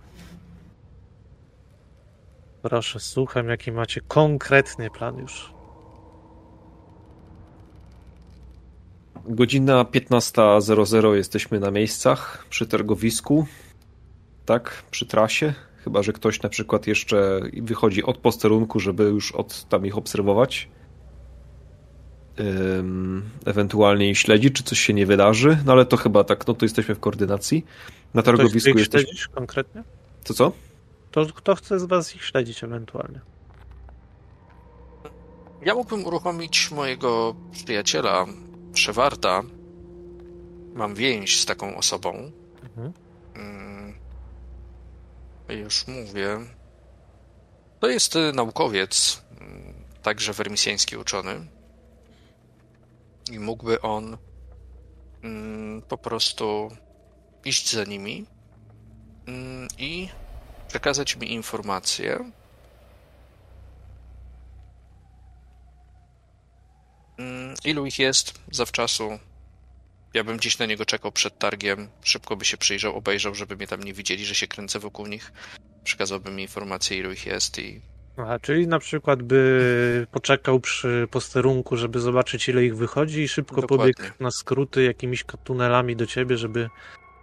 Proszę, 2.61 2.99
słucham, 2.99 3.49
jaki 3.49 3.71
macie 3.71 4.01
konkretny 4.01 4.89
plan 4.89 5.17
już. 5.17 5.53
Godzina 9.25 9.83
15.00 9.83 11.13
jesteśmy 11.13 11.59
na 11.59 11.71
miejscach 11.71 12.45
przy 12.49 12.67
targowisku. 12.67 13.47
Tak, 14.45 14.83
przy 14.91 15.05
trasie. 15.05 15.53
Chyba, 15.87 16.03
że 16.03 16.13
ktoś 16.13 16.41
na 16.41 16.49
przykład 16.49 16.87
jeszcze 16.87 17.41
wychodzi 17.61 18.03
od 18.03 18.17
posterunku, 18.17 18.79
żeby 18.79 19.03
już 19.03 19.31
od 19.31 19.69
tam 19.69 19.85
ich 19.85 19.97
obserwować. 19.97 20.69
Ewentualnie 23.45 24.09
ich 24.09 24.17
śledzi, 24.17 24.51
czy 24.51 24.63
coś 24.63 24.79
się 24.79 24.93
nie 24.93 25.05
wydarzy. 25.05 25.57
No 25.65 25.71
ale 25.71 25.85
to 25.85 25.97
chyba 25.97 26.23
tak, 26.23 26.47
no 26.47 26.53
to 26.53 26.65
jesteśmy 26.65 26.95
w 26.95 26.99
koordynacji. 26.99 27.65
Na 28.13 28.21
Ktoś 28.21 28.37
targowisku 28.37 28.69
ich 28.69 28.75
jesteśmy. 28.75 29.07
śledzić 29.07 29.27
konkretnie? 29.27 29.83
Co 30.23 30.33
co? 30.33 30.51
To 31.11 31.25
kto 31.25 31.55
chce 31.55 31.79
z 31.79 31.85
was 31.85 32.15
ich 32.15 32.23
śledzić 32.23 32.63
ewentualnie? 32.63 33.19
Ja 35.65 35.75
mógłbym 35.75 36.05
uruchomić 36.05 36.71
mojego 36.71 37.35
przyjaciela, 37.51 38.25
Szewarta. 38.73 39.43
Mam 40.75 40.95
więź 40.95 41.39
z 41.39 41.45
taką 41.45 41.77
osobą. 41.77 42.31
Mhm. 42.63 42.93
Już 45.49 45.87
mówię. 45.87 46.39
To 47.79 47.87
jest 47.87 48.15
y, 48.15 48.33
naukowiec, 48.33 49.21
mm, 49.41 49.73
także 50.03 50.33
wermisjański 50.33 50.97
uczony. 50.97 51.47
I 53.31 53.39
mógłby 53.39 53.81
on 53.81 54.17
mm, 55.23 55.81
po 55.81 55.97
prostu 55.97 56.71
iść 57.45 57.73
za 57.73 57.83
nimi 57.83 58.25
mm, 59.27 59.67
i 59.77 60.09
przekazać 60.67 61.15
mi 61.15 61.33
informację. 61.33 62.31
Mm, 67.17 67.55
Ilu 67.65 67.85
ich 67.85 67.99
jest 67.99 68.33
zawczasu? 68.51 69.19
Ja 70.13 70.23
bym 70.23 70.39
dziś 70.39 70.59
na 70.59 70.65
niego 70.65 70.85
czekał 70.85 71.11
przed 71.11 71.39
targiem. 71.39 71.89
Szybko 72.03 72.35
by 72.35 72.45
się 72.45 72.57
przyjrzał, 72.57 72.95
obejrzał, 72.95 73.35
żeby 73.35 73.55
mnie 73.55 73.67
tam 73.67 73.83
nie 73.83 73.93
widzieli, 73.93 74.25
że 74.25 74.35
się 74.35 74.47
kręcę 74.47 74.79
wokół 74.79 75.07
nich. 75.07 75.31
Przekazałbym 75.83 76.35
mi 76.35 76.43
informację, 76.43 76.97
ilu 76.97 77.11
ich 77.11 77.25
jest 77.25 77.59
i 77.59 77.81
Aha, 78.17 78.39
czyli 78.39 78.67
na 78.67 78.79
przykład 78.79 79.23
by 79.23 80.07
poczekał 80.11 80.59
przy 80.59 81.07
posterunku, 81.11 81.77
żeby 81.77 81.99
zobaczyć 81.99 82.49
ile 82.49 82.65
ich 82.65 82.77
wychodzi 82.77 83.21
i 83.21 83.27
szybko 83.27 83.61
Dokładnie. 83.61 83.93
pobiegł 83.93 84.15
na 84.19 84.31
skróty 84.31 84.83
jakimiś 84.83 85.25
tunelami 85.43 85.95
do 85.95 86.05
ciebie, 86.05 86.37
żeby... 86.37 86.69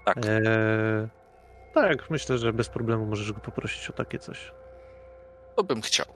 tak. 0.05 0.16
E... 0.27 1.09
Tak, 1.74 2.11
myślę, 2.11 2.39
że 2.39 2.52
bez 2.52 2.69
problemu 2.69 3.06
możesz 3.06 3.32
go 3.32 3.40
poprosić 3.40 3.90
o 3.90 3.93
takie 3.93 4.19
coś. 4.19 4.52
To 5.56 5.65
bym 5.65 5.82
chciał. 5.82 6.06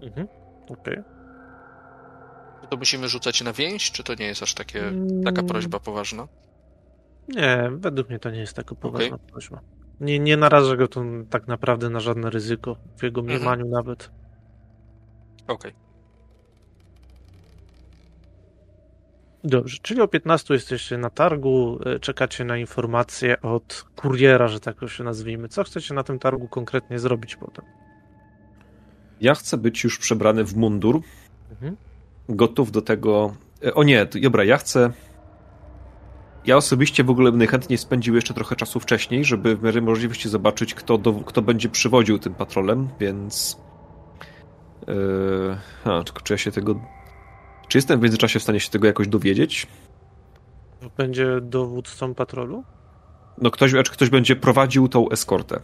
Mhm. 0.00 0.28
Okej. 0.68 0.96
Czy 0.96 1.04
to 2.72 2.76
musimy 2.76 3.08
rzucać 3.08 3.42
na 3.42 3.52
więź, 3.52 3.90
czy 3.90 4.02
to 4.04 4.14
nie 4.14 4.26
jest 4.26 4.42
aż 4.42 4.54
takie, 4.54 4.88
Mm. 4.88 5.22
taka 5.24 5.42
prośba 5.42 5.80
poważna? 5.80 6.28
Nie, 7.28 7.70
według 7.76 8.08
mnie 8.08 8.18
to 8.18 8.30
nie 8.30 8.38
jest 8.40 8.56
taka 8.56 8.74
poważna 8.74 9.18
prośba. 9.18 9.60
Nie, 10.00 10.18
nie 10.18 10.36
narażę 10.36 10.76
go 10.76 10.88
to 10.88 11.02
tak 11.30 11.48
naprawdę 11.48 11.90
na 11.90 12.00
żadne 12.00 12.30
ryzyko, 12.30 12.76
w 12.98 13.02
jego 13.02 13.20
Mhm. 13.20 13.38
mniemaniu 13.38 13.68
nawet. 13.68 14.10
Okej. 15.46 15.72
Dobrze, 19.44 19.78
czyli 19.82 20.00
o 20.00 20.08
15 20.08 20.54
jesteście 20.54 20.98
na 20.98 21.10
targu, 21.10 21.78
e, 21.86 21.98
czekacie 22.00 22.44
na 22.44 22.56
informacje 22.58 23.42
od 23.42 23.84
kuriera, 23.96 24.48
że 24.48 24.60
tak 24.60 24.76
się 24.86 25.04
nazwijmy. 25.04 25.48
Co 25.48 25.64
chcecie 25.64 25.94
na 25.94 26.02
tym 26.02 26.18
targu 26.18 26.48
konkretnie 26.48 26.98
zrobić 26.98 27.36
potem? 27.36 27.64
Ja 29.20 29.34
chcę 29.34 29.56
być 29.56 29.84
już 29.84 29.98
przebrany 29.98 30.44
w 30.44 30.56
mundur, 30.56 31.00
Mhm. 31.50 31.76
Gotów 32.36 32.72
do 32.72 32.82
tego. 32.82 33.34
e, 33.64 33.74
O 33.74 33.82
nie, 33.82 34.06
dobra, 34.22 34.44
ja 34.44 34.56
chcę. 34.56 34.92
Ja 36.46 36.56
osobiście 36.56 37.04
w 37.04 37.10
ogóle 37.10 37.30
bym 37.30 37.38
najchętniej 37.38 37.78
spędził 37.78 38.14
jeszcze 38.14 38.34
trochę 38.34 38.56
czasu 38.56 38.80
wcześniej, 38.80 39.24
żeby 39.24 39.56
w 39.56 39.62
miarę 39.62 39.80
możliwości 39.80 40.28
zobaczyć, 40.28 40.74
kto, 40.74 40.98
do, 40.98 41.12
kto 41.12 41.42
będzie 41.42 41.68
przywodził 41.68 42.18
tym 42.18 42.34
patrolem, 42.34 42.88
więc. 43.00 43.56
Yy... 44.86 45.56
A, 45.84 46.02
czy 46.22 46.32
ja 46.32 46.38
się 46.38 46.52
tego. 46.52 46.80
Czy 47.68 47.78
jestem 47.78 48.00
w 48.00 48.02
międzyczasie 48.02 48.38
w 48.38 48.42
stanie 48.42 48.60
się 48.60 48.70
tego 48.70 48.86
jakoś 48.86 49.08
dowiedzieć? 49.08 49.66
Będzie 50.96 51.40
dowódcą 51.40 52.14
patrolu? 52.14 52.64
No 53.38 53.50
ktoś, 53.50 53.72
czy 53.72 53.92
ktoś 53.92 54.10
będzie 54.10 54.36
prowadził 54.36 54.88
tą 54.88 55.08
eskortę. 55.08 55.60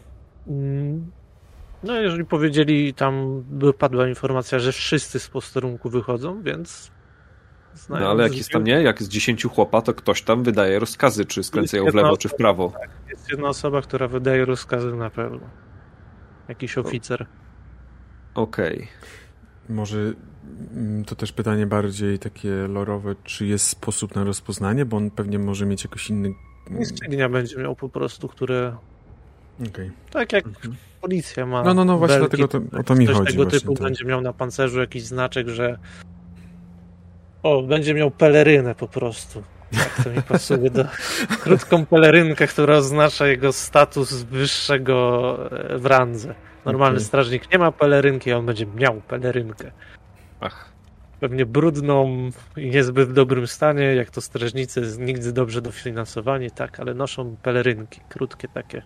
Mm, 0.47 1.11
No, 1.83 2.01
jeżeli 2.01 2.25
powiedzieli, 2.25 2.95
tam 2.95 3.43
by 3.43 3.73
padła 3.73 4.09
informacja, 4.09 4.59
że 4.59 4.73
wszyscy 4.73 5.21
z 5.21 5.29
posterunku 5.29 5.91
wychodzą, 5.91 6.43
więc. 6.43 6.91
No 7.89 7.97
ale 7.97 8.23
jak 8.23 8.37
jest 8.37 8.51
tam 8.51 8.65
nie, 8.65 8.83
jak 8.83 9.01
jest 9.01 9.13
10 9.13 9.45
chłopa, 9.45 9.83
to 9.83 9.95
ktoś 9.95 10.23
tam 10.23 10.43
wydaje 10.43 10.79
rozkazy, 10.79 11.25
czy 11.25 11.43
skręcają 11.43 11.85
w 11.91 11.95
lewo, 11.95 12.17
czy 12.17 12.29
w 12.29 12.35
prawo. 12.35 12.73
Jest 13.11 13.31
jedna 13.31 13.49
osoba, 13.49 13.83
która 13.83 14.09
wydaje 14.09 14.45
rozkazy 14.45 14.97
na 14.97 15.11
pewno. 15.11 15.41
Jakiś 16.49 16.79
oficer. 16.79 17.27
Okej. 18.35 18.89
Może 19.69 20.13
mm, 20.75 21.05
to 21.05 21.17
też 21.17 21.33
pytanie 21.33 21.67
bardziej 21.67 22.19
takie 22.19 22.51
lorowe, 22.51 23.15
czy 23.25 23.47
jest 23.47 23.67
sposób 23.67 24.15
na 24.15 24.25
rozpoznanie, 24.25 24.85
bo 24.85 24.97
on 24.97 25.11
pewnie 25.11 25.39
może 25.39 25.67
mieć 25.67 25.85
jakoś 25.85 26.11
inny... 26.11 26.35
Instygnia 26.71 27.29
będzie 27.29 27.57
miał 27.57 27.77
po 27.77 27.89
prostu, 27.89 28.29
które. 28.29 28.77
Okej. 29.67 29.91
Tak 30.11 30.33
jak 30.33 30.45
policja 31.01 31.47
ma. 31.47 31.63
No, 31.63 31.75
no, 31.75 31.85
no, 31.85 31.99
właśnie 31.99 32.19
belki, 32.19 32.37
dlatego 32.37 32.69
to, 32.71 32.79
o 32.79 32.83
to 32.83 32.95
mi 32.95 33.07
chodzi. 33.07 33.33
tego 33.33 33.47
typu 33.47 33.75
tak. 33.75 33.83
będzie 33.83 34.05
miał 34.05 34.21
na 34.21 34.33
pancerzu 34.33 34.81
jakiś 34.81 35.03
znaczek, 35.03 35.49
że. 35.49 35.79
O, 37.43 37.63
będzie 37.63 37.95
miał 37.95 38.11
pelerynę 38.11 38.75
po 38.75 38.89
prostu. 38.89 39.43
Tak 39.73 40.05
to 40.05 40.11
mi 40.11 40.23
pasuje 40.23 40.71
do. 40.71 40.85
Krótką 41.43 41.87
pelerynkę, 41.87 42.47
która 42.47 42.77
oznacza 42.77 43.27
jego 43.27 43.53
status 43.53 44.23
wyższego 44.23 45.39
e, 45.51 45.79
w 45.79 45.87
randze. 45.87 46.35
Normalny 46.65 46.97
Okej. 46.97 47.07
strażnik 47.07 47.53
nie 47.53 47.59
ma 47.59 47.73
pelerynki, 47.73 48.33
a 48.33 48.39
on 48.39 48.47
będzie 48.47 48.67
miał 48.67 49.01
pelerynkę. 49.01 49.71
Ach. 50.41 50.73
Pewnie 51.21 51.47
brudną 51.47 52.31
i 52.57 52.71
niezbyt 52.71 53.13
dobrym 53.13 53.47
stanie, 53.47 53.83
jak 53.83 54.11
to 54.11 54.21
strażnicy, 54.21 54.83
nigdy 54.99 55.33
dobrze 55.33 55.63
dofinansowani, 55.63 56.51
tak, 56.51 56.81
ale 56.81 56.95
noszą 56.95 57.37
pelerynki, 57.43 58.01
krótkie 58.09 58.49
takie. 58.49 58.83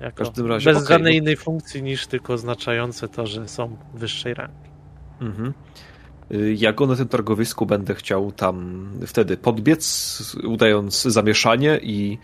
Jako, 0.00 0.24
W 0.24 0.26
każdym 0.26 0.46
razie, 0.46 0.70
bez 0.70 0.76
okej, 0.82 0.88
żadnej 0.88 1.12
no- 1.12 1.18
innej 1.18 1.36
funkcji 1.36 1.82
niż 1.82 2.06
tylko 2.06 2.32
oznaczające 2.32 3.08
to, 3.08 3.26
że 3.26 3.48
są 3.48 3.76
wyższej 3.94 4.34
rangi. 4.34 4.70
Mhm. 5.20 5.52
Y, 6.32 6.54
Ja 6.58 6.72
go 6.72 6.86
na 6.86 6.96
tym 6.96 7.08
targowisku 7.08 7.66
będę 7.66 7.94
chciał 7.94 8.32
tam 8.32 8.88
wtedy 9.06 9.36
podbiec, 9.36 10.36
udając 10.44 11.02
zamieszanie 11.02 11.80
i 11.82 12.18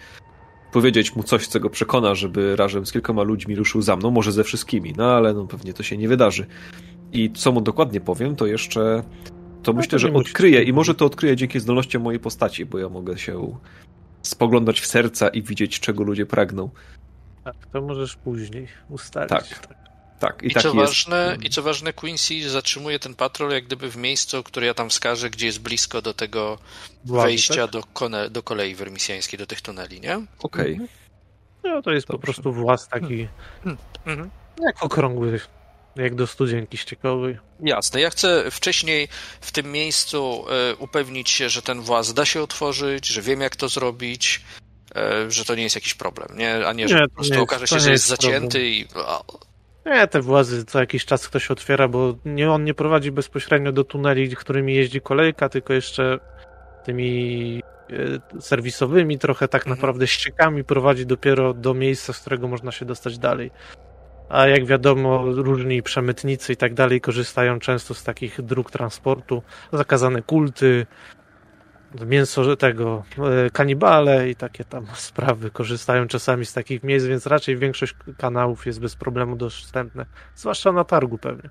powiedzieć 0.73 1.17
mu 1.17 1.23
coś, 1.23 1.47
co 1.47 1.61
go 1.61 1.71
przekona, 1.71 2.15
żeby 2.15 2.57
razem 2.57 2.87
z 2.87 2.93
kilkoma 2.93 3.23
ludźmi 3.23 3.57
ruszył 3.57 3.83
za 3.83 3.97
mną, 3.97 4.11
może 4.11 4.33
ze 4.33 4.45
wszystkimi, 4.45 4.95
no 4.97 5.05
ale 5.05 5.35
no 5.35 5.47
pewnie 5.47 5.73
to 5.73 5.83
się 5.83 5.97
nie 5.97 6.09
wydarzy. 6.09 6.47
I 7.13 7.31
co 7.33 7.53
mu 7.53 7.61
dokładnie 7.61 8.01
powiem, 8.01 8.37
to 8.37 8.47
jeszcze 8.47 9.03
to 9.63 9.73
myślę, 9.73 9.91
to 9.91 9.99
że 9.99 10.09
musisz 10.13 10.31
odkryję 10.31 10.63
i 10.63 10.73
może 10.73 10.95
to 10.95 11.05
odkryję 11.07 11.37
dzięki 11.37 11.61
zdolnościom 11.61 12.03
mojej 12.03 12.21
postaci, 12.21 12.67
bo 12.67 12.79
ja 12.79 12.89
mogę 12.89 13.19
się 13.19 13.57
spoglądać 14.23 14.81
w 14.81 14.87
serca 14.87 15.29
i 15.29 15.43
widzieć, 15.43 15.81
czego 15.81 16.05
ludzie 16.05 16.27
pragną. 16.27 16.71
Tak, 17.45 17.55
to 17.73 17.81
możesz 17.83 18.17
później 18.17 18.69
ustalić. 18.89 19.29
Tak. 19.31 19.45
Tak, 20.21 20.43
i, 20.43 20.47
I, 20.47 20.51
tak 20.51 20.63
co 20.63 20.69
jest. 20.69 20.79
ważne, 20.81 21.37
I 21.43 21.51
co 21.51 21.63
ważne, 21.63 21.93
Quincy 21.93 22.51
zatrzymuje 22.51 22.99
ten 22.99 23.15
patrol 23.15 23.51
jak 23.51 23.65
gdyby 23.65 23.91
w 23.91 23.97
miejscu, 23.97 24.43
które 24.43 24.67
ja 24.67 24.75
tam 24.75 24.91
wskażę, 24.91 25.31
gdzie 25.31 25.47
jest 25.47 25.61
blisko 25.61 26.03
do 26.03 26.15
tego 26.15 26.59
Władzy, 27.05 27.27
wejścia 27.27 27.55
tak? 27.63 27.71
do, 27.71 27.83
kone, 27.93 28.31
do 28.31 28.43
kolei 28.43 28.75
wermisjańskiej, 28.75 29.39
do 29.39 29.47
tych 29.47 29.61
tuneli, 29.61 30.01
nie? 30.01 30.21
Okej. 30.43 30.81
No 31.65 31.83
to 31.83 31.91
jest 31.91 32.07
po 32.07 32.13
Dobrze. 32.13 32.25
prostu 32.25 32.53
włas 32.53 32.89
taki, 32.89 33.29
Mhm. 34.07 34.31
jak 34.63 34.83
okrągły, 34.83 35.41
jak 35.97 36.15
do 36.15 36.27
studzienki 36.27 36.77
ściekowej. 36.77 37.39
Jasne. 37.61 38.01
Ja 38.01 38.11
chcę 38.11 38.51
wcześniej 38.51 39.09
w 39.41 39.53
tym 39.53 39.73
miejscu 39.73 40.45
e, 40.51 40.77
upewnić 40.77 41.31
się, 41.31 41.49
że 41.49 41.63
ten 41.63 41.81
właz 41.81 42.15
da 42.15 42.25
się 42.25 42.43
otworzyć, 42.43 43.07
że 43.07 43.23
wiem 43.23 43.41
jak 43.41 43.57
to 43.57 43.69
zrobić, 43.69 44.43
że 45.29 45.45
to 45.45 45.55
nie 45.55 45.63
jest 45.63 45.75
jakiś 45.75 45.95
problem, 45.95 46.29
nie? 46.39 46.67
A 46.67 46.73
nie, 46.73 46.89
że 46.89 46.95
Nie, 47.01 47.09
po 47.09 47.15
prostu 47.15 47.43
okaże 47.43 47.67
się, 47.67 47.81
że 47.81 47.91
jest 47.91 48.11
jest 48.11 48.23
zacięty 48.23 48.69
i... 48.69 48.87
a, 49.07 49.21
Nie, 49.87 50.07
te 50.07 50.21
włazy 50.21 50.65
co 50.65 50.81
jakiś 50.81 51.05
czas 51.05 51.29
ktoś 51.29 51.51
otwiera, 51.51 51.89
bo 51.89 52.15
nie, 52.25 52.51
on 52.53 52.65
nie 52.65 52.75
prowadzi 52.75 53.13
bezpośrednio 53.13 53.73
do 53.73 53.85
tuneli, 53.85 54.37
którymi 54.37 54.75
jeździ 54.75 55.01
kolejka, 55.01 55.49
tylko 55.49 55.73
jeszcze 55.73 56.19
tymi 56.85 57.63
e, 58.37 58.41
serwisowymi, 58.41 59.19
trochę 59.19 59.49
tak 59.49 59.63
Mhm. 59.63 59.77
naprawdę 59.77 60.07
ściekami 60.07 60.65
prowadzi 60.65 61.07
dopiero 61.07 61.55
do 61.55 61.75
miejsca, 61.75 62.13
z 62.13 62.21
którego 62.21 62.49
można 62.49 62.73
się 62.73 62.85
dostać 62.85 63.19
dalej. 63.19 63.51
A 64.29 64.47
jak 64.47 64.67
wiadomo, 64.67 65.23
różni 65.25 65.83
przemytnicy 65.83 66.53
i 66.53 66.57
tak 66.57 66.75
dalej 66.75 67.01
korzystają 67.01 67.59
często 67.59 67.95
z 67.95 68.05
takich 68.05 68.43
dróg 68.43 68.71
transportu, 68.71 69.43
zakazane 69.73 70.23
kulty, 70.23 70.87
mięso 72.07 72.57
tego, 72.57 73.03
e, 73.47 73.51
kanibale 73.51 74.31
i 74.31 74.37
takie 74.37 74.65
tam 74.65 74.87
sprawy 75.11 75.51
korzystają 75.51 76.07
czasami 76.07 76.47
z 76.47 76.53
takich 76.53 76.83
miejsc, 76.83 77.07
więc 77.07 77.27
raczej 77.27 77.57
większość 77.57 77.95
kanałów 78.19 78.67
jest 78.67 78.81
bez 78.81 78.97
problemu 78.97 79.37
dostępne, 79.37 80.07
zwłaszcza 80.37 80.73
na 80.73 80.85
targu 80.85 81.19
pewnie. 81.19 81.51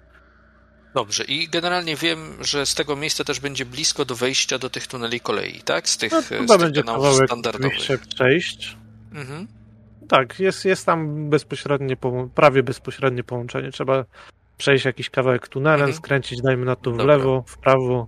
Dobrze. 0.94 1.24
I 1.24 1.48
generalnie 1.50 1.96
wiem, 1.96 2.20
że 2.42 2.66
z 2.66 2.76
tego 2.76 2.96
miejsca 2.96 3.24
też 3.24 3.40
będzie 3.40 3.66
blisko 3.66 4.06
do 4.06 4.16
wejścia 4.16 4.58
do 4.60 4.70
tych 4.70 4.88
tuneli 4.88 5.20
kolei, 5.20 5.62
tak? 5.62 5.90
Z 5.90 5.98
tych, 5.98 6.12
No, 6.12 6.18
e, 6.18 6.22
z 6.22 6.28
chyba 6.28 6.54
tych 6.54 6.64
będzie 6.66 6.82
kanałów 6.84 7.04
kawałek 7.06 7.28
standardowych. 7.30 7.78
przejść. 8.16 8.78
Mhm. 9.14 9.48
Tak, 10.10 10.40
jest, 10.40 10.66
jest 10.66 10.86
tam 10.86 11.30
bezpośrednie, 11.30 11.98
prawie 12.36 12.64
bezpośrednie 12.64 13.24
połączenie. 13.24 13.72
Trzeba 13.72 14.06
przejść 14.58 14.86
jakiś 14.86 15.10
kawałek 15.10 15.48
tunelem, 15.48 15.80
Mhm. 15.82 15.98
skręcić, 15.98 16.42
dajmy 16.42 16.66
na 16.66 16.76
to 16.76 16.92
w 16.92 16.98
Dobra. 16.98 17.16
lewo, 17.16 17.44
w 17.48 17.58
prawo, 17.58 18.08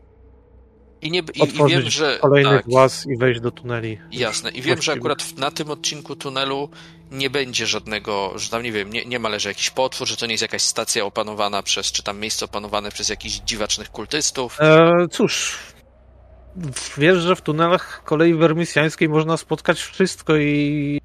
I, 1.02 1.12
nie, 1.12 1.20
i, 1.20 1.44
i 1.44 1.70
wiem, 1.70 1.90
że... 1.90 2.18
kolejny 2.22 2.50
tak, 2.50 2.66
włas 2.70 3.06
i 3.06 3.18
wejść 3.18 3.42
do 3.42 3.52
tuneli. 3.52 4.00
Jasne. 4.12 4.52
I 4.52 4.62
wiem, 4.62 4.82
że 4.82 4.92
akurat 4.92 5.38
na 5.38 5.52
tym 5.52 5.70
odcinku 5.72 6.16
tunelu 6.16 6.70
nie 7.12 7.30
będzie 7.30 7.68
żadnego, 7.68 8.34
że 8.36 8.50
tam 8.50 8.64
nie 8.64 8.72
wiem, 8.72 8.90
nie, 8.90 9.06
nie 9.06 9.20
ma 9.20 9.30
leży 9.30 9.50
jakiś 9.50 9.70
potwór, 9.70 10.08
że 10.08 10.18
to 10.18 10.26
nie 10.26 10.34
jest 10.34 10.42
jakaś 10.42 10.62
stacja 10.62 11.06
opanowana 11.06 11.64
przez, 11.64 11.92
czy 11.92 12.04
tam 12.04 12.20
miejsce 12.20 12.46
opanowane 12.46 12.92
przez 12.92 13.10
jakichś 13.10 13.36
dziwacznych 13.36 13.90
kultystów. 13.90 14.58
E, 14.60 15.08
cóż, 15.12 15.58
wiesz, 16.98 17.18
że 17.18 17.36
w 17.36 17.42
tunelach 17.42 18.04
kolei 18.06 18.34
wermisjańskiej 18.34 19.10
można 19.10 19.38
spotkać 19.38 19.82
wszystko 19.82 20.38
i 20.38 21.02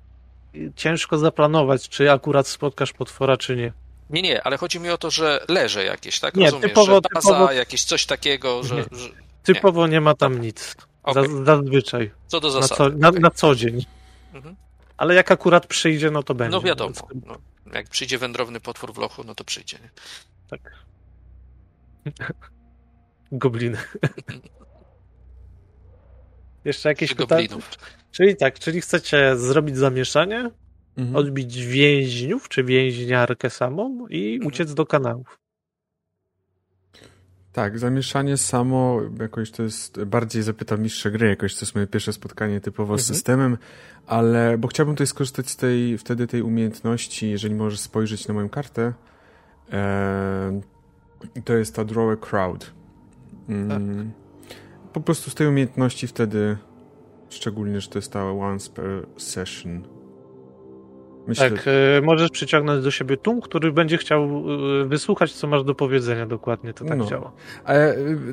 ciężko 0.77 1.19
zaplanować, 1.19 1.89
czy 1.89 2.13
akurat 2.13 2.49
spotkasz 2.49 2.93
potwora, 2.93 3.37
czy 3.37 3.57
nie. 3.57 3.73
Nie, 4.11 4.23
nie, 4.23 4.43
ale 4.43 4.57
chodzi 4.57 4.81
mi 4.81 4.91
o 4.91 4.99
to, 4.99 5.11
że 5.11 5.45
leże 5.49 5.85
jakieś, 5.85 6.21
tak? 6.21 6.35
Nie, 6.35 6.45
Rozumiesz, 6.45 6.73
typowo- 6.73 6.87
że 6.87 7.01
baza, 7.15 7.31
typowo- 7.31 7.53
jakieś 7.53 7.85
coś 7.85 8.07
takiego, 8.07 8.63
że... 8.63 8.85
Że 8.93 9.26
Typowo 9.47 9.87
nie 9.87 10.01
ma 10.01 10.15
tam 10.15 10.41
nic. 10.41 10.77
Za- 11.15 11.45
Zazwyczaj. 11.45 12.11
co 12.27 12.41
do 12.41 12.49
Na 12.49 12.53
zasady. 12.55 12.77
co, 12.77 12.89
na, 12.99 13.09
okej. 13.09 13.21
na 13.21 13.31
co 13.31 13.55
dzień. 13.55 13.85
Mhm. 14.33 14.57
Ale 14.97 15.15
jak 15.15 15.31
akurat 15.31 15.67
przyjdzie, 15.67 16.11
no 16.11 16.23
to 16.23 16.35
będzie. 16.35 16.57
No 16.57 16.63
wiadomo. 16.63 16.95
No, 17.27 17.39
jak 17.73 17.89
przyjdzie 17.89 18.19
wędrowny 18.19 18.61
potwór 18.61 18.95
w 18.95 18.99
lochu, 18.99 19.25
no 19.25 19.35
to 19.35 19.45
przyjdzie. 19.45 19.79
Nie? 19.83 19.91
Tak. 20.51 20.73
Gobliny. 23.33 23.79
Jeszcze 26.65 26.89
jakieś 26.89 27.15
pytania? 27.15 27.49
Czyli 28.11 28.37
tak, 28.37 28.59
czyli 28.59 28.81
chcecie 28.81 29.37
zrobić 29.37 29.77
zamieszanie, 29.77 30.51
mhm. 30.97 31.17
odbić 31.17 31.65
więźniów, 31.65 32.49
czy 32.49 32.65
więźniarkę 32.65 33.51
samą 33.51 34.07
i 34.09 34.35
mhm. 34.35 34.47
uciec 34.47 34.75
do 34.75 34.87
kanałów. 34.87 35.39
Tak, 37.57 37.79
zamieszanie 37.79 38.37
samo, 38.37 39.01
jakoś 39.21 39.51
to 39.51 39.63
jest, 39.63 40.05
bardziej 40.05 40.43
zapytam 40.43 40.83
mistrza 40.83 41.11
gry, 41.11 41.29
jakoś 41.29 41.55
to 41.55 41.61
jest 41.61 41.75
moje 41.75 41.87
pierwsze 41.87 42.13
spotkanie 42.13 42.61
typowo 42.61 42.93
mhm. 42.95 42.99
z 42.99 43.07
systemem, 43.07 43.59
ale, 44.07 44.59
bo 44.59 44.69
chciałbym 44.69 44.95
tutaj 44.95 45.07
skorzystać 45.07 45.51
z 45.51 45.57
tej, 45.57 45.99
wtedy 45.99 46.27
tej 46.27 46.43
umiejętności, 46.43 47.31
jeżeli 47.31 47.55
możesz 47.55 47.81
spojrzeć 47.81 48.29
na 48.29 48.35
moją 48.35 48.49
kartę, 48.49 48.93
e, 49.73 50.61
to 51.45 51.53
jest 51.53 51.75
ta 51.75 51.85
draw 51.85 52.09
a 52.09 52.17
crowd. 52.17 52.73
Mm, 53.49 53.69
tak. 53.69 54.07
Po 54.93 55.01
prostu 55.01 55.31
z 55.31 55.35
tej 55.35 55.47
umiejętności 55.47 56.07
wtedy, 56.07 56.57
szczególnie, 57.29 57.81
że 57.81 57.89
to 57.89 57.99
jest 57.99 58.13
ta 58.13 58.31
once 58.31 58.71
per 58.71 59.07
session, 59.17 59.83
Myślę... 61.27 61.51
Tak, 61.51 61.67
y, 61.99 62.03
możesz 62.03 62.31
przyciągnąć 62.31 62.85
do 62.85 62.91
siebie 62.91 63.17
tłum, 63.17 63.41
który 63.41 63.73
będzie 63.73 63.99
chciał 63.99 64.45
y, 64.83 64.85
wysłuchać, 64.85 65.33
co 65.33 65.47
masz 65.47 65.65
do 65.65 65.75
powiedzenia 65.75 66.27
dokładnie, 66.27 66.73
to 66.73 66.85
tak 66.85 66.99
no. 66.99 67.07
działa. 67.07 67.33
A 67.65 67.73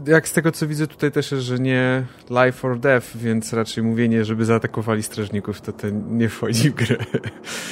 jak 0.08 0.28
z 0.28 0.34
tego, 0.34 0.52
co 0.52 0.68
widzę 0.68 0.88
tutaj 0.88 1.12
też 1.12 1.32
jest, 1.32 1.44
że 1.44 1.60
nie 1.60 2.06
life 2.30 2.68
or 2.68 2.80
death, 2.80 3.18
więc 3.18 3.54
raczej 3.54 3.84
mówienie, 3.84 4.26
żeby 4.26 4.46
zaatakowali 4.46 5.04
strażników, 5.04 5.62
to 5.62 5.72
ten 5.72 6.18
nie 6.18 6.30
wchodzi 6.30 6.70
w 6.70 6.74
grę. 6.74 6.98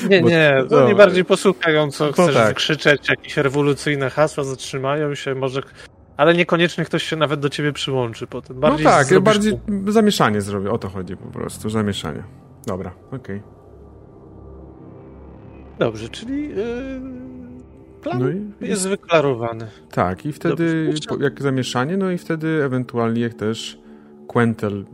Nie, 0.09 0.21
Bo, 0.21 0.29
nie, 0.29 0.53
to 0.69 0.89
no, 0.89 0.95
bardziej 0.95 1.25
posłuchają, 1.25 1.91
co 1.91 2.05
no, 2.05 2.11
chcesz 2.11 2.35
tak. 2.35 2.55
krzyczeć, 2.55 3.09
jakieś 3.09 3.37
rewolucyjne 3.37 4.09
hasła, 4.09 4.43
zatrzymają 4.43 5.15
się, 5.15 5.35
może 5.35 5.61
ale 6.17 6.33
niekoniecznie 6.33 6.85
ktoś 6.85 7.03
się 7.03 7.15
nawet 7.15 7.39
do 7.39 7.49
ciebie 7.49 7.73
przyłączy 7.73 8.27
potem. 8.27 8.55
No 8.55 8.61
bardziej 8.61 8.85
no 8.85 8.91
tak, 8.91 9.19
bardziej 9.19 9.59
zamieszanie 9.87 10.41
zrobię, 10.41 10.71
o 10.71 10.77
to 10.77 10.89
chodzi 10.89 11.17
po 11.17 11.27
prostu, 11.27 11.69
zamieszanie. 11.69 12.23
Dobra, 12.67 12.91
okej. 13.11 13.19
Okay. 13.19 13.60
Dobrze, 15.81 16.09
czyli 16.09 16.49
yy, 16.49 17.01
plan 18.01 18.19
no 18.19 18.29
i, 18.29 18.69
jest 18.69 18.87
wyklarowany. 18.87 19.67
Tak, 19.91 20.25
i 20.25 20.33
wtedy 20.33 20.85
Dobrze, 20.85 21.23
jak 21.23 21.41
zamieszanie, 21.41 21.97
no 21.97 22.11
i 22.11 22.17
wtedy 22.17 22.63
ewentualnie 22.63 23.29
też 23.29 23.79
Quentel, 24.27 24.85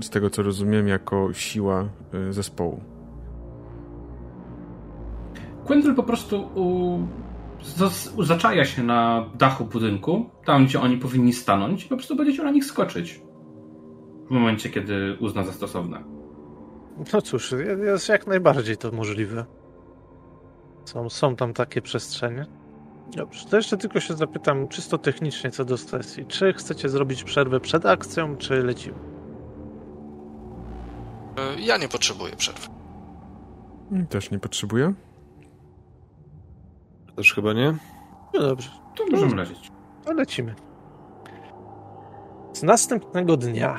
z 0.00 0.10
tego 0.10 0.30
co 0.30 0.42
rozumiem, 0.42 0.88
jako 0.88 1.32
siła 1.32 1.88
y, 2.28 2.32
zespołu. 2.32 2.80
Quentel 5.64 5.94
po 5.94 6.02
prostu 6.02 6.48
u, 6.54 6.98
z, 7.62 8.26
zaczaja 8.26 8.64
się 8.64 8.82
na 8.82 9.30
dachu 9.38 9.64
budynku, 9.64 10.30
tam 10.44 10.66
gdzie 10.66 10.80
oni 10.80 10.98
powinni 10.98 11.32
stanąć 11.32 11.84
i 11.84 11.88
po 11.88 11.96
prostu 11.96 12.16
będzie 12.16 12.32
chciał 12.32 12.44
na 12.44 12.50
nich 12.50 12.64
skoczyć. 12.64 13.20
W 14.26 14.30
momencie, 14.30 14.70
kiedy 14.70 15.16
uzna 15.20 15.44
za 15.44 15.52
stosowne. 15.52 16.04
No 17.12 17.22
cóż, 17.22 17.54
jest 17.84 18.08
jak 18.08 18.26
najbardziej 18.26 18.76
to 18.76 18.92
możliwe. 18.92 19.57
Są, 20.88 21.10
są 21.10 21.36
tam 21.36 21.54
takie 21.54 21.82
przestrzenie. 21.82 22.46
Dobrze, 23.16 23.46
to 23.48 23.56
jeszcze 23.56 23.76
tylko 23.76 24.00
się 24.00 24.14
zapytam 24.14 24.68
czysto 24.68 24.98
technicznie 24.98 25.50
co 25.50 25.64
do 25.64 25.76
sesji. 25.76 26.26
Czy 26.26 26.52
chcecie 26.52 26.88
zrobić 26.88 27.24
przerwę 27.24 27.60
przed 27.60 27.86
akcją, 27.86 28.36
czy 28.36 28.62
lecimy? 28.62 28.98
E, 31.36 31.60
ja 31.60 31.76
nie 31.76 31.88
potrzebuję 31.88 32.36
przerwy. 32.36 32.66
Też 34.08 34.30
nie 34.30 34.38
potrzebuję. 34.38 34.94
Też 37.16 37.34
chyba 37.34 37.52
nie. 37.52 37.74
No 38.34 38.40
dobrze. 38.40 38.70
To 38.96 39.06
możemy 39.10 39.36
lecieć. 39.36 39.70
To 40.04 40.12
lecimy. 40.12 40.54
Z 42.52 42.62
następnego 42.62 43.36
dnia, 43.36 43.78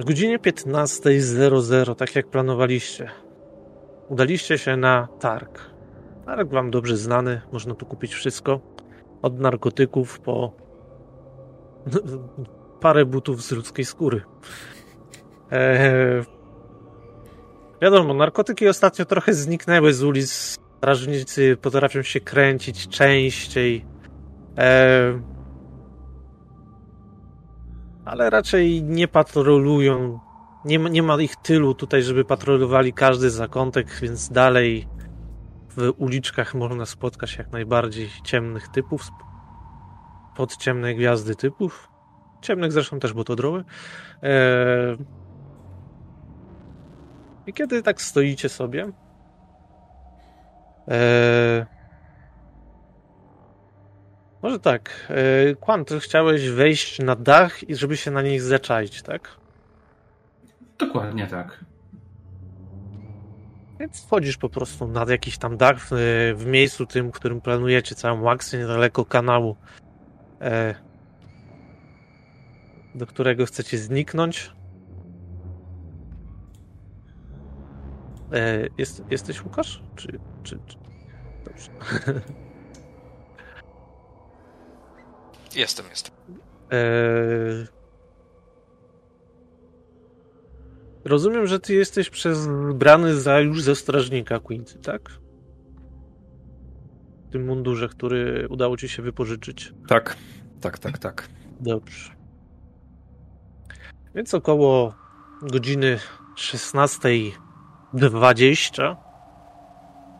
o 0.00 0.04
godzinie 0.04 0.38
15.00, 0.38 1.94
tak 1.94 2.16
jak 2.16 2.26
planowaliście, 2.26 3.10
udaliście 4.08 4.58
się 4.58 4.76
na 4.76 5.08
targ 5.20 5.77
Marek 6.28 6.48
wam 6.48 6.70
dobrze 6.70 6.96
znany, 6.96 7.40
można 7.52 7.74
tu 7.74 7.86
kupić 7.86 8.14
wszystko. 8.14 8.60
Od 9.22 9.40
narkotyków 9.40 10.20
po 10.20 10.52
parę 12.80 13.04
butów 13.04 13.42
z 13.42 13.52
ludzkiej 13.52 13.84
skóry. 13.84 14.22
Eee, 15.50 16.24
wiadomo, 17.82 18.14
narkotyki 18.14 18.68
ostatnio 18.68 19.04
trochę 19.04 19.34
zniknęły 19.34 19.92
z 19.92 20.02
ulic. 20.02 20.56
Strażnicy 20.78 21.56
potrafią 21.56 22.02
się 22.02 22.20
kręcić 22.20 22.88
częściej. 22.88 23.84
Eee, 24.56 25.22
ale 28.04 28.30
raczej 28.30 28.82
nie 28.82 29.08
patrolują. 29.08 30.20
Nie, 30.64 30.78
nie 30.78 31.02
ma 31.02 31.20
ich 31.20 31.36
tylu 31.36 31.74
tutaj, 31.74 32.02
żeby 32.02 32.24
patrolowali 32.24 32.92
każdy 32.92 33.30
zakątek, 33.30 33.98
więc 34.02 34.28
dalej 34.28 34.98
w 35.78 35.92
uliczkach 35.96 36.54
można 36.54 36.86
spotkać 36.86 37.36
jak 37.36 37.52
najbardziej 37.52 38.10
ciemnych 38.24 38.68
typów, 38.68 39.08
pod 40.36 40.56
ciemne 40.56 40.94
gwiazdy 40.94 41.36
typów. 41.36 41.88
Ciemnych 42.42 42.72
zresztą 42.72 43.00
też, 43.00 43.12
bo 43.12 43.24
to 43.24 43.36
droły. 43.36 43.64
Eee... 44.22 44.98
I 47.46 47.52
kiedy 47.52 47.82
tak 47.82 48.02
stoicie 48.02 48.48
sobie, 48.48 48.92
eee... 50.88 51.66
może 54.42 54.58
tak, 54.58 55.06
eee... 55.10 55.56
Quant, 55.56 55.90
chciałeś 56.00 56.50
wejść 56.50 56.98
na 56.98 57.16
dach 57.16 57.68
i 57.68 57.74
żeby 57.74 57.96
się 57.96 58.10
na 58.10 58.22
nich 58.22 58.42
zaczaić, 58.42 59.02
tak? 59.02 59.36
Dokładnie 60.78 61.26
tak. 61.26 61.64
Więc 63.80 64.04
wchodzisz 64.04 64.36
po 64.36 64.48
prostu 64.48 64.88
nad 64.88 65.08
jakiś 65.08 65.38
tam 65.38 65.56
dach 65.56 65.78
w, 65.80 65.90
w 66.36 66.46
miejscu 66.46 66.86
tym, 66.86 67.08
w 67.08 67.12
którym 67.12 67.40
planujecie 67.40 67.94
całą 67.94 68.30
akcję, 68.30 68.58
niedaleko 68.58 69.04
kanału, 69.04 69.56
e, 70.40 70.74
do 72.94 73.06
którego 73.06 73.46
chcecie 73.46 73.78
zniknąć. 73.78 74.52
E, 78.32 78.68
jest, 78.78 79.02
jesteś 79.10 79.44
Łukasz? 79.44 79.82
Czy, 79.96 80.20
czy, 80.42 80.58
czy... 80.66 80.76
Dobrze. 81.44 81.70
Jestem, 85.56 85.86
jestem. 85.90 86.14
E, 86.72 87.77
Rozumiem, 91.08 91.46
że 91.46 91.60
ty 91.60 91.74
jesteś 91.74 92.10
brany 92.74 93.14
za 93.14 93.40
już 93.40 93.62
ze 93.62 93.76
strażnika 93.76 94.40
Quincy, 94.40 94.78
tak? 94.78 95.10
W 97.28 97.32
tym 97.32 97.46
mundurze, 97.46 97.88
który 97.88 98.48
udało 98.48 98.76
ci 98.76 98.88
się 98.88 99.02
wypożyczyć. 99.02 99.72
Tak, 99.88 100.16
tak, 100.60 100.78
tak, 100.78 100.98
tak. 100.98 101.28
Dobrze. 101.60 102.10
Więc 104.14 104.34
około 104.34 104.94
godziny 105.42 105.98
16.20 106.36 108.96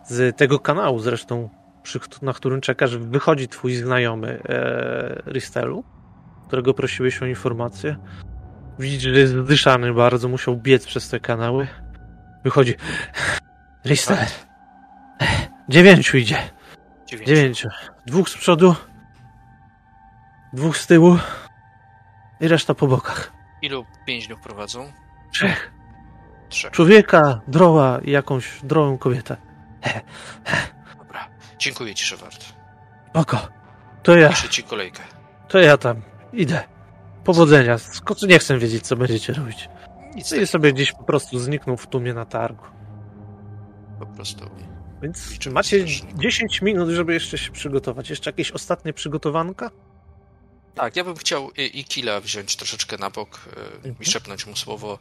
z 0.07 0.37
tego 0.37 0.59
kanału 0.59 0.99
zresztą, 0.99 1.51
na 2.23 2.33
którym 2.33 2.61
czekasz, 2.61 2.97
wychodzi 2.97 3.49
twój 3.49 3.75
znajomy 3.75 4.43
e, 4.45 5.23
Ristelu, 5.27 5.85
którego 6.47 6.75
prosiłeś 6.75 7.23
o 7.23 7.27
informację. 7.27 7.97
Widzisz, 8.79 9.03
że 9.03 9.21
jest 9.21 9.33
zdyszany 9.33 9.95
bardzo, 9.95 10.29
musiał 10.29 10.57
biec 10.57 10.87
przez 10.87 11.09
te 11.09 11.21
kanały. 11.21 11.69
Wychodzi. 12.45 12.75
Lister. 13.85 14.19
Dziewięciu 15.69 16.17
idzie. 16.17 16.39
Dziewięciu. 17.07 17.35
Dziewięciu. 17.35 17.69
Dwóch 18.07 18.29
z 18.29 18.37
przodu. 18.37 18.75
Dwóch 20.53 20.77
z 20.77 20.87
tyłu. 20.87 21.19
I 22.41 22.49
reszta 22.49 22.75
po 22.75 22.87
bokach. 22.87 23.33
Ilu 23.63 23.87
więźniów 24.07 24.41
prowadzą? 24.41 24.93
Trzech. 25.33 25.73
Trzech. 26.49 26.71
Człowieka, 26.71 27.41
droła 27.49 27.99
i 28.05 28.11
jakąś 28.11 28.61
drogą 28.63 28.99
kobietę. 28.99 29.37
Dobra. 30.99 31.29
Dziękuję 31.59 31.95
ci, 31.95 32.05
Szewart. 32.05 32.53
Oko. 33.15 33.49
To 34.03 34.17
ja. 34.17 34.29
Piszę 34.29 34.49
ci 34.49 34.63
kolejkę. 34.63 35.03
To 35.49 35.59
ja 35.59 35.77
tam. 35.77 36.03
Idę. 36.33 36.78
Powodzenia. 37.29 37.77
Nie 38.29 38.39
chcę 38.39 38.59
wiedzieć, 38.59 38.87
co 38.87 38.97
będziecie 38.97 39.33
robić. 39.33 39.69
Nic 40.15 40.33
I 40.33 40.47
sobie 40.47 40.73
gdzieś 40.73 40.93
po 40.93 41.05
prostu 41.05 41.39
zniknął 41.39 41.77
w 41.77 41.87
tłumie 41.87 42.15
na 42.15 42.25
targu. 42.25 42.65
Po 43.99 44.07
prostu. 44.07 44.51
Więc 45.03 45.47
macie 45.53 45.85
10 46.15 46.63
minut, 46.63 46.89
żeby 46.89 47.15
jeszcze 47.15 47.39
się 47.39 47.53
przygotować. 47.53 48.11
Jeszcze 48.11 48.31
jakieś 48.31 48.51
ostatnie 48.51 48.93
przygotowanka? 48.93 49.71
Tak, 50.75 50.97
ja 50.97 51.05
bym 51.05 51.17
chciał 51.17 51.51
i 51.57 51.85
Kila 51.85 52.21
wziąć 52.21 52.57
troszeczkę 52.57 52.97
na 52.99 53.11
bok 53.11 53.41
mhm. 53.77 53.97
i 54.01 54.05
szepnąć 54.05 54.47
mu 54.47 54.57
słowo 54.57 54.99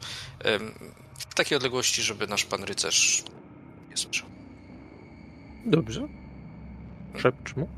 w 1.18 1.34
takiej 1.34 1.56
odległości, 1.56 2.02
żeby 2.02 2.26
nasz 2.26 2.44
pan 2.44 2.64
rycerz 2.64 3.24
słyszał. 3.94 4.28
Dobrze. 5.66 6.08
Szepcz 7.16 7.56
mu. 7.56 7.68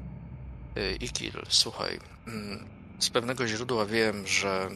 Y, 0.76 0.96
Ikil, 1.00 1.32
słuchaj, 1.48 1.98
mm, 2.26 2.79
z 3.00 3.10
pewnego 3.10 3.46
źródła 3.46 3.86
wiem, 3.86 4.26
że 4.26 4.68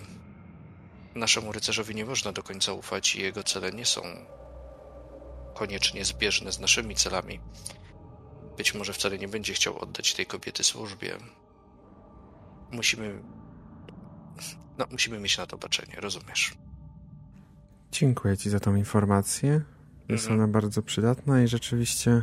naszemu 1.14 1.52
rycerzowi 1.52 1.94
nie 1.94 2.05
można 2.05 2.32
do 2.32 2.42
końca 2.42 2.72
ufać 2.72 3.16
i 3.16 3.22
jego 3.22 3.42
cele 3.42 3.72
nie 3.72 3.86
są 3.86 4.02
koniecznie 5.55 6.05
zbieżne 6.05 6.52
z 6.52 6.60
naszymi 6.60 6.94
celami. 6.94 7.40
Być 8.56 8.74
może 8.74 8.92
wcale 8.92 9.18
nie 9.18 9.28
będzie 9.28 9.55
chciał 9.55 9.78
oddać 9.78 10.14
tej 10.14 10.26
kobiety 10.26 10.64
służbie. 10.64 11.16
Musimy. 12.72 13.22
No, 14.78 14.86
musimy 14.90 15.18
mieć 15.20 15.38
na 15.38 15.46
to 15.46 15.59
baczenie, 15.59 15.96
rozumiesz? 16.01 16.55
Dziękuję 17.92 18.36
Ci 18.36 18.51
za 18.51 18.60
tą 18.60 18.74
informację. 18.74 19.60
Jest 20.09 20.24
Mhm. 20.24 20.40
ona 20.40 20.52
bardzo 20.52 20.82
przydatna 20.82 21.42
i 21.42 21.48
rzeczywiście 21.48 22.22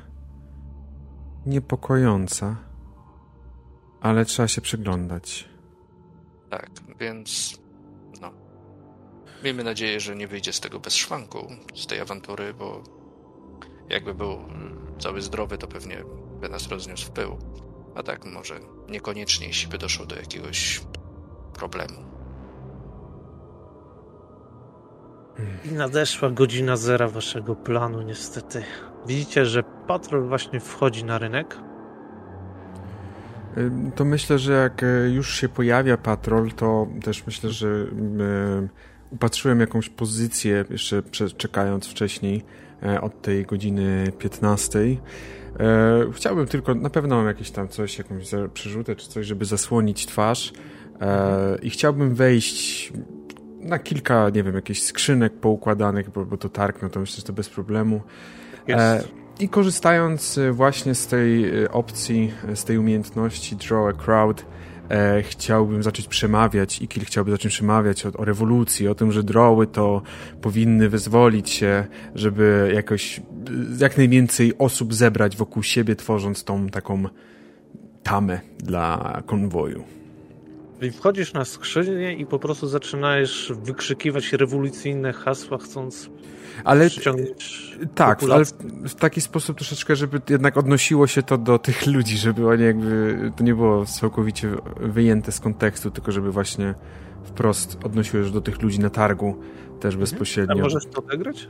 niepokojąca, 1.46 2.56
ale 4.02 4.26
trzeba 4.26 4.48
się 4.48 4.62
przyglądać. 4.62 5.51
Tak, 6.52 6.70
więc. 7.00 7.60
No. 8.22 8.32
Miejmy 9.44 9.64
nadzieję, 9.64 10.00
że 10.00 10.16
nie 10.16 10.28
wyjdzie 10.28 10.54
z 10.54 10.60
tego 10.60 10.80
bez 10.80 10.96
szwanku, 10.96 11.48
z 11.76 11.88
tej 11.88 12.00
awantury, 12.00 12.54
bo 12.54 12.84
jakby 13.90 14.14
był 14.14 14.32
mm, 14.32 14.96
cały 15.00 15.22
zdrowy, 15.22 15.58
to 15.58 15.68
pewnie 15.68 16.04
by 16.42 16.50
nas 16.50 16.68
rozniósł 16.68 17.06
w 17.06 17.12
pył. 17.12 17.38
A 17.96 18.04
tak 18.04 18.26
może 18.26 18.60
niekoniecznie, 18.90 19.48
jeśli 19.48 19.70
by 19.70 19.78
doszło 19.78 20.06
do 20.06 20.16
jakiegoś 20.16 20.82
problemu. 21.54 22.12
I 25.66 25.72
nadeszła 25.72 26.30
godzina 26.30 26.78
zera 26.78 27.08
waszego 27.08 27.56
planu, 27.56 28.02
niestety. 28.02 28.64
Widzicie, 29.06 29.46
że 29.46 29.64
patrol 29.64 30.28
właśnie 30.28 30.60
wchodzi 30.60 31.04
na 31.04 31.18
rynek. 31.18 31.58
To 33.96 34.06
myślę, 34.06 34.40
że 34.40 34.54
jak 34.54 34.84
y, 34.84 35.12
już 35.16 35.36
się 35.36 35.50
pojawia 35.50 35.98
patrol, 35.98 36.52
to 36.52 36.88
też 37.04 37.26
myślę, 37.26 37.50
że 37.50 37.68
y, 37.68 37.88
upatrzyłem 39.12 39.60
jakąś 39.60 39.90
pozycję, 39.90 40.66
jeszcze 40.70 41.04
czekając 41.38 41.88
wcześniej 41.88 42.44
e, 42.84 43.02
od 43.02 43.22
tej 43.22 43.46
godziny 43.46 44.12
15. 44.20 44.80
E, 44.80 44.98
Chciałbym 46.14 46.48
tylko, 46.48 46.76
na 46.76 46.90
pewno 46.90 47.16
mam 47.16 47.28
jakieś 47.28 47.52
tam 47.52 47.68
coś, 47.68 47.98
jakąś 47.98 48.24
przerzutę 48.54 48.96
czy 48.96 49.10
coś, 49.10 49.26
żeby 49.26 49.46
zasłonić 49.46 50.06
twarz 50.06 50.54
E, 51.02 51.58
i 51.62 51.70
chciałbym 51.70 52.16
wejść 52.16 52.94
na 53.60 53.80
kilka, 53.80 54.30
nie 54.30 54.44
wiem, 54.44 54.56
jakichś 54.56 54.82
skrzynek 54.82 55.34
poukładanych, 55.34 56.10
bo, 56.10 56.26
bo 56.26 56.38
to 56.38 56.50
targ, 56.50 56.82
no 56.82 56.90
to 56.90 57.00
myślę, 57.00 57.16
że 57.18 57.24
to 57.24 57.34
bez 57.34 57.50
problemu. 57.50 58.02
E, 58.70 59.04
I 59.40 59.50
korzystając 59.50 60.38
e, 60.38 60.52
właśnie 60.52 60.96
z 60.96 61.08
tej 61.08 61.64
e, 61.64 61.72
opcji, 61.72 62.32
e, 62.50 62.56
z 62.56 62.64
tej 62.64 62.78
umiejętności 62.78 63.56
Draw 63.56 63.86
a 63.88 63.94
Crowd, 63.94 64.46
e, 64.90 65.24
chciałbym 65.24 65.84
zacząć 65.84 66.08
przemawiać, 66.08 66.82
Ikil 66.82 67.06
chciałby 67.06 67.32
zacząć 67.32 67.54
przemawiać 67.54 68.06
o, 68.06 68.10
o 68.18 68.26
rewolucji, 68.26 68.88
o 68.88 68.96
tym, 68.96 69.12
że 69.12 69.24
droły 69.24 69.68
to 69.68 70.02
powinny 70.42 70.90
wyzwolić 70.90 71.50
się, 71.50 71.86
żeby 72.16 72.72
jakoś 72.76 73.22
jak 73.80 73.98
najwięcej 73.98 74.58
osób 74.58 74.94
zebrać 74.94 75.38
wokół 75.38 75.64
siebie, 75.64 75.96
tworząc 75.96 76.44
tą 76.44 76.70
taką 76.70 77.04
tamę 78.04 78.42
dla 78.58 79.22
konwoju. 79.26 80.01
I 80.82 80.92
wchodzisz 80.92 81.34
na 81.34 81.46
skrzynię 81.46 82.14
i 82.14 82.26
po 82.26 82.40
prostu 82.40 82.68
zaczynajesz 82.68 83.54
wykrzykiwać 83.64 84.34
rewolucyjne 84.34 85.14
hasła, 85.14 85.58
chcąc 85.58 86.10
Ale 86.64 86.90
przyciągnąć 86.90 87.72
Tak, 87.96 88.08
ale 88.08 88.16
populację. 88.16 88.58
w, 88.84 88.90
w 88.90 88.96
taki 88.96 89.22
sposób 89.22 89.58
troszeczkę, 89.58 89.96
żeby 89.96 90.22
jednak 90.30 90.58
odnosiło 90.58 91.08
się 91.08 91.24
to 91.24 91.38
do 91.38 91.60
tych 91.60 91.88
ludzi, 91.88 92.18
żeby 92.18 92.48
oni 92.50 92.64
jakby 92.64 93.32
to 93.36 93.44
nie 93.44 93.56
było 93.56 93.86
całkowicie 93.86 94.50
wyjęte 94.80 95.32
z 95.32 95.40
kontekstu, 95.40 95.92
tylko 95.92 96.12
żeby 96.12 96.32
właśnie 96.32 96.74
wprost 97.24 97.78
odnosiło 97.84 98.24
się 98.26 98.32
do 98.32 98.42
tych 98.42 98.62
ludzi 98.62 98.80
na 98.80 98.90
targu 98.90 99.40
też 99.80 99.96
A 99.96 99.98
bezpośrednio. 99.98 100.64
możesz 100.64 100.86
to 100.86 101.04
odegrać? 101.04 101.48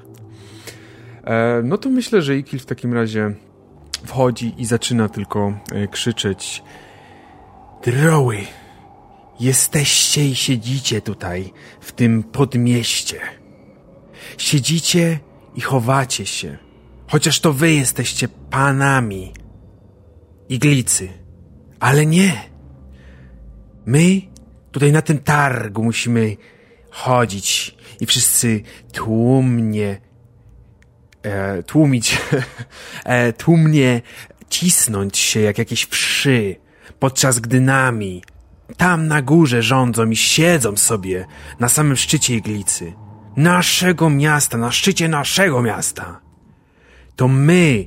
E, 1.24 1.62
no 1.64 1.78
to 1.78 1.90
myślę, 1.90 2.22
że 2.22 2.38
Ikil 2.38 2.60
w 2.60 2.66
takim 2.66 2.94
razie 2.94 3.36
wchodzi 4.06 4.54
i 4.58 4.66
zaczyna 4.66 5.10
tylko 5.10 5.54
e, 5.72 5.88
krzyczeć 5.88 6.64
Droły, 7.84 8.38
jesteście 9.42 10.26
i 10.26 10.36
siedzicie 10.36 11.02
tutaj 11.02 11.54
w 11.82 11.92
tym 11.92 12.24
podmieście. 12.24 13.20
Siedzicie 14.38 15.20
i 15.56 15.62
chowacie 15.62 16.26
się, 16.26 16.58
chociaż 17.08 17.40
to 17.40 17.54
wy 17.54 17.72
jesteście 17.72 18.28
panami 18.28 19.34
iglicy. 20.50 21.10
Ale 21.80 22.06
nie. 22.06 22.42
My 23.86 24.22
tutaj 24.72 24.92
na 24.92 25.02
tym 25.02 25.20
targu 25.20 25.84
musimy 25.84 26.38
chodzić 26.90 27.78
i 28.00 28.06
wszyscy 28.06 28.62
tłumnie 28.94 30.02
e, 31.24 31.64
tłumić, 31.64 32.18
e, 33.06 33.34
tłumnie 33.34 34.02
cisnąć 34.50 35.18
się 35.18 35.40
jak 35.40 35.58
jakieś 35.58 35.86
wszy, 35.86 36.56
podczas 37.00 37.40
gdy 37.40 37.62
nami 37.62 38.22
tam 38.78 39.08
na 39.08 39.22
górze 39.22 39.62
rządzą 39.62 40.10
i 40.10 40.16
siedzą 40.16 40.78
sobie 40.78 41.26
na 41.60 41.70
samym 41.70 41.96
szczycie 41.96 42.36
iglicy. 42.36 42.94
Naszego 43.38 44.10
miasta, 44.10 44.58
na 44.58 44.72
szczycie 44.72 45.08
naszego 45.08 45.62
miasta. 45.62 46.20
To 47.16 47.28
my, 47.28 47.86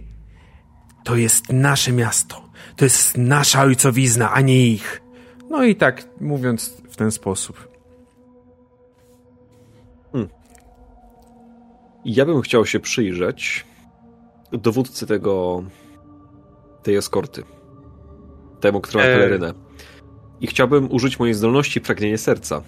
to 1.05 1.17
jest 1.17 1.53
nasze 1.53 1.93
miasto. 1.93 2.45
To 2.77 2.85
jest 2.85 3.19
nasza 3.19 3.63
ojcowizna, 3.63 4.33
a 4.33 4.41
nie 4.41 4.67
ich. 4.67 5.03
No 5.51 5.65
i 5.65 5.77
tak 5.77 6.05
mówiąc 6.21 6.83
w 6.91 6.97
ten 6.97 7.11
sposób. 7.11 7.75
Ja 12.05 12.25
bym 12.25 12.41
chciał 12.41 12.67
się 12.67 12.81
przyjrzeć 12.81 13.67
dowódcy 14.53 15.07
tego 15.07 15.63
tej 16.83 16.97
eskorty. 16.97 17.43
Temu, 18.61 18.81
który 18.81 19.05
ma 19.05 19.11
Eee. 19.11 19.15
pelerynę. 19.17 19.55
I 20.41 20.47
chciałbym 20.47 20.93
użyć 20.93 21.19
mojej 21.19 21.35
zdolności 21.35 21.81
pragnienie 21.81 22.19
serca. 22.19 22.63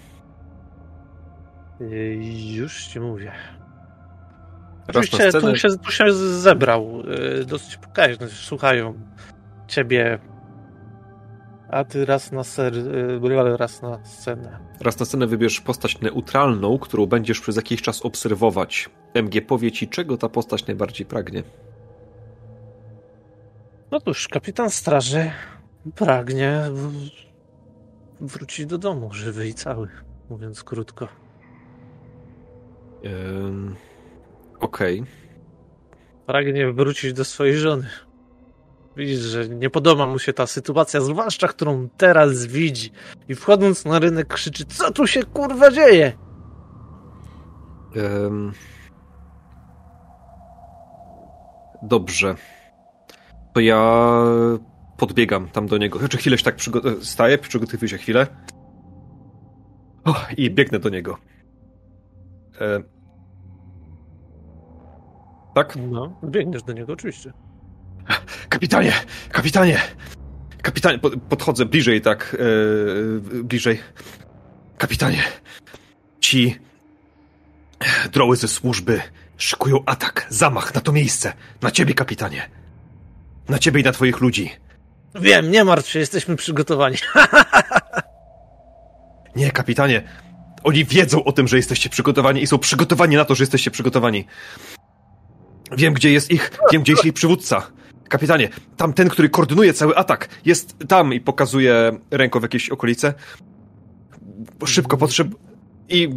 Yy, 1.81 2.17
Już 2.55 2.87
ci 2.87 3.01
mówię. 3.01 3.33
Raz 4.89 4.97
Oczywiście 4.97 5.29
scenę. 5.31 5.51
tu 5.53 5.57
się, 5.57 5.69
tu 5.85 5.91
się 5.93 6.13
zebrał. 6.13 7.03
yy, 7.39 7.45
Dosyć 7.45 7.77
pokaźny. 7.77 8.29
Słuchają 8.29 8.95
ciebie. 9.69 10.19
A 11.71 11.85
ty 11.85 12.05
raz 12.05 12.33
na 12.33 12.45
ser, 12.45 12.75
yy, 13.23 13.57
raz 13.57 13.83
na 13.83 14.05
scenę. 14.05 14.59
Raz 14.81 15.01
na 15.01 15.07
scenę 15.07 15.27
wybierz 15.27 15.61
postać 15.61 16.01
neutralną, 16.01 16.79
którą 16.79 17.07
będziesz 17.07 17.41
przez 17.41 17.57
jakiś 17.57 17.83
czas 17.83 18.03
obserwować. 18.03 18.91
MG 19.15 19.41
powie 19.47 19.73
ci, 19.73 19.89
czego 19.89 20.17
ta 20.17 20.29
postać 20.29 20.67
najbardziej 20.67 21.07
pragnie. 21.07 21.43
No 23.91 24.01
cóż, 24.01 24.29
kapitan 24.29 24.71
straży 24.71 25.31
pragnie 25.95 26.63
wrócić 28.21 28.67
do 28.67 28.79
domu 28.79 29.13
żywy 29.13 29.49
i 29.49 29.55
cały, 29.55 29.89
mówiąc 30.31 30.65
krótko. 30.65 31.09
Ym, 33.05 33.77
Okej. 34.61 35.05
Pragnie 36.27 36.73
wrócić 36.73 37.13
do 37.13 37.25
swojej 37.25 37.57
żony. 37.57 37.87
Widzisz, 38.97 39.19
że 39.19 39.49
nie 39.49 39.71
podoba 39.71 40.07
mu 40.07 40.19
się 40.19 40.33
ta 40.33 40.47
sytuacja, 40.47 41.01
zwłaszcza 41.01 41.49
którą 41.49 41.89
teraz 41.97 42.47
widzi. 42.47 42.91
I 43.29 43.35
wchodząc 43.35 43.85
na 43.85 43.99
rynek 43.99 44.35
krzyczy, 44.35 44.65
co 44.65 44.93
tu 44.93 45.07
się 45.07 45.23
kurwa 45.23 45.71
dzieje? 45.71 46.13
Ym. 47.97 48.53
Dobrze. 51.83 52.35
To 53.53 53.61
ja 53.61 54.13
podbiegam 54.97 55.49
tam 55.49 55.67
do 55.67 55.79
niego. 55.79 55.99
Znaczy 55.99 56.17
chwilę 56.17 56.39
się 56.39 56.45
tak 56.45 56.57
przygo- 56.57 57.05
staję, 57.05 57.39
przygotowuję 57.39 57.89
się 57.89 57.99
chwilę. 57.99 58.27
O, 60.05 60.15
I 60.37 60.51
biegnę 60.51 60.79
do 60.79 60.89
niego. 60.89 61.19
E... 62.61 62.83
Tak? 65.55 65.77
No, 65.91 66.21
biegniesz 66.25 66.63
do 66.63 66.73
niego 66.73 66.93
oczywiście. 66.93 67.33
Kapitanie! 68.49 68.93
Kapitanie! 69.29 69.79
Kapitanie! 70.63 70.99
Pod- 70.99 71.23
Podchodzę 71.23 71.65
bliżej, 71.65 72.01
tak. 72.01 72.37
E... 72.39 73.43
Bliżej. 73.43 73.79
Kapitanie! 74.79 75.23
Ci 76.21 76.59
droły 78.13 78.37
ze 78.37 78.49
służby 78.49 79.01
szykują 79.37 79.79
atak, 79.87 80.27
zamach 80.31 80.75
na 80.75 80.81
to 80.81 80.93
miejsce. 80.93 81.33
Na 81.63 81.71
ciebie, 81.71 81.95
kapitanie. 81.95 82.51
Na 83.49 83.59
ciebie 83.59 83.81
i 83.81 83.85
na 83.85 83.93
twoich 83.93 84.21
ludzi. 84.21 84.51
Wiem, 85.21 85.51
nie 85.51 85.65
martw 85.65 85.91
się, 85.91 85.99
jesteśmy 85.99 86.37
przygotowani. 86.37 86.97
Nie, 89.37 89.51
kapitanie. 89.51 90.03
Oni 90.65 90.85
wiedzą 90.85 91.25
o 91.25 91.33
tym, 91.33 91.49
że 91.49 91.57
jesteście 91.57 91.91
przygotowani 91.91 92.43
i 92.43 92.47
są 92.47 92.59
przygotowani 92.59 93.17
na 93.17 93.25
to, 93.25 93.35
że 93.35 93.43
jesteście 93.43 93.71
przygotowani. 93.71 94.27
Wiem, 95.77 95.95
gdzie 95.95 96.13
jest 96.13 96.31
ich, 96.31 96.51
wiem, 96.73 96.83
gdzie 96.83 96.93
jest 96.93 97.05
ich 97.05 97.13
przywódca. 97.13 97.67
Kapitanie, 98.09 98.49
tam 98.77 98.93
ten, 98.93 99.09
który 99.09 99.29
koordynuje 99.29 99.73
cały 99.73 99.97
atak, 99.97 100.29
jest 100.45 100.77
tam 100.89 101.15
i 101.15 101.21
pokazuje 101.21 101.99
ręką 102.11 102.41
w 102.41 102.43
jakieś 102.43 102.71
okolice. 102.71 103.15
Szybko 104.67 104.97
potrzeb... 104.97 105.29
I 105.89 106.09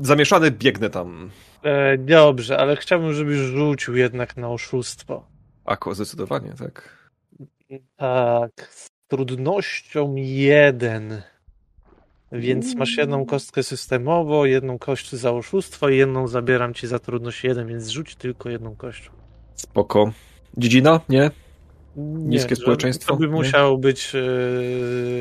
zamieszany 0.00 0.50
biegnę 0.50 0.90
tam. 0.90 1.30
E, 1.62 1.98
dobrze, 1.98 2.58
ale 2.58 2.76
chciałbym, 2.76 3.14
żebyś 3.14 3.38
rzucił 3.38 3.96
jednak 3.96 4.36
na 4.36 4.48
oszustwo. 4.48 5.26
Ako, 5.64 5.94
zdecydowanie, 5.94 6.52
tak. 6.58 7.03
Tak, 7.96 8.68
z 8.70 8.88
trudnością 9.08 10.14
jeden. 10.16 11.22
Więc 12.32 12.74
masz 12.74 12.96
jedną 12.96 13.26
kostkę 13.26 13.62
systemowo, 13.62 14.46
jedną 14.46 14.78
kość 14.78 15.12
za 15.12 15.32
oszustwo 15.32 15.88
i 15.88 15.96
jedną 15.96 16.28
zabieram 16.28 16.74
ci 16.74 16.86
za 16.86 16.98
trudność 16.98 17.44
jeden, 17.44 17.66
więc 17.68 17.88
rzuć 17.88 18.16
tylko 18.16 18.50
jedną 18.50 18.76
kością. 18.76 19.10
Spoko. 19.54 20.12
Dziedzina? 20.56 21.00
Nie? 21.08 21.30
Nie, 21.96 22.28
Niskie 22.28 22.56
że- 22.56 22.62
społeczeństwo? 22.62 23.12
To 23.12 23.18
by 23.20 23.26
Nie? 23.26 23.32
musiał 23.32 23.78
być 23.78 24.12
e, 24.14 24.20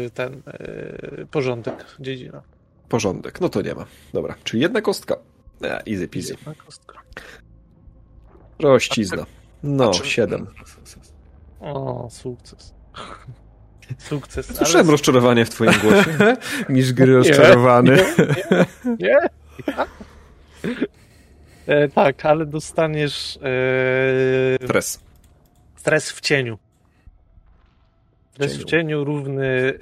ten 0.10 0.42
e, 0.48 1.26
porządek 1.32 1.86
dziedzina. 2.00 2.42
Porządek. 2.90 3.42
No 3.42 3.50
to 3.50 3.62
nie 3.62 3.76
ma. 3.76 3.86
Dobra, 4.14 4.36
czyli 4.44 4.62
jedna 4.64 4.82
kostka. 4.82 5.16
E, 5.64 5.84
easy 5.88 6.08
peasy. 6.08 6.34
Jedna 6.34 6.54
kostka. 6.66 7.00
Rościzna. 8.60 9.26
No, 9.64 9.94
siedem. 9.94 10.48
O, 11.64 12.08
sukces. 12.12 12.74
Sukces. 13.98 14.50
ale- 14.50 14.58
Słyszałem 14.58 14.90
rozczarowanie 14.90 15.46
w 15.46 15.50
twoim 15.50 15.72
głosie. 15.82 16.18
Niż 16.70 16.94
gry 16.94 17.16
rozczarowany. 17.16 17.98
Nie? 18.86 18.96
nie? 19.00 19.18
E, 21.68 21.90
tak, 21.90 22.26
ale 22.26 22.46
dostaniesz 22.46 23.40
e, 23.44 24.66
Stres. 24.66 25.00
stres 25.76 26.12
w 26.12 26.22
cieniu. 26.22 26.58
Stres 28.34 28.52
Cieniu. 28.52 28.64
w 28.64 28.70
cieniu 28.70 29.04
równy 29.04 29.74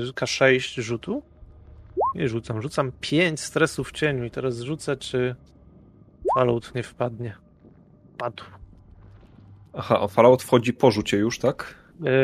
e, 0.00 0.12
K6 0.12 0.80
rzutu. 0.82 1.22
Nie 2.14 2.28
rzucam, 2.28 2.62
rzucam 2.62 2.92
5 3.00 3.40
stresów 3.40 3.88
w 3.88 3.92
cieniu 3.92 4.24
i 4.24 4.30
teraz 4.30 4.60
rzucę, 4.60 4.96
czy 4.96 5.34
Fallout 6.34 6.74
nie 6.74 6.82
wpadnie. 6.82 7.34
Padł. 8.18 8.44
Aha, 9.78 10.00
a 10.00 10.08
Fallout 10.08 10.42
wchodzi 10.42 10.72
po 10.72 10.90
rzucie 10.90 11.16
już, 11.16 11.38
tak? 11.38 11.74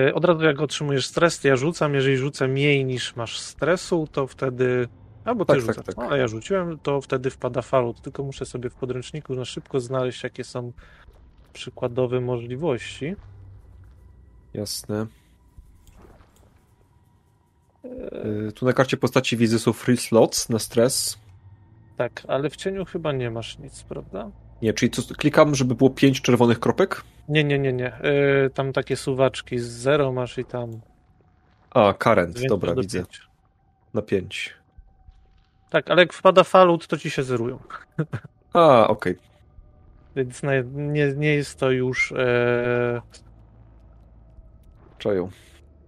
E, 0.09 0.15
Od 0.15 0.25
razu 0.25 0.45
jak 0.45 0.61
otrzymujesz 0.61 1.07
stres, 1.07 1.41
to 1.41 1.49
ja 1.49 1.57
rzucam. 1.57 1.95
Jeżeli 1.95 2.17
rzucę 2.17 2.49
mniej 2.49 2.85
niż 2.85 3.17
masz 3.17 3.39
stresu, 3.39 4.09
to 4.13 4.27
wtedy. 4.27 4.89
Albo 5.25 5.45
ty 5.45 5.53
Tak, 5.53 5.61
rzucasz. 5.61 5.77
tak, 5.77 5.85
tak. 5.87 5.99
Ale 5.99 6.19
ja 6.19 6.29
rzuciłem, 6.29 6.79
to 6.79 7.01
wtedy 7.01 7.31
wpada 7.31 7.63
fallout. 7.63 8.01
Tylko 8.01 8.23
muszę 8.23 8.47
sobie 8.47 8.71
w 8.71 8.75
podręczniku 8.75 9.35
na 9.35 9.45
szybko 9.45 9.81
znaleźć, 9.81 10.23
jakie 10.23 10.45
są 10.45 10.73
przykładowe 11.53 12.21
możliwości. 12.21 13.17
Jasne. 14.55 15.07
Y, 18.49 18.53
Tu 18.53 18.67
na 18.67 18.73
karcie 18.73 18.97
postaci 18.97 19.37
widzę 19.37 19.59
są 19.59 19.73
free 19.73 19.97
slots 19.97 20.49
na 20.49 20.59
stres. 20.59 21.19
Tak, 21.97 22.23
ale 22.29 22.51
w 22.51 22.57
cieniu 22.57 22.85
chyba 22.85 23.13
nie 23.13 23.31
masz 23.31 23.59
nic, 23.59 23.83
prawda? 23.83 24.31
Nie, 24.65 24.73
czyli 24.75 24.91
co, 24.91 25.15
klikam, 25.15 25.55
żeby 25.55 25.75
było 25.75 25.91
pięć 25.91 26.21
czerwonych 26.23 26.61
kropek? 26.61 27.03
Nie, 27.29 27.45
nie, 27.45 27.59
nie, 27.59 27.73
nie. 27.73 27.93
E, 27.95 28.51
tam 28.51 28.73
takie 28.73 28.97
suwaczki 28.97 29.59
z 29.59 29.67
zero 29.67 30.13
masz 30.13 30.39
i 30.39 30.45
tam. 30.45 30.81
A, 31.71 31.93
current, 31.95 32.41
dobra, 32.49 32.75
do 32.75 32.81
widzę. 32.81 32.99
pięciu. 32.99 33.23
Na 33.95 34.03
pięć. 34.03 34.55
Tak, 35.71 35.91
ale 35.91 36.03
jak 36.03 36.13
wpada 36.13 36.45
fallout, 36.45 36.87
to 36.87 36.99
ci 36.99 37.11
się 37.11 37.23
zerują. 37.23 37.59
A, 38.53 38.89
okej. 38.89 39.17
Więc 40.17 40.43
na- 40.43 40.61
nie, 40.73 41.13
nie 41.17 41.35
jest 41.35 41.59
to 41.59 41.71
już. 41.71 42.13
E, 42.13 43.01
Czają. 44.99 45.31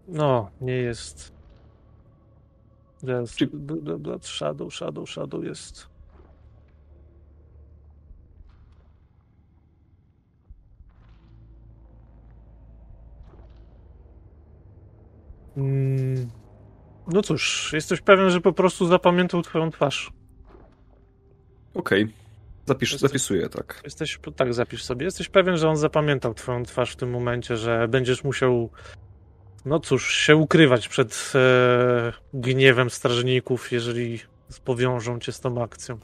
No, 0.09 0.51
nie 0.61 0.77
jest. 0.77 1.33
Teraz. 3.01 3.35
Czy- 3.37 3.47
b- 3.47 3.77
b- 3.83 3.99
b- 3.99 4.19
Shadow, 4.23 4.75
Shadow, 4.75 5.11
Shadow 5.11 5.45
jest. 5.45 5.89
No 17.07 17.23
cóż, 17.23 17.71
jesteś 17.73 18.01
pewien, 18.01 18.31
że 18.31 18.41
po 18.41 18.53
prostu 18.53 18.87
zapamiętał 18.87 19.43
twoją 19.43 19.71
twarz. 19.71 20.11
Okej. 21.75 22.09
Zapisz, 22.67 22.93
Jest- 22.93 23.03
zapisuję, 23.03 23.49
tak. 23.49 23.81
Jesteś, 23.85 24.19
tak, 24.37 24.55
zapisz 24.55 24.85
sobie. 24.85 25.05
Jesteś 25.05 25.29
pewien, 25.29 25.57
że 25.57 25.69
on 25.69 25.77
zapamiętał 25.77 26.35
twoją 26.35 26.63
twarz 26.65 26.93
w 26.93 26.97
tym 26.97 27.11
momencie, 27.11 27.57
że 27.57 27.89
będziesz 27.89 28.25
musiał, 28.25 28.71
no 29.65 29.81
cóż, 29.81 30.15
się 30.15 30.37
ukrywać 30.37 30.89
przed 30.89 31.33
e, 31.35 32.13
gniewem 32.35 32.91
strażników, 32.91 33.73
jeżeli 33.73 34.21
powiążą 34.65 35.19
cię 35.19 35.33
z 35.33 35.41
tą 35.41 35.63
akcją. 35.63 35.99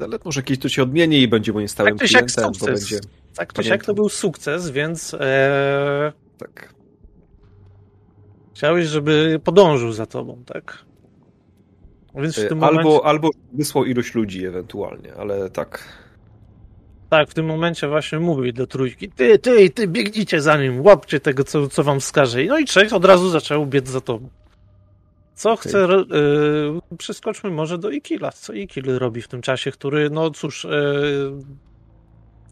Ale 0.00 0.18
może 0.24 0.42
kiedyś 0.42 0.62
to 0.62 0.68
się 0.68 0.82
odmieni 0.82 1.22
i 1.22 1.28
będzie 1.28 1.52
moim 1.52 1.68
stałym 1.68 1.98
Tak 1.98 2.08
klientem, 2.08 2.52
bo 2.60 2.66
będzie... 2.66 3.00
Tak 3.34 3.52
czy 3.52 3.64
siak 3.64 3.84
to 3.84 3.94
był 3.94 4.08
sukces, 4.08 4.70
więc 4.70 5.14
e, 5.14 6.12
Tak. 6.38 6.79
Chciałeś, 8.60 8.86
żeby 8.86 9.40
podążył 9.44 9.92
za 9.92 10.06
tobą, 10.06 10.42
tak? 10.46 10.84
Tym 12.48 12.64
Albo, 12.64 12.82
momencie, 12.82 13.06
albo 13.06 13.30
wysłał 13.52 13.84
ilość 13.84 14.14
ludzi 14.14 14.46
ewentualnie, 14.46 15.14
ale 15.14 15.50
tak. 15.50 15.84
tak, 17.10 17.30
w 17.30 17.34
tym 17.34 17.46
momencie 17.46 17.88
właśnie 17.88 18.18
mówi 18.18 18.52
do 18.52 18.66
trójki, 18.66 19.08
ty, 19.08 19.38
ty, 19.38 19.70
ty, 19.70 19.88
biegnijcie 19.88 20.40
za 20.40 20.56
nim, 20.56 20.80
łapcie 20.80 21.20
tego, 21.20 21.44
co, 21.44 21.68
co 21.68 21.84
wam 21.84 22.00
wskaże. 22.00 22.44
No 22.44 22.58
i 22.58 22.64
trzech 22.64 22.92
od 22.92 23.04
razu 23.04 23.30
zaczęło 23.30 23.66
biec 23.66 23.88
za 23.88 24.00
tobą. 24.00 24.28
Co 25.34 25.56
chce, 25.56 25.86
ro- 25.86 26.02
y, 26.92 26.96
przeskoczmy 26.98 27.50
może 27.50 27.78
do 27.78 27.90
Ikila. 27.90 28.32
Co 28.32 28.52
Ikil 28.52 28.98
robi 28.98 29.22
w 29.22 29.28
tym 29.28 29.42
czasie, 29.42 29.72
który, 29.72 30.10
no 30.10 30.30
cóż, 30.30 30.64
y, 30.64 30.68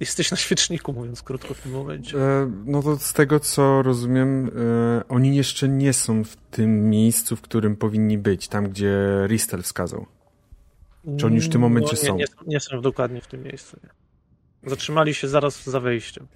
jesteś 0.00 0.30
na 0.30 0.36
świeczniku, 0.36 0.92
mówiąc 0.92 1.22
krótko 1.22 1.54
w 1.54 1.60
tym 1.60 1.72
momencie. 1.72 2.18
E, 2.18 2.50
No 2.64 2.82
to 2.82 2.98
z 2.98 3.12
tego 3.12 3.40
co 3.40 3.82
rozumiem, 3.82 4.46
e, 4.46 5.08
oni 5.08 5.36
jeszcze 5.36 5.68
nie 5.68 5.92
są 5.92 6.24
w 6.24 6.36
tym 6.36 6.90
miejscu, 6.90 7.36
w 7.36 7.40
którym 7.40 7.76
powinni 7.76 8.18
być, 8.18 8.48
tam 8.48 8.68
gdzie 8.68 8.96
Ristel 9.26 9.62
wskazał. 9.62 10.06
Czy 11.18 11.26
oni 11.26 11.36
już 11.36 11.46
w 11.46 11.52
tym 11.52 11.60
momencie 11.60 11.96
no, 11.96 12.02
nie, 12.02 12.08
są? 12.08 12.16
Nie, 12.16 12.52
nie 12.52 12.60
są 12.60 12.80
dokładnie 12.80 13.20
w 13.20 13.26
tym 13.26 13.42
miejscu. 13.42 13.76
Nie. 13.84 14.70
Zatrzymali 14.70 15.14
się 15.14 15.28
zaraz 15.28 15.64
za 15.64 15.80
wejściem. 15.80 16.26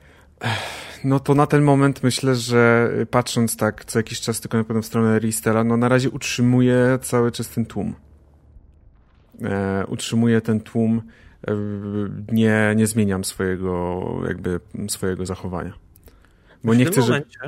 No 1.04 1.20
to 1.20 1.34
na 1.34 1.46
ten 1.46 1.62
moment 1.62 2.02
myślę, 2.02 2.34
że 2.34 2.90
patrząc 3.10 3.56
tak 3.56 3.84
co 3.84 3.98
jakiś 3.98 4.20
czas 4.20 4.40
tylko 4.40 4.58
na 4.58 4.64
pewno 4.64 4.82
w 4.82 4.86
stronę 4.86 5.18
Ristela, 5.18 5.64
no 5.64 5.76
na 5.76 5.88
razie 5.88 6.10
utrzymuje 6.10 6.98
cały 7.02 7.32
czas 7.32 7.48
ten 7.48 7.66
tłum. 7.66 7.94
E, 9.42 9.86
utrzymuje 9.86 10.40
ten 10.40 10.60
tłum, 10.60 11.02
nie, 12.32 12.72
nie 12.76 12.86
zmieniam 12.86 13.24
swojego 13.24 14.02
jakby 14.28 14.60
swojego 14.88 15.26
zachowania. 15.26 15.72
Bo 16.64 16.72
w 16.72 16.76
nie 16.76 16.84
tym 16.84 16.92
chcę, 16.92 17.00
momencie, 17.00 17.38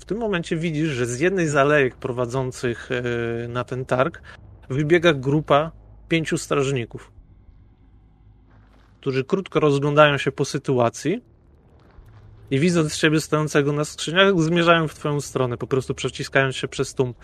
W 0.00 0.04
tym 0.04 0.18
momencie 0.18 0.56
widzisz, 0.56 0.88
że 0.88 1.06
z 1.06 1.20
jednej 1.20 1.48
z 1.48 1.56
alejek 1.56 1.96
prowadzących 1.96 2.88
e, 2.90 3.48
na 3.48 3.64
ten 3.64 3.84
targ 3.84 4.22
wybiega 4.68 5.12
grupa 5.12 5.72
pięciu 6.08 6.38
strażników, 6.38 7.12
którzy 9.00 9.24
krótko 9.24 9.60
rozglądają 9.60 10.18
się 10.18 10.32
po 10.32 10.44
sytuacji 10.44 11.22
i 12.50 12.58
widząc 12.58 12.96
ciebie 12.96 13.20
stojącego 13.20 13.72
na 13.72 13.84
skrzyniach, 13.84 14.40
zmierzają 14.42 14.88
w 14.88 14.94
twoją 14.94 15.20
stronę, 15.20 15.56
po 15.56 15.66
prostu 15.66 15.94
przeciskając 15.94 16.56
się 16.56 16.68
przez 16.68 16.94
tłum. 16.94 17.14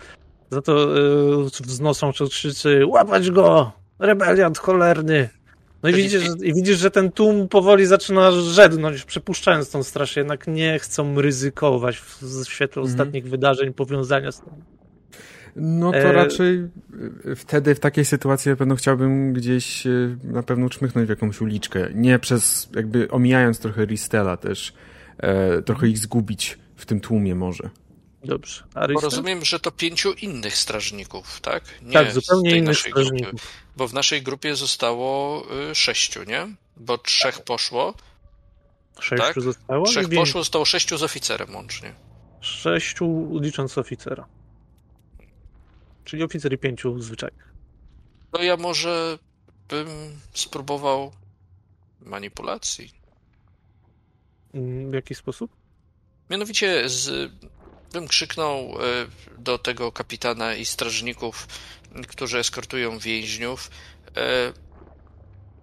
Za 0.49 0.61
to 0.61 0.97
e, 0.97 1.43
wznoszą 1.43 2.11
krzyczy 2.11 2.85
łapać 2.85 3.31
go! 3.31 3.71
Rebeliant 3.99 4.57
cholerny! 4.57 5.40
No 5.83 5.89
i 5.89 5.93
widzisz, 5.93 6.23
że, 6.23 6.47
i 6.47 6.53
widzisz, 6.53 6.79
że 6.79 6.91
ten 6.91 7.11
tłum 7.11 7.47
powoli 7.47 7.85
zaczyna 7.85 8.31
żednąć, 8.31 9.03
przypuszczając 9.03 9.71
tą 9.71 9.83
straż, 9.83 10.15
jednak 10.15 10.47
nie 10.47 10.79
chcą 10.79 11.21
ryzykować 11.21 11.97
w 11.97 12.23
w 12.23 12.49
świetle 12.49 12.81
Mhm. 12.81 12.93
ostatnich 12.93 13.29
wydarzeń, 13.29 13.73
powiązania 13.73 14.31
z 14.31 14.41
tym. 14.41 14.53
No 15.55 15.91
to 15.91 15.97
E, 15.97 16.11
raczej 16.13 16.63
y, 17.25 17.35
wtedy 17.35 17.75
w 17.75 17.79
takiej 17.79 18.05
sytuacji 18.05 18.49
na 18.49 18.55
pewno 18.55 18.75
chciałbym 18.75 19.33
gdzieś 19.33 19.87
y, 19.87 20.17
na 20.23 20.43
pewno 20.43 20.69
czmychnąć 20.69 21.07
w 21.07 21.09
jakąś 21.09 21.41
uliczkę. 21.41 21.87
Nie 21.95 22.19
przez, 22.19 22.69
jakby 22.75 23.09
omijając 23.09 23.59
trochę 23.59 23.85
Ristela 23.85 24.37
też, 24.37 24.73
e, 25.17 25.61
trochę 25.61 25.87
ich 25.87 25.97
zgubić 25.97 26.59
w 26.75 26.85
tym 26.85 26.99
tłumie 26.99 27.35
może. 27.35 27.69
Dobrze. 28.23 28.63
Bo 28.93 28.99
rozumiem, 29.01 29.45
że 29.45 29.59
to 29.59 29.71
pięciu 29.71 30.13
innych 30.13 30.57
strażników, 30.57 31.41
tak? 31.41 31.63
Nie 31.81 31.93
Tak, 31.93 32.11
zupełnie 32.11 32.49
tej 32.49 32.59
innych 32.59 32.67
naszej 32.77 32.91
grupy. 32.91 33.07
strażników. 33.07 33.47
Bo 33.77 33.87
w 33.87 33.93
naszej 33.93 34.21
grupie 34.21 34.55
zostało 34.55 35.43
y, 35.71 35.75
sześciu, 35.75 36.23
nie? 36.23 36.47
Bo 36.77 36.97
trzech 36.97 37.41
poszło, 37.43 37.93
Sześciu 38.99 39.25
tak? 39.25 39.41
zostało? 39.41 39.85
trzech 39.85 40.09
poszło, 40.09 40.41
zostało 40.41 40.65
sześciu 40.65 40.97
z 40.97 41.03
oficerem 41.03 41.55
łącznie. 41.55 41.93
Sześciu 42.41 43.29
licząc 43.39 43.77
oficera. 43.77 44.27
Czyli 46.05 46.23
oficer 46.23 46.53
i 46.53 46.57
pięciu 46.57 47.01
zwyczajnych. 47.01 47.53
To 48.31 48.43
ja 48.43 48.57
może 48.57 49.19
bym 49.69 49.87
spróbował 50.33 51.11
manipulacji. 51.99 52.91
Mm, 54.53 54.91
W 54.91 54.93
jaki 54.93 55.15
sposób? 55.15 55.51
Mianowicie 56.29 56.89
z, 56.89 57.31
bym 57.93 58.07
krzyknął 58.07 58.59
e, 58.59 58.81
do 59.37 59.57
tego 59.57 59.91
kapitana 59.91 60.55
i 60.55 60.65
strażników, 60.65 61.47
którzy 62.07 62.39
eskortują 62.39 62.99
więźniów. 62.99 63.71
e, 64.17 64.53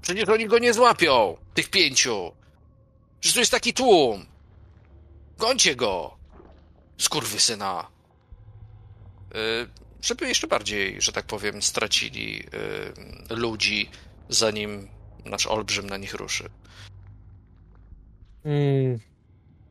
Przecież 0.03 0.29
oni 0.29 0.47
go 0.47 0.59
nie 0.59 0.75
złapią, 0.75 1.37
tych 1.55 1.71
pięciu. 1.71 2.33
Przecież 3.21 3.35
tu 3.35 3.41
jest 3.41 3.53
taki 3.53 3.73
tłum. 3.73 4.27
Gońcie 5.39 5.77
go, 5.77 6.17
skurwysyna. 6.99 7.87
E, 9.35 9.39
Żeby 10.03 10.29
jeszcze 10.29 10.47
bardziej, 10.47 11.03
że 11.03 11.13
tak 11.13 11.27
powiem, 11.27 11.63
stracili 11.63 12.45
e, 13.31 13.35
ludzi, 13.35 13.91
zanim 14.29 14.89
nasz 15.25 15.47
olbrzym 15.47 15.87
na 15.89 15.97
nich 15.97 16.15
ruszy. 16.15 16.51
Mm, 18.45 18.99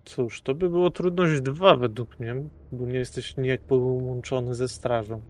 cóż, 0.08 0.42
to 0.42 0.56
by 0.56 0.70
było 0.70 0.90
trudność 0.92 1.42
dwa 1.42 1.76
według 1.76 2.20
mnie, 2.20 2.36
bo 2.72 2.86
nie 2.86 3.00
jesteś 3.00 3.38
nijak 3.38 3.62
połączony 3.62 4.56
ze 4.56 4.68
strażą. 4.68 5.22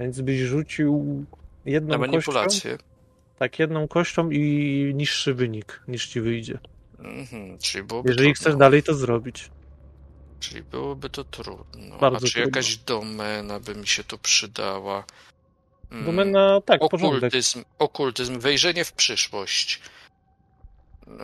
Więc 0.00 0.20
byś 0.20 0.40
rzucił 0.40 1.24
jedną 1.64 1.88
Na 1.88 1.98
kością, 1.98 2.10
manipulację. 2.12 2.78
tak, 3.38 3.58
jedną 3.58 3.88
kością 3.88 4.30
i 4.30 4.92
niższy 4.94 5.34
wynik 5.34 5.82
niż 5.88 6.06
ci 6.08 6.20
wyjdzie. 6.20 6.58
Mhm, 6.98 7.58
czyli 7.58 7.84
byłoby 7.84 8.08
Jeżeli 8.10 8.28
trudno. 8.32 8.40
chcesz 8.42 8.56
dalej 8.56 8.82
to 8.82 8.94
zrobić. 8.94 9.50
Czyli 10.40 10.62
byłoby 10.62 11.10
to 11.10 11.24
trudno. 11.24 11.98
Bardzo 12.00 12.16
A 12.16 12.28
czy 12.28 12.32
trudno. 12.32 12.48
jakaś 12.48 12.76
domena 12.76 13.60
by 13.60 13.74
mi 13.74 13.86
się 13.86 14.04
tu 14.04 14.18
przydała? 14.18 15.04
Mm, 15.92 16.04
Domena, 16.04 16.60
tak, 16.60 16.80
porządek. 16.90 17.18
Okultyzm, 17.18 17.64
okultyzm, 17.78 18.38
wejrzenie 18.38 18.84
w 18.84 18.92
przyszłość. 18.92 19.80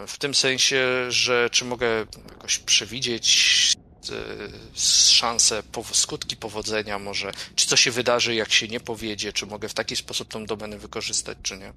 W 0.06 0.18
tym 0.18 0.34
sensie, 0.34 0.86
że 1.08 1.50
czy 1.50 1.64
mogę 1.64 2.06
jakoś 2.30 2.58
przewidzieć 2.58 3.72
e, 4.10 4.78
szanse, 5.10 5.62
skutki 5.92 6.36
powodzenia 6.36 6.98
może, 6.98 7.32
czy 7.54 7.66
co 7.66 7.76
się 7.76 7.90
wydarzy, 7.90 8.34
jak 8.34 8.52
się 8.52 8.68
nie 8.68 8.80
powiedzie, 8.80 9.32
czy 9.32 9.46
mogę 9.46 9.68
w 9.68 9.74
taki 9.74 9.96
sposób 9.96 10.28
tą 10.28 10.46
domenę 10.46 10.78
wykorzystać, 10.78 11.38
czy 11.42 11.58
nie. 11.58 11.72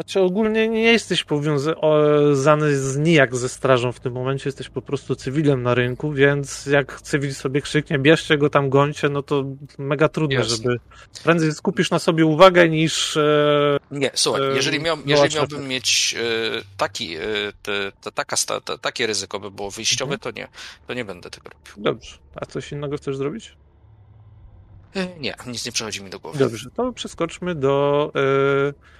Znaczy 0.00 0.20
ogólnie 0.20 0.68
nie 0.68 0.82
jesteś 0.82 1.24
powiązany 1.24 2.76
z 2.76 2.96
nijak 2.98 3.36
ze 3.36 3.48
strażą 3.48 3.92
w 3.92 4.00
tym 4.00 4.12
momencie, 4.12 4.48
jesteś 4.48 4.68
po 4.68 4.82
prostu 4.82 5.16
cywilem 5.16 5.62
na 5.62 5.74
rynku, 5.74 6.12
więc 6.12 6.66
jak 6.66 7.02
cywil 7.02 7.34
sobie 7.34 7.60
krzyknie, 7.62 7.98
bierzcie 7.98 8.38
go 8.38 8.50
tam, 8.50 8.70
gońcie, 8.70 9.08
no 9.08 9.22
to 9.22 9.44
mega 9.78 10.08
trudno, 10.08 10.38
Jasne. 10.38 10.56
żeby 10.56 10.80
prędzej 11.24 11.52
skupisz 11.52 11.90
na 11.90 11.98
sobie 11.98 12.26
uwagę 12.26 12.68
niż 12.68 13.16
e, 13.16 13.78
Nie, 13.90 14.10
słuchaj, 14.14 14.42
E, 14.42 14.54
jeżeli, 14.54 14.80
miał, 14.80 14.96
jeżeli 15.06 15.34
miałbym 15.36 15.68
mieć 15.68 16.14
e, 16.18 16.62
taki, 16.76 17.16
te, 17.62 17.92
te, 18.00 18.12
taka, 18.12 18.36
te, 18.64 18.78
takie 18.78 19.06
ryzyko 19.06 19.40
by 19.40 19.50
było 19.50 19.70
wyjściowe, 19.70 20.14
Mhm. 20.14 20.20
to 20.34 20.40
nie, 20.40 20.48
to 20.86 20.94
nie 20.94 21.04
będę 21.04 21.30
tego 21.30 21.50
robił. 21.50 21.84
Dobrze. 21.84 22.18
A 22.34 22.46
coś 22.46 22.72
innego 22.72 22.96
chcesz 22.96 23.16
zrobić? 23.16 23.56
Nie, 25.20 25.34
nic 25.46 25.66
nie 25.66 25.72
przychodzi 25.72 26.02
mi 26.04 26.10
do 26.10 26.18
głowy. 26.20 26.38
Dobrze, 26.38 26.70
to 26.70 26.92
przeskoczmy 26.92 27.54
do 27.54 28.12
e, 28.14 28.99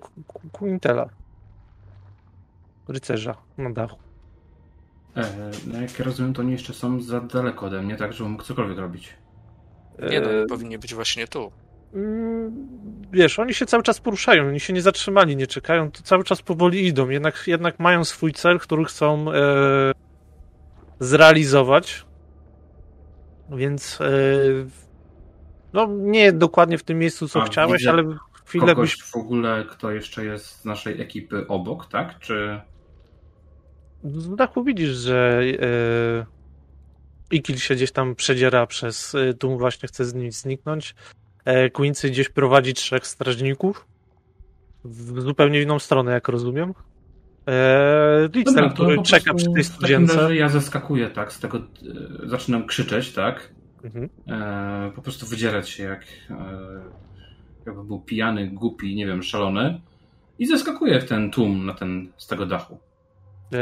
Ku- 0.00 0.22
Ku- 0.26 0.48
Quintela. 0.52 1.08
Rycerza 2.88 3.34
na 3.58 3.70
dachu. 3.70 3.98
E, 5.16 5.50
no 5.66 5.80
jak 5.80 5.98
rozumiem, 5.98 6.34
to 6.34 6.42
oni 6.42 6.52
jeszcze 6.52 6.72
są 6.74 7.00
za 7.02 7.20
daleko 7.20 7.66
ode 7.66 7.82
mnie, 7.82 7.96
tak, 7.96 8.12
żebym 8.12 8.32
mógł 8.32 8.44
cokolwiek 8.44 8.78
robić. 8.78 9.14
Nie 10.10 10.20
no, 10.20 10.30
E, 10.30 10.46
powinni 10.46 10.78
być 10.78 10.94
właśnie 10.94 11.28
tu. 11.28 11.52
Mm, 11.94 12.66
Wiesz, 13.12 13.38
oni 13.38 13.54
się 13.54 13.66
cały 13.66 13.82
czas 13.82 14.00
poruszają, 14.00 14.48
oni 14.48 14.60
się 14.60 14.72
nie 14.72 14.82
zatrzymali, 14.82 15.36
nie 15.36 15.46
czekają, 15.46 15.90
to 15.90 16.02
cały 16.02 16.24
czas 16.24 16.42
powoli 16.42 16.86
idą, 16.86 17.08
jednak, 17.08 17.44
jednak 17.46 17.78
mają 17.78 18.04
swój 18.04 18.32
cel, 18.32 18.58
który 18.58 18.84
chcą 18.84 19.32
e, 19.32 19.36
zrealizować. 21.00 22.06
Więc 23.50 24.00
e, 24.00 24.06
no 25.72 25.86
nie 25.90 26.32
dokładnie 26.32 26.78
w 26.78 26.82
tym 26.82 26.98
miejscu, 26.98 27.28
co 27.28 27.42
A, 27.42 27.44
chciałeś, 27.44 27.78
widzę 27.80 27.90
ale 27.90 28.16
chwilę 28.46 28.66
Kogoś 28.66 28.96
byś... 28.96 29.02
w 29.02 29.16
ogóle, 29.16 29.64
kto 29.70 29.90
jeszcze 29.92 30.24
jest 30.24 30.46
z 30.46 30.64
naszej 30.64 31.00
ekipy 31.00 31.46
obok, 31.48 31.86
tak? 31.86 32.18
Czy... 32.18 32.60
Z 34.04 34.34
dachu 34.36 34.64
widzisz, 34.64 34.90
że 34.90 35.42
e, 37.30 37.36
Ikil 37.36 37.56
się 37.58 37.74
gdzieś 37.74 37.92
tam 37.92 38.14
przedziera 38.14 38.66
przez 38.66 39.14
e, 39.14 39.34
tłum, 39.34 39.58
właśnie 39.58 39.88
chce 39.88 40.04
z 40.04 40.14
nim 40.14 40.32
zniknąć. 40.32 40.94
E, 41.44 41.70
Quincy 41.70 42.10
gdzieś 42.10 42.28
prowadzi 42.28 42.74
trzech 42.74 43.06
strażników 43.06 43.86
w 44.84 45.20
zupełnie 45.20 45.62
inną 45.62 45.78
stronę, 45.78 46.12
jak 46.12 46.28
rozumiem. 46.28 46.74
E, 47.48 48.28
Lister, 48.34 48.72
który 48.74 49.02
czeka 49.02 49.34
przy 49.34 49.52
tej 49.54 49.64
studience. 49.64 50.36
ja 50.36 50.48
zeskakuję, 50.48 51.10
tak, 51.10 51.32
z 51.32 51.40
tego, 51.40 51.58
e, 51.58 51.62
zaczynam 52.28 52.66
krzyczeć, 52.66 53.12
tak, 53.12 53.50
Mhm. 53.84 54.08
e, 54.28 54.92
po 54.94 55.02
prostu 55.02 55.26
wydzierać 55.26 55.68
się 55.68 55.82
jak, 55.82 56.02
e, 56.30 56.36
jakby 57.66 57.84
był 57.84 58.00
pijany, 58.00 58.46
głupi, 58.46 58.96
nie 58.96 59.06
wiem, 59.06 59.22
szalony 59.22 59.80
i 60.38 60.46
zeskakuję 60.46 61.00
w 61.00 61.08
ten 61.08 61.30
tłum 61.30 61.66
na 61.66 61.74
ten, 61.74 62.12
z 62.16 62.26
tego 62.26 62.46
dachu. 62.46 62.74
E, 62.74 63.58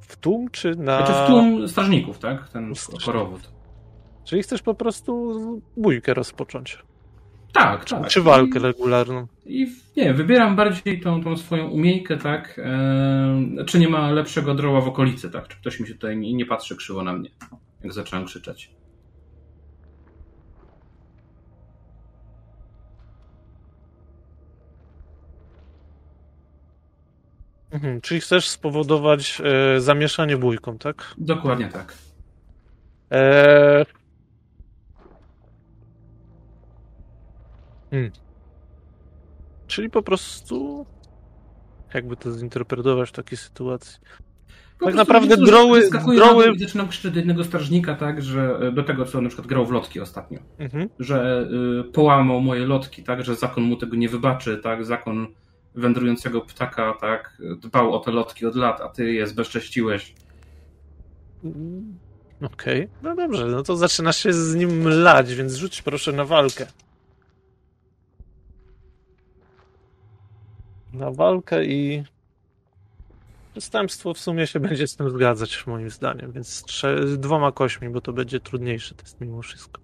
w 0.00 0.16
tłum 0.20 0.50
czy 0.50 0.76
na... 0.76 1.06
Znaczy 1.06 1.12
w 1.12 1.26
tłum 1.26 1.68
strażników, 1.68 2.18
tak, 2.18 2.48
ten 2.48 2.72
korowód. 3.04 3.52
Czyli 4.24 4.42
chcesz 4.42 4.62
po 4.62 4.74
prostu 4.74 5.62
bójkę 5.76 6.14
rozpocząć. 6.14 6.78
Tak, 7.52 7.84
tak. 7.84 8.06
Czy 8.06 8.22
walkę 8.22 8.58
regularną. 8.58 9.26
I, 9.46 9.62
i 9.62 10.00
nie, 10.00 10.14
wybieram 10.14 10.56
bardziej 10.56 11.00
tą, 11.00 11.22
tą 11.24 11.36
swoją 11.36 11.68
umiejkę, 11.68 12.16
tak, 12.16 12.60
e, 13.58 13.64
czy 13.66 13.78
nie 13.78 13.88
ma 13.88 14.10
lepszego 14.10 14.54
droła 14.54 14.80
w 14.80 14.88
okolicy, 14.88 15.30
tak, 15.30 15.48
czy 15.48 15.56
ktoś 15.56 15.80
mi 15.80 15.86
się 15.86 15.94
tutaj 15.94 16.16
nie, 16.16 16.32
nie 16.32 16.46
patrzy 16.46 16.76
krzywo 16.76 17.02
na 17.02 17.12
mnie, 17.12 17.30
jak 17.82 17.92
zacząłem 17.92 18.24
krzyczeć. 18.24 18.70
Mhm. 27.76 28.00
Czyli 28.00 28.20
chcesz 28.20 28.48
spowodować 28.48 29.42
e, 29.44 29.80
zamieszanie 29.80 30.36
bójką, 30.36 30.78
tak? 30.78 31.14
Dokładnie 31.18 31.68
tak. 31.68 31.94
Eee... 33.10 33.84
Hmm. 37.90 38.10
Czyli 39.66 39.90
po 39.90 40.02
prostu. 40.02 40.86
Jakby 41.94 42.16
to 42.16 42.30
zinterpretować 42.32 43.08
w 43.08 43.12
takiej 43.12 43.38
sytuacji? 43.38 43.98
Po 44.78 44.86
Tak 44.86 44.94
naprawdę 44.94 45.36
droły- 45.36 45.90
droły- 46.16 46.56
krzyczeć 46.88 47.12
do 47.12 47.18
jednego 47.18 47.44
strażnika, 47.44 47.94
tak, 47.94 48.22
że 48.22 48.58
e, 48.62 48.72
do 48.72 48.82
tego, 48.82 49.04
co 49.04 49.20
na 49.20 49.28
przykład 49.28 49.48
grał 49.48 49.66
w 49.66 49.70
lotki 49.70 50.00
ostatnio, 50.00 50.38
Mhm. 50.58 50.88
że 50.98 51.48
y, 51.80 51.84
połamał 51.92 52.40
moje 52.40 52.66
lotki, 52.66 53.02
tak, 53.02 53.24
że 53.24 53.34
zakon 53.36 53.64
mu 53.64 53.76
tego 53.76 53.96
nie 53.96 54.08
wybaczy, 54.08 54.58
tak, 54.58 54.84
zakon 54.84 55.26
wędrującego 55.76 56.40
ptaka, 56.40 56.94
tak, 57.00 57.42
dbał 57.60 57.94
o 57.94 58.00
te 58.00 58.10
lotki 58.10 58.46
od 58.46 58.56
lat, 58.56 58.80
a 58.80 58.88
ty 58.88 59.12
je 59.12 59.26
zbezcześciłeś. 59.26 60.14
Mm, 61.44 61.98
Okej, 62.42 62.88
no 63.02 63.16
dobrze, 63.16 63.46
no 63.46 63.62
to 63.62 63.76
zaczynasz 63.76 64.16
się 64.16 64.32
z 64.32 64.54
nim 64.54 64.88
lać, 64.88 65.34
więc 65.34 65.54
rzuć 65.54 65.82
proszę 65.82 66.12
na 66.12 66.24
walkę. 66.24 66.66
Na 70.92 71.10
walkę 71.10 71.64
i. 71.64 72.04
Przestępstwo 73.52 74.14
w 74.14 74.18
sumie 74.18 74.46
się 74.46 74.60
będzie 74.60 74.86
z 74.86 74.96
tym 74.96 75.10
zgadzać, 75.10 75.66
moim 75.66 75.90
zdaniem, 75.90 76.32
więc 76.32 76.64
trze- 76.64 77.16
dwoma 77.16 77.52
kośćmi, 77.52 77.88
bo 77.88 78.00
to 78.00 78.12
będzie 78.12 78.40
trudniejszy 78.40 78.94
test 78.94 79.20
mimo 79.20 79.42
wszystko. 79.42 79.80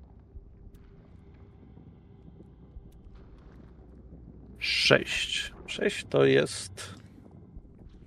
Sześć. 4.59 5.52
Sześć 5.73 6.07
to 6.11 6.24
jest 6.24 6.94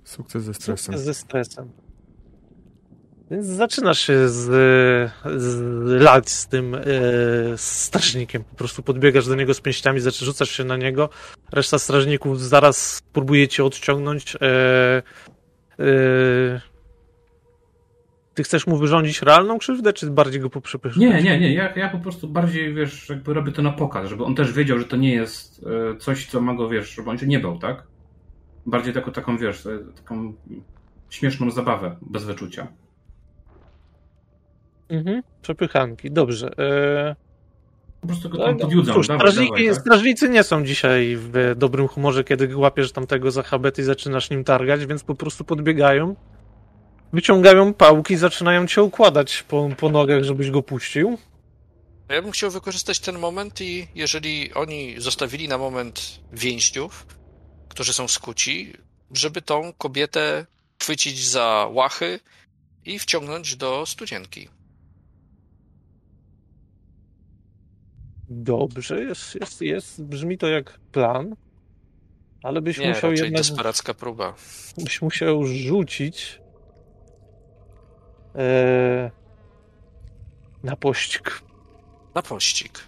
Sukces 0.04 0.44
ze 0.44 0.54
stresem. 0.54 0.98
ze 0.98 1.14
stresem. 1.14 1.72
Więc 3.32 3.46
zaczynasz 3.46 4.00
się 4.00 4.30
z, 4.30 4.44
z 5.38 6.02
lać 6.02 6.30
z 6.30 6.48
tym 6.48 6.76
e, 6.76 6.82
strażnikiem. 7.58 8.44
Po 8.44 8.56
prostu 8.56 8.84
podbiegasz 8.84 9.28
do 9.28 9.36
niego 9.36 9.54
z 9.54 9.62
pięściami, 9.62 10.02
rzucasz 10.02 10.50
się 10.50 10.64
na 10.64 10.78
niego. 10.78 11.10
Reszta 11.52 11.80
strażników 11.80 12.42
zaraz 12.42 13.02
próbuje 13.14 13.48
cię 13.48 13.64
odciągnąć. 13.64 14.36
E, 14.36 14.40
e, 15.80 16.62
ty 18.36 18.44
chcesz 18.44 18.68
mu 18.68 18.78
wyrządzić 18.78 19.22
realną 19.22 19.58
krzywdę, 19.58 19.94
czy 19.94 20.10
bardziej 20.12 20.42
go 20.42 20.50
poprzepychać? 20.50 20.98
Nie, 20.98 21.24
nie, 21.24 21.40
nie, 21.40 21.54
ja, 21.54 21.74
ja 21.76 21.90
po 21.90 22.00
prostu 22.00 22.28
bardziej, 22.28 22.74
wiesz, 22.74 23.10
jakby 23.10 23.34
robię 23.34 23.52
to 23.52 23.62
na 23.62 23.72
pokaz, 23.72 24.10
żeby 24.10 24.24
on 24.24 24.36
też 24.36 24.52
wiedział, 24.54 24.80
że 24.80 24.86
to 24.86 24.96
nie 24.96 25.14
jest 25.14 25.66
e, 25.94 25.98
coś, 25.98 26.26
co 26.26 26.42
ma 26.42 26.54
go, 26.54 26.70
wiesz, 26.70 26.96
żeby 26.96 27.10
on 27.10 27.18
się 27.18 27.28
nie 27.28 27.40
bał, 27.40 27.60
tak? 27.60 27.84
Bardziej 28.66 28.94
taką, 28.94 29.12
taką 29.12 29.38
wiesz, 29.38 29.66
e, 29.66 29.80
taką 29.96 30.34
śmieszną 31.10 31.52
zabawę, 31.52 31.96
bez 32.02 32.24
wyczucia. 32.24 32.68
Mhm, 34.90 35.24
przepychanki, 35.42 36.12
dobrze. 36.12 36.52
E, 36.60 37.16
Po 38.02 38.08
prostu 38.08 38.30
go 38.30 38.38
No, 38.38 38.44
tam 38.46 38.54
no, 38.58 38.60
podjudzam. 38.62 38.96
cóż, 38.96 39.08
dawaj, 39.08 39.20
strażniki, 39.28 39.52
dawaj, 39.52 39.68
tak? 39.68 39.76
strażnicy 39.82 40.30
nie 40.30 40.44
są 40.44 40.64
dzisiaj 40.66 41.16
w 41.18 41.54
dobrym 41.56 41.88
humorze, 41.88 42.24
kiedy 42.24 42.58
łapiesz 42.58 42.92
tamtego 42.92 43.32
za 43.32 43.44
habet 43.44 43.80
i 43.80 43.84
zaczynasz 43.84 44.30
nim 44.30 44.44
targać, 44.44 44.86
więc 44.86 45.04
po 45.04 45.16
prostu 45.16 45.44
podbiegają, 45.44 46.16
wyciągają 47.16 47.74
pałki 47.74 48.14
i 48.14 48.18
zaczynają 48.18 48.68
cię 48.68 48.84
układać 48.84 49.44
po, 49.44 49.70
po 49.78 49.90
nogach, 49.90 50.24
żebyś 50.24 50.52
go 50.52 50.64
puścił. 50.64 51.18
Ja 52.10 52.22
bym 52.22 52.32
chciał 52.32 52.52
wykorzystać 52.52 53.00
ten 53.00 53.20
moment 53.20 53.62
i 53.62 53.88
jeżeli 53.96 54.54
oni 54.54 54.96
zostawili 54.98 55.48
na 55.48 55.58
moment 55.58 56.20
więźniów, 56.34 57.06
którzy 57.70 57.94
są 57.94 58.08
skuci, 58.08 58.74
żeby 59.12 59.42
tą 59.42 59.74
kobietę 59.74 60.46
chwycić 60.82 61.26
za 61.28 61.70
łachy 61.72 62.20
i 62.86 63.00
wciągnąć 63.00 63.56
do 63.56 63.86
studzienki. 63.86 64.50
Dobrze, 68.30 69.04
jest, 69.04 69.36
jest, 69.36 69.62
jest, 69.62 70.04
brzmi 70.04 70.38
to 70.38 70.48
jak 70.48 70.80
plan, 70.92 71.36
ale 72.44 72.62
byś 72.62 72.78
Nie, 72.78 72.90
musiał 72.90 73.12
jednak 73.12 73.32
desperacka 73.32 73.94
próba. 73.94 74.34
byś 74.78 75.02
musiał 75.02 75.46
rzucić 75.46 76.45
e, 78.36 79.12
na 80.64 80.76
pościg. 80.76 81.42
Na 82.16 82.22
pościg. 82.22 82.88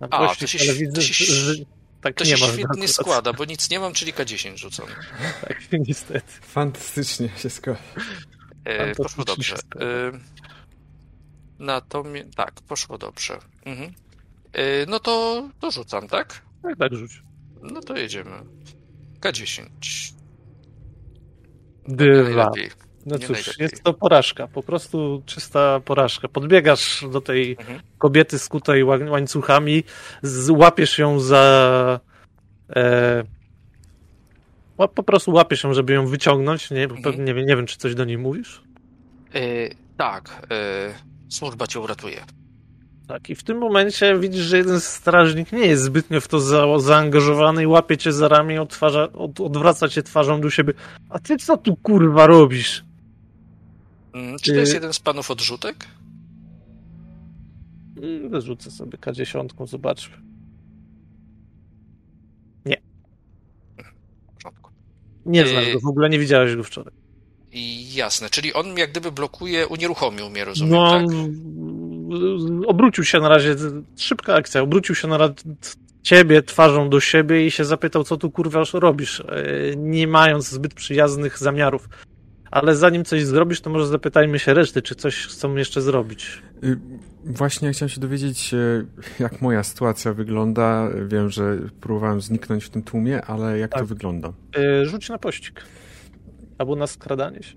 Na 0.00 0.06
A, 0.10 0.18
to 0.18 0.26
pościg, 0.28 0.48
się 0.48 0.70
ale 0.70 0.78
widzę, 0.78 0.92
to 0.92 1.00
się 1.00 1.24
że, 1.24 1.52
tak 2.00 2.14
To 2.14 2.24
nie 2.24 2.36
się 2.36 2.46
świetnie 2.46 2.88
składa, 2.88 3.32
bo 3.32 3.44
nic 3.44 3.70
nie 3.70 3.80
mam, 3.80 3.92
czyli 3.92 4.12
K10 4.12 4.56
rzucam. 4.56 4.86
Tak, 5.48 5.58
niestety. 5.72 6.32
Fantastycznie 6.40 7.28
się 7.28 7.50
składa. 7.50 7.80
E, 8.64 8.94
poszło 8.94 9.24
dobrze. 9.24 9.56
E, 9.80 10.12
natomiast 11.58 12.34
tak, 12.36 12.52
poszło 12.54 12.98
dobrze. 12.98 13.38
Mhm. 13.64 13.92
E, 14.52 14.86
no 14.86 15.00
to, 15.00 15.48
to 15.60 15.70
rzucam, 15.70 16.08
tak? 16.08 16.42
Tak, 16.62 16.78
tak, 16.78 16.94
rzuć. 16.94 17.22
No 17.62 17.80
to 17.80 17.96
jedziemy. 17.96 18.42
K10. 19.20 19.66
Dwa. 21.88 22.04
Najlepiej. 22.04 22.85
No 23.06 23.16
Nie 23.16 23.26
cóż, 23.26 23.58
jest 23.58 23.82
to 23.82 23.94
porażka, 23.94 24.48
po 24.48 24.62
prostu 24.62 25.22
czysta 25.26 25.80
porażka. 25.84 26.28
Podbiegasz 26.28 27.04
do 27.12 27.20
tej 27.20 27.56
Mhm. 27.60 27.80
kobiety 27.98 28.38
skutej 28.38 28.84
łań- 28.84 29.08
łańcuchami, 29.10 29.84
złapiesz 30.22 30.98
ją 30.98 31.20
za... 31.20 32.00
E, 32.76 33.24
po 34.94 35.02
prostu 35.02 35.32
łapiesz 35.32 35.64
ją, 35.64 35.74
żeby 35.74 35.92
ją 35.92 36.06
wyciągnąć, 36.06 36.70
nie, 36.70 36.82
Mhm. 36.84 37.02
pewnie, 37.02 37.24
nie, 37.24 37.34
wiem, 37.34 37.46
nie 37.46 37.56
wiem, 37.56 37.66
czy 37.66 37.76
coś 37.78 37.94
do 37.94 38.04
niej 38.04 38.18
mówisz. 38.18 38.62
E, 39.34 39.40
tak, 39.96 40.46
e, 40.50 40.94
służba 41.28 41.66
cię 41.66 41.80
uratuje. 41.80 42.20
Tak, 43.08 43.30
i 43.30 43.34
w 43.34 43.44
tym 43.44 43.58
momencie 43.58 44.18
widzisz, 44.18 44.44
że 44.44 44.56
jeden 44.58 44.80
strażnik 44.80 45.52
nie 45.52 45.66
jest 45.66 45.82
zbytnio 45.82 46.20
w 46.20 46.28
to 46.28 46.40
za, 46.40 46.78
zaangażowany 46.78 47.62
i 47.62 47.66
łapie 47.66 47.96
cię 47.96 48.12
za 48.12 48.28
ramię, 48.28 48.62
odtwarza, 48.62 49.12
od, 49.12 49.40
odwraca 49.40 49.88
cię 49.88 50.02
twarzą 50.02 50.40
do 50.40 50.50
siebie. 50.50 50.72
A 51.10 51.18
ty 51.18 51.36
co 51.36 51.56
tu 51.56 51.76
kurwa 51.76 52.26
robisz? 52.26 52.84
Mm, 54.16 54.36
Czy 54.38 54.52
to 54.52 54.60
jest 54.60 54.72
Y- 54.72 54.74
jeden 54.74 54.92
z 54.92 54.98
panów 54.98 55.30
odrzutek? 55.30 55.86
Mm, 58.02 58.30
Wyrzucę 58.30 58.70
sobie 58.70 58.98
K10, 58.98 59.66
zobaczmy. 59.66 60.16
W 63.78 64.34
porządku. 64.34 64.70
Nie 65.26 65.46
znasz 65.46 65.68
Y- 65.68 65.72
go, 65.72 65.80
w 65.80 65.86
ogóle 65.86 66.08
nie 66.08 66.18
widziałeś 66.18 66.56
go 66.56 66.64
wczoraj. 66.64 66.94
Jasne, 67.94 68.30
czyli 68.30 68.54
on 68.54 68.76
jak 68.78 68.90
gdyby 68.90 69.12
blokuje, 69.12 69.66
unieruchomił 69.66 70.30
mnie, 70.30 70.44
rozumiem, 70.44 70.72
No, 70.72 70.90
tak? 70.90 71.06
obrócił 72.66 73.04
się 73.04 73.20
na 73.20 73.28
razie, 73.28 73.56
szybka 73.96 74.34
akcja, 74.34 74.62
obrócił 74.62 74.94
się 74.94 75.08
na 75.08 75.18
razie 75.18 75.34
ciebie 76.02 76.42
twarzą 76.42 76.90
do 76.90 77.00
siebie 77.00 77.46
i 77.46 77.50
się 77.50 77.64
zapytał, 77.64 78.04
co 78.04 78.16
tu 78.16 78.30
kurwa 78.30 78.62
robisz, 78.72 79.20
e, 79.20 79.26
nie 79.76 80.06
mając 80.06 80.48
zbyt 80.50 80.74
przyjaznych 80.74 81.38
zamiarów. 81.38 81.88
Ale 82.50 82.76
zanim 82.76 83.04
coś 83.04 83.24
zrobisz, 83.24 83.60
to 83.60 83.70
może 83.70 83.86
zapytajmy 83.86 84.38
się 84.38 84.54
reszty, 84.54 84.82
czy 84.82 84.94
coś 84.94 85.26
chcą 85.26 85.54
jeszcze 85.56 85.82
zrobić. 85.82 86.42
Y, 86.64 86.78
Właśnie 87.24 87.72
chciałem 87.72 87.88
się 87.88 88.00
dowiedzieć, 88.00 88.54
e, 88.54 88.84
jak 89.18 89.42
moja 89.42 89.62
sytuacja 89.62 90.12
wygląda. 90.14 90.88
Wiem, 91.06 91.30
że 91.30 91.58
próbowałem 91.80 92.20
zniknąć 92.20 92.64
w 92.64 92.70
tym 92.70 92.82
tłumie, 92.82 93.22
ale 93.24 93.58
jak 93.58 93.70
to 93.72 93.78
Tak. 93.78 93.86
wygląda? 93.86 94.32
E, 94.56 94.86
Rzuć 94.86 95.08
na 95.08 95.18
pościg. 95.18 95.62
Albo 96.58 96.76
na 96.76 96.86
skradanie 96.86 97.42
się. 97.42 97.54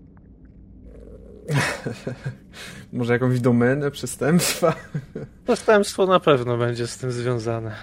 Może 2.94 3.14
jakąś 3.14 3.40
domenę 3.40 3.92
przestępstwa? 3.92 4.76
Przestępstwo 5.44 6.06
na 6.06 6.20
pewno 6.20 6.58
będzie 6.58 6.88
z 6.88 6.98
tym 6.98 7.12
związane. 7.12 7.76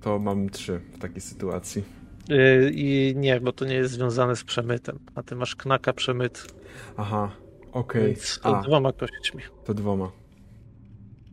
To 0.00 0.18
mam 0.18 0.50
trzy 0.50 0.80
w 0.94 0.98
takiej 0.98 1.20
sytuacji. 1.20 1.84
E, 2.30 2.70
I 2.70 3.14
nie, 3.16 3.40
bo 3.40 3.52
to 3.52 3.64
nie 3.64 3.74
jest 3.74 3.92
związane 3.92 4.36
z 4.36 4.44
przemytem. 4.44 4.98
A 5.14 5.22
ty 5.22 5.36
masz 5.36 5.56
knaka 5.56 5.92
przemyt. 5.92 6.54
Aha, 6.96 7.30
okej. 7.72 8.06
Więc 8.06 8.40
to 8.42 8.58
A, 8.58 8.62
dwoma 8.62 8.92
kośćmi. 8.92 9.42
to 9.64 9.74
dwoma. 9.74 10.10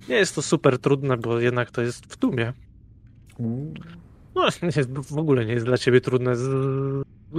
Nie 0.10 0.16
jest 0.16 0.36
to 0.36 0.42
super 0.42 0.80
trudne, 0.80 1.18
bo 1.18 1.40
jednak 1.40 1.72
to 1.72 1.82
jest 1.82 2.06
w 2.14 2.18
tłumie. 2.18 2.54
U, 3.40 3.74
No, 4.36 4.48
nie, 4.64 4.84
w 5.04 5.18
ogóle 5.18 5.46
nie 5.46 5.54
jest 5.54 5.66
dla 5.66 5.78
ciebie 5.78 6.02
trudne. 6.02 6.34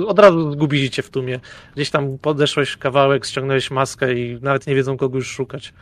Od 0.07 0.19
razu 0.19 0.53
zgubili 0.53 0.91
cię 0.91 1.03
w 1.03 1.11
tłumie. 1.11 1.41
Gdzieś 1.75 1.91
tam 1.91 2.19
podeszłeś 2.19 2.77
kawałek, 2.77 3.27
ściągnąłeś 3.27 3.71
maskę 3.71 4.15
i 4.15 4.39
nawet 4.43 4.67
nie 4.67 4.75
wiedzą, 4.75 4.97
kogo 4.97 5.19
już 5.19 5.29
szukać. 5.31 5.75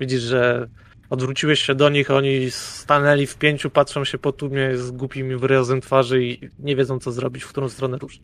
Widzisz, 0.00 0.22
że 0.22 0.68
odwróciłeś 1.10 1.60
się 1.60 1.74
do 1.74 1.88
nich, 1.88 2.10
oni 2.10 2.50
stanęli 2.50 3.26
w 3.26 3.36
pięciu, 3.36 3.70
patrzą 3.70 4.04
się 4.04 4.18
po 4.18 4.32
tłumie 4.32 4.76
z 4.76 4.90
głupim 4.90 5.38
wyrazem 5.38 5.80
twarzy 5.80 6.24
i 6.24 6.50
nie 6.58 6.76
wiedzą, 6.76 6.98
co 6.98 7.12
zrobić, 7.12 7.42
w 7.42 7.48
którą 7.48 7.68
stronę 7.68 7.98
ruszyć. 7.98 8.22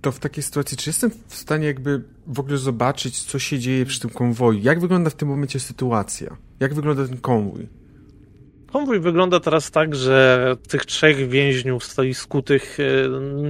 To 0.00 0.12
w 0.12 0.18
takiej 0.18 0.42
sytuacji, 0.42 0.76
czy 0.76 0.90
jestem 0.90 1.10
w 1.28 1.34
stanie 1.34 1.66
jakby 1.66 2.02
w 2.26 2.40
ogóle 2.40 2.58
zobaczyć, 2.58 3.22
co 3.22 3.38
się 3.38 3.58
dzieje 3.58 3.86
przy 3.86 4.00
tym 4.00 4.10
konwoju? 4.10 4.60
Jak 4.62 4.80
wygląda 4.80 5.10
w 5.10 5.14
tym 5.14 5.28
momencie 5.28 5.60
sytuacja? 5.60 6.36
Jak 6.60 6.74
wygląda 6.74 7.06
ten 7.06 7.18
konwój? 7.18 7.68
Konwój 8.72 9.00
wygląda 9.00 9.40
teraz 9.40 9.70
tak, 9.70 9.94
że 9.94 10.56
tych 10.68 10.86
trzech 10.86 11.28
więźniów 11.28 11.84
stoi 11.84 12.14
skutych 12.14 12.78
e, 12.80 12.84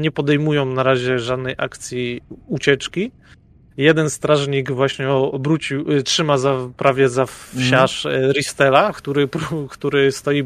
nie 0.01 0.10
podejmują 0.10 0.66
na 0.66 0.82
razie 0.82 1.18
żadnej 1.18 1.55
akcji 1.59 2.20
ucieczki. 2.47 3.12
Jeden 3.77 4.11
strażnik 4.11 4.70
właśnie 4.73 5.09
obrócił, 5.11 5.85
e, 5.93 6.03
trzyma 6.03 6.39
za, 6.39 6.57
prawie 6.77 7.09
za 7.09 7.27
wsiarz 7.27 8.07
mm. 8.07 8.32
Ristela, 8.32 8.93
który, 8.93 9.28
który 9.69 10.12
stoi 10.12 10.44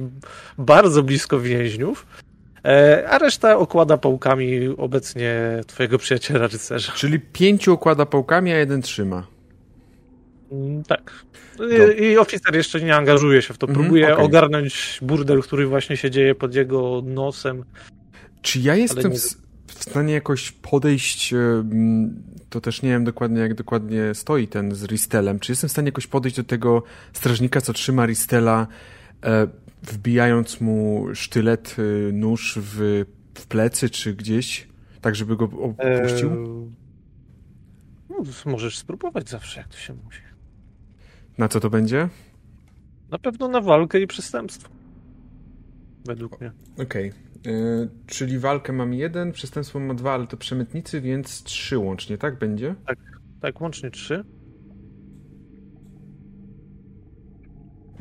bardzo 0.58 1.02
blisko 1.02 1.40
więźniów, 1.40 2.06
e, 2.64 3.08
a 3.10 3.18
reszta 3.18 3.56
okłada 3.58 3.96
pałkami 3.96 4.68
obecnie 4.68 5.60
twojego 5.66 5.98
przyjaciela 5.98 6.46
rycerza. 6.46 6.92
Czyli 6.92 7.20
pięciu 7.20 7.72
okłada 7.72 8.06
pałkami, 8.06 8.52
a 8.52 8.56
jeden 8.56 8.82
trzyma. 8.82 9.26
Mm, 10.52 10.84
Tak. 10.84 11.12
I, 11.98 12.02
I 12.02 12.18
oficer 12.18 12.56
jeszcze 12.56 12.80
nie 12.80 12.96
angażuje 12.96 13.42
się 13.42 13.54
w 13.54 13.58
to. 13.58 13.66
Mhm, 13.66 13.84
Próbuje 13.84 14.12
okej. 14.12 14.24
ogarnąć 14.24 14.98
burdel, 15.02 15.42
który 15.42 15.66
właśnie 15.66 15.96
się 15.96 16.10
dzieje 16.10 16.34
pod 16.34 16.54
jego 16.54 17.02
nosem. 17.04 17.64
Czy 18.42 18.60
ja 18.60 18.74
jestem 18.74 19.12
nie- 19.12 19.18
w, 19.18 19.82
stanie 19.82 20.14
jakoś 20.14 20.52
podejść, 20.52 21.34
to 22.50 22.60
też 22.60 22.82
nie 22.82 22.90
wiem 22.90 23.04
dokładnie 23.04 23.40
jak 23.40 23.54
dokładnie 23.54 24.14
stoi 24.14 24.48
ten 24.48 24.74
z 24.74 24.84
Ristelem, 24.84 25.38
czy 25.38 25.52
jestem 25.52 25.68
w 25.68 25.72
stanie 25.72 25.88
jakoś 25.88 26.06
podejść 26.06 26.36
do 26.36 26.44
tego 26.44 26.82
strażnika, 27.12 27.60
co 27.60 27.72
trzyma 27.72 28.06
Ristela, 28.06 28.66
e, 29.24 29.46
wbijając 29.82 30.60
mu 30.60 31.06
sztylet, 31.14 31.76
e, 31.78 32.12
nóż 32.12 32.58
w, 32.62 33.04
w 33.34 33.46
plecy, 33.46 33.90
czy 33.90 34.14
gdzieś, 34.14 34.68
tak 35.00 35.16
żeby 35.16 35.36
go 35.36 35.44
opuścił? 35.44 36.30
Eee, 36.30 36.70
możesz 38.46 38.78
spróbować 38.78 39.28
zawsze, 39.28 39.60
jak 39.60 39.68
to 39.68 39.76
się 39.76 39.94
mówi. 39.94 40.16
Na 41.38 41.48
co 41.48 41.60
to 41.60 41.70
będzie? 41.70 42.08
Na 43.10 43.18
pewno 43.18 43.48
na 43.48 43.60
walkę 43.60 44.00
i 44.00 44.06
przestępstwo. 44.06 44.68
Według 46.04 46.40
mnie. 46.40 46.52
Okej. 46.82 47.08
E, 47.08 47.25
Czyli 48.06 48.38
walkę 48.38 48.72
mam 48.72 48.94
jeden, 48.94 49.32
przestępstwo 49.32 49.80
mam 49.80 49.96
dwa, 49.96 50.14
ale 50.14 50.26
to 50.26 50.36
przemytnicy, 50.36 51.00
więc 51.00 51.42
trzy 51.42 51.78
łącznie, 51.78 52.18
tak 52.18 52.38
będzie? 52.38 52.74
Tak, 53.40 53.60
łącznie 53.60 53.90
trzy. 53.90 54.24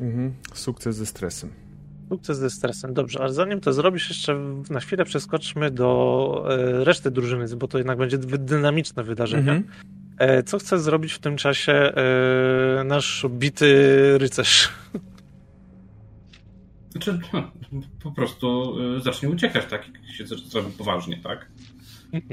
Mhm. 0.00 0.34
Sukces 0.54 0.96
ze 0.96 1.06
stresem. 1.06 1.50
Sukces 2.08 2.38
ze 2.38 2.50
stresem. 2.50 2.94
Dobrze, 2.94 3.20
ale 3.20 3.32
zanim 3.32 3.60
to 3.60 3.72
zrobisz, 3.72 4.08
jeszcze 4.08 4.40
na 4.70 4.80
chwilę 4.80 5.04
przeskoczmy 5.04 5.70
do 5.70 6.46
e, 6.48 6.84
reszty 6.84 7.10
drużyny, 7.10 7.56
bo 7.56 7.68
to 7.68 7.78
jednak 7.78 7.98
będzie 7.98 8.18
dynamiczne 8.18 9.04
wydarzenie. 9.04 9.52
Mhm. 9.52 9.64
E, 10.18 10.42
co 10.42 10.58
chce 10.58 10.78
zrobić 10.78 11.12
w 11.12 11.18
tym 11.18 11.36
czasie 11.36 11.72
e, 11.72 12.84
nasz 12.84 13.26
bity 13.30 14.18
rycerz? 14.18 14.68
Znaczy, 16.96 17.20
no, 17.32 17.50
po 18.02 18.12
prostu 18.12 18.74
y, 18.96 19.00
zacznie 19.00 19.28
uciekać, 19.28 19.64
tak? 19.70 19.88
Jak 19.88 20.12
się 20.12 20.24
zro- 20.24 20.46
zrobi 20.48 20.72
poważnie, 20.72 21.16
tak? 21.16 21.50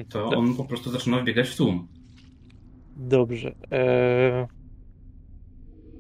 To 0.10 0.26
on 0.26 0.56
po 0.56 0.66
prostu 0.66 0.92
zaczyna 0.92 1.20
wbiegać 1.20 1.50
w 1.50 1.56
tłum. 1.56 1.88
Dobrze. 2.98 3.56
E... 3.72 4.48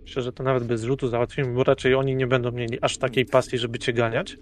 Myślę, 0.01 0.21
że 0.21 0.31
to 0.31 0.43
nawet 0.43 0.63
bez 0.63 0.83
rzutu 0.83 1.07
załatwimy, 1.07 1.53
bo 1.53 1.63
raczej 1.63 1.95
oni 1.95 2.15
nie 2.15 2.27
będą 2.27 2.51
mieli 2.51 2.77
aż 2.81 2.97
takiej 2.97 3.25
pasji, 3.25 3.57
żeby 3.57 3.79
cię 3.79 3.93
ganiać. 3.93 4.37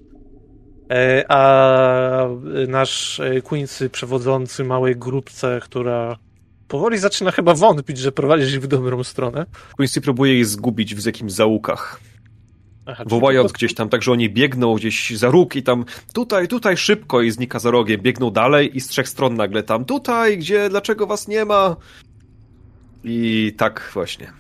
E, 0.92 1.26
a 1.32 2.28
nasz 2.68 3.20
e, 3.20 3.42
Quincy 3.42 3.90
przewodzący 3.90 4.64
małej 4.64 4.96
grupce, 4.96 5.60
która 5.64 6.18
powoli 6.68 6.98
zaczyna 6.98 7.32
chyba 7.32 7.54
wątpić, 7.54 7.98
że 7.98 8.12
prowadzisz 8.12 8.54
ich 8.54 8.62
w 8.62 8.68
dobrą 8.68 9.04
stronę. 9.04 9.46
Quincy 9.76 10.02
próbuje 10.02 10.38
je 10.38 10.46
zgubić 10.46 10.96
w 10.96 11.06
jakimś 11.06 11.32
zaułkach. 11.32 12.02
Aha, 12.86 13.04
Wołając 13.08 13.52
gdzieś 13.52 13.74
tam, 13.74 13.90
tak 13.90 14.04
że 14.04 14.12
oni 14.12 14.30
biegną 14.30 14.76
gdzieś 14.76 15.18
za 15.18 15.30
róg 15.30 15.56
i 15.56 15.64
tam 15.64 15.86
tutaj, 16.14 16.48
tutaj 16.48 16.78
szybko 16.78 17.22
i 17.22 17.32
znika 17.32 17.60
za 17.60 17.72
rogiem. 17.72 18.02
Biegną 18.02 18.32
dalej 18.32 18.78
i 18.78 18.82
z 18.82 18.88
trzech 18.88 19.10
stron 19.10 19.36
nagle 19.36 19.64
tam 19.64 19.86
tutaj, 19.86 20.38
gdzie, 20.38 20.70
dlaczego 20.70 21.08
was 21.08 21.28
nie 21.28 21.46
ma? 21.46 21.76
I 23.04 23.54
tak 23.58 23.92
właśnie. 23.94 24.32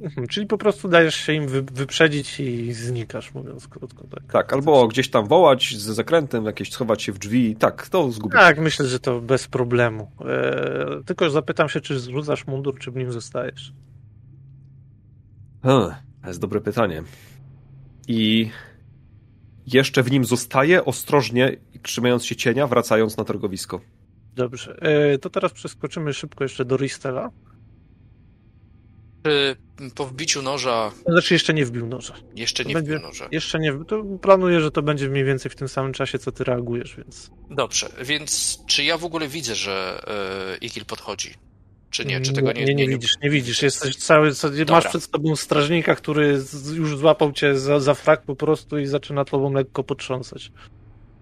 Mhm, 0.00 0.26
Czyli 0.26 0.46
po 0.46 0.58
prostu 0.58 0.88
dajesz 0.88 1.14
się 1.14 1.32
im 1.32 1.48
wy, 1.48 1.62
wyprzedzić 1.62 2.40
i 2.40 2.72
znikasz, 2.72 3.34
mówiąc 3.34 3.68
krótko. 3.68 4.06
Tak, 4.10 4.32
Tak, 4.32 4.52
albo 4.52 4.88
gdzieś 4.88 5.10
tam 5.10 5.26
wołać 5.26 5.74
z 5.76 5.82
zakrętem, 5.82 6.44
jakieś 6.44 6.72
schować 6.72 7.02
się 7.02 7.12
w 7.12 7.18
drzwi. 7.18 7.56
Tak, 7.56 7.88
to 7.88 8.10
zgubić. 8.12 8.38
tak 8.38 8.58
myślę, 8.60 8.86
że 8.86 9.00
to 9.00 9.20
bez 9.20 9.46
problemu. 9.48 10.10
E, 10.20 11.00
tylko 11.06 11.30
zapytam 11.30 11.68
się, 11.68 11.80
czy 11.80 12.00
zrzucasz 12.00 12.46
mundur, 12.46 12.78
czy 12.78 12.90
w 12.90 12.96
nim 12.96 13.12
zostajesz. 13.12 13.72
Hmm, 15.62 15.90
to 16.22 16.28
jest 16.28 16.40
dobre 16.40 16.60
pytanie. 16.60 17.02
I 18.08 18.50
jeszcze 19.66 20.02
w 20.02 20.10
nim 20.10 20.24
zostaje, 20.24 20.84
ostrożnie, 20.84 21.56
trzymając 21.82 22.24
się 22.24 22.36
cienia, 22.36 22.66
wracając 22.66 23.16
na 23.16 23.24
targowisko. 23.24 23.80
Dobrze. 24.34 24.76
E, 24.82 25.18
to 25.18 25.30
teraz 25.30 25.52
przeskoczymy 25.52 26.12
szybko 26.14 26.44
jeszcze 26.44 26.64
do 26.64 26.76
Ristela. 26.76 27.30
Czy 29.24 29.56
po 29.94 30.06
wbiciu 30.06 30.42
noża 30.42 30.92
Znaczy 31.08 31.34
jeszcze 31.34 31.54
nie 31.54 31.64
wbił 31.66 31.86
noża. 31.86 32.14
jeszcze 32.36 32.62
To 32.62 32.68
nie 32.68 32.74
będzie- 32.74 32.90
wbił 32.92 33.02
noża? 33.08 33.28
Jeszcze 33.32 33.58
nie. 33.58 33.84
To 33.84 34.04
planuję, 34.22 34.60
że 34.60 34.70
to 34.70 34.82
będzie 34.82 35.08
mniej 35.08 35.24
więcej 35.24 35.50
w 35.50 35.54
tym 35.56 35.68
samym 35.68 35.92
czasie, 35.92 36.18
co 36.18 36.32
ty 36.32 36.44
reagujesz, 36.44 36.96
więc. 36.96 37.30
Dobrze, 37.50 37.88
więc 38.04 38.58
czy 38.66 38.84
ja 38.84 38.98
w 38.98 39.04
ogóle 39.04 39.28
widzę, 39.28 39.54
że 39.54 40.02
y, 40.62 40.66
Ikil 40.66 40.84
podchodzi? 40.84 41.34
Czy 41.92 42.04
nie? 42.04 42.20
Czy 42.20 42.32
tego 42.32 42.52
nie, 42.52 42.64
nie, 42.64 42.74
nie 42.74 42.88
widzisz, 42.88 43.14
nie 43.22 43.30
widzisz. 43.30 43.62
Jesteś 43.62 43.96
cały, 43.96 44.32
Dobra. 44.42 44.74
masz 44.74 44.88
przed 44.88 45.02
sobą 45.02 45.36
strażnika, 45.36 45.94
który 45.94 46.42
już 46.74 46.96
złapał 46.96 47.32
cię 47.32 47.58
za, 47.58 47.80
za 47.80 47.94
frak 47.94 48.22
po 48.22 48.36
prostu 48.36 48.78
i 48.78 48.86
zaczyna 48.86 49.24
tobą 49.24 49.52
lekko 49.52 49.84
potrząsać. 49.84 50.52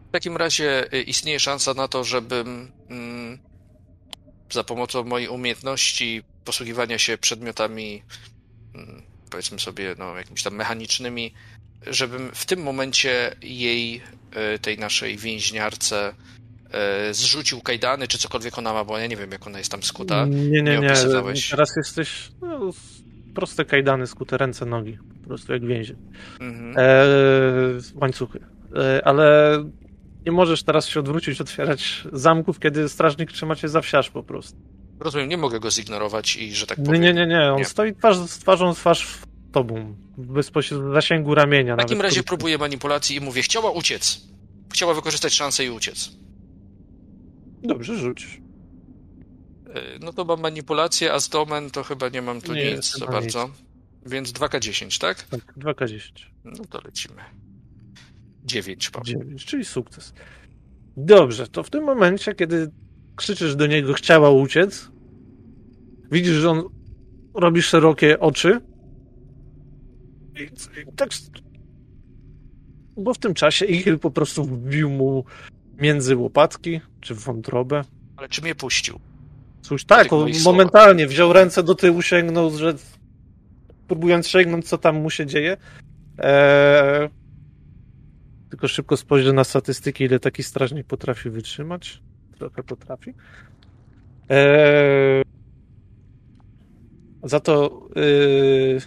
W 0.08 0.12
takim 0.12 0.36
razie 0.36 0.94
y, 0.94 1.02
istnieje 1.02 1.40
szansa 1.40 1.74
na 1.74 1.88
to, 1.88 2.04
żebym 2.04 2.72
mm, 2.88 3.38
za 4.52 4.64
pomocą 4.64 5.04
mojej 5.04 5.28
umiejętności 5.28 6.22
posługiwania 6.44 6.98
się 6.98 7.18
przedmiotami, 7.18 8.02
mm, 8.74 9.02
powiedzmy 9.30 9.60
sobie, 9.60 9.94
no, 9.98 10.16
jakimiś 10.16 10.42
tam 10.42 10.54
mechanicznymi, 10.54 11.34
żebym 11.86 12.30
w 12.34 12.46
tym 12.46 12.62
momencie 12.62 13.36
jej, 13.42 14.02
y, 14.54 14.58
tej 14.58 14.78
naszej 14.78 15.16
więźniarce, 15.16 16.14
zrzucił 17.10 17.60
kajdany, 17.60 18.08
czy 18.08 18.18
cokolwiek 18.18 18.58
ona 18.58 18.72
ma, 18.72 18.84
bo 18.84 18.98
ja 18.98 19.06
nie 19.06 19.16
wiem, 19.16 19.30
jak 19.30 19.46
ona 19.46 19.58
jest 19.58 19.70
tam 19.70 19.82
skuta. 19.82 20.26
Nie, 20.26 20.62
nie, 20.62 20.78
nie. 20.78 20.92
Teraz 21.50 21.76
jesteś. 21.76 22.32
No, 22.42 22.70
proste 23.34 23.64
kajdany, 23.64 24.06
skute 24.06 24.38
ręce, 24.38 24.66
nogi. 24.66 24.98
Po 25.22 25.26
prostu 25.28 25.52
jak 25.52 25.66
więzień. 25.66 25.96
Mhm. 26.40 26.74
E, 26.78 28.00
łańcuchy. 28.00 28.40
E, 28.76 29.06
ale 29.06 29.56
nie 30.26 30.32
możesz 30.32 30.62
teraz 30.62 30.88
się 30.88 31.00
odwrócić, 31.00 31.40
otwierać 31.40 32.04
zamków, 32.12 32.58
kiedy 32.60 32.88
strażnik 32.88 33.32
trzyma 33.32 33.56
cię 33.56 33.68
za 33.68 33.80
wsiarz 33.80 34.10
po 34.10 34.22
prostu. 34.22 34.58
Rozumiem, 35.00 35.28
nie 35.28 35.36
mogę 35.36 35.60
go 35.60 35.70
zignorować 35.70 36.36
i 36.36 36.54
że 36.54 36.66
tak 36.66 36.78
Nie, 36.78 36.84
powiem. 36.84 37.02
nie, 37.02 37.12
nie, 37.14 37.26
nie. 37.26 37.52
On 37.52 37.58
Nie. 37.58 37.64
stoi 37.64 37.94
twarz, 37.94 38.16
z 38.16 38.38
twarzą 38.38 38.74
twarz 38.74 39.06
w 39.06 39.26
tobą. 39.52 39.94
Bezpośrednio 40.18 40.90
w 40.90 40.94
zasięgu 40.94 41.34
ramienia. 41.34 41.74
W 41.74 41.78
takim 41.78 42.00
razie 42.00 42.22
próbuję 42.22 42.58
manipulacji 42.58 43.16
i 43.16 43.20
mówię, 43.20 43.42
chciała 43.42 43.70
uciec. 43.70 44.20
Chciała 44.72 44.94
wykorzystać 44.94 45.34
szansę 45.34 45.64
i 45.64 45.70
uciec. 45.70 46.10
Dobrze, 47.62 47.96
rzuć. 47.96 48.40
Yy, 49.66 49.74
No 50.00 50.12
to 50.12 50.24
mam 50.24 50.40
manipulację, 50.40 51.12
a 51.12 51.20
z 51.20 51.28
domen 51.28 51.70
to 51.70 51.82
chyba 51.82 52.08
nie 52.08 52.22
mam 52.22 52.40
tu 52.40 52.54
Nie, 52.54 52.74
nic 52.74 52.98
za 52.98 53.06
bardzo. 53.06 53.50
Więc 54.06 54.32
2K10, 54.32 55.00
tak? 55.00 55.22
Tak, 55.22 55.54
2K10. 55.58 56.10
No 56.44 56.64
to 56.70 56.80
lecimy. 56.84 57.22
9 58.44 58.90
mam. 58.94 59.04
9, 59.04 59.44
czyli 59.44 59.64
sukces. 59.64 60.14
Dobrze, 60.96 61.46
to 61.46 61.62
w 61.62 61.70
tym 61.70 61.84
momencie, 61.84 62.34
kiedy 62.34 62.70
krzyczysz 63.16 63.56
do 63.56 63.66
niego, 63.66 63.92
chciała 63.92 64.30
uciec, 64.30 64.90
widzisz, 66.12 66.34
że 66.34 66.50
on 66.50 66.64
robi 67.34 67.62
szerokie 67.62 68.20
oczy. 68.20 68.60
I, 70.36 70.42
i 70.42 70.92
tak. 70.96 71.10
Bo 72.96 73.14
w 73.14 73.18
tym 73.18 73.34
czasie 73.34 73.66
Ichil 73.66 73.98
po 73.98 74.10
prostu 74.10 74.44
wbił 74.44 74.90
mu 74.90 75.24
między 75.80 76.16
łopatki, 76.16 76.80
czy 77.00 77.14
w 77.14 77.18
wątrobę. 77.18 77.84
Ale 78.16 78.28
czy 78.28 78.42
mnie 78.42 78.54
puścił? 78.54 79.00
Cóż, 79.62 79.84
tak, 79.84 80.12
on 80.12 80.30
momentalnie 80.44 81.06
wziął 81.06 81.32
ręce 81.32 81.62
do 81.62 81.74
tyłu, 81.74 82.02
sięgnął, 82.02 82.50
że 82.50 82.74
próbując 83.88 84.28
sięgnąć, 84.28 84.68
co 84.68 84.78
tam 84.78 84.96
mu 84.96 85.10
się 85.10 85.26
dzieje. 85.26 85.56
Eee... 86.18 87.08
Tylko 88.50 88.68
szybko 88.68 88.96
spojrzę 88.96 89.32
na 89.32 89.44
statystyki, 89.44 90.04
ile 90.04 90.20
taki 90.20 90.42
strażnik 90.42 90.86
potrafi 90.86 91.30
wytrzymać. 91.30 92.02
Trochę 92.38 92.62
potrafi. 92.62 93.14
Eee... 94.28 95.24
Za 97.22 97.40
to 97.40 97.88
yy... 97.96 98.78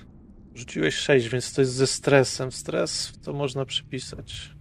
rzuciłeś 0.56 0.96
6, 0.96 1.30
więc 1.30 1.54
to 1.54 1.62
jest 1.62 1.74
ze 1.74 1.88
stresem. 1.88 2.52
Stres 2.52 3.14
to 3.24 3.34
można 3.34 3.66
przypisać. 3.66 4.53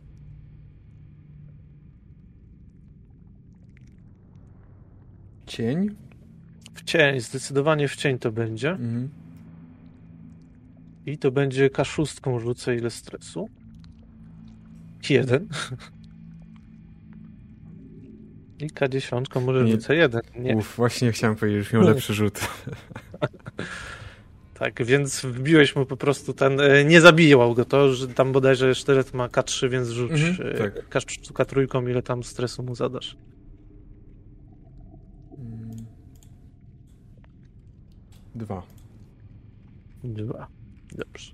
Cień? 5.56 5.94
W 6.74 6.82
cień, 6.84 7.20
zdecydowanie 7.20 7.88
w 7.88 7.96
cień 7.96 8.18
to 8.18 8.32
będzie. 8.32 8.70
Mhm. 8.70 9.08
I 11.06 11.18
to 11.18 11.30
będzie 11.30 11.68
K6 11.68 12.40
rzucę 12.40 12.76
ile 12.76 12.90
stresu. 12.90 13.48
Jeden. 15.10 15.48
I 18.60 18.66
K10 18.66 19.40
może 19.44 19.64
Nie. 19.64 19.72
rzucę 19.72 19.96
jeden. 19.96 20.20
Nie. 20.38 20.56
Uf, 20.56 20.76
właśnie 20.76 21.12
chciałem 21.12 21.36
powiedzieć, 21.36 21.68
że 21.70 21.76
miał 21.78 21.86
lepszy 21.86 22.14
rzut. 22.14 22.40
Tak, 24.54 24.84
więc 24.84 25.20
wbiłeś 25.26 25.76
mu 25.76 25.86
po 25.86 25.96
prostu 25.96 26.32
ten. 26.32 26.60
e, 26.60 26.84
Nie 26.84 27.00
zabijał 27.00 27.54
go 27.54 27.64
to, 27.64 27.92
że 27.94 28.08
tam 28.08 28.32
bodajże 28.32 28.74
sztylet 28.74 29.14
ma 29.14 29.26
K3, 29.28 29.68
więc 29.70 29.88
rzuć 29.88 30.10
Mhm, 30.12 30.48
e, 30.48 30.54
tak. 30.58 30.88
K- 30.88 30.98
K3, 31.44 31.88
ile 31.90 32.02
tam 32.02 32.22
stresu 32.24 32.62
mu 32.62 32.74
zadasz. 32.74 33.16
Dwa. 38.34 38.62
Dwa. 40.04 40.46
Dobrze. 40.92 41.32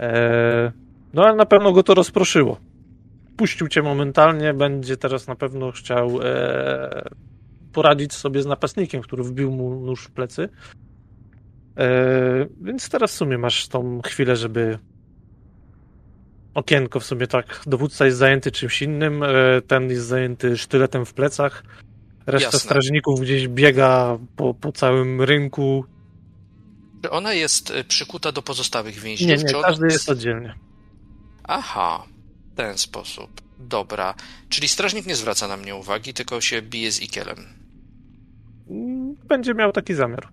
E, 0.00 0.72
no 1.14 1.24
ale 1.24 1.36
na 1.36 1.46
pewno 1.46 1.72
go 1.72 1.82
to 1.82 1.94
rozproszyło. 1.94 2.60
Puścił 3.36 3.68
cię 3.68 3.82
momentalnie, 3.82 4.54
będzie 4.54 4.96
teraz 4.96 5.26
na 5.26 5.34
pewno 5.34 5.72
chciał 5.72 6.10
e, 6.22 7.08
poradzić 7.72 8.12
sobie 8.12 8.42
z 8.42 8.46
napastnikiem, 8.46 9.02
który 9.02 9.22
wbił 9.22 9.50
mu 9.50 9.80
nóż 9.80 10.04
w 10.04 10.10
plecy. 10.10 10.48
E, 11.78 12.46
więc 12.60 12.88
teraz 12.88 13.12
w 13.12 13.16
sumie 13.16 13.38
masz 13.38 13.68
tą 13.68 14.00
chwilę, 14.02 14.36
żeby 14.36 14.78
okienko 16.54 17.00
w 17.00 17.04
sumie 17.04 17.26
tak. 17.26 17.60
Dowódca 17.66 18.04
jest 18.04 18.18
zajęty 18.18 18.50
czymś 18.50 18.82
innym, 18.82 19.22
e, 19.22 19.26
ten 19.66 19.90
jest 19.90 20.06
zajęty 20.06 20.56
sztyletem 20.56 21.04
w 21.04 21.14
plecach. 21.14 21.64
Reszta 22.26 22.46
Jasne. 22.46 22.60
strażników 22.60 23.20
gdzieś 23.20 23.48
biega 23.48 24.18
po, 24.36 24.54
po 24.54 24.72
całym 24.72 25.22
rynku. 25.22 25.84
Czy 27.04 27.10
ona 27.10 27.32
jest 27.32 27.70
y, 27.70 27.84
przykuta 27.84 28.32
do 28.32 28.42
pozostałych 28.42 28.94
więźniów? 28.94 29.44
Nie, 29.44 29.52
nie, 29.52 29.62
każdy 29.62 29.86
jest 29.86 30.08
oddzielnie. 30.10 30.54
Aha, 31.42 32.06
w 32.52 32.56
ten 32.56 32.78
sposób. 32.78 33.40
Dobra. 33.58 34.14
Czyli 34.48 34.68
strażnik 34.68 35.06
nie 35.06 35.16
zwraca 35.16 35.48
na 35.48 35.56
mnie 35.56 35.74
uwagi, 35.74 36.14
tylko 36.14 36.40
się 36.40 36.62
bije 36.62 36.92
z 36.92 37.00
Ikielem. 37.02 37.36
Będzie 39.28 39.54
miał 39.54 39.72
taki 39.72 39.94
zamiar. 39.94 40.28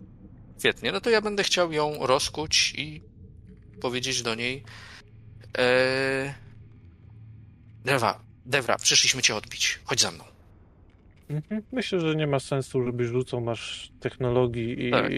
Świetnie, 0.59 0.91
no 0.91 1.01
to 1.01 1.09
ja 1.09 1.21
będę 1.21 1.43
chciał 1.43 1.71
ją 1.71 1.97
rozkuć 2.07 2.73
i 2.77 3.01
powiedzieć 3.81 4.21
do 4.21 4.35
niej 4.35 4.63
eee... 5.57 6.33
Dewa, 7.85 8.19
Devra, 8.45 8.77
przyszliśmy 8.77 9.21
cię 9.21 9.35
odbić. 9.35 9.79
Chodź 9.83 10.01
za 10.01 10.11
mną. 10.11 10.23
Mhm. 11.29 11.61
Myślę, 11.71 11.99
że 11.99 12.15
nie 12.15 12.27
ma 12.27 12.39
sensu, 12.39 12.83
żebyś 12.85 13.07
rzucał, 13.07 13.41
masz 13.41 13.91
technologii 13.99 14.87
i 14.87 14.91
Tak. 14.91 15.11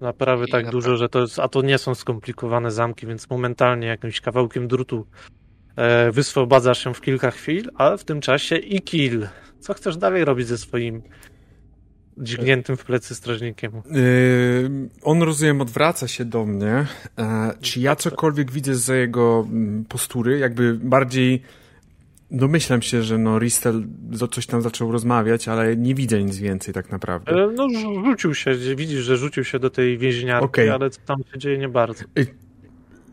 Naprawy 0.00 0.44
I 0.44 0.50
tak 0.50 0.70
dużo, 0.70 0.96
że 0.96 1.08
to 1.08 1.20
jest, 1.20 1.38
a 1.38 1.48
to 1.48 1.62
nie 1.62 1.78
są 1.78 1.94
skomplikowane 1.94 2.70
zamki, 2.70 3.06
więc 3.06 3.30
momentalnie 3.30 3.86
jakimś 3.86 4.20
kawałkiem 4.20 4.68
drutu 4.68 5.06
e, 5.76 6.12
wyswobadzasz 6.12 6.84
się 6.84 6.94
w 6.94 7.00
kilka 7.00 7.30
chwil, 7.30 7.70
a 7.74 7.96
w 7.96 8.04
tym 8.04 8.20
czasie 8.20 8.56
i 8.56 8.82
kill. 8.82 9.26
Co 9.60 9.74
chcesz 9.74 9.96
dalej 9.96 10.24
robić 10.24 10.46
ze 10.46 10.58
swoim 10.58 11.02
dźgniętym 12.18 12.76
w 12.76 12.84
plecy 12.84 13.14
strażnikiem. 13.14 13.72
Yy, 13.90 14.70
on, 15.02 15.22
rozumiem, 15.22 15.60
odwraca 15.60 16.08
się 16.08 16.24
do 16.24 16.46
mnie. 16.46 16.86
E, 17.18 17.52
czy 17.60 17.80
ja 17.80 17.96
cokolwiek 17.96 18.50
widzę 18.50 18.74
za 18.74 18.96
jego 18.96 19.46
mm, 19.48 19.84
postury? 19.84 20.38
Jakby 20.38 20.74
bardziej 20.74 21.42
domyślam 22.30 22.82
się, 22.82 23.02
że 23.02 23.18
no 23.18 23.38
Ristel 23.38 23.86
coś 24.30 24.46
tam 24.46 24.62
zaczął 24.62 24.92
rozmawiać, 24.92 25.48
ale 25.48 25.76
nie 25.76 25.94
widzę 25.94 26.24
nic 26.24 26.38
więcej 26.38 26.74
tak 26.74 26.90
naprawdę. 26.90 27.32
E, 27.32 27.50
no 27.52 27.68
rzucił 28.04 28.34
się, 28.34 28.54
widzisz, 28.76 29.04
że 29.04 29.16
rzucił 29.16 29.44
się 29.44 29.58
do 29.58 29.70
tej 29.70 29.98
więźniarki, 29.98 30.46
okay. 30.46 30.72
ale 30.72 30.90
co 30.90 31.00
tam 31.06 31.16
się 31.32 31.38
dzieje 31.38 31.58
nie 31.58 31.68
bardzo. 31.68 32.04
Yy, 32.16 32.26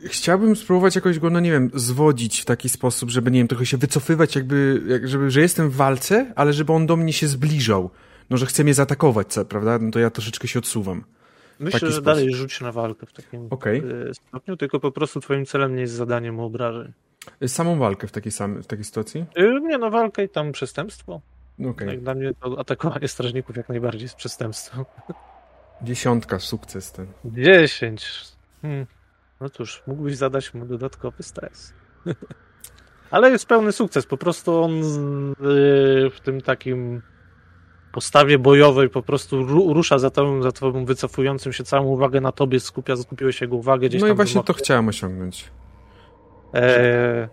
chciałbym 0.05 0.55
spróbować 0.55 0.95
jakoś 0.95 1.19
go, 1.19 1.29
no 1.29 1.39
nie 1.39 1.51
wiem, 1.51 1.71
zwodzić 1.73 2.39
w 2.39 2.45
taki 2.45 2.69
sposób, 2.69 3.09
żeby, 3.09 3.31
nie 3.31 3.39
wiem, 3.39 3.47
trochę 3.47 3.65
się 3.65 3.77
wycofywać, 3.77 4.35
jakby, 4.35 4.81
żeby, 5.03 5.31
że 5.31 5.41
jestem 5.41 5.69
w 5.69 5.75
walce, 5.75 6.33
ale 6.35 6.53
żeby 6.53 6.73
on 6.73 6.85
do 6.85 6.95
mnie 6.95 7.13
się 7.13 7.27
zbliżał 7.27 7.89
no, 8.29 8.37
że 8.37 8.45
chce 8.45 8.63
mnie 8.63 8.73
zaatakować, 8.73 9.27
co, 9.27 9.45
prawda? 9.45 9.79
No 9.79 9.91
to 9.91 9.99
ja 9.99 10.09
troszeczkę 10.09 10.47
się 10.47 10.59
odsuwam. 10.59 11.03
Myślę, 11.59 11.79
że 11.79 11.87
sposób. 11.87 12.05
dalej 12.05 12.33
rzuć 12.33 12.61
na 12.61 12.71
walkę 12.71 13.05
w 13.05 13.13
takim 13.13 13.47
okay. 13.49 13.81
stopniu, 14.13 14.57
tylko 14.57 14.79
po 14.79 14.91
prostu 14.91 15.19
twoim 15.19 15.45
celem 15.45 15.75
nie 15.75 15.81
jest 15.81 15.93
zadanie 15.93 16.31
mu 16.31 16.45
obrażeń. 16.45 16.91
Samą 17.47 17.79
walkę 17.79 18.07
w 18.07 18.11
takiej, 18.11 18.31
samej, 18.31 18.63
w 18.63 18.67
takiej 18.67 18.85
sytuacji? 18.85 19.25
Y, 19.37 19.61
nie, 19.61 19.77
no 19.77 19.89
walkę 19.89 20.23
i 20.23 20.29
tam 20.29 20.51
przestępstwo. 20.51 21.21
Okay. 21.71 21.87
Jak 21.87 22.01
dla 22.01 22.15
mnie 22.15 22.31
to 22.41 22.59
atakowanie 22.59 23.07
strażników 23.07 23.57
jak 23.57 23.69
najbardziej 23.69 24.03
jest 24.03 24.15
przestępstwem. 24.15 24.85
Dziesiątka, 25.81 26.39
sukces 26.39 26.91
ten. 26.91 27.07
Dziesięć. 27.25 28.21
Hmm. 28.61 28.85
No 29.41 29.49
cóż, 29.49 29.83
mógłbyś 29.87 30.17
zadać 30.17 30.53
mu 30.53 30.65
dodatkowy 30.65 31.23
stres. 31.23 31.73
Ale 33.11 33.31
jest 33.31 33.45
pełny 33.45 33.71
sukces. 33.71 34.05
Po 34.05 34.17
prostu 34.17 34.63
on 34.63 34.71
y, 34.81 34.83
w 36.09 36.19
tym 36.23 36.41
takim 36.41 37.01
postawie 37.91 38.39
bojowej 38.39 38.89
po 38.89 39.01
prostu 39.01 39.43
rusza 39.73 39.99
za 39.99 40.09
tobą, 40.09 40.41
za 40.41 40.51
tobą 40.51 40.85
wycofującym 40.85 41.53
się 41.53 41.63
całą 41.63 41.85
uwagę 41.85 42.21
na 42.21 42.31
tobie, 42.31 42.59
skupia, 42.59 42.95
skupiłeś 42.95 43.41
jego 43.41 43.55
uwagę 43.55 43.89
gdzieś 43.89 44.01
No 44.01 44.07
i 44.07 44.13
właśnie 44.13 44.43
to 44.43 44.53
chciałem 44.53 44.87
osiągnąć. 44.87 45.51
E... 46.53 47.27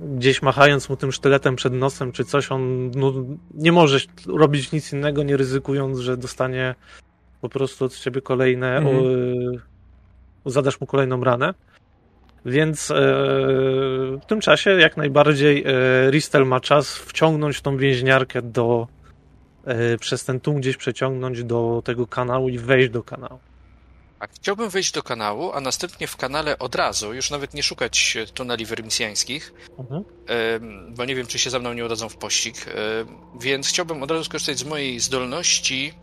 Gdzieś 0.00 0.42
machając 0.42 0.88
mu 0.88 0.96
tym 0.96 1.12
sztyletem 1.12 1.56
przed 1.56 1.72
nosem 1.72 2.12
czy 2.12 2.24
coś, 2.24 2.52
on 2.52 2.90
no, 2.90 3.12
nie 3.54 3.72
może 3.72 3.98
robić 4.26 4.72
nic 4.72 4.92
innego, 4.92 5.22
nie 5.22 5.36
ryzykując, 5.36 5.98
że 5.98 6.16
dostanie 6.16 6.74
po 7.40 7.48
prostu 7.48 7.84
od 7.84 7.96
ciebie 7.98 8.20
kolejne, 8.20 8.76
mhm. 8.76 8.96
o, 10.44 10.50
zadasz 10.50 10.80
mu 10.80 10.86
kolejną 10.86 11.24
ranę. 11.24 11.54
Więc 12.46 12.90
e, 12.90 12.94
w 14.22 14.26
tym 14.26 14.40
czasie 14.40 14.70
jak 14.70 14.96
najbardziej 14.96 15.64
e, 15.66 16.10
Ristel 16.10 16.46
ma 16.46 16.60
czas 16.60 16.96
wciągnąć 16.96 17.60
tą 17.60 17.76
więźniarkę 17.76 18.42
do 18.42 18.86
e, 19.64 19.98
przez 19.98 20.24
ten 20.24 20.40
tłum 20.40 20.60
gdzieś 20.60 20.76
przeciągnąć 20.76 21.44
do 21.44 21.82
tego 21.84 22.06
kanału 22.06 22.48
i 22.48 22.58
wejść 22.58 22.90
do 22.90 23.02
kanału. 23.02 23.38
Tak, 24.22 24.30
chciałbym 24.34 24.70
wejść 24.70 24.92
do 24.92 25.02
kanału, 25.02 25.52
a 25.52 25.60
następnie 25.60 26.06
w 26.06 26.16
kanale 26.16 26.58
od 26.58 26.74
razu, 26.74 27.14
już 27.14 27.30
nawet 27.30 27.54
nie 27.54 27.62
szukać 27.62 28.16
tuneli 28.34 28.66
wermisjańskich, 28.66 29.52
mhm. 29.78 30.04
bo 30.94 31.04
nie 31.04 31.14
wiem, 31.14 31.26
czy 31.26 31.38
się 31.38 31.50
za 31.50 31.58
mną 31.58 31.72
nie 31.72 31.84
udadzą 31.84 32.08
w 32.08 32.16
pościg, 32.16 32.66
więc 33.40 33.68
chciałbym 33.68 34.02
od 34.02 34.10
razu 34.10 34.24
skorzystać 34.24 34.58
z 34.58 34.64
mojej 34.64 35.00
zdolności 35.00 35.94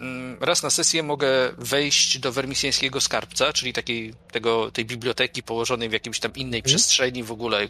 Mm, 0.00 0.36
raz 0.40 0.62
na 0.62 0.70
sesję 0.70 1.02
mogę 1.02 1.28
wejść 1.58 2.18
do 2.18 2.32
wermisjańskiego 2.32 3.00
skarbca, 3.00 3.52
czyli 3.52 3.72
takiej, 3.72 4.14
tego, 4.32 4.70
tej 4.70 4.84
biblioteki 4.84 5.42
położonej 5.42 5.88
w 5.88 5.92
jakiejś 5.92 6.20
tam 6.20 6.32
innej 6.34 6.60
mhm. 6.60 6.62
przestrzeni 6.62 7.22
w 7.22 7.32
ogóle, 7.32 7.68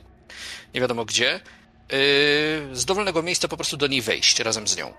nie 0.74 0.80
wiadomo 0.80 1.04
gdzie, 1.04 1.40
yy, 1.92 2.76
z 2.76 2.84
dowolnego 2.84 3.22
miejsca 3.22 3.48
po 3.48 3.56
prostu 3.56 3.76
do 3.76 3.86
niej 3.86 4.02
wejść 4.02 4.40
razem 4.40 4.68
z 4.68 4.76
nią. 4.76 4.94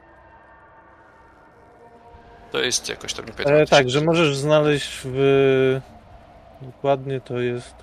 To 2.53 2.63
jest 2.63 2.89
jakoś 2.89 3.13
tam 3.13 3.25
nie 3.25 3.31
pamiętam. 3.31 3.55
E, 3.55 3.65
tak, 3.65 3.89
że 3.89 4.01
możesz 4.01 4.37
znaleźć 4.37 4.89
w. 5.03 5.79
Dokładnie 6.61 7.21
to 7.21 7.39
jest. 7.39 7.75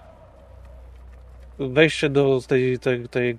Wejście 1.59 2.09
do 2.09 2.41
tej, 2.49 2.79
tej, 2.79 3.09
tej 3.09 3.39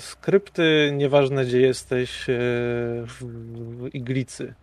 skrypty, 0.00 0.92
nieważne 0.92 1.44
gdzie 1.44 1.60
jesteś, 1.60 2.30
e, 2.30 2.34
w 3.06 3.88
Iglicy. 3.92 4.54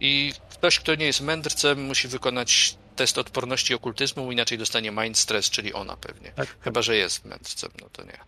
I 0.00 0.32
ktoś, 0.50 0.80
kto 0.80 0.94
nie 0.94 1.06
jest 1.06 1.20
mędrcem, 1.20 1.84
musi 1.84 2.08
wykonać 2.08 2.78
test 2.96 3.18
odporności 3.18 3.74
okultyzmu, 3.74 4.32
inaczej 4.32 4.58
dostanie 4.58 4.90
mind 4.90 5.18
stress, 5.18 5.50
czyli 5.50 5.72
ona 5.72 5.96
pewnie. 5.96 6.32
Tak. 6.32 6.56
Chyba, 6.60 6.82
że 6.82 6.96
jest 6.96 7.24
mędrcem, 7.24 7.70
no 7.80 7.88
to 7.92 8.04
nie. 8.04 8.18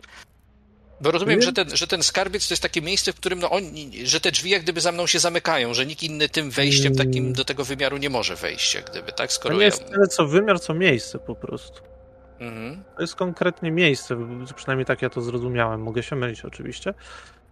Bo 1.01 1.11
rozumiem, 1.11 1.43
że 1.43 1.53
ten, 1.53 1.77
że 1.77 1.87
ten 1.87 2.03
skarbiec 2.03 2.49
to 2.49 2.53
jest 2.53 2.63
takie 2.63 2.83
miejsce, 2.83 3.13
w 3.13 3.17
którym 3.17 3.39
no 3.39 3.51
on, 3.51 3.63
że 4.05 4.21
te 4.21 4.31
drzwi 4.31 4.51
jak 4.51 4.63
gdyby 4.63 4.81
za 4.81 4.93
mną 4.93 5.07
się 5.07 5.19
zamykają, 5.19 5.75
że 5.75 5.87
nikt 5.87 6.03
inny 6.03 6.29
tym 6.29 6.51
wejściem 6.51 6.93
mm. 6.93 7.07
takim 7.07 7.33
do 7.33 7.45
tego 7.45 7.65
wymiaru 7.65 7.97
nie 7.97 8.11
może 8.11 8.37
wejść, 8.37 8.75
jak 8.75 8.91
gdyby, 8.91 9.13
tak? 9.13 9.33
Skoro 9.33 9.55
to 9.55 9.59
nie 9.59 9.65
jest 9.65 9.87
tyle 9.87 10.07
co 10.07 10.27
wymiar, 10.27 10.61
co 10.61 10.75
miejsce 10.75 11.19
po 11.19 11.35
prostu. 11.35 11.81
Mhm. 12.41 12.85
To 12.97 13.01
jest 13.03 13.15
konkretnie 13.15 13.71
miejsce, 13.71 14.17
przynajmniej 14.57 14.87
tak 14.87 15.03
ja 15.03 15.11
to 15.11 15.21
zrozumiałem. 15.21 15.83
Mogę 15.83 16.03
się 16.03 16.17
mylić 16.17 16.45
oczywiście. 16.45 16.95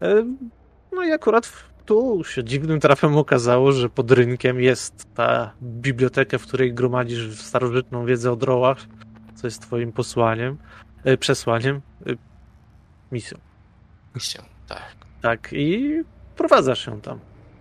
E, 0.03 0.25
no 0.93 1.05
i 1.05 1.13
akurat 1.13 1.53
tu 1.87 2.25
się 2.25 2.45
dziwnym 2.45 2.81
trafem 2.81 3.17
okazało, 3.17 3.73
że 3.73 3.89
pod 3.89 4.11
rynkiem 4.11 4.61
jest 4.61 5.15
ta 5.15 5.53
biblioteka, 5.63 6.39
w 6.39 6.43
której 6.43 6.75
gromadzisz 6.75 7.41
starożytną 7.41 8.07
wiedzę 8.07 8.33
o 8.33 8.37
drołach, 8.37 8.79
co 9.35 9.47
jest 9.47 9.63
twoim 9.63 9.93
posłaniem, 9.93 10.59
e, 11.05 11.17
przesłaniem, 11.17 11.81
e, 12.07 12.34
misją. 13.15 13.39
Misją, 14.15 14.43
tak. 14.69 14.97
Tak, 15.23 15.49
i 15.53 15.93
prowadzasz 16.37 16.87
ją 16.87 17.01
tam. 17.01 17.21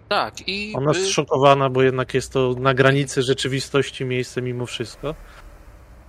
Tak, 0.09 0.47
i... 0.47 0.73
Ona 0.75 0.91
jest 0.91 1.11
szokowana, 1.11 1.69
bo 1.69 1.84
jednak 1.84 2.13
jest 2.13 2.34
to 2.34 2.55
na 2.59 2.73
granicy 2.73 3.21
rzeczywistości 3.21 4.05
miejsce 4.05 4.41
mimo 4.41 4.65
wszystko. 4.65 5.15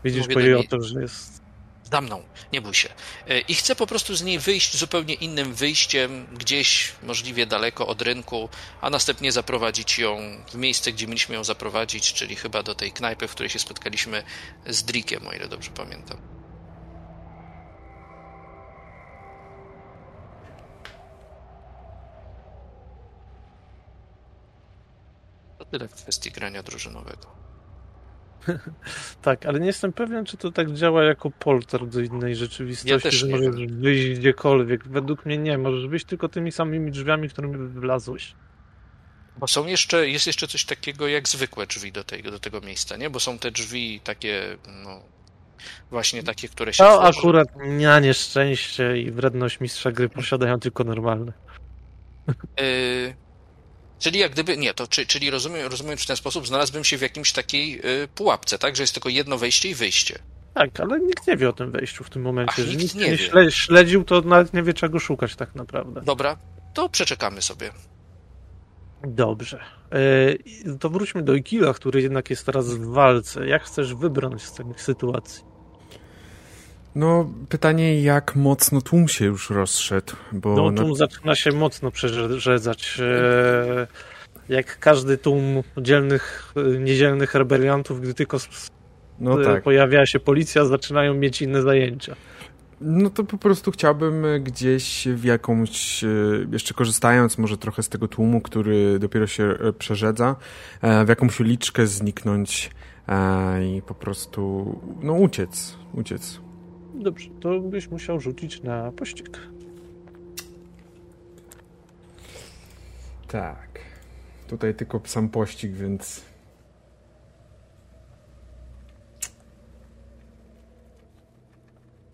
Widzisz 0.05 0.29
po 0.29 0.41
jej 0.41 0.55
oto, 0.55 0.81
że 0.81 1.01
jest 1.01 1.45
za 1.93 2.01
mną, 2.01 2.23
nie 2.53 2.61
bój 2.61 2.75
się. 2.75 2.89
E, 3.29 3.41
I 3.41 3.55
chcę 3.55 3.77
po 3.77 3.87
prostu 3.87 4.15
z 4.15 4.23
niej 4.23 4.39
wyjść 4.39 4.77
zupełnie 4.77 5.15
innym 5.15 5.55
wyjściem, 5.55 6.27
gdzieś 6.33 6.93
możliwie 7.03 7.47
daleko 7.47 7.87
od 7.87 8.03
rynku, 8.03 8.49
a 8.81 8.91
następnie 8.91 9.33
zaprowadzić 9.33 9.99
ją 9.99 10.19
w 10.51 10.55
miejsce, 10.55 10.93
gdzie 10.93 11.07
mieliśmy 11.07 11.35
ją 11.35 11.45
zaprowadzić, 11.45 12.13
czyli 12.13 12.37
chyba 12.37 12.63
do 12.63 12.75
tej 12.75 12.93
knajpy, 12.93 13.29
w 13.29 13.31
której 13.31 13.51
się 13.51 13.59
spotkaliśmy 13.59 14.23
z 14.67 14.83
Drickiem, 14.83 15.27
o 15.27 15.33
ile 15.33 15.49
dobrze 15.49 15.71
pamiętam. 15.71 16.19
To 25.65 25.79
tyle 25.79 25.89
w 25.89 25.95
kwestii 25.95 26.31
grania 26.31 26.63
drużynowego. 26.63 27.35
tak, 29.23 29.47
ale 29.47 29.61
nie 29.61 29.67
jestem 29.67 29.93
pewien, 29.93 30.25
czy 30.25 30.37
to 30.37 30.53
tak 30.53 30.73
działa 30.73 31.05
jako 31.05 31.31
polter 31.31 31.87
do 31.87 32.01
innej 32.01 32.37
rzeczywistości, 32.37 32.91
ja 33.07 33.11
że 33.11 33.27
możesz 33.27 33.57
wiem. 33.57 33.81
wyjść 33.81 34.19
gdziekolwiek. 34.21 34.89
Według 34.89 35.27
mnie 35.27 35.39
nie, 35.39 35.59
możesz 35.59 35.87
wyjść 35.87 36.05
tylko 36.07 36.29
tymi 36.29 36.53
samymi 36.53 36.91
drzwiami, 36.91 37.29
którymi 37.29 37.69
wlazłeś. 37.69 38.35
Bo 39.39 39.47
są 39.49 39.67
jeszcze, 39.67 40.09
jest 40.09 40.27
jeszcze 40.27 40.49
coś 40.49 40.65
takiego 40.65 41.09
jak 41.09 41.29
zwykłe 41.29 41.67
drzwi 41.67 41.93
do 41.93 42.05
tego, 42.05 42.31
do 42.31 42.39
tego 42.39 42.61
miejsca, 42.61 42.97
nie? 42.97 43.11
Bo 43.11 43.21
są 43.21 43.39
te 43.39 43.51
drzwi 43.51 44.01
takie, 44.05 44.57
no, 44.85 45.01
właśnie 45.91 46.23
takie, 46.23 46.49
które 46.49 46.73
się 46.73 46.85
No 46.85 46.99
tworzy. 46.99 47.19
akurat 47.19 47.49
na 47.57 48.01
nieszczęście 48.01 48.99
i 48.99 49.11
wredność 49.11 49.61
mistrza 49.61 49.93
gry 49.93 50.09
posiadają 50.09 50.61
tylko 50.61 50.85
normalne. 50.85 51.33
Yy, 52.29 53.15
Czyli 54.05 54.19
jak 54.19 54.33
gdyby, 54.33 54.57
nie, 54.57 54.75
to 54.75 54.87
czy, 54.87 55.07
czyli 55.07 55.31
rozumiem, 55.31 55.67
rozumiem 55.67 55.97
w 55.99 56.07
ten 56.07 56.17
sposób, 56.17 56.47
znalazłbym 56.47 56.85
się 56.85 56.99
w 56.99 57.01
jakimś 57.01 57.33
takiej 57.33 57.81
y, 58.03 58.09
pułapce, 58.09 58.59
tak? 58.59 58.77
Że 58.77 58.83
jest 58.83 58.95
tylko 58.95 59.09
jedno 59.09 59.39
wejście 59.39 59.69
i 59.69 59.75
wyjście. 59.75 60.19
Tak, 60.55 60.81
ale 60.81 61.01
nikt 61.01 61.27
nie 61.27 61.37
wie 61.37 61.49
o 61.49 61.53
tym 61.53 61.71
wejściu 61.71 62.05
w 62.05 62.11
tym 62.11 62.23
momencie. 62.23 62.55
Ach, 62.59 62.65
że 62.65 62.77
nikt 62.77 62.95
nie, 62.95 63.11
nie 63.11 63.19
śle, 63.19 63.51
śledził, 63.51 64.05
to 64.05 64.21
nawet 64.21 64.55
nie 64.55 64.63
wie 64.63 64.75
czego 64.75 64.99
szukać 64.99 65.37
tak 65.37 65.55
naprawdę. 65.55 66.01
Dobra, 66.01 66.37
to 66.75 66.89
przeczekamy 66.89 67.43
sobie. 67.43 67.71
Dobrze. 69.05 69.65
E, 70.73 70.79
to 70.79 70.91
wróćmy 70.91 71.23
do 71.23 71.35
Ikila, 71.35 71.75
który 71.75 72.03
jednak 72.03 72.31
jest 72.31 72.47
teraz 72.47 72.75
w 72.75 72.87
walce. 72.87 73.47
Jak 73.47 73.65
chcesz 73.65 73.95
wybrnąć 73.95 74.43
z 74.43 74.55
tej 74.55 74.67
sytuacji? 74.77 75.54
No, 76.95 77.31
pytanie, 77.49 78.03
jak 78.03 78.37
mocno 78.37 78.81
tłum 78.81 79.09
się 79.09 79.25
już 79.25 79.51
rozszedł, 79.51 80.13
bo... 80.33 80.57
No, 80.57 80.73
tłum 80.73 80.91
na... 80.91 80.97
zaczyna 80.97 81.35
się 81.35 81.53
mocno 81.53 81.91
przerzedzać. 81.91 83.01
E, 83.01 83.87
jak 84.49 84.79
każdy 84.79 85.19
tłum 85.19 85.63
dzielnych, 85.79 86.53
niedzielnych 86.81 87.35
rebeliantów, 87.35 88.01
gdy 88.01 88.15
tylko 88.15 88.39
no 89.19 89.43
e, 89.43 89.45
tak. 89.45 89.63
pojawia 89.63 90.07
się 90.07 90.21
policja, 90.21 90.65
zaczynają 90.65 91.15
mieć 91.15 91.43
inne 91.43 91.63
zajęcia. 91.63 92.17
No 92.81 93.11
to 93.11 93.25
po 93.25 93.39
prostu 93.39 93.71
chciałbym 93.71 94.27
gdzieś 94.41 95.09
w 95.09 95.25
jakąś, 95.25 96.05
e, 96.05 96.09
jeszcze 96.53 96.75
korzystając 96.75 97.39
może 97.39 97.59
trochę 97.59 97.83
z 97.83 97.89
tego 97.89 98.09
tłumu, 98.09 98.41
który 98.41 98.99
dopiero 98.99 99.27
się 99.27 99.55
przerzedza, 99.79 100.37
w 101.05 101.09
jakąś 101.09 101.41
uliczkę 101.41 101.87
zniknąć 101.87 102.71
i 103.63 103.83
po 103.83 103.95
prostu, 103.95 104.75
no 105.03 105.13
uciec, 105.13 105.77
uciec. 105.95 106.44
Dobrze, 106.95 107.31
to 107.41 107.61
byś 107.61 107.89
musiał 107.89 108.21
rzucić 108.21 108.63
na 108.63 108.93
pościg. 108.93 109.41
Tak. 113.29 113.81
Tutaj 114.49 114.75
tylko 114.75 115.01
sam 115.05 115.29
pościg, 115.29 115.73
więc. 115.73 116.25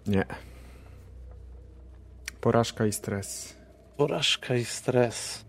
Nie. 0.06 0.24
Porażka 2.40 2.86
i 2.86 2.92
stres. 2.92 3.56
Porażka 3.96 4.54
i 4.56 4.64
stres. 4.64 5.44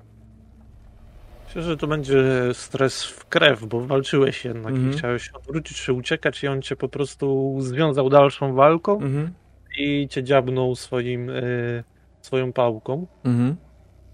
Myślę, 1.51 1.61
że 1.61 1.77
to 1.77 1.87
będzie 1.87 2.23
stres 2.53 3.03
w 3.05 3.25
krew, 3.25 3.65
bo 3.65 3.81
walczyłeś 3.81 4.45
jednak 4.45 4.73
Mhm. 4.73 4.91
i 4.93 4.97
chciałeś 4.97 5.23
się 5.23 5.33
odwrócić 5.33 5.81
czy 5.81 5.93
uciekać 5.93 6.43
i 6.43 6.47
on 6.47 6.61
cię 6.61 6.75
po 6.75 6.89
prostu 6.89 7.55
związał 7.61 8.09
dalszą 8.09 8.53
walką 8.53 8.93
Mhm. 9.01 9.33
i 9.77 10.07
cię 10.07 10.23
dziabnął 10.23 10.75
swoim, 10.75 11.29
y, 11.29 11.83
swoją 12.21 12.53
pałką 12.53 13.07
Mhm. 13.23 13.55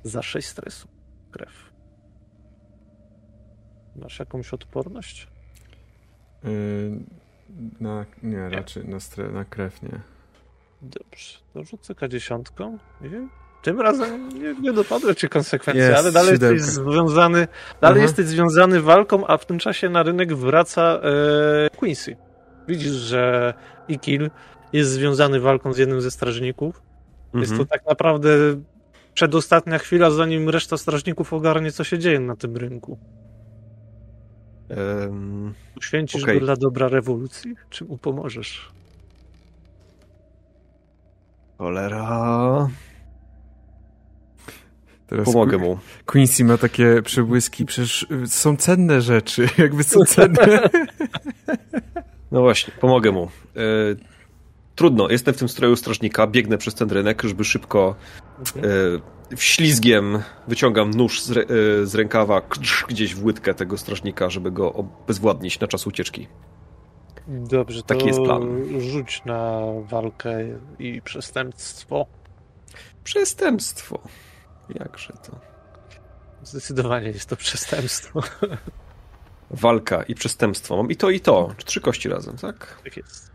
za 0.04 0.22
6 0.22 0.48
stresu. 0.48 0.88
Krew. 1.32 1.72
Masz 3.96 4.20
jakąś 4.20 4.54
odporność? 4.54 5.28
Yy, 6.44 6.50
na, 7.80 8.06
nie, 8.24 8.50
raczej 8.50 8.88
na, 8.88 9.00
stre, 9.00 9.32
na 9.32 9.46
krew 9.46 9.82
nie. 9.84 10.00
Dobrze, 10.82 11.38
to 11.54 11.64
rzucę 11.64 11.94
K10 11.94 12.78
i 13.02 13.10
tym 13.62 13.82
razem 13.82 14.30
nie, 14.30 14.54
nie 14.62 14.74
dopadły 14.74 15.16
ci 15.16 15.30
konsekwencje, 15.30 15.84
Jest, 15.84 15.98
ale 16.00 16.12
dalej 16.12 16.32
jesteś 16.32 16.62
związany, 16.62 17.48
dalej 17.82 17.98
Aha. 17.98 18.02
jesteś 18.02 18.26
związany 18.26 18.82
walką, 18.82 19.28
a 19.28 19.38
w 19.38 19.46
tym 19.46 19.60
czasie 19.60 19.90
na 19.90 20.04
rynek 20.04 20.34
wraca 20.36 20.82
e, 21.04 21.70
Quincy. 21.78 22.16
Widzisz, 22.68 22.92
że 22.92 23.54
Ikil 23.90 24.30
jest 24.74 24.92
związany 24.92 25.40
walką 25.40 25.74
z 25.74 25.78
jednym 25.78 26.02
ze 26.02 26.12
strażników. 26.12 26.82
Jest 27.34 27.52
to 27.52 27.54
Mhm. 27.62 27.68
tak 27.68 27.86
naprawdę 27.86 28.30
przedostatnia 29.14 29.78
chwila, 29.80 30.12
zanim 30.12 30.50
reszta 30.50 30.78
strażników 30.78 31.34
ogarnie, 31.34 31.72
co 31.72 31.84
się 31.84 32.00
dzieje 32.00 32.20
na 32.20 32.36
tym 32.36 32.58
rynku. 32.58 32.98
Em, 34.70 35.54
Uświęcisz 35.78 36.24
Okej. 36.24 36.40
go 36.40 36.46
dla 36.46 36.56
dobra 36.56 36.88
rewolucji, 36.88 37.56
czy 37.70 37.86
mu 37.86 37.98
pomożesz? 37.98 38.72
cholera. 41.58 42.68
Teraz 45.08 45.26
Pomogę 45.26 45.58
mu. 45.58 45.80
Quincy 46.06 46.44
ma 46.44 46.58
takie 46.58 47.02
przebłyski, 47.02 47.66
przecież 47.66 48.08
y, 48.24 48.28
są 48.28 48.58
cenne 48.58 49.02
rzeczy, 49.02 49.50
jakby 49.58 49.84
są 49.84 50.00
cenne. 50.06 50.60
No 52.32 52.42
właśnie, 52.42 52.74
pomogę 52.80 53.12
mu. 53.12 53.24
E, 53.24 53.60
trudno, 54.76 55.10
jestem 55.10 55.34
w 55.34 55.38
tym 55.38 55.50
stroju 55.50 55.76
strażnika, 55.76 56.28
biegnę 56.28 56.58
przez 56.58 56.76
ten 56.76 56.90
rynek, 56.90 57.24
żeby 57.24 57.44
szybko 57.44 57.96
e, 58.56 59.36
wślizgiem 59.36 60.20
wyciągam 60.48 60.92
nóż 60.92 61.22
z, 61.22 61.32
re, 61.32 61.42
e, 61.42 61.86
z 61.86 61.96
rękawa 61.96 62.42
gdzieś 62.88 63.16
w 63.16 63.26
łydkę 63.26 63.54
tego 63.54 63.78
strażnika, 63.78 64.30
żeby 64.30 64.52
go 64.52 64.74
obezwładnić 64.74 65.60
na 65.60 65.68
czas 65.68 65.88
ucieczki. 65.88 66.28
Dobrze, 67.28 67.82
to 67.82 67.88
Taki 67.88 68.08
jest 68.08 68.20
plan. 68.20 68.64
rzuć 68.80 69.22
na 69.26 69.62
walkę 69.90 70.46
i 70.80 71.02
przestępstwo. 71.02 72.06
Przestępstwo. 73.04 74.00
Jakże 74.70 75.14
to? 75.14 75.40
Zdecydowanie 76.44 77.08
jest 77.08 77.30
to 77.30 77.36
przestępstwo. 77.36 78.22
Walka 79.52 80.04
i 80.04 80.16
przestępstwo. 80.16 80.78
Mam 80.78 80.92
i 80.92 80.96
to, 80.96 81.10
i 81.10 81.20
to. 81.20 81.54
Trzy 81.66 81.82
kości 81.82 82.10
razem, 82.10 82.38
tak? 82.38 82.82
Tak 82.84 82.98
jest. 82.98 83.32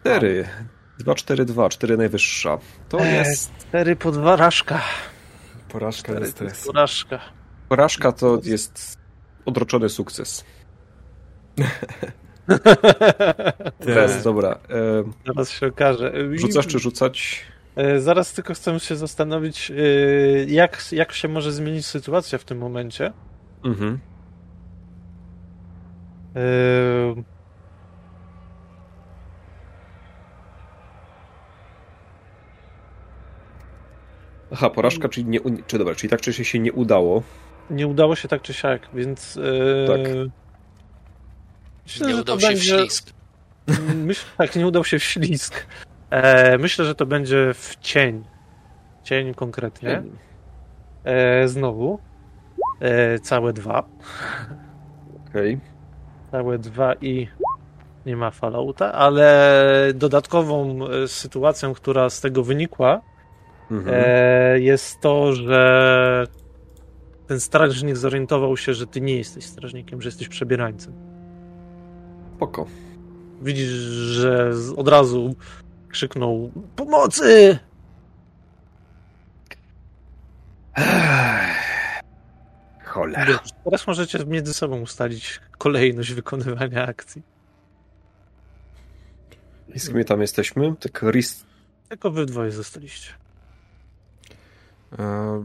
Cztery. 0.00 0.48
Dwa, 0.98 1.14
cztery, 1.14 1.44
dwa. 1.44 1.68
Cztery 1.68 1.96
najwyższa. 1.96 2.58
To 2.88 3.00
Eee, 3.00 3.14
jest... 3.14 3.52
Cztery 3.58 3.96
podwarażka. 3.96 4.80
Porażka 5.68 6.12
ze 6.12 6.18
Cztery 6.18 6.30
stresu. 6.30 6.66
podwarażka. 6.66 7.18
Porażka 7.68 8.12
to 8.12 8.40
jest 8.44 8.98
odroczony 9.46 9.88
sukces. 9.88 10.44
Teraz, 13.84 14.24
dobra. 14.24 14.58
E, 14.70 15.04
Zaraz 15.26 15.50
się 15.50 15.66
okaże. 15.66 16.12
I- 16.34 16.38
rzucasz 16.38 16.66
czy 16.66 16.78
rzucać? 16.78 17.44
Zaraz 17.98 18.32
tylko 18.32 18.54
chcę 18.54 18.80
się 18.80 18.96
zastanowić, 18.96 19.72
jak, 20.46 20.92
jak 20.92 21.12
się 21.12 21.28
może 21.28 21.52
zmienić 21.52 21.86
sytuacja 21.86 22.38
w 22.38 22.44
tym 22.44 22.58
momencie. 22.58 23.12
Mhm. 23.64 23.98
E, 26.36 26.40
Aha, 34.52 34.70
porażka, 34.70 35.08
czyli 35.08 35.26
nie... 35.26 35.40
Czy 35.66 35.78
dobra, 35.78 35.94
czyli 35.94 36.10
tak, 36.10 36.20
czy 36.20 36.32
się 36.32 36.58
nie 36.58 36.72
udało. 36.72 37.22
Nie 37.70 37.86
udało 37.86 38.16
się 38.16 38.28
tak 38.28 38.42
czy 38.42 38.54
siak, 38.54 38.88
więc. 38.94 39.38
Tak. 39.86 40.00
Myślę, 41.86 42.06
Nie 42.06 42.14
że 42.14 42.20
udał 42.22 42.36
to 42.36 42.40
się 42.40 42.46
będzie. 42.48 42.76
wślizg. 42.78 43.12
Myślę, 43.94 44.30
tak, 44.38 44.56
nie 44.56 44.66
udał 44.66 44.84
się 44.84 44.98
w 44.98 45.04
ślizg. 45.04 45.66
E, 46.10 46.58
myślę, 46.58 46.84
że 46.84 46.94
to 46.94 47.06
będzie 47.06 47.54
w 47.54 47.76
cień. 47.80 48.24
Cień 49.02 49.34
konkretnie. 49.34 50.02
E, 51.04 51.48
znowu. 51.48 51.98
E, 52.80 53.18
całe 53.18 53.52
dwa. 53.52 53.84
Okej. 55.30 55.60
Całe 56.30 56.58
dwa 56.58 56.94
i 56.94 57.28
nie 58.06 58.16
ma 58.16 58.30
Fallouta, 58.30 58.92
ale 58.92 59.92
dodatkową 59.94 60.78
e, 60.88 61.08
sytuacją, 61.08 61.74
która 61.74 62.10
z 62.10 62.20
tego 62.20 62.42
wynikła, 62.44 63.00
Mhm. 63.70 63.96
e, 64.04 64.60
jest 64.60 65.00
to, 65.00 65.32
że 65.32 66.26
ten 67.26 67.40
strażnik 67.40 67.96
zorientował 67.96 68.56
się, 68.56 68.74
że 68.74 68.86
ty 68.86 69.00
nie 69.00 69.16
jesteś 69.16 69.44
strażnikiem, 69.44 70.02
że 70.02 70.08
jesteś 70.08 70.28
przebierańcem. 70.28 71.13
Spoko. 72.36 72.66
Widzisz, 73.42 73.68
że 73.68 74.50
od 74.76 74.88
razu 74.88 75.34
krzyknął 75.88 76.50
pomocy! 76.76 77.58
Cholera. 82.84 83.24
Dobrze, 83.26 83.38
Teraz 83.64 83.86
możecie 83.86 84.18
między 84.26 84.54
sobą 84.54 84.80
ustalić 84.80 85.40
kolejność 85.58 86.12
wykonywania 86.12 86.86
akcji. 86.86 87.22
I 89.74 89.78
z 89.78 89.88
kim 89.88 90.04
tam 90.04 90.20
jesteśmy? 90.20 90.74
Tak 90.80 91.02
Rist... 91.02 91.46
Tylko 91.88 92.10
wy 92.10 92.26
dwoje 92.26 92.52
zostaliście. 92.52 93.10
E, 94.98 95.44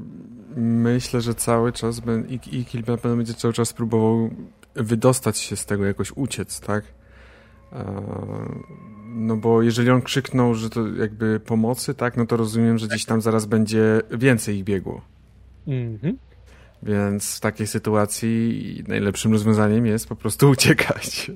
Myślę, 0.56 1.22
że 1.22 1.36
cały 1.36 1.72
czas 1.72 1.99
ben- 1.99 2.26
I- 2.30 2.57
Ikil 2.60 2.84
na 2.88 2.98
pewno 2.98 3.18
będzie 3.18 3.34
cały 3.34 3.53
czas 3.53 3.74
próbował 3.74 4.30
wydostać 4.76 5.38
się 5.38 5.56
z 5.56 5.66
tego, 5.66 5.86
jakoś 5.86 6.12
uciec, 6.16 6.60
tak? 6.60 6.84
E, 7.74 8.04
No 9.12 9.36
bo 9.38 9.62
jeżeli 9.62 9.90
on 9.90 10.02
krzyknął, 10.02 10.56
że 10.56 10.70
to 10.70 10.88
jakby 10.88 11.40
pomocy, 11.40 11.94
tak, 11.94 12.18
no 12.18 12.26
to 12.26 12.38
rozumiem, 12.38 12.78
że 12.78 12.88
gdzieś 12.88 13.06
tam 13.06 13.22
zaraz 13.22 13.46
będzie 13.46 14.02
więcej 14.12 14.58
ich 14.58 14.64
biegło. 14.64 15.02
Mhm. 15.68 16.18
Więc 16.84 17.38
w 17.38 17.40
takiej 17.40 17.68
sytuacji 17.68 18.84
najlepszym 18.88 19.32
rozwiązaniem 19.32 19.86
jest 19.86 20.08
po 20.08 20.16
prostu 20.16 20.50
uciekać. 20.56 21.32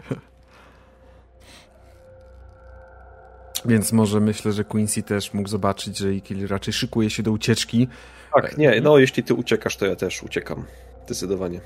Więc 3.65 3.93
może 3.93 4.19
myślę, 4.19 4.51
że 4.51 4.63
Quincy 4.63 5.03
też 5.03 5.33
mógł 5.33 5.49
zobaczyć, 5.49 5.97
że 5.97 6.13
Ikil 6.13 6.47
raczej 6.47 6.73
szykuje 6.73 7.09
się 7.09 7.23
do 7.23 7.31
ucieczki. 7.31 7.87
Tak, 8.33 8.57
nie, 8.57 8.81
no 8.81 8.97
jeśli 8.97 9.23
ty 9.23 9.33
uciekasz, 9.33 9.77
to 9.77 9.85
ja 9.85 9.95
też 9.95 10.23
uciekam. 10.23 10.65
Zdecydowanie. 11.05 11.61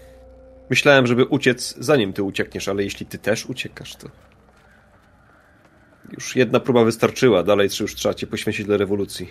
Myślałem, 0.70 1.08
żeby 1.08 1.26
uciec 1.26 1.76
zanim 1.80 2.14
ty 2.14 2.24
uciekniesz, 2.24 2.68
ale 2.68 2.84
jeśli 2.84 3.06
ty 3.06 3.18
też 3.18 3.46
uciekasz, 3.46 3.96
to... 3.96 4.08
Już 6.12 6.36
jedna 6.36 6.60
próba 6.60 6.84
wystarczyła, 6.84 7.44
dalej 7.44 7.70
już 7.80 7.96
trzeba 7.96 8.14
cię 8.14 8.28
poświęcić 8.28 8.66
dla 8.66 8.78
rewolucji. 8.78 9.30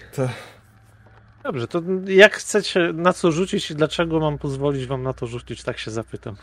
Dobrze, 1.42 1.68
to 1.68 1.82
jak 2.06 2.34
chcecie 2.34 2.92
na 2.92 3.12
co 3.12 3.32
rzucić 3.32 3.70
i 3.70 3.74
dlaczego 3.74 4.20
mam 4.20 4.38
pozwolić 4.38 4.86
wam 4.86 5.02
na 5.02 5.12
to 5.12 5.26
rzucić, 5.26 5.62
tak 5.62 5.78
się 5.78 5.90
zapytam. 5.90 6.36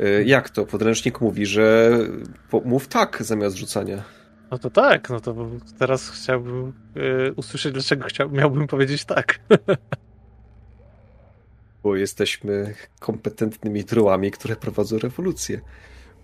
E, 0.00 0.22
Jak 0.22 0.50
to? 0.50 0.66
Podręcznik 0.66 1.20
mówi, 1.20 1.46
że 1.46 1.90
mów 2.64 2.88
tak 2.88 3.22
zamiast 3.22 3.56
rzucania. 3.56 4.02
No 4.50 4.58
to 4.58 4.70
tak, 4.70 5.10
no 5.10 5.20
to 5.20 5.36
teraz 5.78 6.10
chciałbym 6.10 6.72
e, 6.96 7.32
usłyszeć, 7.32 7.72
dlaczego 7.72 8.04
chciał, 8.06 8.30
miałbym 8.30 8.66
powiedzieć 8.66 9.04
tak. 9.04 9.38
Bo 11.82 11.96
jesteśmy 11.96 12.74
kompetentnymi 13.00 13.84
druami, 13.84 14.30
które 14.30 14.56
prowadzą 14.56 14.98
rewolucję. 14.98 15.60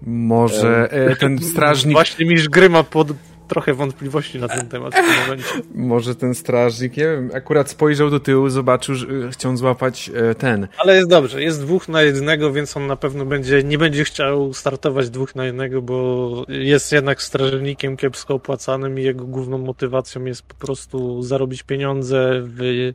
Może 0.03 0.89
e, 0.91 1.17
ten 1.17 1.39
strażnik 1.53 1.95
Właśnie 1.95 2.27
mistrz 2.27 2.49
gry 2.49 2.71
ma 2.71 2.83
pod, 2.83 3.09
trochę 3.49 3.75
wątpliwości 3.75 4.39
na 4.39 4.49
ten 4.49 4.69
temat 4.69 4.95
w 4.95 4.97
tym 4.97 5.21
momencie. 5.25 5.49
Może 5.75 6.15
ten 6.15 6.35
strażnik, 6.35 6.97
nie 6.97 7.05
wiem, 7.05 7.31
akurat 7.35 7.71
spojrzał 7.71 8.11
do 8.11 8.21
tyłu, 8.21 8.49
zobaczył, 8.49 8.95
że 8.95 9.07
e, 9.07 9.31
chciał 9.31 9.57
złapać 9.57 10.11
e, 10.15 10.35
ten. 10.35 10.69
Ale 10.79 10.97
jest 10.97 11.09
dobrze, 11.09 11.43
jest 11.43 11.61
dwóch 11.61 11.89
na 11.89 12.03
jednego, 12.03 12.53
więc 12.53 12.77
on 12.77 12.87
na 12.87 12.97
pewno 12.97 13.27
będzie, 13.27 13.63
nie 13.63 13.79
będzie 13.79 14.05
chciał 14.05 14.53
startować 14.53 15.11
dwóch 15.11 15.35
na 15.35 15.45
jednego, 15.45 15.83
bo 15.83 16.45
jest 16.49 16.93
jednak 16.93 17.23
strażnikiem 17.23 17.97
kiepsko 17.97 18.35
opłacanym 18.35 18.99
i 18.99 19.03
jego 19.03 19.25
główną 19.25 19.59
motywacją 19.59 20.25
jest 20.25 20.43
po 20.43 20.55
prostu 20.55 21.23
zarobić 21.23 21.63
pieniądze 21.63 22.43
w 22.45 22.93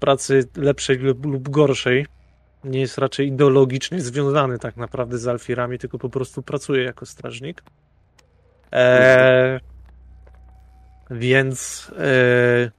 pracy 0.00 0.48
lepszej 0.56 0.98
lub, 0.98 1.26
lub 1.26 1.48
gorszej. 1.48 2.06
Nie 2.64 2.80
jest 2.80 2.98
raczej 2.98 3.26
ideologicznie 3.26 4.00
związany 4.00 4.58
tak 4.58 4.76
naprawdę 4.76 5.18
z 5.18 5.28
Alfirami, 5.28 5.78
tylko 5.78 5.98
po 5.98 6.08
prostu 6.08 6.42
pracuje 6.42 6.82
jako 6.84 7.06
strażnik. 7.06 7.62
E, 8.72 9.60
więc 11.10 11.90
e, 11.98 12.70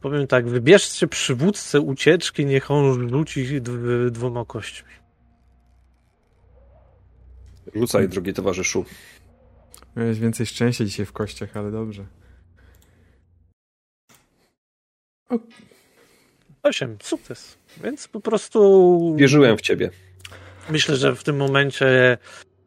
powiem 0.00 0.26
tak, 0.26 0.48
wybierzcie 0.48 1.06
przywódcę 1.06 1.80
ucieczki, 1.80 2.46
niech 2.46 2.70
on 2.70 3.08
rzuci 3.08 3.60
dw- 3.60 4.10
dwoma 4.10 4.44
kośćmi. 4.44 4.90
Rzucaj, 7.74 8.08
drogi 8.08 8.32
towarzyszu. 8.32 8.84
Miałeś 9.96 10.18
więcej 10.18 10.46
szczęścia 10.46 10.84
dzisiaj 10.84 11.06
w 11.06 11.12
kościach, 11.12 11.56
ale 11.56 11.70
dobrze. 11.70 12.04
Osiem, 16.62 16.96
sukces. 17.02 17.58
Więc 17.82 18.08
po 18.08 18.20
prostu 18.20 19.14
Wierzyłem 19.18 19.56
w 19.56 19.60
ciebie. 19.60 19.90
myślę, 20.70 20.96
że 20.96 21.14
w 21.14 21.24
tym 21.24 21.36
momencie 21.36 22.18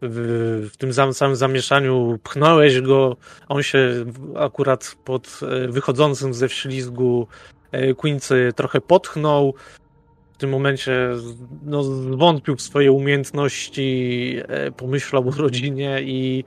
w, 0.02 0.70
w 0.74 0.78
tym 0.78 0.94
sam- 0.94 1.14
samym 1.14 1.36
zamieszaniu 1.36 2.20
pchnąłeś 2.24 2.82
go, 2.82 3.18
on 3.48 3.64
się 3.64 4.06
akurat 4.36 4.96
pod 5.06 5.40
e, 5.42 5.68
wychodzącym 5.68 6.34
ze 6.34 6.48
wślizgu 6.48 7.28
e, 7.72 7.94
Quincy 7.94 8.52
trochę 8.56 8.82
potchnął. 8.82 9.54
W 10.34 10.38
tym 10.38 10.50
momencie 10.50 11.10
no, 11.64 11.84
zwątpił 11.84 12.56
w 12.56 12.62
swoje 12.62 12.92
umiejętności, 12.92 14.36
e, 14.48 14.72
pomyślał 14.72 15.30
o 15.30 15.32
rodzinie 15.32 16.02
i 16.02 16.44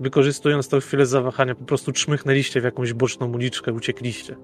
wykorzystując 0.00 0.68
tę 0.68 0.80
chwilę 0.80 1.06
zawahania, 1.06 1.54
po 1.54 1.64
prostu 1.64 1.92
czmychnęliście 1.92 2.60
w 2.60 2.64
jakąś 2.64 2.92
boczną 2.92 3.32
uliczkę, 3.32 3.72
uciekliście 3.72 4.36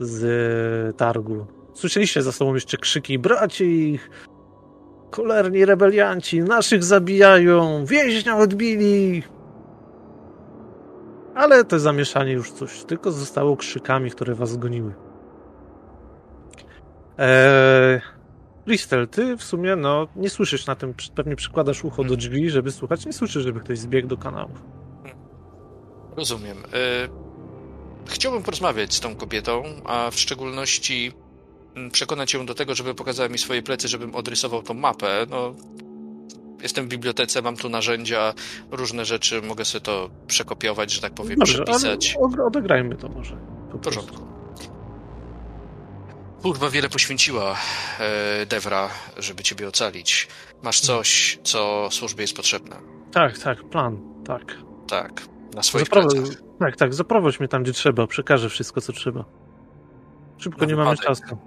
z 0.00 0.24
e, 0.24 0.92
targu. 0.92 1.46
Słyszeliście 1.74 2.22
za 2.22 2.32
sobą 2.32 2.54
jeszcze 2.54 2.76
krzyki 2.76 3.18
braci, 3.18 3.98
Cholerni 5.16 5.64
rebelianci, 5.64 6.40
naszych 6.40 6.84
zabijają, 6.84 7.84
więźnia 7.84 8.36
odbili. 8.36 9.22
Ale 11.34 11.64
to 11.64 11.78
zamieszanie 11.78 12.32
już 12.32 12.52
coś, 12.52 12.84
tylko 12.84 13.12
zostało 13.12 13.56
krzykami, 13.56 14.10
które 14.10 14.34
was 14.34 14.50
zgoniły. 14.50 14.94
Eee, 17.18 18.00
Ristel, 18.66 19.08
ty 19.08 19.36
w 19.36 19.42
sumie 19.42 19.76
no, 19.76 20.08
nie 20.16 20.30
słyszysz 20.30 20.66
na 20.66 20.74
tym, 20.74 20.94
pewnie 21.14 21.36
przykładasz 21.36 21.84
ucho 21.84 22.04
do 22.04 22.16
drzwi, 22.16 22.50
żeby 22.50 22.70
słuchać, 22.70 23.06
nie 23.06 23.12
słyszysz, 23.12 23.42
żeby 23.42 23.60
ktoś 23.60 23.78
zbiegł 23.78 24.08
do 24.08 24.16
kanałów. 24.16 24.62
Rozumiem. 26.16 26.56
Y, 26.58 27.31
Chciałbym 28.06 28.42
porozmawiać 28.42 28.94
z 28.94 29.00
tą 29.00 29.16
kobietą, 29.16 29.64
a 29.84 30.10
w 30.10 30.18
szczególności 30.20 31.12
mm, 31.76 31.90
przekonać 31.90 32.34
ją 32.34 32.46
do 32.46 32.54
tego, 32.54 32.74
żeby 32.74 32.94
pokazała 32.94 33.28
mi 33.28 33.38
swoje 33.38 33.62
plecy, 33.62 33.88
żebym 33.88 34.14
odrysował 34.14 34.62
tą 34.62 34.74
mapę. 34.74 35.26
No, 35.30 35.54
jestem 36.62 36.84
w 36.84 36.88
bibliotece, 36.88 37.42
mam 37.42 37.56
tu 37.56 37.68
narzędzia, 37.68 38.34
różne 38.70 39.04
rzeczy, 39.04 39.42
mogę 39.42 39.64
sobie 39.64 39.84
to 39.84 40.10
przekopiować, 40.26 40.90
że 40.92 41.00
tak 41.00 41.14
powiem, 41.14 41.38
Dobrze, 41.38 41.54
ale 41.56 41.64
przepisać. 41.66 42.16
od- 42.20 42.38
odegrajmy 42.40 42.96
to 42.96 43.08
może. 43.08 43.36
W 43.74 43.78
porządku. 43.78 44.26
Kurwa, 46.42 46.70
wiele 46.70 46.88
poświęciła 46.88 47.56
e, 48.00 48.46
Devra, 48.46 48.88
żeby 49.18 49.42
ciebie 49.42 49.68
ocalić. 49.68 50.28
Masz 50.62 50.80
coś, 50.80 51.38
co 51.44 51.88
służbie 51.90 52.22
jest 52.22 52.36
potrzebne. 52.36 52.76
Tak, 53.12 53.38
tak, 53.38 53.64
plan, 53.64 53.98
tak. 54.26 54.56
Tak, 54.88 55.22
na 55.54 55.62
swoich 55.62 55.84
Zaprowadź, 55.84 56.36
tak, 56.58 56.76
tak, 56.76 56.94
zaprowadź 56.94 57.40
mnie 57.40 57.48
tam, 57.48 57.62
gdzie 57.62 57.72
trzeba, 57.72 58.06
przekażę 58.06 58.48
wszystko, 58.48 58.80
co 58.80 58.92
trzeba. 58.92 59.24
Szybko, 60.38 60.64
nie 60.64 60.76
mamy 60.76 60.90
wypadek. 60.96 61.06
czasu. 61.06 61.38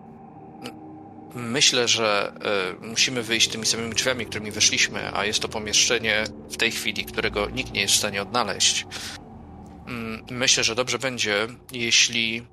Myślę, 1.35 1.87
że 1.87 2.33
e, 2.81 2.87
musimy 2.87 3.23
wyjść 3.23 3.47
tymi 3.47 3.65
samymi 3.65 3.95
drzwiami, 3.95 4.25
którymi 4.25 4.51
weszliśmy, 4.51 5.13
a 5.13 5.25
jest 5.25 5.39
to 5.39 5.47
pomieszczenie 5.47 6.23
w 6.49 6.57
tej 6.57 6.71
chwili, 6.71 7.05
którego 7.05 7.49
nikt 7.49 7.73
nie 7.73 7.81
jest 7.81 7.93
w 7.93 7.97
stanie 7.97 8.21
odnaleźć. 8.21 8.87
Mm, 9.87 10.23
Myślę, 10.31 10.63
że 10.63 10.75
dobrze 10.75 10.99
będzie, 10.99 11.47
jeśli 11.71 12.47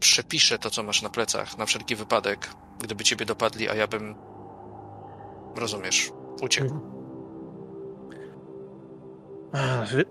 przepiszę 0.00 0.58
to, 0.58 0.70
co 0.70 0.82
masz 0.82 1.02
na 1.02 1.10
plecach, 1.10 1.58
na 1.58 1.66
wszelki 1.66 1.96
wypadek, 1.96 2.50
gdyby 2.80 3.04
ciebie 3.04 3.26
dopadli, 3.26 3.68
a 3.68 3.74
ja 3.74 3.86
bym, 3.86 4.14
rozumiesz, 5.56 6.10
uciekł. 6.42 6.97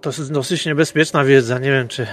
To 0.02 0.10
jest 0.10 0.32
dosyć 0.32 0.66
niebezpieczna 0.66 1.24
wiedza. 1.24 1.60
Nie 1.60 1.72
wiem, 1.72 1.88
czy, 1.88 2.08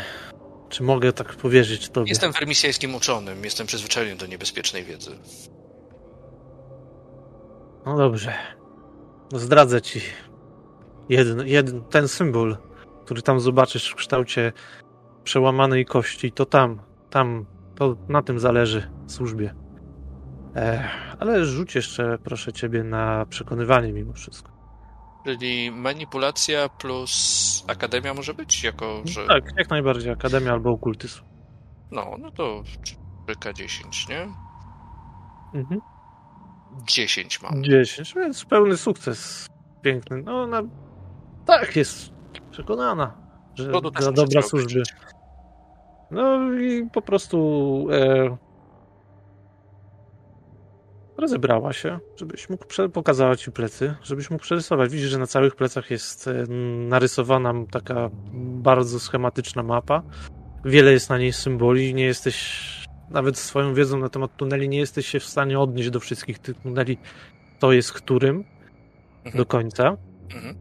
czy 0.68 0.82
mogę 0.82 1.12
tak 1.12 1.34
powierzyć 1.36 1.88
tobie. 1.88 2.08
Jestem 2.08 2.32
wermisjańskim 2.32 2.94
uczonym, 2.94 3.44
jestem 3.44 3.66
przyzwyczajony 3.66 4.16
do 4.16 4.26
niebezpiecznej 4.26 4.84
wiedzy. 4.84 5.10
No 7.86 7.96
dobrze. 7.96 8.32
Zdradzę 9.32 9.82
ci 9.82 10.00
jeden, 11.08 11.46
jeden, 11.46 11.84
ten 11.84 12.08
symbol, 12.08 12.56
który 13.04 13.22
tam 13.22 13.40
zobaczysz 13.40 13.90
w 13.90 13.94
kształcie 13.94 14.52
przełamanej 15.24 15.84
kości. 15.84 16.32
To 16.32 16.46
tam, 16.46 16.82
tam, 17.10 17.46
to 17.74 17.96
na 18.08 18.22
tym 18.22 18.38
zależy 18.38 18.90
służbie. 19.06 19.54
Ech, 20.54 21.16
ale 21.18 21.44
rzuć 21.44 21.74
jeszcze, 21.74 22.18
proszę 22.24 22.52
ciebie, 22.52 22.84
na 22.84 23.26
przekonywanie 23.26 23.92
mimo 23.92 24.12
wszystko. 24.12 24.53
Czyli 25.24 25.70
manipulacja 25.70 26.68
plus 26.68 27.64
akademia 27.68 28.14
może 28.14 28.34
być, 28.34 28.64
jako 28.64 29.02
że... 29.04 29.26
Tak, 29.26 29.44
jak 29.58 29.70
najbardziej 29.70 30.12
Akademia 30.12 30.52
albo 30.52 30.70
Okultyzm. 30.70 31.22
No, 31.90 32.16
no 32.18 32.30
to 32.30 32.62
3K10, 33.26 34.08
nie? 34.08 34.28
Mhm. 35.54 35.80
10 36.88 37.42
mam. 37.42 37.64
10, 37.64 38.14
więc 38.14 38.44
pełny 38.44 38.76
sukces. 38.76 39.46
Piękny. 39.82 40.22
No 40.22 40.42
ona 40.42 40.62
tak 41.46 41.76
jest 41.76 42.12
przekonana, 42.50 43.16
że 43.54 43.68
No 43.68 43.80
dla 43.80 44.12
dobra 44.12 44.42
służby. 44.42 44.82
No 46.10 46.52
i 46.52 46.90
po 46.92 47.02
prostu 47.02 47.86
e, 47.92 48.36
rozebrała 51.18 51.72
się, 51.72 51.98
żebyś 52.16 52.50
mógł 52.50 52.66
prze- 52.66 52.88
pokazała 52.88 53.36
ci 53.36 53.52
plecy, 53.52 53.94
żebyś 54.02 54.30
mógł 54.30 54.42
przerysować. 54.42 54.92
Widzisz, 54.92 55.10
że 55.10 55.18
na 55.18 55.26
całych 55.26 55.56
plecach 55.56 55.90
jest 55.90 56.30
narysowana 56.88 57.52
taka 57.70 58.10
bardzo 58.62 59.00
schematyczna 59.00 59.62
mapa. 59.62 60.02
Wiele 60.64 60.92
jest 60.92 61.10
na 61.10 61.18
niej 61.18 61.32
symboli, 61.32 61.94
nie 61.94 62.04
jesteś 62.04 62.64
nawet 63.10 63.38
swoją 63.38 63.74
wiedzą 63.74 63.98
na 63.98 64.08
temat 64.08 64.36
tuneli 64.36 64.68
nie 64.68 64.78
jesteś 64.78 65.06
się 65.06 65.20
w 65.20 65.24
stanie 65.24 65.60
odnieść 65.60 65.90
do 65.90 66.00
wszystkich 66.00 66.38
tych 66.38 66.56
tuneli, 66.56 66.98
to 67.58 67.72
jest 67.72 67.92
którym 67.92 68.44
Mhm. 69.24 69.36
do 69.36 69.46
końca, 69.46 69.96
Mhm. 70.34 70.56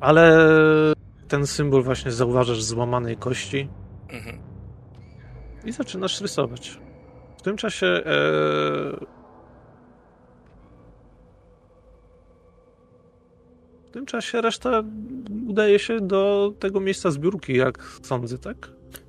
ale 0.00 0.38
ten 1.28 1.46
symbol 1.46 1.82
właśnie 1.82 2.12
zauważasz 2.12 2.62
złamanej 2.62 3.16
kości 3.16 3.68
Mhm. 4.12 4.38
i 5.64 5.72
zaczynasz 5.72 6.20
rysować. 6.20 6.80
W 7.38 7.42
tym 7.42 7.56
czasie 7.56 7.86
e... 7.86 8.02
w 13.92 13.94
tym 13.94 14.06
czasie 14.06 14.40
reszta 14.40 14.82
udaje 15.48 15.78
się 15.78 16.00
do 16.00 16.52
tego 16.58 16.80
miejsca 16.80 17.10
zbiórki, 17.10 17.56
jak 17.56 17.82
sądzę, 18.02 18.38
tak? 18.38 18.56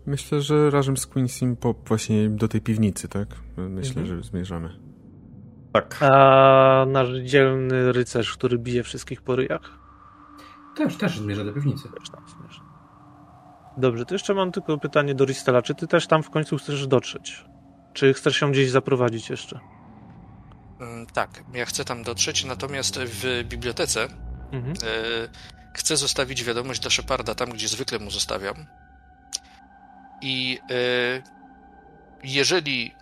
Myślę, 0.06 0.42
że 0.42 0.70
razem 0.70 0.98
z 0.98 1.08
Quincy 1.08 1.56
po 1.60 1.76
właśnie 1.88 2.30
do 2.30 2.48
tej 2.48 2.62
piwnicy, 2.62 3.08
tak? 3.08 3.28
Myślę, 3.58 4.02
Mhm. 4.02 4.08
że 4.22 4.30
zmierzamy. 4.30 4.70
Tak. 5.74 5.98
A 6.02 6.86
nasz 6.88 7.10
dzielny 7.24 7.92
rycerz, 7.92 8.34
który 8.34 8.58
bije 8.58 8.84
wszystkich 8.84 9.22
po 9.22 9.36
ryjach? 9.36 9.80
Też, 10.78 10.96
też 10.98 11.20
zmierza 11.20 11.44
do 11.46 11.54
piwnicy. 11.54 11.84
Też 12.00 12.10
tam 12.10 12.24
zmierza. 12.40 12.62
Dobrze, 13.78 14.06
to 14.06 14.16
jeszcze 14.16 14.34
mam 14.34 14.52
tylko 14.52 14.78
pytanie 14.78 15.16
do 15.16 15.26
Ristela. 15.26 15.62
Czy 15.62 15.76
ty 15.76 15.88
też 15.88 16.08
tam 16.08 16.24
w 16.24 16.30
końcu 16.30 16.58
chcesz 16.58 16.88
dotrzeć? 16.88 17.46
Czy 17.94 18.14
chcesz 18.14 18.36
się 18.38 18.52
gdzieś 18.52 18.70
zaprowadzić 18.72 19.30
jeszcze? 19.30 19.60
Mm, 20.82 21.06
Tak, 21.06 21.44
ja 21.54 21.66
chcę 21.66 21.86
tam 21.86 22.04
dotrzeć, 22.04 22.46
natomiast 22.46 23.00
w 23.00 23.44
bibliotece 23.44 24.08
Mhm. 24.54 24.74
e, 24.74 25.74
chcę 25.74 25.98
zostawić 25.98 26.44
wiadomość 26.44 26.80
do 26.80 26.90
Sheparda 26.90 27.36
tam, 27.36 27.50
gdzie 27.50 27.68
zwykle 27.68 28.00
mu 28.00 28.12
zostawiam. 28.12 28.66
I 30.22 30.60
e, 30.72 31.22
jeżeli 32.24 32.96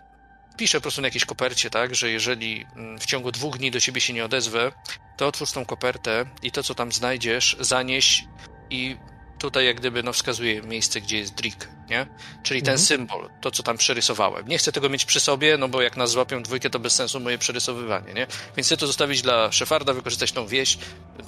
piszę 0.56 0.78
po 0.78 0.82
prostu 0.82 1.00
na 1.00 1.06
jakiejś 1.06 1.24
kopercie, 1.24 1.70
tak, 1.70 1.94
że 1.94 2.10
jeżeli 2.10 2.66
mm, 2.76 2.98
w 2.98 3.06
ciągu 3.06 3.32
dwóch 3.32 3.58
dni 3.58 3.70
do 3.70 3.80
ciebie 3.80 4.00
się 4.00 4.12
nie 4.12 4.24
odezwę, 4.24 4.72
to 5.16 5.26
otwórz 5.26 5.52
tą 5.52 5.64
kopertę 5.64 6.24
i 6.42 6.50
to, 6.50 6.62
co 6.62 6.74
tam 6.74 6.92
znajdziesz, 6.92 7.56
zanieś 7.60 8.24
i 8.70 8.96
tutaj 9.42 9.66
jak 9.66 9.76
gdyby 9.76 10.02
no, 10.02 10.12
wskazuje 10.12 10.62
miejsce, 10.62 11.00
gdzie 11.00 11.18
jest 11.18 11.34
Drik, 11.34 11.68
nie? 11.90 12.06
Czyli 12.42 12.62
ten 12.62 12.72
Mhm. 12.74 12.86
symbol, 12.86 13.28
to 13.40 13.50
co 13.50 13.62
tam 13.62 13.76
przerysowałem. 13.76 14.48
Nie 14.48 14.58
chcę 14.58 14.72
tego 14.72 14.88
mieć 14.88 15.04
przy 15.04 15.20
sobie, 15.20 15.58
no 15.58 15.68
bo 15.68 15.82
jak 15.82 15.96
nas 15.96 16.10
złapią 16.10 16.42
dwójkę, 16.42 16.70
to 16.70 16.78
bez 16.78 16.94
sensu 16.94 17.20
moje 17.20 17.38
przerysowywanie, 17.38 18.14
nie? 18.14 18.26
Więc 18.56 18.66
chcę 18.66 18.76
to 18.76 18.86
zostawić 18.86 19.22
dla 19.22 19.52
Szefarda, 19.52 19.92
wykorzystać 19.92 20.32
tą 20.32 20.46
wieś, 20.46 20.78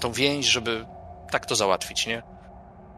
tą 0.01 0.13
więź, 0.13 0.47
żeby 0.47 0.87
tak 1.31 1.47
to 1.47 1.57
załatwić, 1.57 2.07
nie? 2.07 2.23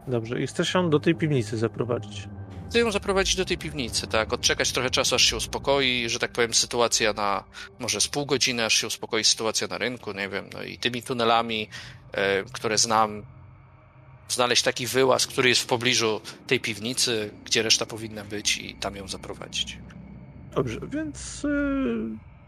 Dobrze, 0.07 0.41
i 0.41 0.47
chcesz 0.47 0.73
ją 0.73 0.89
do 0.89 0.99
tej 0.99 1.15
piwnicy 1.15 1.57
zaprowadzić. 1.57 2.27
Chcę 2.69 2.79
ją 2.79 2.91
zaprowadzić 2.91 3.35
do 3.35 3.45
tej 3.45 3.57
piwnicy, 3.57 4.07
tak? 4.07 4.33
Odczekać 4.33 4.71
trochę 4.71 4.89
czasu, 4.89 5.15
aż 5.15 5.23
się 5.23 5.35
uspokoi, 5.35 6.09
że 6.09 6.19
tak 6.19 6.31
powiem, 6.31 6.53
sytuacja 6.53 7.13
na 7.13 7.43
może 7.79 8.01
z 8.01 8.07
pół 8.07 8.25
godziny, 8.25 8.65
aż 8.65 8.73
się 8.73 8.87
uspokoi 8.87 9.23
sytuacja 9.23 9.67
na 9.67 9.77
rynku, 9.77 10.11
nie 10.13 10.29
wiem, 10.29 10.49
no 10.53 10.63
i 10.63 10.77
tymi 10.77 11.03
tunelami, 11.03 11.69
e, 12.11 12.43
które 12.43 12.77
znam, 12.77 13.25
znaleźć 14.29 14.63
taki 14.63 14.87
wyłaz, 14.87 15.27
który 15.27 15.49
jest 15.49 15.61
w 15.61 15.65
pobliżu 15.65 16.21
tej 16.47 16.59
piwnicy, 16.59 17.31
gdzie 17.45 17.63
reszta 17.63 17.85
powinna 17.85 18.23
być 18.23 18.57
i 18.57 18.75
tam 18.75 18.95
ją 18.95 19.07
zaprowadzić. 19.07 19.77
Dobrze, 20.55 20.79
więc 20.87 21.45
y, 21.45 21.47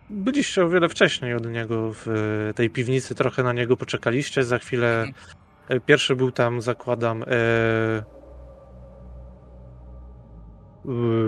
byliście 0.10 0.66
o 0.66 0.70
wiele 0.70 0.90
wcześniej 0.90 1.34
od 1.34 1.46
niego 1.46 1.94
w 1.94 2.08
y, 2.08 2.54
tej 2.54 2.70
piwnicy, 2.70 3.16
trochę 3.16 3.44
na 3.44 3.54
niego 3.54 3.78
poczekaliście. 3.78 4.44
Za 4.44 4.60
chwilę 4.60 5.06
y, 5.72 5.80
pierwszy 5.80 6.16
był 6.16 6.32
tam, 6.32 6.62
zakładam. 6.62 7.24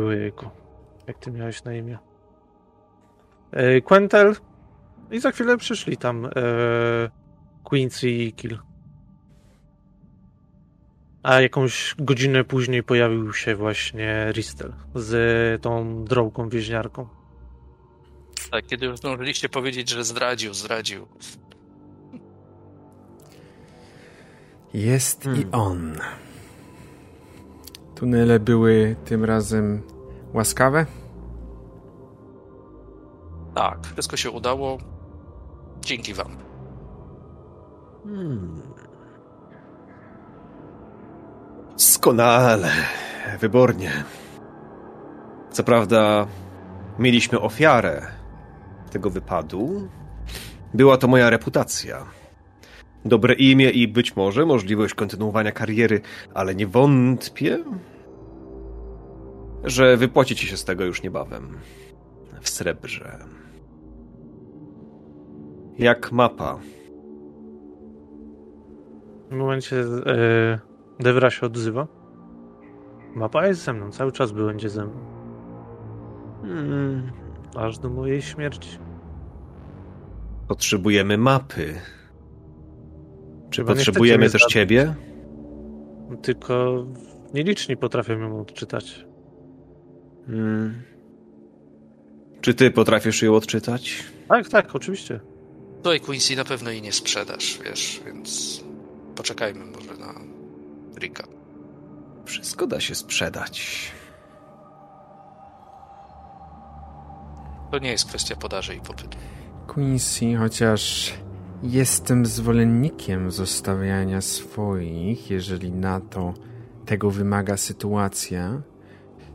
Ojejku, 0.08 0.50
jak 1.08 1.18
ty 1.18 1.32
miałeś 1.32 1.64
na 1.64 1.74
imię? 1.74 1.98
Quentel. 3.84 4.36
I 5.12 5.20
za 5.20 5.32
chwilę 5.32 5.58
przyszli 5.58 5.98
tam 5.98 6.30
Quincy 7.64 8.10
i 8.10 8.34
Kill. 8.34 8.58
A 11.24 11.42
jakąś 11.42 11.96
godzinę 12.00 12.44
później 12.44 12.84
pojawił 12.84 13.34
się 13.34 13.56
właśnie 13.56 14.32
Ristel 14.32 14.74
z 14.96 15.62
tą 15.62 16.04
drogą 16.04 16.50
wieźniarką. 16.50 17.08
Tak, 18.52 18.66
kiedy 18.66 18.86
już 18.86 18.98
zdążyliście 18.98 19.50
powiedzieć, 19.50 19.90
że 19.90 20.04
zdradził, 20.04 20.54
zdradził. 20.54 21.08
Jest 24.74 25.24
Hmm. 25.24 25.42
i 25.42 25.46
on. 25.52 25.96
Tunele 27.96 28.40
były 28.40 28.96
tym 29.06 29.26
razem 29.26 29.82
łaskawe? 30.34 30.86
Tak, 33.56 33.88
wszystko 33.94 34.18
się 34.18 34.32
udało. 34.32 34.78
Dzięki 35.82 36.14
wam. 36.14 36.38
Hmm. 38.04 38.62
Doskonale. 41.74 42.72
Wybornie. 43.40 44.04
Co 45.52 45.64
prawda, 45.64 46.28
mieliśmy 47.00 47.40
ofiarę 47.40 48.08
tego 48.92 49.10
wypadu. 49.10 49.90
Była 50.74 50.98
to 50.98 51.08
moja 51.08 51.30
reputacja. 51.30 52.06
Dobre 53.06 53.34
imię 53.34 53.70
i 53.70 53.88
być 53.88 54.16
może 54.16 54.46
możliwość 54.46 54.94
kontynuowania 54.94 55.52
kariery, 55.52 56.02
ale 56.34 56.56
nie 56.56 56.68
wątpię, 56.68 57.64
że 59.64 59.98
wypłaci 59.98 60.36
ci 60.36 60.48
się 60.48 60.58
z 60.58 60.66
tego 60.66 60.86
już 60.86 61.04
niebawem. 61.04 61.58
W 62.42 62.50
srebrze. 62.50 63.18
Jak 65.78 66.12
mapa. 66.12 66.60
W 69.32 69.36
momencie 69.36 69.80
e, 69.80 70.71
Devra 71.02 71.30
się 71.30 71.46
odzywa. 71.46 71.88
Mapa 73.16 73.48
jest 73.48 73.64
ze 73.64 73.74
mną, 73.74 73.92
cały 73.92 74.12
czas 74.12 74.32
będzie 74.32 74.70
ze 74.70 74.86
mną. 74.86 75.06
Hmm. 76.42 77.12
Aż 77.56 77.78
do 77.78 77.90
mojej 77.90 78.22
śmierci. 78.22 78.78
Potrzebujemy 80.48 81.18
mapy. 81.18 81.74
Czy 83.50 83.62
Chyba 83.62 83.74
potrzebujemy 83.74 84.30
też 84.30 84.46
ciebie? 84.46 84.96
Tylko 86.22 86.86
nieliczni 87.34 87.78
potrafią 87.78 88.20
ją 88.20 88.42
odczytać. 88.42 89.06
Hmm. 90.28 90.82
Czy 92.42 92.54
ty 92.54 92.72
potrafisz 92.72 93.22
ją 93.22 93.36
odczytać? 93.36 94.04
Tak, 94.28 94.50
tak, 94.50 94.76
oczywiście. 94.76 95.20
Tutaj 95.78 96.00
Quincy 96.00 96.36
na 96.36 96.44
pewno 96.44 96.72
jej 96.72 96.82
nie 96.82 96.92
sprzedasz, 96.92 97.60
wiesz, 97.66 98.02
więc 98.06 98.62
poczekajmy 99.16 99.66
może 99.66 99.91
na 101.02 101.08
Rika. 101.08 101.24
Wszystko 102.26 102.68
da 102.68 102.80
się 102.80 102.96
sprzedać. 102.96 103.92
To 107.72 107.80
nie 107.80 107.92
jest 107.92 108.06
kwestia 108.06 108.36
podaży 108.36 108.76
i 108.76 108.80
popytu. 108.80 109.18
Quincy, 109.68 110.36
chociaż 110.36 111.14
jestem 111.64 112.26
zwolennikiem 112.26 113.32
zostawiania 113.32 114.22
swoich, 114.22 115.32
jeżeli 115.32 115.72
na 115.72 116.00
to 116.00 116.34
tego 116.86 117.12
wymaga 117.12 117.58
sytuacja, 117.58 118.62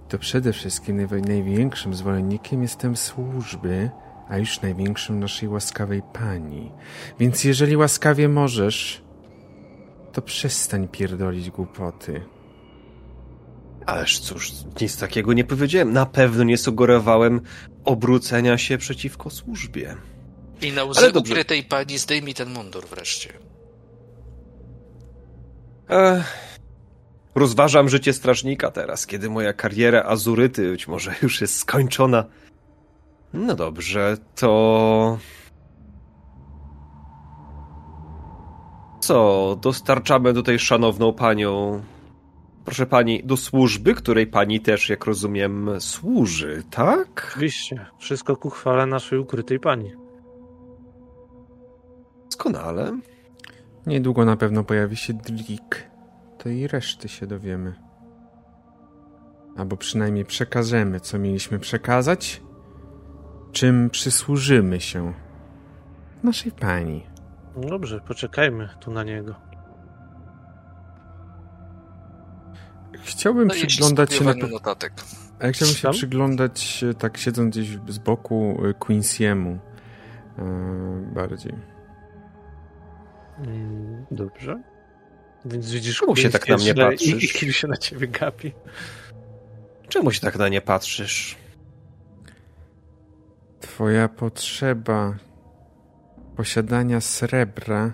to 0.09 0.19
przede 0.19 0.53
wszystkim 0.53 1.09
największym 1.27 1.95
zwolennikiem 1.95 2.63
jestem 2.63 2.97
służby, 2.97 3.91
a 4.29 4.39
już 4.39 4.61
największym 4.61 5.21
naszej 5.21 5.49
łaskawej 5.49 6.03
pani. 6.13 6.73
Więc 7.19 7.45
jeżeli 7.45 7.77
łaskawie 7.77 8.29
możesz, 8.29 9.06
to 10.17 10.23
przestań 10.23 10.89
pierdolić 10.89 11.51
głupoty. 11.51 12.23
Ależ 13.87 14.19
cóż, 14.19 14.53
nic 14.81 14.99
takiego 14.99 15.33
nie 15.33 15.45
powiedziałem. 15.45 15.93
Na 15.93 16.07
pewno 16.07 16.45
nie 16.45 16.59
sugerowałem 16.59 17.41
obrócenia 17.85 18.59
się 18.59 18.79
przeciwko 18.79 19.31
służbie. 19.31 19.97
I 20.63 20.73
na 20.73 20.85
łzy 20.85 21.13
ukrytej 21.15 21.63
pani 21.63 21.99
zdejmij 21.99 22.35
ten 22.35 22.51
mundur 22.51 22.87
wreszcie. 22.87 23.33
Ech, 25.89 26.49
rozważam 27.35 27.89
życie 27.89 28.13
strażnika 28.13 28.71
teraz, 28.71 29.07
kiedy 29.07 29.31
moja 29.31 29.53
kariera 29.53 30.03
azuryty 30.03 30.71
być 30.71 30.89
może 30.89 31.15
już 31.23 31.41
jest 31.41 31.59
skończona. 31.59 32.25
No 33.33 33.55
dobrze, 33.55 34.17
to. 34.35 35.19
Co, 39.07 39.59
dostarczamy 39.61 40.35
tutaj 40.35 40.59
szanowną 40.59 41.13
panią. 41.13 41.83
Proszę 42.65 42.87
pani, 42.87 43.23
do 43.25 43.37
służby, 43.37 43.95
której 43.95 44.27
pani 44.27 44.61
też, 44.61 44.89
jak 44.89 45.05
rozumiem, 45.05 45.71
służy, 45.79 46.63
tak? 46.71 47.31
Oczywiście. 47.31 47.87
Wszystko 47.99 48.37
ku 48.37 48.51
chwale 48.51 48.87
naszej 48.87 49.19
ukrytej 49.19 49.61
pani. 49.61 49.93
Doskonale. 52.25 52.99
Niedługo 53.87 54.25
na 54.25 54.37
pewno 54.37 54.65
pojawi 54.65 54.97
się 54.97 55.15
Drik. 55.15 55.91
To 56.39 56.49
i 56.49 56.67
reszty 56.67 57.09
się 57.09 57.27
dowiemy. 57.27 57.75
Albo 59.57 59.77
przynajmniej 59.77 60.25
przekażemy, 60.25 61.01
co 61.01 61.19
mieliśmy 61.19 61.59
przekazać, 61.59 62.43
czym 63.53 63.91
przysłużymy 63.91 64.81
się 64.81 65.15
naszej 66.23 66.53
pani. 66.53 67.16
No 67.57 67.69
Dobrze, 67.69 68.01
poczekajmy 68.01 68.69
tu 68.81 68.91
na 68.91 69.05
niego. 69.05 69.35
Chciałbym 73.05 73.51
ci 73.51 73.67
przyglądać 73.67 74.15
się 74.15 74.25
na 74.25 74.33
pe- 74.35 74.51
notatek. 74.51 74.93
a 75.41 75.47
ja 75.47 75.53
chciałbym 75.53 75.77
się 75.77 75.83
Tam? 75.83 75.93
przyglądać 75.93 76.85
e, 76.91 76.95
tak 76.95 77.17
siedząc 77.19 77.57
gdzieś 77.57 77.79
z 77.89 77.99
boku 77.99 78.63
e, 78.65 78.73
Quincy'emu 78.73 79.59
e, 80.39 80.43
bardziej. 81.15 81.53
Mm, 83.39 84.07
Dobrze. 84.11 84.63
Więc 85.45 85.71
widzisz, 85.71 85.99
Czemu 86.01 86.17
się 86.17 86.31
tak 86.31 86.49
na 86.49 86.57
mnie 86.57 86.75
patrzysz? 86.75 87.43
I, 87.43 87.47
i 87.47 87.53
się 87.53 87.69
na 87.69 87.77
ciebie 87.77 88.09
gapi. 88.09 88.53
Czemu 89.89 90.13
się 90.13 90.21
tak 90.21 90.37
na 90.39 90.49
nie 90.49 90.61
patrzysz? 90.61 91.37
Twoja 93.61 94.09
potrzeba 94.09 95.15
posiadania 96.37 97.01
srebra 97.01 97.93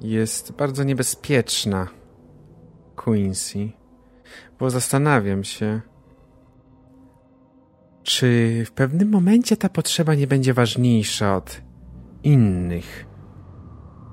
jest 0.00 0.52
bardzo 0.52 0.84
niebezpieczna, 0.84 1.88
Quincy, 2.96 3.70
bo 4.58 4.70
zastanawiam 4.70 5.44
się, 5.44 5.80
czy 8.02 8.62
w 8.66 8.72
pewnym 8.72 9.10
momencie 9.10 9.56
ta 9.56 9.68
potrzeba 9.68 10.14
nie 10.14 10.26
będzie 10.26 10.54
ważniejsza 10.54 11.36
od 11.36 11.60
innych 12.22 13.06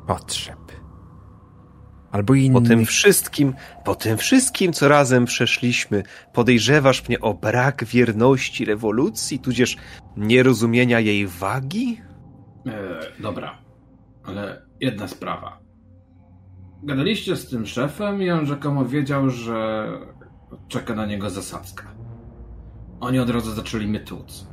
potrzeb. 0.08 0.60
Albo 2.12 2.34
Po 2.34 2.36
innych. 2.36 2.68
tym 2.68 2.86
wszystkim, 2.86 3.54
po 3.86 3.96
tym 3.96 4.18
wszystkim, 4.18 4.74
co 4.74 4.88
razem 4.88 5.26
przeszliśmy, 5.26 6.04
podejrzewasz 6.34 7.10
mnie 7.10 7.20
o 7.20 7.34
brak 7.34 7.86
wierności 7.86 8.66
rewolucji, 8.66 9.40
tudzież 9.40 9.78
nierozumienia 10.18 11.00
jej 11.00 11.28
wagi? 11.28 12.02
E, 12.66 13.00
dobra. 13.20 13.58
Ale 14.24 14.62
jedna 14.80 15.08
sprawa. 15.08 15.60
Gadaliście 16.84 17.36
z 17.36 17.50
tym 17.50 17.66
szefem 17.66 18.22
i 18.22 18.30
on 18.32 18.46
rzekomo 18.46 18.86
wiedział, 18.86 19.30
że 19.30 19.88
czeka 20.68 20.96
na 20.96 21.06
niego 21.06 21.30
zasadzka. 21.30 21.84
Oni 23.00 23.20
od 23.20 23.30
razu 23.30 23.52
zaczęli 23.52 23.88
mnie 23.88 24.00
tłuc. 24.00 24.48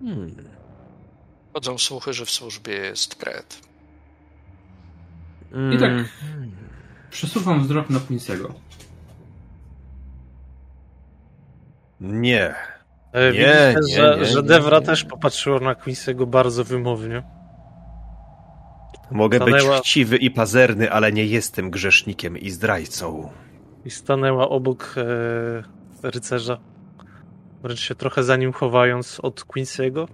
Hmm. 0.00 0.34
Chodzą 1.52 1.78
słuchy, 1.78 2.12
że 2.12 2.24
w 2.24 2.30
służbie 2.30 2.72
jest 2.72 3.14
kret. 3.14 3.60
I 5.74 5.78
tak 5.78 5.92
przesuwam 7.10 7.62
wzrok 7.62 7.90
na 7.90 7.98
Quincy'ego. 7.98 8.52
Nie. 12.00 12.54
E, 13.14 13.32
Nie, 13.32 13.74
Widzicie, 13.80 14.00
nie, 14.00 14.10
że, 14.10 14.16
nie, 14.20 14.24
że 14.26 14.42
Devra 14.42 14.78
nie. 14.78 14.86
też 14.86 15.04
popatrzyła 15.04 15.60
na 15.60 15.74
Quincy'ego 15.74 16.26
bardzo 16.26 16.64
wymownie. 16.64 17.22
Mogę 19.10 19.38
Stanęła- 19.38 19.76
być 19.76 19.82
chciwy 19.86 20.16
i 20.16 20.30
pazerny, 20.30 20.90
ale 20.90 21.12
nie 21.12 21.24
jestem 21.26 21.70
grzesznikiem 21.70 22.38
i 22.38 22.50
zdrajcą. 22.50 23.30
I 23.84 23.90
stanęła 23.90 24.48
obok 24.48 24.94
e, 26.02 26.10
rycerza, 26.10 26.58
wręcz 27.62 27.80
się 27.80 27.94
trochę 27.94 28.22
za 28.24 28.36
nim 28.36 28.52
chowając 28.52 29.20
od 29.20 29.40
Quincy'ego. 29.40 30.06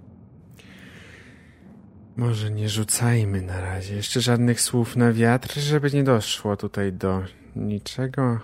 Może 2.17 2.51
nie 2.51 2.69
rzucajmy 2.69 3.41
na 3.41 3.61
razie 3.61 3.95
jeszcze 3.95 4.21
żadnych 4.21 4.61
słów 4.61 4.95
na 4.95 5.11
wiatr, 5.13 5.59
żeby 5.59 5.91
nie 5.91 6.03
doszło 6.03 6.57
tutaj 6.57 6.93
do 6.93 7.21
niczego. 7.55 8.39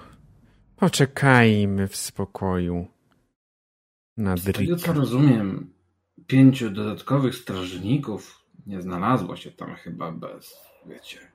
Poczekajmy 0.75 1.87
w 1.87 1.95
spokoju. 1.95 2.87
Na 4.17 4.37
Z 4.37 4.43
tego 4.43 4.75
co 4.75 4.75
Drika. 4.75 4.93
rozumiem, 4.93 5.73
pięciu 6.27 6.69
dodatkowych 6.69 7.35
strażników 7.35 8.41
nie 8.67 8.81
znalazło 8.81 9.35
się 9.35 9.51
tam 9.51 9.75
chyba 9.75 10.11
bez, 10.11 10.55
wiecie, 10.85 11.31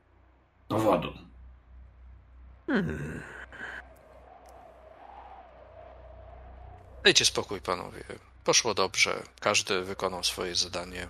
dowodu. 0.69 1.12
Dajcie 7.05 7.25
spokój, 7.25 7.61
panowie. 7.61 8.05
Poszło 8.44 8.75
dobrze. 8.75 9.23
Każdy 9.41 9.85
wykonał 9.85 10.25
swoje 10.25 10.55
zadanie. 10.55 11.09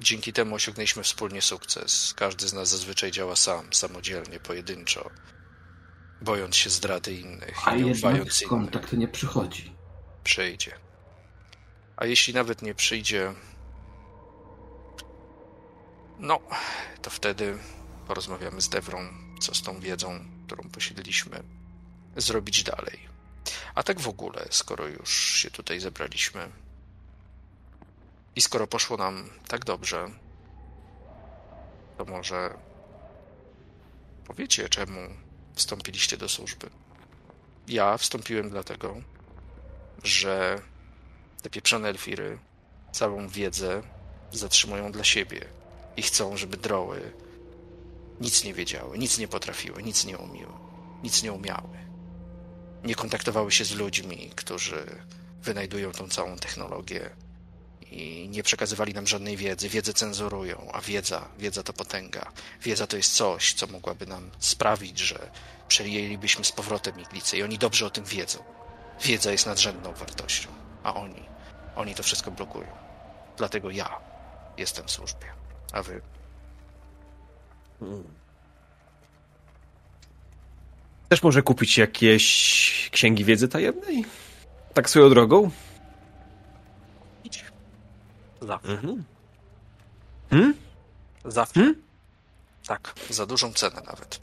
Dzięki 0.00 0.32
temu 0.32 0.54
osiągnęliśmy 0.54 1.02
wspólnie 1.02 1.42
sukces. 1.42 2.14
Każdy 2.16 2.48
z 2.48 2.52
nas 2.52 2.68
zazwyczaj 2.68 3.10
działa 3.10 3.36
sam, 3.36 3.72
samodzielnie, 3.72 4.40
pojedynczo. 4.40 5.10
Bojąc 6.22 6.56
się 6.56 6.70
zdrady 6.70 7.14
innych 7.14 7.68
A 7.68 7.74
i 7.76 7.82
nie 7.82 7.88
jednak 7.88 8.10
ufając 8.12 8.40
innym. 8.42 8.50
kontakt 8.50 8.92
nie 8.92 9.08
przychodzi. 9.08 9.74
Przyjdzie. 10.24 10.72
A 11.96 12.06
jeśli 12.06 12.34
nawet 12.34 12.62
nie 12.62 12.74
przyjdzie, 12.74 13.34
no, 16.18 16.40
to 17.02 17.10
wtedy 17.10 17.58
porozmawiamy 18.06 18.60
z 18.60 18.68
Dewrą, 18.68 19.08
co 19.40 19.54
z 19.54 19.62
tą 19.62 19.80
wiedzą, 19.80 20.24
którą 20.46 20.70
posiedliśmy, 20.70 21.42
zrobić 22.16 22.62
dalej. 22.62 22.98
A 23.74 23.82
tak 23.82 24.00
w 24.00 24.08
ogóle, 24.08 24.46
skoro 24.50 24.88
już 24.88 25.10
się 25.10 25.50
tutaj 25.50 25.80
zebraliśmy 25.80 26.48
i 28.36 28.40
skoro 28.40 28.66
poszło 28.66 28.96
nam 28.96 29.30
tak 29.48 29.64
dobrze, 29.64 30.10
to 31.98 32.04
może 32.04 32.58
powiecie, 34.26 34.68
czemu 34.68 35.00
wstąpiliście 35.54 36.16
do 36.16 36.28
służby. 36.28 36.70
Ja 37.68 37.98
wstąpiłem 37.98 38.50
dlatego, 38.50 38.96
że 40.02 40.62
te 41.44 41.50
pieprzone 41.50 41.88
elfiry 41.88 42.38
całą 42.92 43.28
wiedzę 43.28 43.82
zatrzymują 44.32 44.92
dla 44.92 45.04
siebie 45.04 45.44
i 45.96 46.02
chcą, 46.02 46.36
żeby 46.36 46.56
droły 46.56 47.12
nic 48.20 48.44
nie 48.44 48.54
wiedziały, 48.54 48.98
nic 48.98 49.18
nie 49.18 49.28
potrafiły, 49.28 49.82
nic 49.82 50.04
nie 50.04 50.18
umiły, 50.18 50.52
nic 51.02 51.22
nie 51.22 51.32
umiały. 51.32 51.78
Nie 52.84 52.94
kontaktowały 52.94 53.52
się 53.52 53.64
z 53.64 53.72
ludźmi, 53.72 54.30
którzy 54.36 54.86
wynajdują 55.42 55.92
tą 55.92 56.08
całą 56.08 56.36
technologię 56.36 57.10
i 57.90 58.28
nie 58.30 58.42
przekazywali 58.42 58.94
nam 58.94 59.06
żadnej 59.06 59.36
wiedzy. 59.36 59.68
Wiedzę 59.68 59.92
cenzurują, 59.92 60.70
a 60.72 60.80
wiedza, 60.80 61.28
wiedza 61.38 61.62
to 61.62 61.72
potęga. 61.72 62.32
Wiedza 62.62 62.86
to 62.86 62.96
jest 62.96 63.14
coś, 63.14 63.54
co 63.54 63.66
mogłaby 63.66 64.06
nam 64.06 64.30
sprawić, 64.38 64.98
że 64.98 65.30
przejęlibyśmy 65.68 66.44
z 66.44 66.52
powrotem 66.52 67.00
iglicę 67.00 67.36
i 67.36 67.42
oni 67.42 67.58
dobrze 67.58 67.86
o 67.86 67.90
tym 67.90 68.04
wiedzą. 68.04 68.38
Wiedza 69.02 69.32
jest 69.32 69.46
nadrzędną 69.46 69.92
wartością, 69.92 70.48
a 70.82 70.94
oni, 70.94 71.33
oni 71.76 71.94
to 71.94 72.02
wszystko 72.02 72.30
blokują. 72.30 72.66
Dlatego 73.36 73.70
ja 73.70 74.00
jestem 74.58 74.86
w 74.86 74.90
służbie, 74.90 75.26
a 75.72 75.82
wy 75.82 76.00
Też 81.08 81.22
może 81.22 81.42
kupić 81.42 81.78
jakieś 81.78 82.90
księgi 82.92 83.24
wiedzy 83.24 83.48
tajemnej? 83.48 84.04
Tak 84.74 84.90
swoją 84.90 85.10
drogą? 85.10 85.50
idź. 87.24 87.44
Zawsze. 88.42 88.72
Mhm. 88.72 89.04
Hmm? 90.30 90.54
Zawsze. 91.24 91.54
Hmm? 91.54 91.82
Tak, 92.66 92.94
za 93.10 93.26
dużą 93.26 93.52
cenę 93.52 93.82
nawet. 93.86 94.20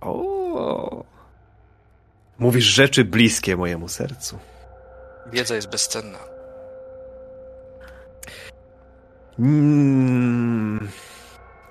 O. 0.00 1.04
Mówisz 2.38 2.64
rzeczy 2.64 3.04
bliskie 3.04 3.56
mojemu 3.56 3.88
sercu. 3.88 4.38
Wiedza 5.32 5.54
jest 5.54 5.70
bezcenna. 5.70 6.18
Mm. 9.38 10.88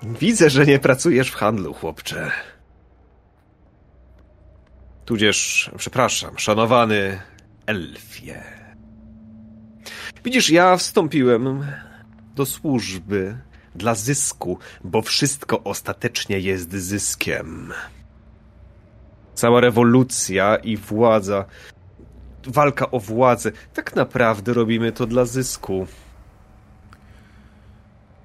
Widzę, 0.02 0.50
że 0.50 0.66
nie 0.66 0.78
pracujesz 0.78 1.30
w 1.30 1.34
handlu, 1.34 1.74
chłopcze. 1.74 2.30
Tudzież, 5.04 5.70
przepraszam, 5.76 6.38
szanowany 6.38 7.20
elfie. 7.66 8.42
Widzisz, 10.24 10.50
ja 10.50 10.76
wstąpiłem 10.76 11.66
do 12.34 12.46
służby 12.46 13.36
dla 13.74 13.94
zysku, 13.94 14.58
bo 14.84 15.02
wszystko 15.02 15.64
ostatecznie 15.64 16.40
jest 16.40 16.72
zyskiem. 16.72 17.72
Cała 19.34 19.60
rewolucja 19.60 20.56
i 20.56 20.76
władza, 20.76 21.44
walka 22.46 22.90
o 22.90 23.00
władzę, 23.00 23.52
tak 23.74 23.96
naprawdę 23.96 24.54
robimy 24.54 24.92
to 24.92 25.06
dla 25.06 25.24
zysku. 25.24 25.86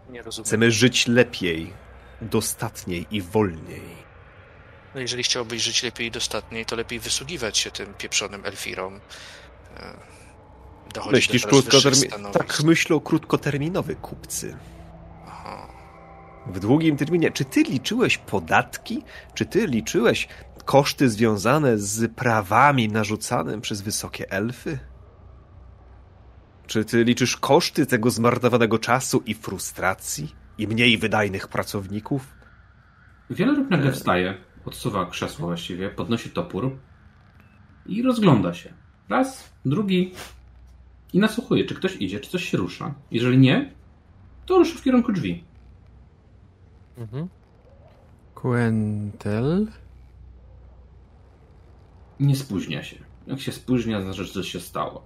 Nie 0.09 0.21
rozumiem. 0.21 0.45
Chcemy 0.45 0.71
żyć 0.71 1.07
lepiej, 1.07 1.73
dostatniej 2.21 3.07
i 3.11 3.21
wolniej. 3.21 4.05
No 4.95 5.01
jeżeli 5.01 5.23
chciałbyś 5.23 5.61
żyć 5.61 5.83
lepiej 5.83 6.07
i 6.07 6.11
dostatniej, 6.11 6.65
to 6.65 6.75
lepiej 6.75 6.99
wysługiwać 6.99 7.57
się 7.57 7.71
tym 7.71 7.93
pieprzonym 7.93 8.45
elfirom. 8.45 8.99
E, 9.77 10.15
Dochodzić 10.93 11.13
Myślisz 11.13 11.41
do 11.41 11.47
krótkoterminowy? 11.47 12.39
Tak, 12.39 12.63
myślą 12.63 12.99
krótkoterminowy 12.99 13.95
kupcy. 13.95 14.57
Aha. 15.27 15.67
W 16.47 16.59
długim 16.59 16.97
terminie. 16.97 17.31
Czy 17.31 17.45
ty 17.45 17.63
liczyłeś 17.63 18.17
podatki? 18.17 19.03
Czy 19.33 19.45
ty 19.45 19.67
liczyłeś 19.67 20.27
koszty 20.65 21.09
związane 21.09 21.77
z 21.77 22.11
prawami 22.13 22.87
narzucanym 22.87 23.61
przez 23.61 23.81
wysokie 23.81 24.31
elfy? 24.31 24.79
Czy 26.67 26.85
ty 26.85 27.03
liczysz 27.03 27.37
koszty 27.37 27.85
tego 27.85 28.11
zmarnowanego 28.11 28.79
czasu 28.79 29.23
i 29.25 29.33
frustracji? 29.33 30.35
I 30.57 30.67
mniej 30.67 30.97
wydajnych 30.97 31.47
pracowników? 31.47 32.33
Wieloryb 33.29 33.69
nagle 33.69 33.91
wstaje, 33.91 34.37
odsuwa 34.65 35.05
krzesło 35.05 35.47
właściwie, 35.47 35.89
podnosi 35.89 36.29
topór 36.29 36.77
i 37.85 38.03
rozgląda 38.03 38.53
się. 38.53 38.73
Raz, 39.09 39.53
drugi 39.65 40.13
i 41.13 41.19
nasłuchuje, 41.19 41.65
czy 41.65 41.75
ktoś 41.75 41.95
idzie, 41.95 42.19
czy 42.19 42.29
coś 42.29 42.43
się 42.49 42.57
rusza. 42.57 42.93
Jeżeli 43.11 43.37
nie, 43.37 43.73
to 44.45 44.57
rusza 44.57 44.79
w 44.79 44.81
kierunku 44.81 45.11
drzwi. 45.11 45.43
Mhm. 46.97 47.27
Quentel? 48.33 49.67
Nie 52.19 52.35
spóźnia 52.35 52.83
się. 52.83 52.95
Jak 53.27 53.39
się 53.41 53.51
spóźnia, 53.51 54.01
znaczy, 54.01 54.23
że 54.25 54.33
coś 54.33 54.51
się 54.51 54.59
stało. 54.59 55.05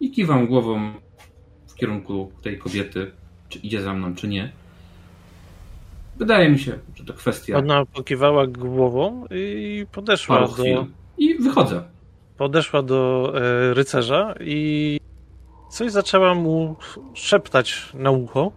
I 0.00 0.10
kiwam 0.10 0.46
głową 0.46 0.92
w 1.68 1.74
kierunku 1.74 2.32
tej 2.42 2.58
kobiety, 2.58 3.10
czy 3.48 3.58
idzie 3.58 3.82
za 3.82 3.94
mną, 3.94 4.14
czy 4.14 4.28
nie. 4.28 4.52
Wydaje 6.16 6.48
mi 6.50 6.58
się, 6.58 6.78
że 6.94 7.04
to 7.04 7.14
kwestia 7.14 7.56
Ona 7.58 7.86
pokiwała 7.86 8.46
głową 8.46 9.26
i 9.30 9.86
podeszła 9.92 10.40
do, 10.40 10.48
chwil. 10.48 10.84
I 11.18 11.34
wychodzę. 11.34 11.82
podeszła 12.36 12.82
do 12.82 13.32
e, 13.34 13.74
rycerza 13.74 14.34
i 14.40 15.00
coś 15.70 15.92
zaczęła 15.92 16.34
mu 16.34 16.76
szeptać 17.14 17.88
na 17.94 18.10
ucho. 18.10 18.52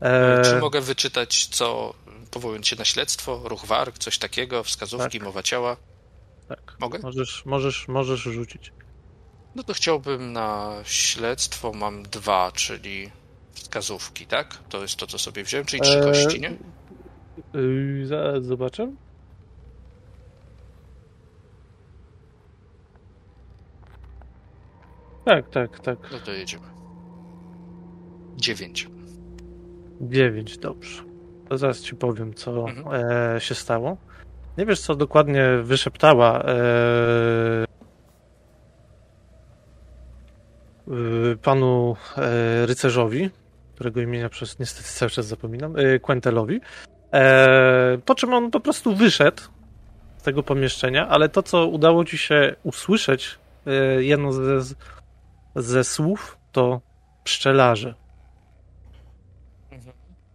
E, 0.00 0.42
Czy 0.44 0.58
mogę 0.60 0.80
wyczytać, 0.80 1.46
co, 1.46 1.94
powołując 2.30 2.66
się 2.68 2.76
na 2.76 2.84
śledztwo, 2.84 3.40
ruch 3.44 3.64
warg, 3.66 3.98
coś 3.98 4.18
takiego, 4.18 4.64
wskazówki, 4.64 5.18
Tak. 5.18 5.26
mowa 5.26 5.42
ciała? 5.42 5.76
tak. 6.48 6.76
Mogę? 6.80 6.98
Możesz, 6.98 7.44
możesz, 7.46 7.88
możesz 7.88 8.20
rzucić. 8.20 8.72
No 9.54 9.62
to 9.62 9.72
chciałbym 9.74 10.32
na 10.32 10.80
śledztwo 10.84 11.72
mam 11.72 12.02
dwa, 12.02 12.52
czyli 12.52 13.10
wskazówki, 13.52 14.26
tak? 14.26 14.58
To 14.68 14.82
jest 14.82 14.96
to, 14.96 15.06
co 15.06 15.18
sobie 15.18 15.44
wziąłem, 15.44 15.66
czyli 15.66 15.82
trzy 15.82 15.98
Eee, 15.98 16.02
kości, 16.04 16.40
nie? 16.40 16.56
Yy, 17.54 18.06
zaraz 18.06 18.44
zobaczę. 18.44 18.92
Tak, 25.24 25.50
tak, 25.50 25.80
tak. 25.80 25.98
No 26.12 26.18
to 26.18 26.32
jedziemy. 26.32 26.66
Dziewięć. 28.36 28.88
Dziewięć, 30.00 30.58
dobrze. 30.58 31.09
To 31.50 31.58
zaraz 31.58 31.80
ci 31.80 31.96
powiem, 31.96 32.34
co 32.34 32.68
Mhm. 32.68 32.86
e, 33.36 33.40
się 33.40 33.54
stało. 33.54 33.96
Nie 34.58 34.66
wiesz, 34.66 34.80
co 34.80 34.94
dokładnie 34.94 35.44
wyszeptała 35.62 36.42
e, 36.42 37.64
y, 40.88 41.36
panu 41.42 41.96
e, 42.16 42.66
rycerzowi, 42.66 43.30
którego 43.74 44.00
imienia 44.00 44.28
przez 44.28 44.58
niestety 44.58 44.88
cały 44.88 45.10
czas 45.10 45.26
zapominam, 45.26 45.76
e, 45.76 45.98
Quentelowi. 45.98 46.60
E, 47.12 47.98
po 48.04 48.14
czym 48.14 48.34
on 48.34 48.50
po 48.50 48.60
prostu 48.60 48.94
wyszedł 48.96 49.42
z 50.16 50.22
tego 50.22 50.42
pomieszczenia, 50.42 51.08
ale 51.08 51.28
to, 51.28 51.42
co 51.42 51.66
udało 51.66 52.04
ci 52.04 52.18
się 52.18 52.56
usłyszeć, 52.62 53.38
e, 53.66 54.02
jedno 54.02 54.32
ze, 54.32 54.60
ze 55.56 55.84
słów, 55.84 56.38
to 56.52 56.80
pszczelarze. 57.24 57.94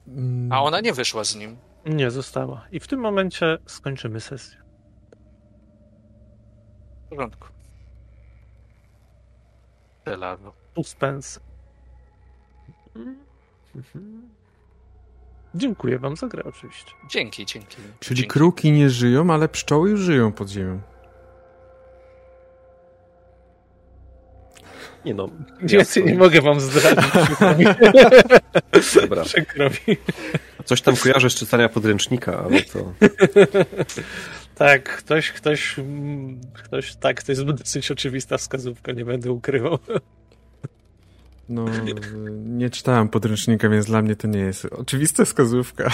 Mm, 0.08 0.52
A 0.52 0.62
ona 0.64 0.82
nie 0.82 0.94
wyszła 0.94 1.24
z 1.24 1.36
nim. 1.36 1.58
Nie 1.86 2.12
została. 2.12 2.68
I 2.72 2.80
w 2.80 2.88
tym 2.88 3.00
momencie 3.00 3.58
skończymy 3.66 4.20
sesję. 4.22 4.58
W 7.06 7.10
porządku. 7.10 7.48
Telano. 10.04 10.54
Suspens. 10.76 11.40
Dziękuję 15.56 16.00
wam 16.00 16.16
za 16.16 16.28
grę 16.28 16.44
oczywiście. 16.44 16.92
Dzięki, 17.10 17.46
dzięki. 17.46 17.78
Czyli 18.00 18.16
dzięki. 18.18 18.28
kruki 18.30 18.72
nie 18.72 18.90
żyją, 18.90 19.34
ale 19.34 19.50
pszczoły 19.50 19.90
już 19.90 20.00
żyją 20.00 20.32
pod 20.32 20.50
ziemią. 20.50 20.82
Nie 25.06 25.14
no. 25.14 25.30
Więcej 25.62 25.78
jasne. 25.78 26.02
nie 26.02 26.16
mogę 26.16 26.42
wam 26.42 26.60
zdradzić. 26.60 27.12
Dobra. 29.02 29.24
Przykro 29.24 29.70
mi. 29.70 29.98
Coś 30.66 30.82
tam 30.82 30.96
kojarzę 30.96 31.30
z 31.30 31.36
czytania 31.36 31.70
podręcznika, 31.70 32.44
ale 32.46 32.62
to... 32.62 32.94
Tak, 34.56 34.98
ktoś, 34.98 35.32
ktoś, 35.32 35.76
ktoś, 36.54 36.96
tak, 36.96 37.24
to 37.24 37.32
jest 37.32 37.44
dosyć 37.44 37.92
oczywista 37.92 38.38
wskazówka, 38.38 38.92
nie 38.92 39.06
będę 39.06 39.32
ukrywał. 39.32 39.80
No, 41.50 41.66
nie 42.46 42.70
czytałem 42.70 43.10
podręcznika, 43.10 43.70
więc 43.70 43.86
dla 43.86 44.02
mnie 44.02 44.16
to 44.16 44.28
nie 44.28 44.40
jest 44.40 44.66
oczywista 44.66 45.26
wskazówka. 45.26 45.92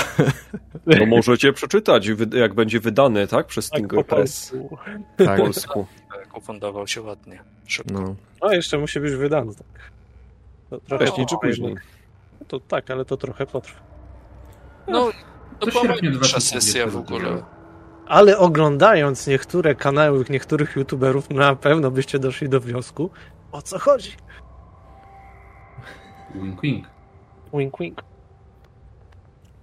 No 0.85 1.05
możecie 1.05 1.53
przeczytać, 1.53 2.09
jak 2.33 2.53
będzie 2.53 2.79
wydany, 2.79 3.27
tak? 3.27 3.47
Przez 3.47 3.69
Tak, 3.69 3.79
Stinger 3.79 4.05
po 4.05 4.15
Press 4.15 4.49
polsku. 4.51 4.77
po 5.17 5.25
Tak, 5.25 5.39
polsku. 5.39 5.85
Ufundował 6.37 6.87
się 6.87 7.01
ładnie. 7.01 7.39
Szybko. 7.67 7.93
no. 7.93 8.15
No, 8.41 8.53
jeszcze 8.53 8.77
musi 8.77 8.99
być 8.99 9.13
wydany, 9.15 9.55
tak. 9.55 9.91
To 10.69 10.79
trochę 10.79 11.05
Wcześniej 11.05 11.27
czy 11.27 11.35
później. 11.41 11.67
jednak. 11.67 11.83
To 12.47 12.59
tak, 12.59 12.91
ale 12.91 13.05
to 13.05 13.17
trochę 13.17 13.45
potrwa. 13.45 13.79
No, 14.87 15.11
to 15.59 15.65
To 15.71 15.83
najlepsza 15.83 16.37
2022 16.37 16.61
sesja 16.61 16.87
w 16.87 16.95
ogóle. 16.97 17.43
Ale 18.07 18.37
oglądając 18.37 19.27
niektóre 19.27 19.75
kanały 19.75 20.25
niektórych 20.29 20.75
youtuberów, 20.75 21.29
na 21.29 21.55
pewno 21.55 21.91
byście 21.91 22.19
doszli 22.19 22.49
do 22.49 22.59
wniosku, 22.59 23.09
o 23.51 23.61
co 23.61 23.79
chodzi. 23.79 24.11
Wink, 26.35 26.61
wink. 26.61 26.87
Wink, 27.53 27.77
wink. 27.79 28.03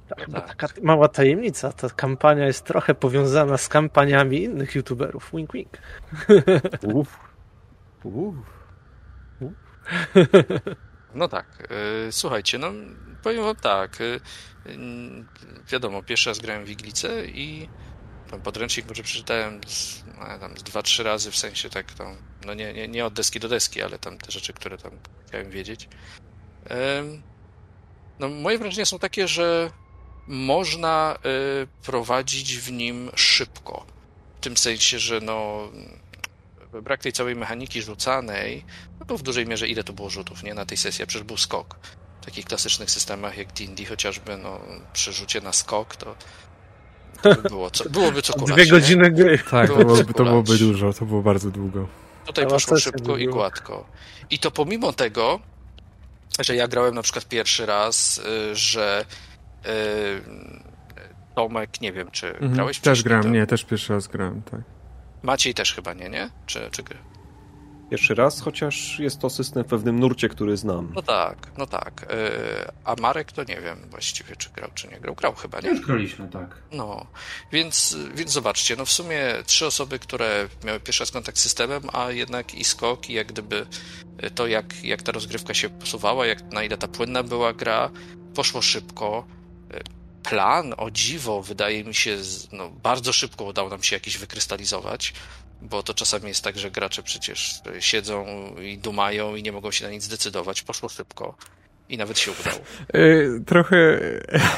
Tak, 0.09 0.31
Tak. 0.33 0.47
taka 0.57 0.67
mała 0.83 1.09
tajemnica. 1.09 1.73
Ta 1.73 1.91
kampania 1.91 2.47
jest 2.47 2.65
trochę 2.65 2.95
powiązana 2.95 3.57
z 3.57 3.69
kampaniami 3.69 4.43
innych 4.43 4.75
youtuberów. 4.75 5.31
Wink, 5.35 5.53
wink. 5.53 5.79
Uff. 6.95 7.19
Uff. 8.05 8.37
No 11.15 11.29
tak, 11.29 11.69
y, 12.09 12.13
słuchajcie, 12.13 12.59
no 12.59 12.73
powiem 13.23 13.45
wam 13.45 13.57
tak, 13.57 14.01
y, 14.01 14.05
y, 14.67 14.79
wiadomo, 15.73 16.03
pierwszy 16.03 16.31
raz 16.31 16.39
grałem 16.39 16.65
w 16.65 16.71
Iglicę 16.71 17.27
i 17.27 17.69
ten 18.31 18.41
podręcznik 18.41 18.89
może 18.89 19.03
przeczytałem 19.03 19.61
z, 19.67 20.05
no, 20.19 20.39
tam 20.39 20.59
z 20.59 20.63
dwa, 20.63 20.83
trzy 20.83 21.03
razy, 21.03 21.31
w 21.31 21.37
sensie 21.37 21.71
tak 21.71 21.93
tam, 21.93 22.17
no 22.47 22.55
nie, 22.55 22.73
nie, 22.73 22.89
nie 22.89 23.07
od 23.07 23.13
deski 23.15 23.41
do 23.41 23.49
deski, 23.49 23.83
ale 23.83 23.99
tam 23.99 24.19
te 24.19 24.31
rzeczy, 24.31 24.53
które 24.53 24.79
tam 24.79 24.93
chciałem 25.27 25.51
wiedzieć. 25.51 25.89
No 28.19 28.29
moje 28.29 28.59
wrażenia 28.59 28.85
są 28.85 28.99
takie, 28.99 29.29
że 29.29 29.71
można 30.29 31.17
y, 31.63 31.67
prowadzić 31.83 32.59
w 32.59 32.73
nim 32.73 33.11
szybko. 33.15 33.87
W 34.37 34.41
tym 34.41 34.57
sensie, 34.57 34.99
że 34.99 35.21
no 35.21 35.69
brak 36.83 37.03
tej 37.03 37.13
całej 37.13 37.37
mechaniki 37.37 37.83
rzucanej, 37.83 38.65
no 39.01 39.07
bo 39.07 39.19
w 39.19 39.23
dużej 39.23 39.47
mierze 39.47 39.69
ile 39.69 39.85
to 39.85 39.93
było 39.93 40.11
rzutów, 40.11 40.43
nie? 40.43 40.55
Na 40.55 40.67
tej 40.67 40.79
sesji, 40.79 41.03
a 41.03 41.07
przecież 41.07 41.27
był 41.27 41.37
skok. 41.37 41.77
W 42.21 42.25
takich 42.25 42.45
klasycznych 42.45 42.91
systemach 42.91 43.39
jak 43.39 43.53
D&D 43.53 43.85
chociażby, 43.85 44.37
no 44.37 44.61
przy 44.93 45.13
rzucie 45.13 45.41
na 45.41 45.53
skok, 45.53 45.97
to, 45.97 46.17
to 47.23 47.35
by 47.35 47.49
było 47.49 47.71
co, 47.71 47.91
byłoby 47.91 48.23
co 48.23 48.33
kulać, 48.33 48.55
Dwie 48.55 48.65
nie? 48.65 48.71
godziny 48.71 49.11
gry. 49.11 49.39
Tak, 49.51 49.69
to 49.69 49.77
Byłoby 49.77 49.85
byłoby, 49.95 50.15
to 50.15 50.25
byłoby 50.25 50.59
dużo, 50.59 50.93
to 50.93 51.05
było 51.05 51.23
bardzo 51.23 51.51
długo. 51.51 51.89
Tutaj 52.27 52.45
Cała 52.45 52.55
poszło 52.57 52.79
szybko 52.79 53.17
i 53.17 53.27
gładko. 53.29 53.87
I 54.31 54.39
to 54.39 54.51
pomimo 54.51 54.93
tego, 54.93 55.41
że 56.41 56.57
ja 56.57 56.69
grałem 56.69 56.95
na 56.95 57.03
przykład 57.03 57.25
pierwszy 57.29 57.67
raz, 57.67 58.19
y, 58.19 58.57
że 58.57 59.05
Tomek, 61.35 61.81
nie 61.81 61.93
wiem, 61.93 62.11
czy 62.11 62.27
Mhm, 62.29 62.53
grałeś 62.53 62.77
też 62.79 62.81
wcześniej, 62.99 63.05
grałem, 63.05 63.23
to- 63.25 63.29
nie, 63.31 63.47
też 63.47 63.65
pierwszy 63.65 63.93
raz 63.93 64.07
grałem, 64.09 64.43
tak. 64.43 64.61
Maciej 65.23 65.55
też 65.55 65.75
chyba 65.75 65.95
nie, 65.95 66.09
nie? 66.09 66.31
Czy, 66.47 66.69
czy 66.71 66.83
gry? 66.83 66.97
Pierwszy 67.91 68.15
raz, 68.15 68.41
chociaż 68.41 68.99
jest 68.99 69.21
to 69.21 69.31
system 69.31 69.65
w 69.65 69.67
pewnym 69.67 70.01
nurcie, 70.01 70.29
który 70.29 70.57
znam. 70.57 70.93
No 70.95 71.03
tak, 71.03 71.51
no 71.59 71.67
tak. 71.67 72.03
Y, 72.03 72.73
A 72.85 72.95
Marek 73.01 73.33
to 73.33 73.45
nie 73.45 73.61
wiem 73.61 73.79
właściwie, 73.91 74.37
czy 74.37 74.51
grał, 74.51 74.71
czy 74.75 74.89
nie 74.89 75.01
grał. 75.01 75.15
Grał 75.15 75.35
chyba, 75.35 75.61
nie? 75.61 75.69
Już 75.69 75.81
graliśmy, 75.87 76.29
tak. 76.29 76.63
No, 76.73 77.07
więc, 77.53 77.97
więc 78.15 78.31
zobaczcie, 78.33 78.77
no 78.77 78.85
w 78.85 78.93
sumie 78.93 79.21
trzy 79.47 79.67
osoby, 79.67 79.99
które 79.99 80.49
miały 80.65 80.81
pierwszy 80.81 81.03
raz 81.03 81.11
kontakt 81.11 81.39
z 81.39 81.41
systemem, 81.43 81.83
a 81.93 82.11
jednak 82.11 82.55
i 82.55 82.65
skok, 82.65 83.11
i 83.11 83.13
jak 83.13 83.27
gdyby 83.27 83.67
to, 84.35 84.47
jak, 84.47 84.85
jak 84.85 85.03
ta 85.03 85.13
rozgrywka 85.13 85.55
się 85.55 85.69
posuwała, 85.69 86.27
jak 86.27 86.53
na 86.53 86.63
ile 86.63 86.77
ta 86.79 86.89
płynna 86.89 87.23
była 87.23 87.53
gra, 87.53 87.91
poszło 88.35 88.63
szybko. 88.63 89.25
Plan, 90.23 90.75
o 90.77 90.91
dziwo, 90.91 91.43
wydaje 91.43 91.85
mi 91.85 91.95
się, 91.95 92.17
no, 92.53 92.71
bardzo 92.71 93.13
szybko 93.13 93.45
udało 93.45 93.69
nam 93.69 93.83
się 93.83 93.97
jakiś 93.97 94.19
wykrystalizować, 94.19 95.15
bo 95.63 95.83
to 95.83 95.95
czasami 95.95 96.29
jest 96.29 96.45
tak, 96.45 96.59
że 96.59 96.71
gracze 96.71 97.03
przecież 97.03 97.61
siedzą 97.81 98.27
i 98.63 98.79
dumają 98.79 99.37
i 99.37 99.43
nie 99.43 99.53
mogą 99.53 99.71
się 99.71 99.85
na 99.85 99.91
nic 99.91 100.03
zdecydować. 100.03 100.63
Poszło 100.63 100.89
szybko 100.89 101.37
i 101.89 101.99
nawet 101.99 102.19
się 102.19 102.31
udało. 102.41 102.61
Y, 102.95 103.45
trochę, 103.47 104.01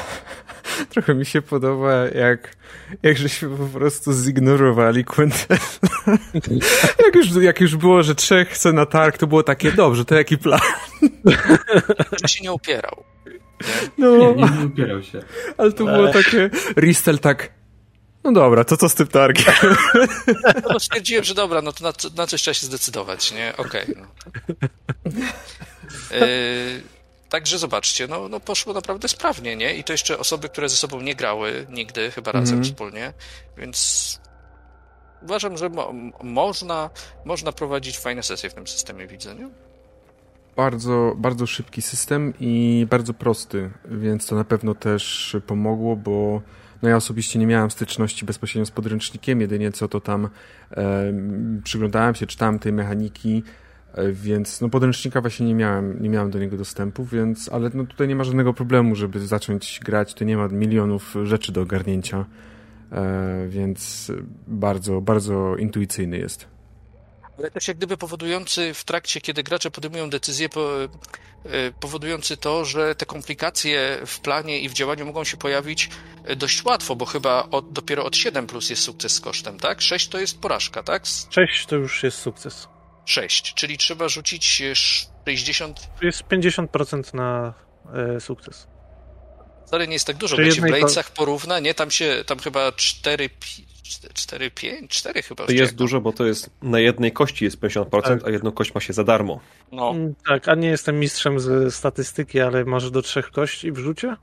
trochę 0.93 1.15
mi 1.15 1.25
się 1.25 1.41
podoba, 1.41 1.93
jak, 2.05 2.55
jak 3.03 3.17
żeśmy 3.17 3.57
po 3.57 3.65
prostu 3.65 4.13
zignorowali 4.13 5.05
Quentin. 5.05 5.57
jak, 7.05 7.15
już, 7.15 7.27
jak 7.41 7.61
już 7.61 7.75
było, 7.75 8.03
że 8.03 8.15
trzech 8.15 8.49
chce 8.49 8.73
na 8.73 8.85
targ, 8.85 9.17
to 9.17 9.27
było 9.27 9.43
takie, 9.43 9.71
dobrze, 9.71 10.05
to 10.05 10.15
jaki 10.15 10.37
plan? 10.37 10.59
Że 12.21 12.27
się 12.27 12.43
nie 12.43 12.51
upierał. 12.51 13.03
No, 13.97 14.17
Nie, 14.17 14.33
nie, 14.35 14.49
nie 14.59 14.65
upierał 14.65 15.03
się. 15.03 15.19
ale 15.57 15.71
to 15.71 15.85
było 15.85 16.07
takie, 16.07 16.49
Ristel 16.77 17.19
tak, 17.19 17.53
no 18.23 18.31
dobra, 18.31 18.63
to 18.63 18.77
co 18.77 18.89
z 18.89 18.95
tym 18.95 19.07
targiem? 19.07 19.53
No 20.69 20.79
stwierdziłem, 20.79 21.23
że 21.23 21.33
dobra, 21.33 21.61
no 21.61 21.73
to 21.73 21.83
na, 21.83 21.93
na 22.15 22.27
coś 22.27 22.41
trzeba 22.41 22.53
się 22.53 22.65
zdecydować, 22.65 23.31
nie? 23.31 23.53
Okej. 23.57 23.85
no. 23.97 24.07
Yy, 26.11 26.81
także 27.29 27.57
zobaczcie, 27.57 28.07
no, 28.07 28.29
no 28.29 28.39
poszło 28.39 28.73
naprawdę 28.73 29.07
sprawnie, 29.07 29.55
nie? 29.55 29.75
I 29.75 29.83
to 29.83 29.93
jeszcze 29.93 30.17
osoby, 30.19 30.49
które 30.49 30.69
ze 30.69 30.75
sobą 30.75 31.01
nie 31.01 31.15
grały 31.15 31.65
nigdy, 31.69 32.11
chyba 32.11 32.31
razem 32.31 32.57
Mhm. 32.57 32.63
wspólnie, 32.63 33.13
więc 33.57 34.19
uważam, 35.21 35.57
że 35.57 35.69
mo 35.69 35.93
można, 36.23 36.89
można 37.25 37.51
prowadzić 37.51 37.99
fajne 37.99 38.23
sesje 38.23 38.49
w 38.49 38.53
tym 38.53 38.67
systemie, 38.67 39.07
widzę, 39.07 39.35
nie? 39.35 39.49
Bardzo, 40.55 41.15
bardzo 41.17 41.47
szybki 41.47 41.81
system 41.81 42.33
i 42.39 42.87
bardzo 42.89 43.13
prosty, 43.13 43.69
więc 43.91 44.27
to 44.27 44.35
na 44.35 44.43
pewno 44.43 44.75
też 44.75 45.37
pomogło, 45.47 45.95
bo 45.95 46.41
no 46.81 46.89
ja 46.89 46.95
osobiście 46.95 47.39
nie 47.39 47.47
miałem 47.47 47.71
styczności 47.71 48.25
bezpośrednio 48.25 48.65
z 48.65 48.71
podręcznikiem, 48.71 49.41
jedynie 49.41 49.71
co 49.71 49.87
to 49.87 49.99
tam 49.99 50.29
e, 50.71 51.13
przyglądałem 51.63 52.15
się, 52.15 52.27
czytałem 52.27 52.59
tej 52.59 52.73
mechaniki, 52.73 53.43
e, 53.93 54.11
więc 54.11 54.61
no 54.61 54.69
podręcznika 54.69 55.21
właśnie 55.21 55.45
nie 55.45 55.55
miałem, 55.55 56.03
nie 56.03 56.09
miałem 56.09 56.31
do 56.31 56.39
niego 56.39 56.57
dostępu, 56.57 57.05
więc, 57.05 57.49
ale 57.49 57.71
no 57.73 57.85
tutaj 57.85 58.07
nie 58.07 58.15
ma 58.15 58.23
żadnego 58.23 58.53
problemu, 58.53 58.95
żeby 58.95 59.19
zacząć 59.19 59.79
grać, 59.85 60.13
tu 60.13 60.25
nie 60.25 60.37
ma 60.37 60.47
milionów 60.47 61.15
rzeczy 61.23 61.51
do 61.51 61.61
ogarnięcia, 61.61 62.25
e, 62.91 63.47
więc 63.47 64.11
bardzo, 64.47 65.01
bardzo 65.01 65.55
intuicyjny 65.55 66.17
jest. 66.17 66.50
Ale 67.37 67.51
też 67.51 67.67
jak 67.67 67.77
gdyby 67.77 67.97
powodujący 67.97 68.73
w 68.73 68.83
trakcie, 68.83 69.21
kiedy 69.21 69.43
gracze 69.43 69.71
podejmują 69.71 70.09
decyzje, 70.09 70.49
e, 71.45 71.71
powodujący 71.79 72.37
to, 72.37 72.65
że 72.65 72.95
te 72.95 73.05
komplikacje 73.05 73.99
w 74.05 74.19
planie 74.19 74.59
i 74.59 74.69
w 74.69 74.73
działaniu 74.73 75.05
mogą 75.05 75.23
się 75.23 75.37
pojawić 75.37 75.89
e, 76.25 76.35
dość 76.35 76.65
łatwo, 76.65 76.95
bo 76.95 77.05
chyba 77.05 77.47
od, 77.51 77.71
dopiero 77.71 78.05
od 78.05 78.15
7 78.15 78.47
plus 78.47 78.69
jest 78.69 78.81
sukces 78.81 79.13
z 79.13 79.19
kosztem, 79.19 79.59
tak? 79.59 79.81
6 79.81 80.07
to 80.07 80.19
jest 80.19 80.39
porażka, 80.39 80.83
tak? 80.83 81.03
6 81.29 81.65
to 81.65 81.75
już 81.75 82.03
jest 82.03 82.17
sukces. 82.17 82.67
6, 83.05 83.53
czyli 83.53 83.77
trzeba 83.77 84.09
rzucić 84.09 84.45
60. 85.25 85.89
To 85.99 86.05
jest 86.05 86.23
50% 86.23 87.13
na 87.13 87.53
e, 87.93 88.19
sukces. 88.19 88.67
Wcale 89.65 89.87
nie 89.87 89.93
jest 89.93 90.07
tak 90.07 90.17
dużo, 90.17 90.37
się 90.37 90.61
w 90.61 90.61
Bladesach 90.61 91.11
porówna, 91.11 91.59
nie? 91.59 91.73
Tam 91.73 91.91
się, 91.91 92.23
tam 92.25 92.39
chyba 92.39 92.71
4, 92.71 93.29
4, 94.13 94.51
5, 94.51 94.91
4 94.91 95.21
chyba. 95.21 95.45
To 95.45 95.51
jest 95.51 95.75
dużo, 95.75 96.01
bo 96.01 96.13
to 96.13 96.25
jest 96.25 96.49
na 96.61 96.79
jednej 96.79 97.11
kości 97.11 97.45
jest 97.45 97.59
50%, 97.59 98.01
Tak. 98.01 98.27
a 98.27 98.29
jedną 98.29 98.51
kość 98.51 98.73
ma 98.75 98.81
się 98.81 98.93
za 98.93 99.03
darmo. 99.03 99.39
No, 99.71 99.89
Mm, 99.91 100.13
Tak, 100.27 100.47
a 100.47 100.55
nie 100.55 100.67
jestem 100.67 100.99
mistrzem 100.99 101.39
z 101.39 101.75
statystyki, 101.75 102.39
ale 102.39 102.65
masz 102.65 102.91
do 102.91 103.01
trzech 103.01 103.31
kości 103.31 103.71
w 103.71 103.77
rzucie? 103.77 104.15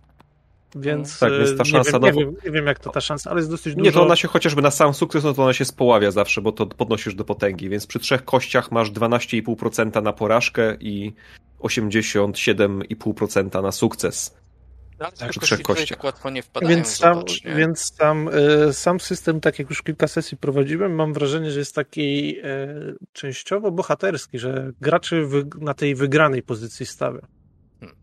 Więc 0.75 1.19
Tak, 1.19 1.33
więc 1.33 1.57
ta 1.57 1.62
e, 1.62 1.67
szansa 1.67 1.99
nie, 1.99 2.12
wiem, 2.12 2.17
nie, 2.17 2.25
wiem, 2.25 2.35
nie 2.45 2.51
wiem, 2.51 2.67
jak 2.67 2.78
to 2.78 2.91
ta 2.91 3.01
szansa, 3.01 3.31
ale 3.31 3.39
jest 3.41 3.51
dosyć 3.51 3.77
Nie, 3.77 3.83
dużo. 3.83 3.99
to 4.01 4.07
ona 4.07 4.17
się 4.17 4.28
chociażby 4.28 4.62
na 4.62 4.70
sam 4.70 4.95
sukces, 4.95 5.25
no 5.25 5.35
to 5.35 5.43
ona 5.43 5.53
się 5.53 5.65
spławia 5.65 6.11
zawsze, 6.11 6.41
bo 6.43 6.53
to 6.53 6.67
podnosisz 6.67 7.15
do 7.15 7.25
potęgi, 7.25 7.69
więc 7.69 7.87
przy 7.87 7.99
trzech 7.99 8.25
kościach 8.25 8.73
masz 8.73 8.91
12,5% 8.93 10.03
na 10.03 10.12
porażkę 10.12 10.77
i 10.81 11.12
87,5% 11.61 13.62
na 13.62 13.73
sukces. 13.73 14.37
Tak, 14.99 15.33
trzech 15.33 15.62
kościach. 15.62 15.89
tak 15.89 16.05
łatwo 16.05 16.31
nie 16.31 16.43
wpadają, 16.43 16.77
Więc 16.77 16.97
sam, 16.97 17.23
więc 17.57 17.94
sam, 17.94 18.28
e, 18.28 18.73
sam 18.73 19.01
system, 19.01 19.41
tak 19.41 19.59
jak 19.59 19.70
już 19.70 19.83
kilka 19.83 20.09
sesji 20.09 20.36
prowadziłem, 20.36 20.94
mam 20.94 21.12
wrażenie, 21.12 21.51
że 21.51 21.59
jest 21.59 21.75
taki 21.75 22.39
e, 22.39 22.68
częściowo 23.12 23.70
bohaterski, 23.70 24.39
że 24.39 24.73
graczy 24.81 25.27
wy, 25.27 25.44
na 25.60 25.75
tej 25.75 25.94
wygranej 25.94 26.43
pozycji 26.43 26.86
stawia. 26.86 27.20
Hmm. 27.81 27.97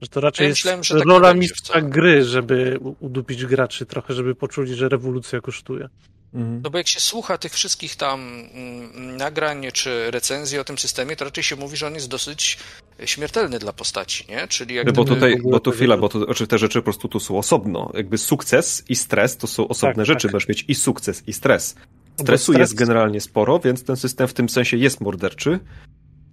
Że 0.00 0.08
to 0.08 0.20
raczej 0.20 0.44
Ja 0.44 0.48
jest 0.48 0.60
myślałem, 0.60 0.84
że 0.84 0.94
nie 0.94 1.04
rola 1.04 1.34
mistrza 1.34 1.80
gry, 1.80 2.24
żeby 2.24 2.78
udupić 3.00 3.46
graczy 3.46 3.86
trochę, 3.86 4.14
żeby 4.14 4.34
poczuli, 4.34 4.74
że 4.74 4.88
rewolucja 4.88 5.40
kosztuje. 5.40 5.88
Mhm. 6.34 6.60
No 6.64 6.70
bo 6.70 6.78
jak 6.78 6.88
się 6.88 7.00
słucha 7.00 7.38
tych 7.38 7.52
wszystkich 7.52 7.96
tam 7.96 8.20
mm, 8.54 9.16
nagrań 9.16 9.66
czy 9.72 10.10
recenzji 10.10 10.58
o 10.58 10.64
tym 10.64 10.78
systemie, 10.78 11.16
to 11.16 11.24
raczej 11.24 11.44
się 11.44 11.56
mówi, 11.56 11.76
że 11.76 11.86
on 11.86 11.94
jest 11.94 12.08
dosyć 12.08 12.58
śmiertelny 13.04 13.58
dla 13.58 13.72
postaci, 13.72 14.24
nie? 14.28 14.48
Czyli 14.48 14.74
jak 14.74 14.86
No 14.86 14.92
bo 14.92 15.04
tutaj, 15.04 15.36
bo 15.44 15.60
tu 15.60 15.70
chwila, 15.70 15.96
bo 15.96 16.08
to, 16.08 16.24
znaczy 16.24 16.46
te 16.46 16.58
rzeczy 16.58 16.78
po 16.78 16.82
prostu 16.84 17.08
tu 17.08 17.20
są 17.20 17.38
osobno. 17.38 17.90
Jakby 17.94 18.18
sukces 18.18 18.84
i 18.88 18.96
stres 18.96 19.36
to 19.36 19.46
są 19.46 19.68
osobne 19.68 19.94
Tak, 19.96 20.06
rzeczy. 20.06 20.28
tak. 20.28 20.32
Możesz 20.32 20.48
mieć 20.48 20.64
i 20.68 20.74
sukces, 20.74 21.22
i 21.26 21.32
stres. 21.32 21.74
bo 22.18 22.22
Stresu 22.24 22.52
stres- 22.52 22.58
jest 22.58 22.74
generalnie 22.74 23.20
sporo, 23.20 23.58
więc 23.58 23.84
ten 23.84 23.96
system 23.96 24.28
w 24.28 24.34
tym 24.34 24.48
sensie 24.48 24.76
jest 24.76 25.00
morderczy. 25.00 25.58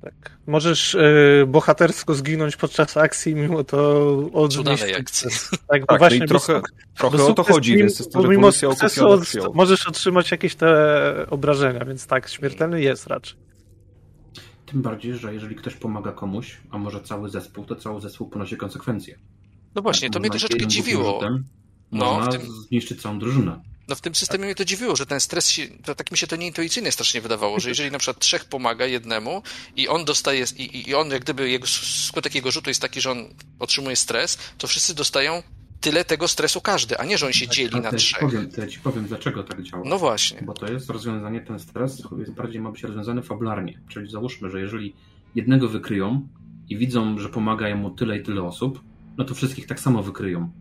Tak. 0.01 0.37
Możesz 0.47 0.95
e, 0.95 1.45
bohatersko 1.47 2.15
zginąć 2.15 2.55
podczas 2.55 2.97
akcji, 2.97 3.35
mimo 3.35 3.63
to 3.63 4.07
odnieść 4.33 4.95
sukces. 4.97 5.49
Tak, 5.49 5.59
Tak, 5.67 5.81
no 5.91 5.97
właśnie 5.97 6.17
i 6.17 6.19
bo 6.21 6.27
trochę, 6.27 6.61
trochę 6.97 7.23
o 7.23 7.33
to 7.33 7.43
chodzi, 7.43 7.71
mimo- 7.73 7.79
więc 7.79 7.99
jest 7.99 8.11
to 8.11 8.23
mimo 8.27 8.51
sukcesu 8.51 9.07
od- 9.09 9.55
możesz 9.55 9.87
otrzymać 9.87 10.31
jakieś 10.31 10.55
te 10.55 10.69
obrażenia, 11.29 11.85
więc 11.85 12.07
tak, 12.07 12.29
śmiertelny 12.29 12.81
jest 12.81 13.07
raczej. 13.07 13.39
Tym 14.65 14.81
bardziej, 14.81 15.15
że 15.15 15.33
jeżeli 15.33 15.55
ktoś 15.55 15.73
pomaga 15.75 16.11
komuś, 16.11 16.57
a 16.71 16.77
może 16.77 17.01
cały 17.01 17.29
zespół, 17.29 17.65
to 17.65 17.75
cały 17.75 18.01
zespół 18.01 18.29
ponosi 18.29 18.57
konsekwencje. 18.57 19.19
No 19.75 19.81
właśnie, 19.81 20.09
to 20.09 20.19
mnie 20.19 20.29
Można 20.29 20.39
troszeczkę 20.47 20.67
dziwiło. 20.67 21.13
rzutem 21.13 21.43
No, 21.91 22.05
Można 22.13 22.31
w 22.31 22.37
tym- 22.37 22.51
zniszczyć 22.69 23.01
całą 23.01 23.19
drużynę. 23.19 23.61
No 23.89 23.95
w 23.95 24.01
tym 24.01 24.15
systemie 24.15 24.45
mnie 24.45 24.55
to 24.55 24.65
dziwiło, 24.65 24.95
że 24.95 25.05
ten 25.05 25.19
stres 25.19 25.47
się, 25.49 25.67
to 25.67 25.95
tak 25.95 26.11
mi 26.11 26.17
się 26.17 26.27
to 26.27 26.35
nieintuicyjnie 26.35 26.91
strasznie 26.91 27.21
wydawało, 27.21 27.59
że 27.59 27.69
jeżeli 27.69 27.91
na 27.91 27.97
przykład 27.99 28.19
trzech 28.19 28.45
pomaga 28.45 28.85
jednemu 28.85 29.43
i 29.75 29.87
on 29.87 30.05
dostaje, 30.05 30.45
i, 30.57 30.89
i- 30.89 30.95
on 30.95 31.11
jak 31.11 31.21
gdyby 31.21 31.49
jego 31.49 31.67
skutek 31.67 32.35
jego 32.35 32.51
rzutu 32.51 32.69
jest 32.69 32.81
taki, 32.81 33.01
że 33.01 33.11
on 33.11 33.25
otrzymuje 33.59 33.95
stres, 33.95 34.37
to 34.57 34.67
wszyscy 34.67 34.95
dostają 34.95 35.43
tyle 35.81 36.05
tego 36.05 36.27
stresu 36.27 36.61
każdy, 36.61 36.97
a 36.97 37.05
nie, 37.05 37.17
że 37.17 37.25
on 37.25 37.33
się 37.33 37.47
dzieli 37.47 37.75
na 37.75 37.81
ja 37.81 37.91
ci 37.91 37.97
trzech. 37.97 38.19
powiem, 38.19 38.49
ja 38.57 38.67
ci 38.67 38.79
powiem, 38.79 39.05
dlaczego 39.05 39.43
tak 39.43 39.63
działa. 39.63 39.83
No 39.85 39.97
właśnie. 39.99 40.41
Bo 40.41 40.53
to 40.53 40.71
jest 40.71 40.89
rozwiązanie, 40.89 41.41
ten 41.41 41.59
stres 41.59 42.03
jest 42.19 42.31
bardziej 42.31 42.61
ma 42.61 42.71
być 42.71 42.83
rozwiązany 42.83 43.21
fabularnie. 43.23 43.81
Czyli 43.89 44.11
załóżmy, 44.11 44.49
że 44.49 44.59
jeżeli 44.61 44.95
jednego 45.35 45.69
wykryją 45.69 46.27
i 46.69 46.77
widzą, 46.77 47.19
że 47.19 47.29
pomaga 47.29 47.75
mu 47.75 47.89
tyle 47.91 48.17
i 48.17 48.23
tyle 48.23 48.43
osób, 48.43 48.81
no 49.17 49.25
to 49.25 49.35
wszystkich 49.35 49.67
tak 49.67 49.79
samo 49.79 50.03
wykryją. 50.03 50.51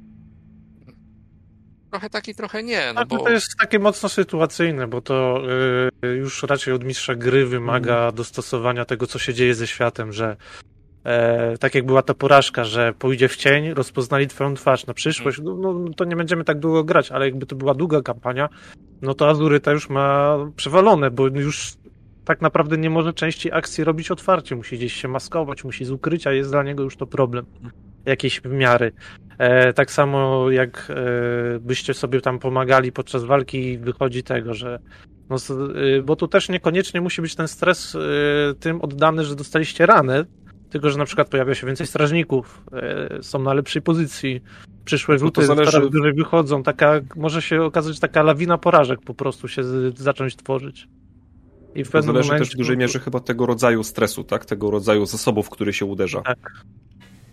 Trochę 1.90 2.10
tak 2.10 2.28
i 2.28 2.34
trochę 2.34 2.62
nie, 2.62 2.92
no 2.94 3.06
bo 3.06 3.18
to 3.18 3.30
jest 3.30 3.46
takie 3.60 3.78
mocno 3.78 4.08
sytuacyjne, 4.08 4.86
bo 4.88 5.00
to 5.00 5.42
y, 6.04 6.06
już 6.08 6.42
raczej 6.42 6.74
od 6.74 6.84
mistrza 6.84 7.14
gry 7.14 7.46
wymaga 7.46 7.94
Mhm. 7.94 8.14
dostosowania 8.14 8.84
tego, 8.84 9.06
co 9.06 9.18
się 9.18 9.34
dzieje 9.34 9.54
ze 9.54 9.66
światem, 9.66 10.12
że 10.12 10.36
e, 11.04 11.58
tak 11.58 11.74
jak 11.74 11.86
była 11.86 12.02
ta 12.02 12.14
porażka, 12.14 12.64
że 12.64 12.92
pójdzie 12.98 13.28
w 13.28 13.36
cień, 13.36 13.74
rozpoznali 13.74 14.26
twoją 14.26 14.54
twarz 14.54 14.86
na 14.86 14.94
przyszłość, 14.94 15.38
Mhm. 15.38 15.60
no, 15.60 15.72
no 15.72 15.90
to 15.96 16.04
nie 16.04 16.16
będziemy 16.16 16.44
tak 16.44 16.58
długo 16.58 16.84
grać, 16.84 17.10
ale 17.12 17.24
jakby 17.26 17.46
to 17.46 17.56
była 17.56 17.74
długa 17.74 18.02
kampania, 18.02 18.48
no 19.02 19.14
to 19.14 19.28
Azuryta 19.28 19.72
już 19.72 19.88
ma 19.90 20.36
przewalone, 20.56 21.10
bo 21.10 21.26
już 21.26 21.72
tak 22.24 22.40
naprawdę 22.40 22.78
nie 22.78 22.90
może 22.90 23.12
części 23.12 23.52
akcji 23.52 23.84
robić 23.84 24.10
otwarcie, 24.10 24.56
musi 24.56 24.76
gdzieś 24.76 24.92
się 24.92 25.08
maskować, 25.08 25.64
musi 25.64 25.84
z 25.84 25.90
ukrycia, 25.90 26.32
jest 26.32 26.50
dla 26.50 26.62
niego 26.62 26.82
już 26.82 26.96
to 26.96 27.06
problem 27.06 27.46
jakiejś 28.08 28.44
miary. 28.44 28.92
E, 29.38 29.72
tak 29.72 29.90
samo 29.90 30.50
jak 30.50 30.90
e, 30.90 31.58
byście 31.60 31.94
sobie 31.94 32.20
tam 32.20 32.38
pomagali 32.38 32.92
podczas 32.92 33.24
walki, 33.24 33.78
wychodzi 33.78 34.22
tego, 34.22 34.54
że 34.54 34.78
no, 35.30 35.36
y, 35.76 36.02
bo 36.02 36.16
tu 36.16 36.28
też 36.28 36.48
niekoniecznie 36.48 37.00
musi 37.00 37.22
być 37.22 37.34
ten 37.34 37.48
stres 37.48 37.94
y, 37.94 37.98
tym 38.60 38.80
oddany, 38.80 39.24
że 39.24 39.36
dostaliście 39.36 39.86
ranę, 39.86 40.24
tylko 40.70 40.90
że 40.90 40.98
na 40.98 41.04
przykład 41.04 41.28
pojawia 41.28 41.54
się 41.54 41.66
więcej 41.66 41.86
strażników, 41.86 42.64
e, 42.72 43.22
są 43.22 43.38
na 43.38 43.54
lepszej 43.54 43.82
pozycji, 43.82 44.40
przyszłe 44.84 45.14
No 45.14 45.18
to 45.18 45.26
rzuty 45.26 45.46
zależy- 45.46 45.72
coraz 45.72 45.90
dłużej 45.90 46.12
wychodzą, 46.12 46.62
taka, 46.62 47.00
może 47.16 47.42
się 47.42 47.62
okazać 47.62 48.00
taka 48.00 48.22
lawina 48.22 48.58
porażek 48.58 49.00
po 49.00 49.14
prostu 49.14 49.48
się 49.48 49.64
z, 49.64 49.98
zacząć 49.98 50.36
tworzyć. 50.36 50.88
I 51.74 51.84
w 51.84 51.86
To 51.86 51.92
pewnym 51.92 52.14
zależy 52.14 52.28
momencie... 52.28 52.44
też 52.46 52.54
w 52.54 52.58
dużej 52.58 52.76
mierze 52.76 52.98
chyba 52.98 53.20
tego 53.20 53.46
rodzaju 53.46 53.84
stresu, 53.84 54.24
tak? 54.24 54.44
Tego 54.44 54.70
rodzaju 54.70 55.06
zasobów, 55.06 55.50
który 55.50 55.72
się 55.72 55.86
uderza. 55.86 56.20
Tak. 56.22 56.52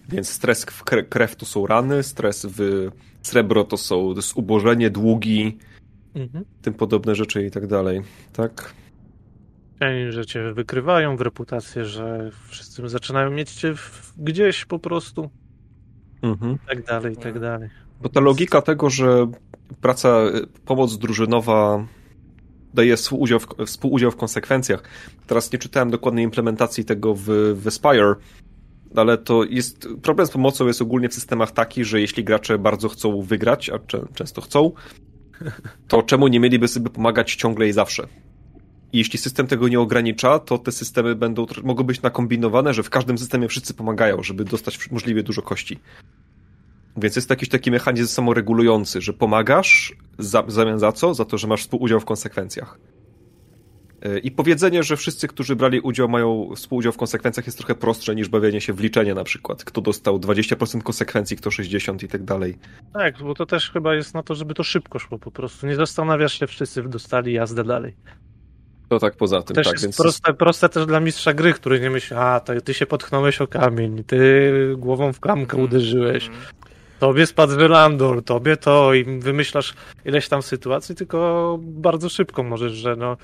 Więc 0.09 0.29
stres 0.29 0.65
w 0.65 0.83
kre- 0.83 1.09
krew 1.09 1.35
to 1.35 1.45
są 1.45 1.67
rany, 1.67 2.03
stres 2.03 2.45
w 2.49 2.89
srebro 3.21 3.63
to 3.63 3.77
są 3.77 4.13
zubożenie, 4.21 4.89
długi, 4.89 5.57
Mhm. 6.15 6.45
tym 6.61 6.73
podobne 6.73 7.15
rzeczy 7.15 7.45
i 7.45 7.51
tak 7.51 7.67
dalej. 7.67 8.01
Tak? 8.33 8.73
Że 10.09 10.25
cię 10.25 10.53
wykrywają 10.53 11.17
w 11.17 11.21
reputację, 11.21 11.85
że 11.85 12.31
wszyscy 12.47 12.89
zaczynają 12.89 13.31
mieć 13.31 13.51
cię 13.51 13.73
gdzieś 14.17 14.65
po 14.65 14.79
prostu, 14.79 15.29
Mhm. 16.21 16.53
i 16.55 16.67
tak 16.67 16.83
dalej, 16.85 17.13
i 17.13 17.17
tak 17.17 17.39
dalej. 17.39 17.69
Bo 18.01 18.09
ta 18.09 18.19
logika 18.19 18.61
tego, 18.61 18.89
że 18.89 19.27
praca, 19.81 20.19
pomoc 20.65 20.97
drużynowa 20.97 21.87
daje 22.73 22.95
współudział 22.97 23.39
w, 23.39 23.47
współudział 23.65 24.11
w 24.11 24.15
konsekwencjach. 24.15 24.83
Teraz 25.27 25.51
nie 25.53 25.59
czytałem 25.59 25.89
dokładnej 25.91 26.23
implementacji 26.23 26.85
tego 26.85 27.13
w, 27.15 27.23
w 27.55 27.71
Spire, 27.71 28.15
ale 28.99 29.17
to 29.17 29.43
jest. 29.43 29.87
Problem 30.01 30.27
z 30.27 30.31
pomocą 30.31 30.67
jest 30.67 30.81
ogólnie 30.81 31.09
w 31.09 31.13
systemach 31.13 31.51
taki, 31.51 31.85
że 31.85 32.01
jeśli 32.01 32.23
gracze 32.23 32.57
bardzo 32.57 32.89
chcą 32.89 33.21
wygrać, 33.21 33.69
a 33.69 33.79
często 34.13 34.41
chcą, 34.41 34.71
to 35.87 36.03
czemu 36.03 36.27
nie 36.27 36.39
mieliby 36.39 36.67
sobie 36.67 36.89
pomagać 36.89 37.35
ciągle 37.35 37.67
i 37.67 37.71
zawsze? 37.71 38.07
I 38.93 38.97
jeśli 38.97 39.19
system 39.19 39.47
tego 39.47 39.67
nie 39.67 39.79
ogranicza, 39.79 40.39
to 40.39 40.57
te 40.57 40.71
systemy 40.71 41.15
będą, 41.15 41.45
mogą 41.63 41.83
być 41.83 42.01
nakombinowane, 42.01 42.73
że 42.73 42.83
w 42.83 42.89
każdym 42.89 43.17
systemie 43.17 43.47
wszyscy 43.47 43.73
pomagają, 43.73 44.23
żeby 44.23 44.43
dostać 44.43 44.91
możliwie 44.91 45.23
dużo 45.23 45.41
kości. 45.41 45.79
Więc 46.97 47.15
jest 47.15 47.29
jakiś 47.29 47.49
taki 47.49 47.71
mechanizm 47.71 48.07
samoregulujący, 48.07 49.01
że 49.01 49.13
pomagasz 49.13 49.95
za, 50.19 50.41
w 50.41 50.51
zamian 50.51 50.79
za 50.79 50.91
co? 50.91 51.13
Za 51.13 51.25
to, 51.25 51.37
że 51.37 51.47
masz 51.47 51.61
współudział 51.61 51.99
w 51.99 52.05
konsekwencjach. 52.05 52.79
I 54.23 54.31
powiedzenie, 54.31 54.83
że 54.83 54.97
wszyscy, 54.97 55.27
którzy 55.27 55.55
brali 55.55 55.79
udział, 55.79 56.09
mają 56.09 56.49
współudział 56.55 56.91
w 56.91 56.97
konsekwencjach 56.97 57.45
jest 57.45 57.57
trochę 57.57 57.75
prostsze 57.75 58.15
niż 58.15 58.29
bawienie 58.29 58.61
się 58.61 58.73
w 58.73 58.79
liczenie 58.79 59.13
na 59.13 59.23
przykład. 59.23 59.63
Kto 59.63 59.81
dostał 59.81 60.17
20% 60.17 60.83
konsekwencji, 60.83 61.37
kto 61.37 61.51
60 61.51 62.03
i 62.03 62.07
tak 62.07 62.23
dalej. 62.23 62.57
Tak, 62.93 63.17
bo 63.23 63.33
to 63.33 63.45
też 63.45 63.71
chyba 63.71 63.95
jest 63.95 64.13
na 64.13 64.23
to, 64.23 64.35
żeby 64.35 64.53
to 64.53 64.63
szybko 64.63 64.99
szło 64.99 65.19
po 65.19 65.31
prostu. 65.31 65.67
Nie 65.67 65.75
zastanawiasz 65.75 66.39
się, 66.39 66.47
wszyscy 66.47 66.83
dostali 66.83 67.33
jazdę 67.33 67.63
dalej. 67.63 67.95
To 68.89 68.99
tak 68.99 69.15
poza 69.15 69.41
tym, 69.41 69.55
Też 69.55 69.65
tak, 69.65 69.73
jest 69.73 69.83
więc 69.85 69.97
proste, 69.97 70.33
proste 70.33 70.69
też 70.69 70.85
dla 70.85 70.99
mistrza 70.99 71.33
gry, 71.33 71.53
który 71.53 71.79
nie 71.79 71.89
myśli, 71.89 72.15
a 72.15 72.39
to 72.39 72.61
ty 72.61 72.73
się 72.73 72.85
potknąłeś 72.85 73.41
o 73.41 73.47
kamień, 73.47 74.03
ty 74.03 74.51
głową 74.77 75.13
w 75.13 75.19
klamkę 75.19 75.57
Mhm. 75.57 75.63
uderzyłeś, 75.63 76.27
Mhm. 76.27 76.45
tobie 76.99 77.25
spadł 77.25 77.55
Wylandor, 77.55 78.23
tobie 78.23 78.57
to 78.57 78.93
i 78.93 79.19
wymyślasz 79.19 79.73
ileś 80.05 80.27
tam 80.27 80.41
sytuacji, 80.41 80.95
tylko 80.95 81.57
bardzo 81.61 82.09
szybko 82.09 82.43
możesz, 82.43 82.73
że 82.73 82.95
no 82.95 83.17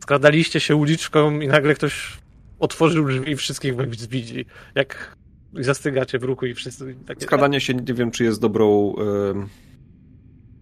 skradaliście 0.00 0.60
się 0.60 0.76
uliczką 0.76 1.40
i 1.40 1.48
nagle 1.48 1.74
ktoś 1.74 2.18
otworzył 2.58 3.08
drzwi 3.08 3.30
i 3.30 3.36
wszystkich 3.36 3.76
was 3.76 4.06
widzi. 4.06 4.46
Jak 4.74 5.16
zastygacie 5.54 6.18
w 6.18 6.22
ruchu 6.22 6.46
i 6.46 6.54
wszyscy 6.54 6.96
takie... 7.06 7.20
skradanie 7.20 7.60
się 7.60 7.74
nie 7.74 7.94
wiem, 7.94 8.10
czy 8.10 8.24
jest 8.24 8.40
dobrą 8.40 8.94
em, 9.30 9.48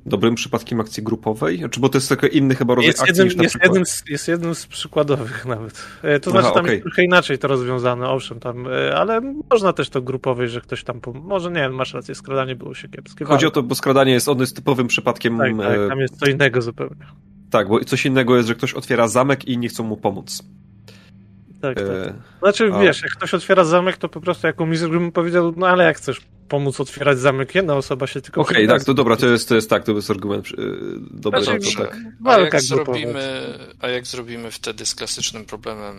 dobrym 0.07 0.35
przypadkiem 0.35 0.81
akcji 0.81 1.03
grupowej? 1.03 1.63
Czy 1.71 1.81
bo 1.81 1.89
to 1.89 1.99
jest 1.99 2.09
tylko 2.09 2.27
inny 2.27 2.55
chyba 2.55 2.75
rodzaj 2.75 2.87
Jest, 2.87 3.01
akcji 3.03 3.19
jednym, 3.19 3.43
jest, 3.43 3.53
przykład... 3.55 3.69
jednym 3.69 3.87
z, 3.87 4.03
jest 4.09 4.29
jednym 4.29 4.55
z 4.55 4.67
przykładowych 4.67 5.47
nawet. 5.55 5.87
E, 6.03 6.21
To 6.21 6.31
Aha, 6.31 6.41
znaczy 6.41 6.55
tam 6.55 6.65
okej. 6.65 6.75
jest 6.75 6.85
trochę 6.85 7.05
inaczej 7.05 7.39
to 7.39 7.49
rozwiązane, 7.49 8.09
owszem, 8.09 8.41
tam, 8.41 8.67
e, 8.67 8.97
ale 8.97 9.21
można 9.51 9.73
też 9.73 9.91
to 9.91 10.03
grupowej, 10.03 10.49
że 10.49 10.61
ktoś 10.61 10.85
tam, 10.85 11.01
może 11.15 11.51
nie 11.51 11.61
wiem, 11.61 11.75
masz 11.75 11.95
rację, 11.95 12.15
skradanie 12.15 12.57
było 12.57 12.75
się 12.75 12.89
kiepskie. 12.89 13.25
Chodzi 13.25 13.47
o 13.47 13.51
to, 13.51 13.63
bo 13.63 13.75
skradanie 13.75 14.13
jest, 14.13 14.29
on 14.29 14.39
jest 14.39 14.57
typowym 14.57 14.87
przypadkiem... 14.87 15.39
Tak, 15.39 15.57
tak, 15.57 15.79
e, 15.79 15.89
tam 15.89 16.01
jest 16.01 16.19
co 16.19 16.27
innego 16.27 16.63
zupełnie. 16.63 17.07
Tak, 17.51 17.69
bo 17.69 17.85
coś 17.85 18.07
innego 18.07 18.37
jest, 18.37 18.49
że 18.49 18.55
ktoś 18.55 18.75
otwiera 18.75 19.09
zamek 19.09 19.49
i 19.49 19.53
inni 19.53 19.69
chcą 19.69 19.85
mu 19.85 19.97
pomóc. 19.97 20.43
Tak, 21.61 21.77
tak. 21.77 21.87
E, 21.87 22.15
Znaczy, 22.39 22.71
a- 22.75 22.81
wiesz, 22.81 23.03
jak 23.03 23.13
ktoś 23.13 23.35
otwiera 23.35 23.65
zamek, 23.65 23.97
to 23.97 24.09
po 24.09 24.21
prostu 24.21 24.47
jako 24.47 24.67
mistrz 24.67 24.89
bym 24.89 25.13
powiedział, 25.13 25.55
no 25.57 25.69
ale 25.69 25.85
jak 25.85 25.97
chcesz 25.97 26.21
pomóc 26.49 26.81
otwierać 26.81 27.19
zamek, 27.19 27.55
jedna 27.55 27.75
osoba 27.75 28.07
się 28.07 28.21
tylko... 28.21 28.41
Okej, 28.41 28.57
przyda. 28.57 28.75
tak, 28.75 28.85
to 28.85 28.95
dobra, 28.95 29.17
to 29.17 29.27
jest, 29.27 29.49
to 29.49 29.55
jest 29.55 29.71
tak, 29.71 29.85
to 29.85 29.93
jest 29.93 30.11
argument 30.11 30.47
e, 30.49 30.53
dobry, 31.11 31.43
Znaczy, 31.43 31.59
no 31.79 31.85
to 31.85 31.91
tak. 31.91 31.99
A 32.25 32.39
jak, 32.39 32.61
zrobimy, 32.61 33.59
a 33.81 33.89
jak 33.89 34.07
zrobimy 34.07 34.51
wtedy 34.51 34.87
z 34.87 34.95
klasycznym 34.95 35.45
problemem 35.45 35.97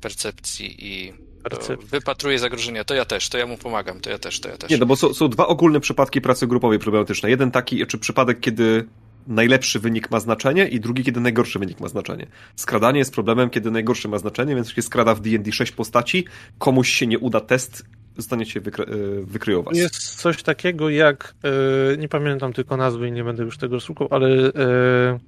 percepcji 0.00 0.86
i 0.86 1.12
Percepcji. 1.42 1.88
wypatruje 1.88 2.38
zagrożenia, 2.38 2.84
to 2.84 2.94
ja 2.94 3.04
też, 3.04 3.28
to 3.28 3.38
ja 3.38 3.46
mu 3.46 3.58
pomagam, 3.58 4.00
to 4.00 4.10
ja 4.10 4.18
też, 4.18 4.40
to 4.40 4.48
ja 4.48 4.56
też. 4.56 4.70
Nie, 4.70 4.76
no 4.78 4.86
bo 4.86 4.96
są, 4.96 5.14
są 5.14 5.28
dwa 5.28 5.46
ogólne 5.46 5.80
przypadki 5.80 6.20
pracy 6.20 6.46
grupowej 6.46 6.78
problematycznej. 6.78 7.30
Jeden 7.30 7.50
taki, 7.50 7.86
czy 7.86 7.98
przypadek, 7.98 8.40
kiedy 8.40 8.86
najlepszy 9.26 9.80
wynik 9.80 10.10
ma 10.10 10.20
znaczenie 10.20 10.68
i 10.68 10.80
drugi, 10.80 11.04
kiedy 11.04 11.20
najgorszy 11.20 11.58
wynik 11.58 11.80
ma 11.80 11.88
znaczenie. 11.88 12.26
Skradanie 12.56 12.98
jest 12.98 13.14
problemem, 13.14 13.50
kiedy 13.50 13.70
najgorszy 13.70 14.08
ma 14.08 14.18
znaczenie, 14.18 14.54
więc 14.54 14.70
się 14.70 14.82
skrada 14.82 15.14
w 15.14 15.20
D&D 15.20 15.52
6 15.52 15.72
postaci, 15.72 16.24
komuś 16.58 16.88
się 16.88 17.06
nie 17.06 17.18
uda 17.18 17.40
test, 17.40 17.84
zostaniecie 18.16 18.60
wykry, 18.60 18.84
e, 18.84 18.88
wykryją 19.24 19.62
was. 19.62 19.76
Jest 19.76 20.16
coś 20.16 20.42
takiego 20.42 20.90
jak, 20.90 21.34
e, 21.92 21.96
nie 21.96 22.08
pamiętam 22.08 22.52
tylko 22.52 22.76
nazwy 22.76 23.08
i 23.08 23.12
nie 23.12 23.24
będę 23.24 23.42
już 23.44 23.58
tego 23.58 23.80
szukał, 23.80 24.08
ale 24.10 24.28
e, 24.28 25.18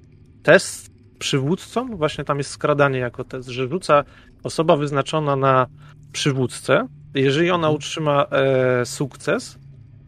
test 0.43 0.91
przywódcą, 1.19 1.97
właśnie 1.97 2.23
tam 2.23 2.37
jest 2.37 2.49
skradanie 2.49 2.99
jako 2.99 3.23
test, 3.23 3.49
że 3.49 3.67
rzuca 3.67 4.03
osoba 4.43 4.77
wyznaczona 4.77 5.35
na 5.35 5.67
przywódcę. 6.11 6.87
Jeżeli 7.13 7.51
ona 7.51 7.69
utrzyma 7.69 8.25
e, 8.25 8.85
sukces, 8.85 9.57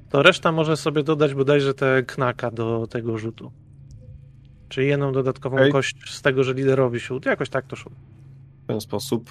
to 0.10 0.24
reszta 0.24 0.52
może 0.52 0.78
sobie 0.78 1.04
dodać 1.04 1.34
bodajże 1.34 1.74
te 1.74 2.04
knaka 2.04 2.52
do 2.52 2.88
tego 2.88 3.18
rzutu. 3.18 3.52
Czyli 4.70 4.88
jedną 4.88 5.12
dodatkową 5.12 5.58
Okej. 5.58 5.72
kość 5.72 5.96
z 6.14 6.22
tego, 6.22 6.44
że 6.44 6.54
liderowi 6.54 7.00
się 7.00 7.14
uda. 7.14 7.30
Jakoś 7.30 7.50
tak 7.50 7.66
to 7.68 7.76
szło. 7.76 7.92
W 8.64 8.68
ten 8.68 8.82
sposób. 8.82 9.30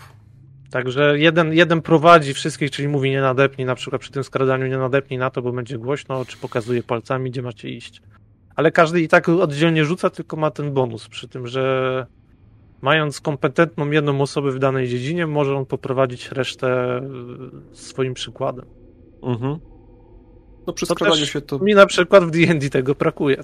Także 0.70 1.18
jeden, 1.18 1.52
jeden 1.52 1.82
prowadzi 1.82 2.34
wszystkich, 2.34 2.70
czyli 2.70 2.88
mówi 2.88 3.10
nie 3.10 3.20
nadepnij, 3.20 3.66
na 3.66 3.74
przykład 3.74 4.02
przy 4.02 4.12
tym 4.12 4.24
skradaniu 4.24 4.66
nie 4.66 4.78
nadepnij 4.78 5.18
na 5.18 5.30
to, 5.30 5.42
bo 5.42 5.52
będzie 5.52 5.78
głośno, 5.78 6.24
czy 6.24 6.36
pokazuje 6.36 6.82
palcami, 6.82 7.30
gdzie 7.30 7.42
macie 7.42 7.68
iść. 7.70 8.02
Ale 8.56 8.72
każdy 8.72 9.00
i 9.00 9.08
tak 9.08 9.28
oddzielnie 9.28 9.84
rzuca, 9.84 10.10
tylko 10.10 10.36
ma 10.36 10.50
ten 10.50 10.72
bonus 10.72 11.08
przy 11.08 11.28
tym, 11.28 11.46
że 11.46 12.06
mając 12.82 13.20
kompetentną 13.20 13.90
jedną 13.90 14.20
osobę 14.20 14.50
w 14.50 14.58
danej 14.58 14.88
dziedzinie, 14.88 15.26
może 15.26 15.56
on 15.56 15.66
poprowadzić 15.66 16.30
resztę 16.32 17.00
y, 17.72 17.76
swoim 17.76 18.14
przykładem. 18.14 18.64
Mhm. 19.22 19.58
No 20.66 20.72
przy 20.72 20.86
skradaniu 20.86 21.26
się 21.26 21.40
to... 21.40 21.58
Mi 21.58 21.74
na 21.74 21.86
przykład 21.86 22.24
w 22.24 22.30
D&D 22.30 22.70
tego 22.70 22.94
brakuje. 22.94 23.42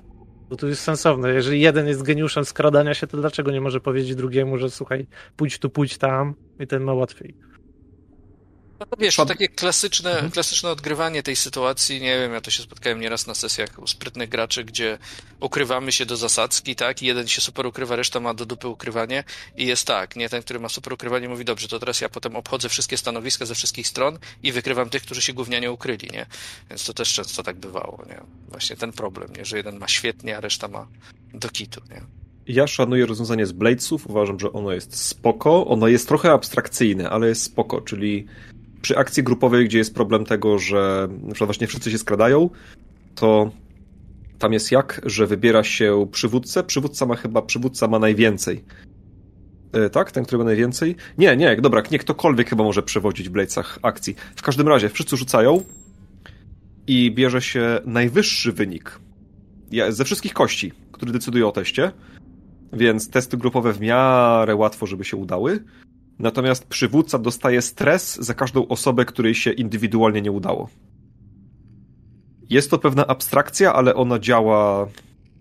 Bo 0.53 0.57
to 0.57 0.67
jest 0.67 0.83
sensowne. 0.83 1.33
Jeżeli 1.33 1.61
jeden 1.61 1.89
jest 1.89 2.03
geniuszem 2.03 2.45
skradania 2.45 2.95
się, 2.95 3.07
to 3.07 3.17
dlaczego 3.17 3.51
nie 3.51 3.61
może 3.61 3.81
powiedzieć 3.81 4.15
drugiemu, 4.15 4.59
że 4.59 4.71
słuchaj, 4.71 5.07
pójdź 5.37 5.59
tu, 5.59 5.71
pójdź 5.71 5.99
tam 5.99 6.35
i 6.61 6.67
ten 6.67 6.83
ma 6.83 6.95
łatwiej. 6.95 7.35
No 8.83 8.87
to 8.87 8.97
wiesz, 8.97 9.17
takie 9.17 9.49
klasyczne, 9.49 10.11
Mhm. 10.11 10.31
klasyczne 10.31 10.71
odgrywanie 10.71 11.23
tej 11.23 11.37
sytuacji, 11.37 12.01
nie 12.01 12.19
wiem, 12.19 12.33
ja 12.33 12.41
to 12.41 12.51
się 12.51 12.63
spotkałem 12.63 13.01
nieraz 13.01 13.27
na 13.27 13.35
sesjach 13.35 13.79
u 13.79 13.87
sprytnych 13.87 14.29
graczy, 14.29 14.65
gdzie 14.65 14.99
ukrywamy 15.41 15.93
się 15.93 16.07
do 16.07 16.17
zasadzki, 16.17 16.77
tak, 16.77 17.03
i 17.03 17.07
jeden 17.07 17.29
się 17.29 17.41
super 17.41 17.67
ukrywa, 17.67 17.97
reszta 17.97 18.21
ma 18.21 18.35
do 18.35 18.47
dupy 18.47 18.69
ukrywanie 18.69 19.25
i 19.57 19.67
jest 19.67 19.87
tak, 19.87 20.17
nie, 20.17 20.29
ten, 20.29 20.43
który 20.43 20.61
ma 20.61 20.69
super 20.69 20.93
ukrywanie 20.93 21.29
mówi, 21.29 21.45
dobrze, 21.45 21.69
to 21.69 21.79
teraz 21.79 22.01
ja 22.01 22.09
potem 22.09 22.37
obchodzę 22.37 22.69
wszystkie 22.69 22.97
stanowiska 22.97 23.47
ze 23.47 23.55
wszystkich 23.55 23.89
stron 23.89 24.19
i 24.43 24.53
wykrywam 24.53 24.91
tych, 24.91 25.03
którzy 25.03 25.23
się 25.23 25.33
gównianie 25.33 25.73
ukryli, 25.73 26.09
nie, 26.13 26.27
więc 26.71 26.85
to 26.85 26.95
też 26.95 27.15
często 27.15 27.43
tak 27.43 27.57
bywało, 27.57 28.05
nie, 28.09 28.21
właśnie 28.49 28.77
ten 28.77 28.93
problem, 28.93 29.33
nie, 29.37 29.45
że 29.45 29.57
jeden 29.57 29.79
ma 29.79 29.89
świetnie, 29.89 30.37
a 30.37 30.41
reszta 30.41 30.69
ma 30.69 30.87
do 31.35 31.49
kitu, 31.49 31.81
nie. 31.91 32.03
Ja 32.47 32.67
szanuję 32.67 33.07
rozwiązanie 33.07 33.47
z 33.47 33.53
Bladesów, 33.53 34.07
uważam, 34.11 34.41
że 34.41 34.53
ono 34.53 34.73
jest 34.73 35.07
spoko. 35.07 35.67
Ono 35.67 35.89
jest 35.89 36.09
trochę 36.09 36.31
abstrakcyjne, 36.33 37.11
ale 37.11 37.29
jest 37.29 37.43
spoko, 37.43 37.81
czyli 37.81 38.27
przy 38.83 38.97
akcji 38.99 39.23
grupowej, 39.23 39.65
gdzie 39.65 39.79
jest 39.79 39.95
problem 39.95 40.25
tego, 40.25 40.59
że 40.59 41.09
właśnie 41.47 41.67
wszyscy 41.67 41.91
się 41.91 41.99
skradają, 41.99 42.51
to 43.15 43.51
tam 44.39 44.53
jest 44.53 44.73
jak, 44.73 45.01
że 45.07 45.27
wybiera 45.27 45.65
się 45.65 46.07
przywódcę. 46.13 46.63
Przywódca 46.63 47.07
ma 47.07 47.17
chyba, 47.17 47.43
przywódca 47.43 47.89
ma 47.89 47.99
najwięcej. 47.99 48.65
E, 49.73 49.91
tak? 49.91 50.13
Ten, 50.13 50.25
który 50.25 50.39
ma 50.39 50.45
najwięcej? 50.45 50.97
Nie, 51.19 51.37
nie, 51.37 51.57
dobra, 51.57 51.83
nie 51.91 51.99
ktokolwiek 51.99 52.51
chyba 52.51 52.65
może 52.65 52.83
przewodzić 52.83 53.29
w 53.29 53.33
Bladesach 53.33 53.79
akcji. 53.83 54.15
W 54.37 54.43
każdym 54.43 54.69
razie, 54.69 54.89
wszyscy 54.89 55.17
rzucają 55.17 55.63
i 56.87 57.11
bierze 57.11 57.43
się 57.43 57.81
najwyższy 57.85 58.53
wynik 58.53 58.99
ze 59.89 60.05
wszystkich 60.05 60.33
kości, 60.33 60.73
który 60.93 61.13
decyduje 61.13 61.47
o 61.47 61.53
teście 61.53 61.93
więc 62.73 63.11
testy 63.11 63.37
grupowe 63.37 63.73
w 63.73 63.81
miarę 63.81 64.57
łatwo, 64.57 64.87
żeby 64.87 65.05
się 65.05 65.17
udały. 65.17 65.65
Natomiast 66.19 66.67
przywódca 66.67 67.19
dostaje 67.19 67.63
stres 67.63 68.17
za 68.17 68.35
każdą 68.35 68.69
osobę, 68.69 69.05
której 69.05 69.35
się 69.35 69.51
indywidualnie 69.51 70.23
nie 70.23 70.33
udało. 70.33 70.69
Jest 72.51 72.71
to 72.71 72.79
pewna 72.79 73.07
abstrakcja, 73.07 73.75
ale 73.75 73.95
ona 73.95 74.19
działa 74.19 74.89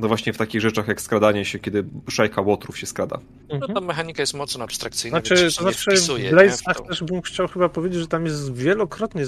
no 0.02 0.08
właśnie 0.08 0.34
w 0.34 0.38
takich 0.38 0.62
rzeczach 0.62 0.88
jak 0.88 1.02
skradanie 1.02 1.46
się, 1.46 1.60
kiedy 1.60 1.84
szajka 2.10 2.42
łotrów 2.42 2.78
się 2.80 2.86
skrada. 2.86 3.20
No 3.60 3.68
ta 3.68 3.82
mechanika 3.82 4.24
jest 4.24 4.34
mocno 4.34 4.64
abstrakcyjna, 4.64 5.20
Znaczy, 5.20 5.36
więc 5.36 5.54
się 5.54 5.60
to 5.60 5.66
nie 5.66 5.74
znaczy 5.74 5.92
wpisuje, 5.92 6.32
w 6.50 6.76
to. 6.78 6.84
też 6.84 7.04
bym 7.04 7.22
chciał 7.22 7.48
chyba 7.48 7.70
powiedzieć, 7.70 8.00
że 8.00 8.08
tam 8.08 8.26
jest 8.26 8.54
wielokrotnie 8.54 9.26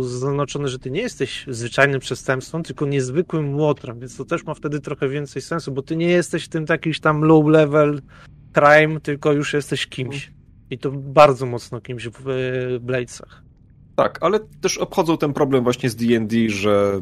zaznaczone, 0.00 0.68
że 0.68 0.78
ty 0.78 0.90
nie 0.90 1.00
jesteś 1.00 1.44
zwyczajnym 1.48 2.00
przestępstwem, 2.00 2.62
tylko 2.62 2.86
niezwykłym 2.86 3.56
łotrem, 3.56 4.00
więc 4.00 4.16
to 4.16 4.24
też 4.24 4.44
ma 4.44 4.54
wtedy 4.54 4.80
trochę 4.80 5.08
więcej 5.08 5.42
sensu, 5.42 5.72
bo 5.72 5.82
ty 5.82 5.96
nie 5.96 6.08
jesteś 6.08 6.48
tym 6.48 6.66
takiś 6.66 7.00
tam 7.00 7.22
low 7.22 7.46
level 7.46 8.02
crime, 8.52 9.00
tylko 9.00 9.32
już 9.32 9.52
jesteś 9.52 9.86
kimś. 9.86 10.30
I 10.70 10.78
to 10.78 10.90
bardzo 10.90 11.46
mocno 11.46 11.80
kimś 11.80 12.08
w 12.08 12.28
e, 12.28 12.80
Bladesach. 12.80 13.42
Tak, 13.96 14.18
ale 14.20 14.40
też 14.60 14.78
obchodzą 14.78 15.18
ten 15.18 15.32
problem 15.32 15.64
właśnie 15.64 15.90
z 15.90 15.96
D&D, 15.96 16.48
że 16.48 17.00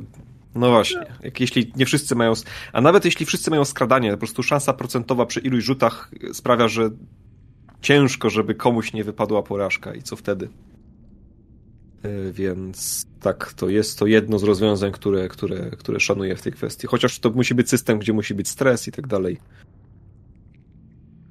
no 0.55 0.71
właśnie, 0.71 1.07
jak 1.23 1.41
jeśli 1.41 1.73
nie 1.77 1.87
wszyscy 1.87 2.15
mają, 2.15 2.33
a 2.73 2.81
nawet 2.81 3.05
jeśli 3.05 3.27
wszyscy 3.27 3.51
mają 3.51 3.65
skradanie, 3.65 4.11
po 4.11 4.19
prostu 4.19 4.43
szansa 4.43 4.73
procentowa 4.73 5.27
przy 5.27 5.41
iluś 5.41 5.65
rzutach 5.65 6.11
sprawia, 6.33 6.69
że 6.69 6.91
ciężko, 7.81 8.31
żeby 8.31 8.55
komuś 8.55 8.93
nie 8.93 9.05
wypadła 9.05 9.43
porażka 9.43 9.95
i 9.95 10.03
co 10.03 10.17
wtedy? 10.17 10.49
Yy, 12.05 12.33
Więc 12.33 13.07
tak, 13.21 13.53
to 13.53 13.69
jest 13.69 13.99
to 13.99 14.07
jedno 14.07 14.39
z 14.39 14.43
rozwiązań, 14.43 14.93
które, 14.93 15.29
które, 15.29 15.71
które 15.71 16.01
szanuję 16.01 16.37
w 16.37 16.43
tej 16.43 16.53
kwestii. 16.53 16.87
Chociaż 16.87 17.19
to 17.19 17.31
musi 17.31 17.55
być 17.55 17.69
system, 17.69 17.99
gdzie 17.99 18.13
musi 18.13 18.35
być 18.35 18.49
stres 18.49 18.89
i 18.89 18.93
tak 18.93 19.07
dalej. 19.07 19.39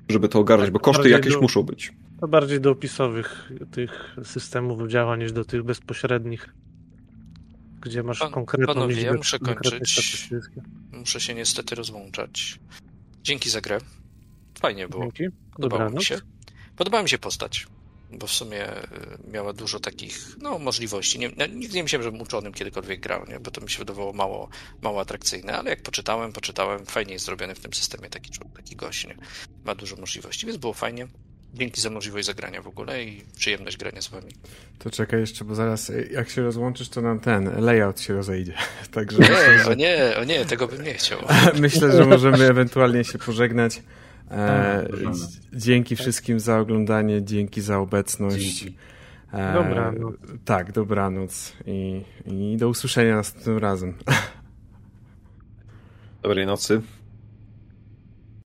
Żeby 0.09 0.29
to 0.29 0.39
ogarnąć, 0.39 0.71
bo 0.71 0.79
koszty 0.79 1.09
jakieś 1.09 1.33
do- 1.33 1.41
muszą 1.41 1.63
być. 1.63 1.93
To 2.21 2.27
bardziej 2.27 2.61
do 2.61 2.71
opisowych 2.71 3.51
tych 3.71 4.15
systemów 4.23 4.89
działa 4.89 5.15
niż 5.17 5.31
do 5.31 5.45
tych 5.45 5.63
bezpośrednich, 5.63 6.49
gdzie 7.81 8.03
masz 8.03 8.19
Pan- 8.19 8.31
konkretną 8.31 8.73
panowie, 8.73 8.93
ja 8.95 8.99
liczbę 9.01 9.17
muszę 9.17 9.39
konkretnych 9.39 9.79
kończyć. 9.79 10.29
Muszę 10.91 11.19
się 11.19 11.33
niestety 11.33 11.75
rozłączać. 11.75 12.59
Dzięki 13.23 13.49
za 13.49 13.61
grę. 13.61 13.77
Fajnie 14.59 14.87
było. 14.87 15.03
Dzięki. 15.03 15.23
Podobało 15.53 15.81
mi 15.81 15.85
Dobranoc. 15.85 16.03
się. 16.03 16.19
Podobała 16.75 17.03
mi 17.03 17.09
się 17.09 17.17
postać, 17.17 17.67
bo 18.11 18.27
w 18.27 18.31
sumie 18.31 18.77
y, 18.77 18.83
miała 19.31 19.53
dużo 19.53 19.79
takich 19.79 20.35
no, 20.41 20.59
możliwości. 20.59 21.19
Nie, 21.19 21.29
nigdy 21.53 21.75
nie 21.75 21.83
myślałem, 21.83 22.03
żebym 22.03 22.21
uczonym 22.21 22.53
kiedykolwiek 22.53 22.99
grał, 22.99 23.25
nie? 23.27 23.39
bo 23.39 23.51
to 23.51 23.61
mi 23.61 23.69
się 23.69 23.79
wydawało 23.79 24.13
mało, 24.13 24.49
mało 24.81 25.01
atrakcyjne, 25.01 25.57
ale 25.57 25.69
jak 25.69 25.81
poczytałem, 25.81 26.33
poczytałem, 26.33 26.85
fajnie 26.85 27.13
jest 27.13 27.25
zrobiony 27.25 27.55
w 27.55 27.59
tym 27.59 27.73
systemie 27.73 28.09
taki, 28.09 28.31
człowiek, 28.31 28.55
taki 28.55 28.75
gość, 28.75 29.07
nie? 29.07 29.15
Ma 29.65 29.75
dużo 29.75 29.95
możliwości, 29.95 30.45
więc 30.45 30.57
było 30.57 30.73
fajnie. 30.73 31.07
Dzięki 31.53 31.81
za 31.81 31.89
możliwość 31.89 32.25
zagrania 32.25 32.61
w 32.61 32.67
ogóle 32.67 33.03
i 33.03 33.23
przyjemność 33.37 33.77
grania 33.77 34.01
z 34.01 34.07
wami. 34.07 34.33
To 34.79 34.89
czekaj 34.89 35.19
jeszcze, 35.19 35.45
bo 35.45 35.55
zaraz 35.55 35.89
y, 35.89 36.09
jak 36.11 36.29
się 36.29 36.41
rozłączysz, 36.41 36.89
to 36.89 37.01
nam 37.01 37.19
ten 37.19 37.61
layout 37.61 38.01
się 38.01 38.13
rozejdzie. 38.13 38.53
Także 38.91 39.17
Nie, 39.17 39.29
myślę, 39.29 39.61
o 39.61 39.69
że, 39.69 39.75
nie, 39.75 40.17
o 40.17 40.23
nie, 40.23 40.45
tego 40.45 40.67
bym 40.67 40.83
nie 40.83 40.93
chciał. 40.93 41.19
myślę, 41.59 41.91
że 41.91 42.05
możemy 42.05 42.45
ewentualnie 42.45 43.03
się 43.03 43.17
pożegnać. 43.17 43.81
E, 44.31 44.87
Tak, 44.87 44.91
możemy. 45.05 45.27
dzięki 45.53 45.95
wszystkim 45.95 46.39
za 46.39 46.59
oglądanie, 46.59 47.23
dzięki 47.23 47.61
za 47.61 47.79
obecność. 47.79 48.59
Dzięki. 48.59 48.77
E, 49.33 49.53
Dobranoc. 49.53 50.15
Tak, 50.45 50.71
dobranoc 50.71 51.53
i, 51.65 52.03
i 52.25 52.57
do 52.57 52.69
usłyszenia 52.69 53.15
następnym 53.15 53.57
razem. 53.57 53.93
Dobrej 56.23 56.45
nocy. 56.45 56.81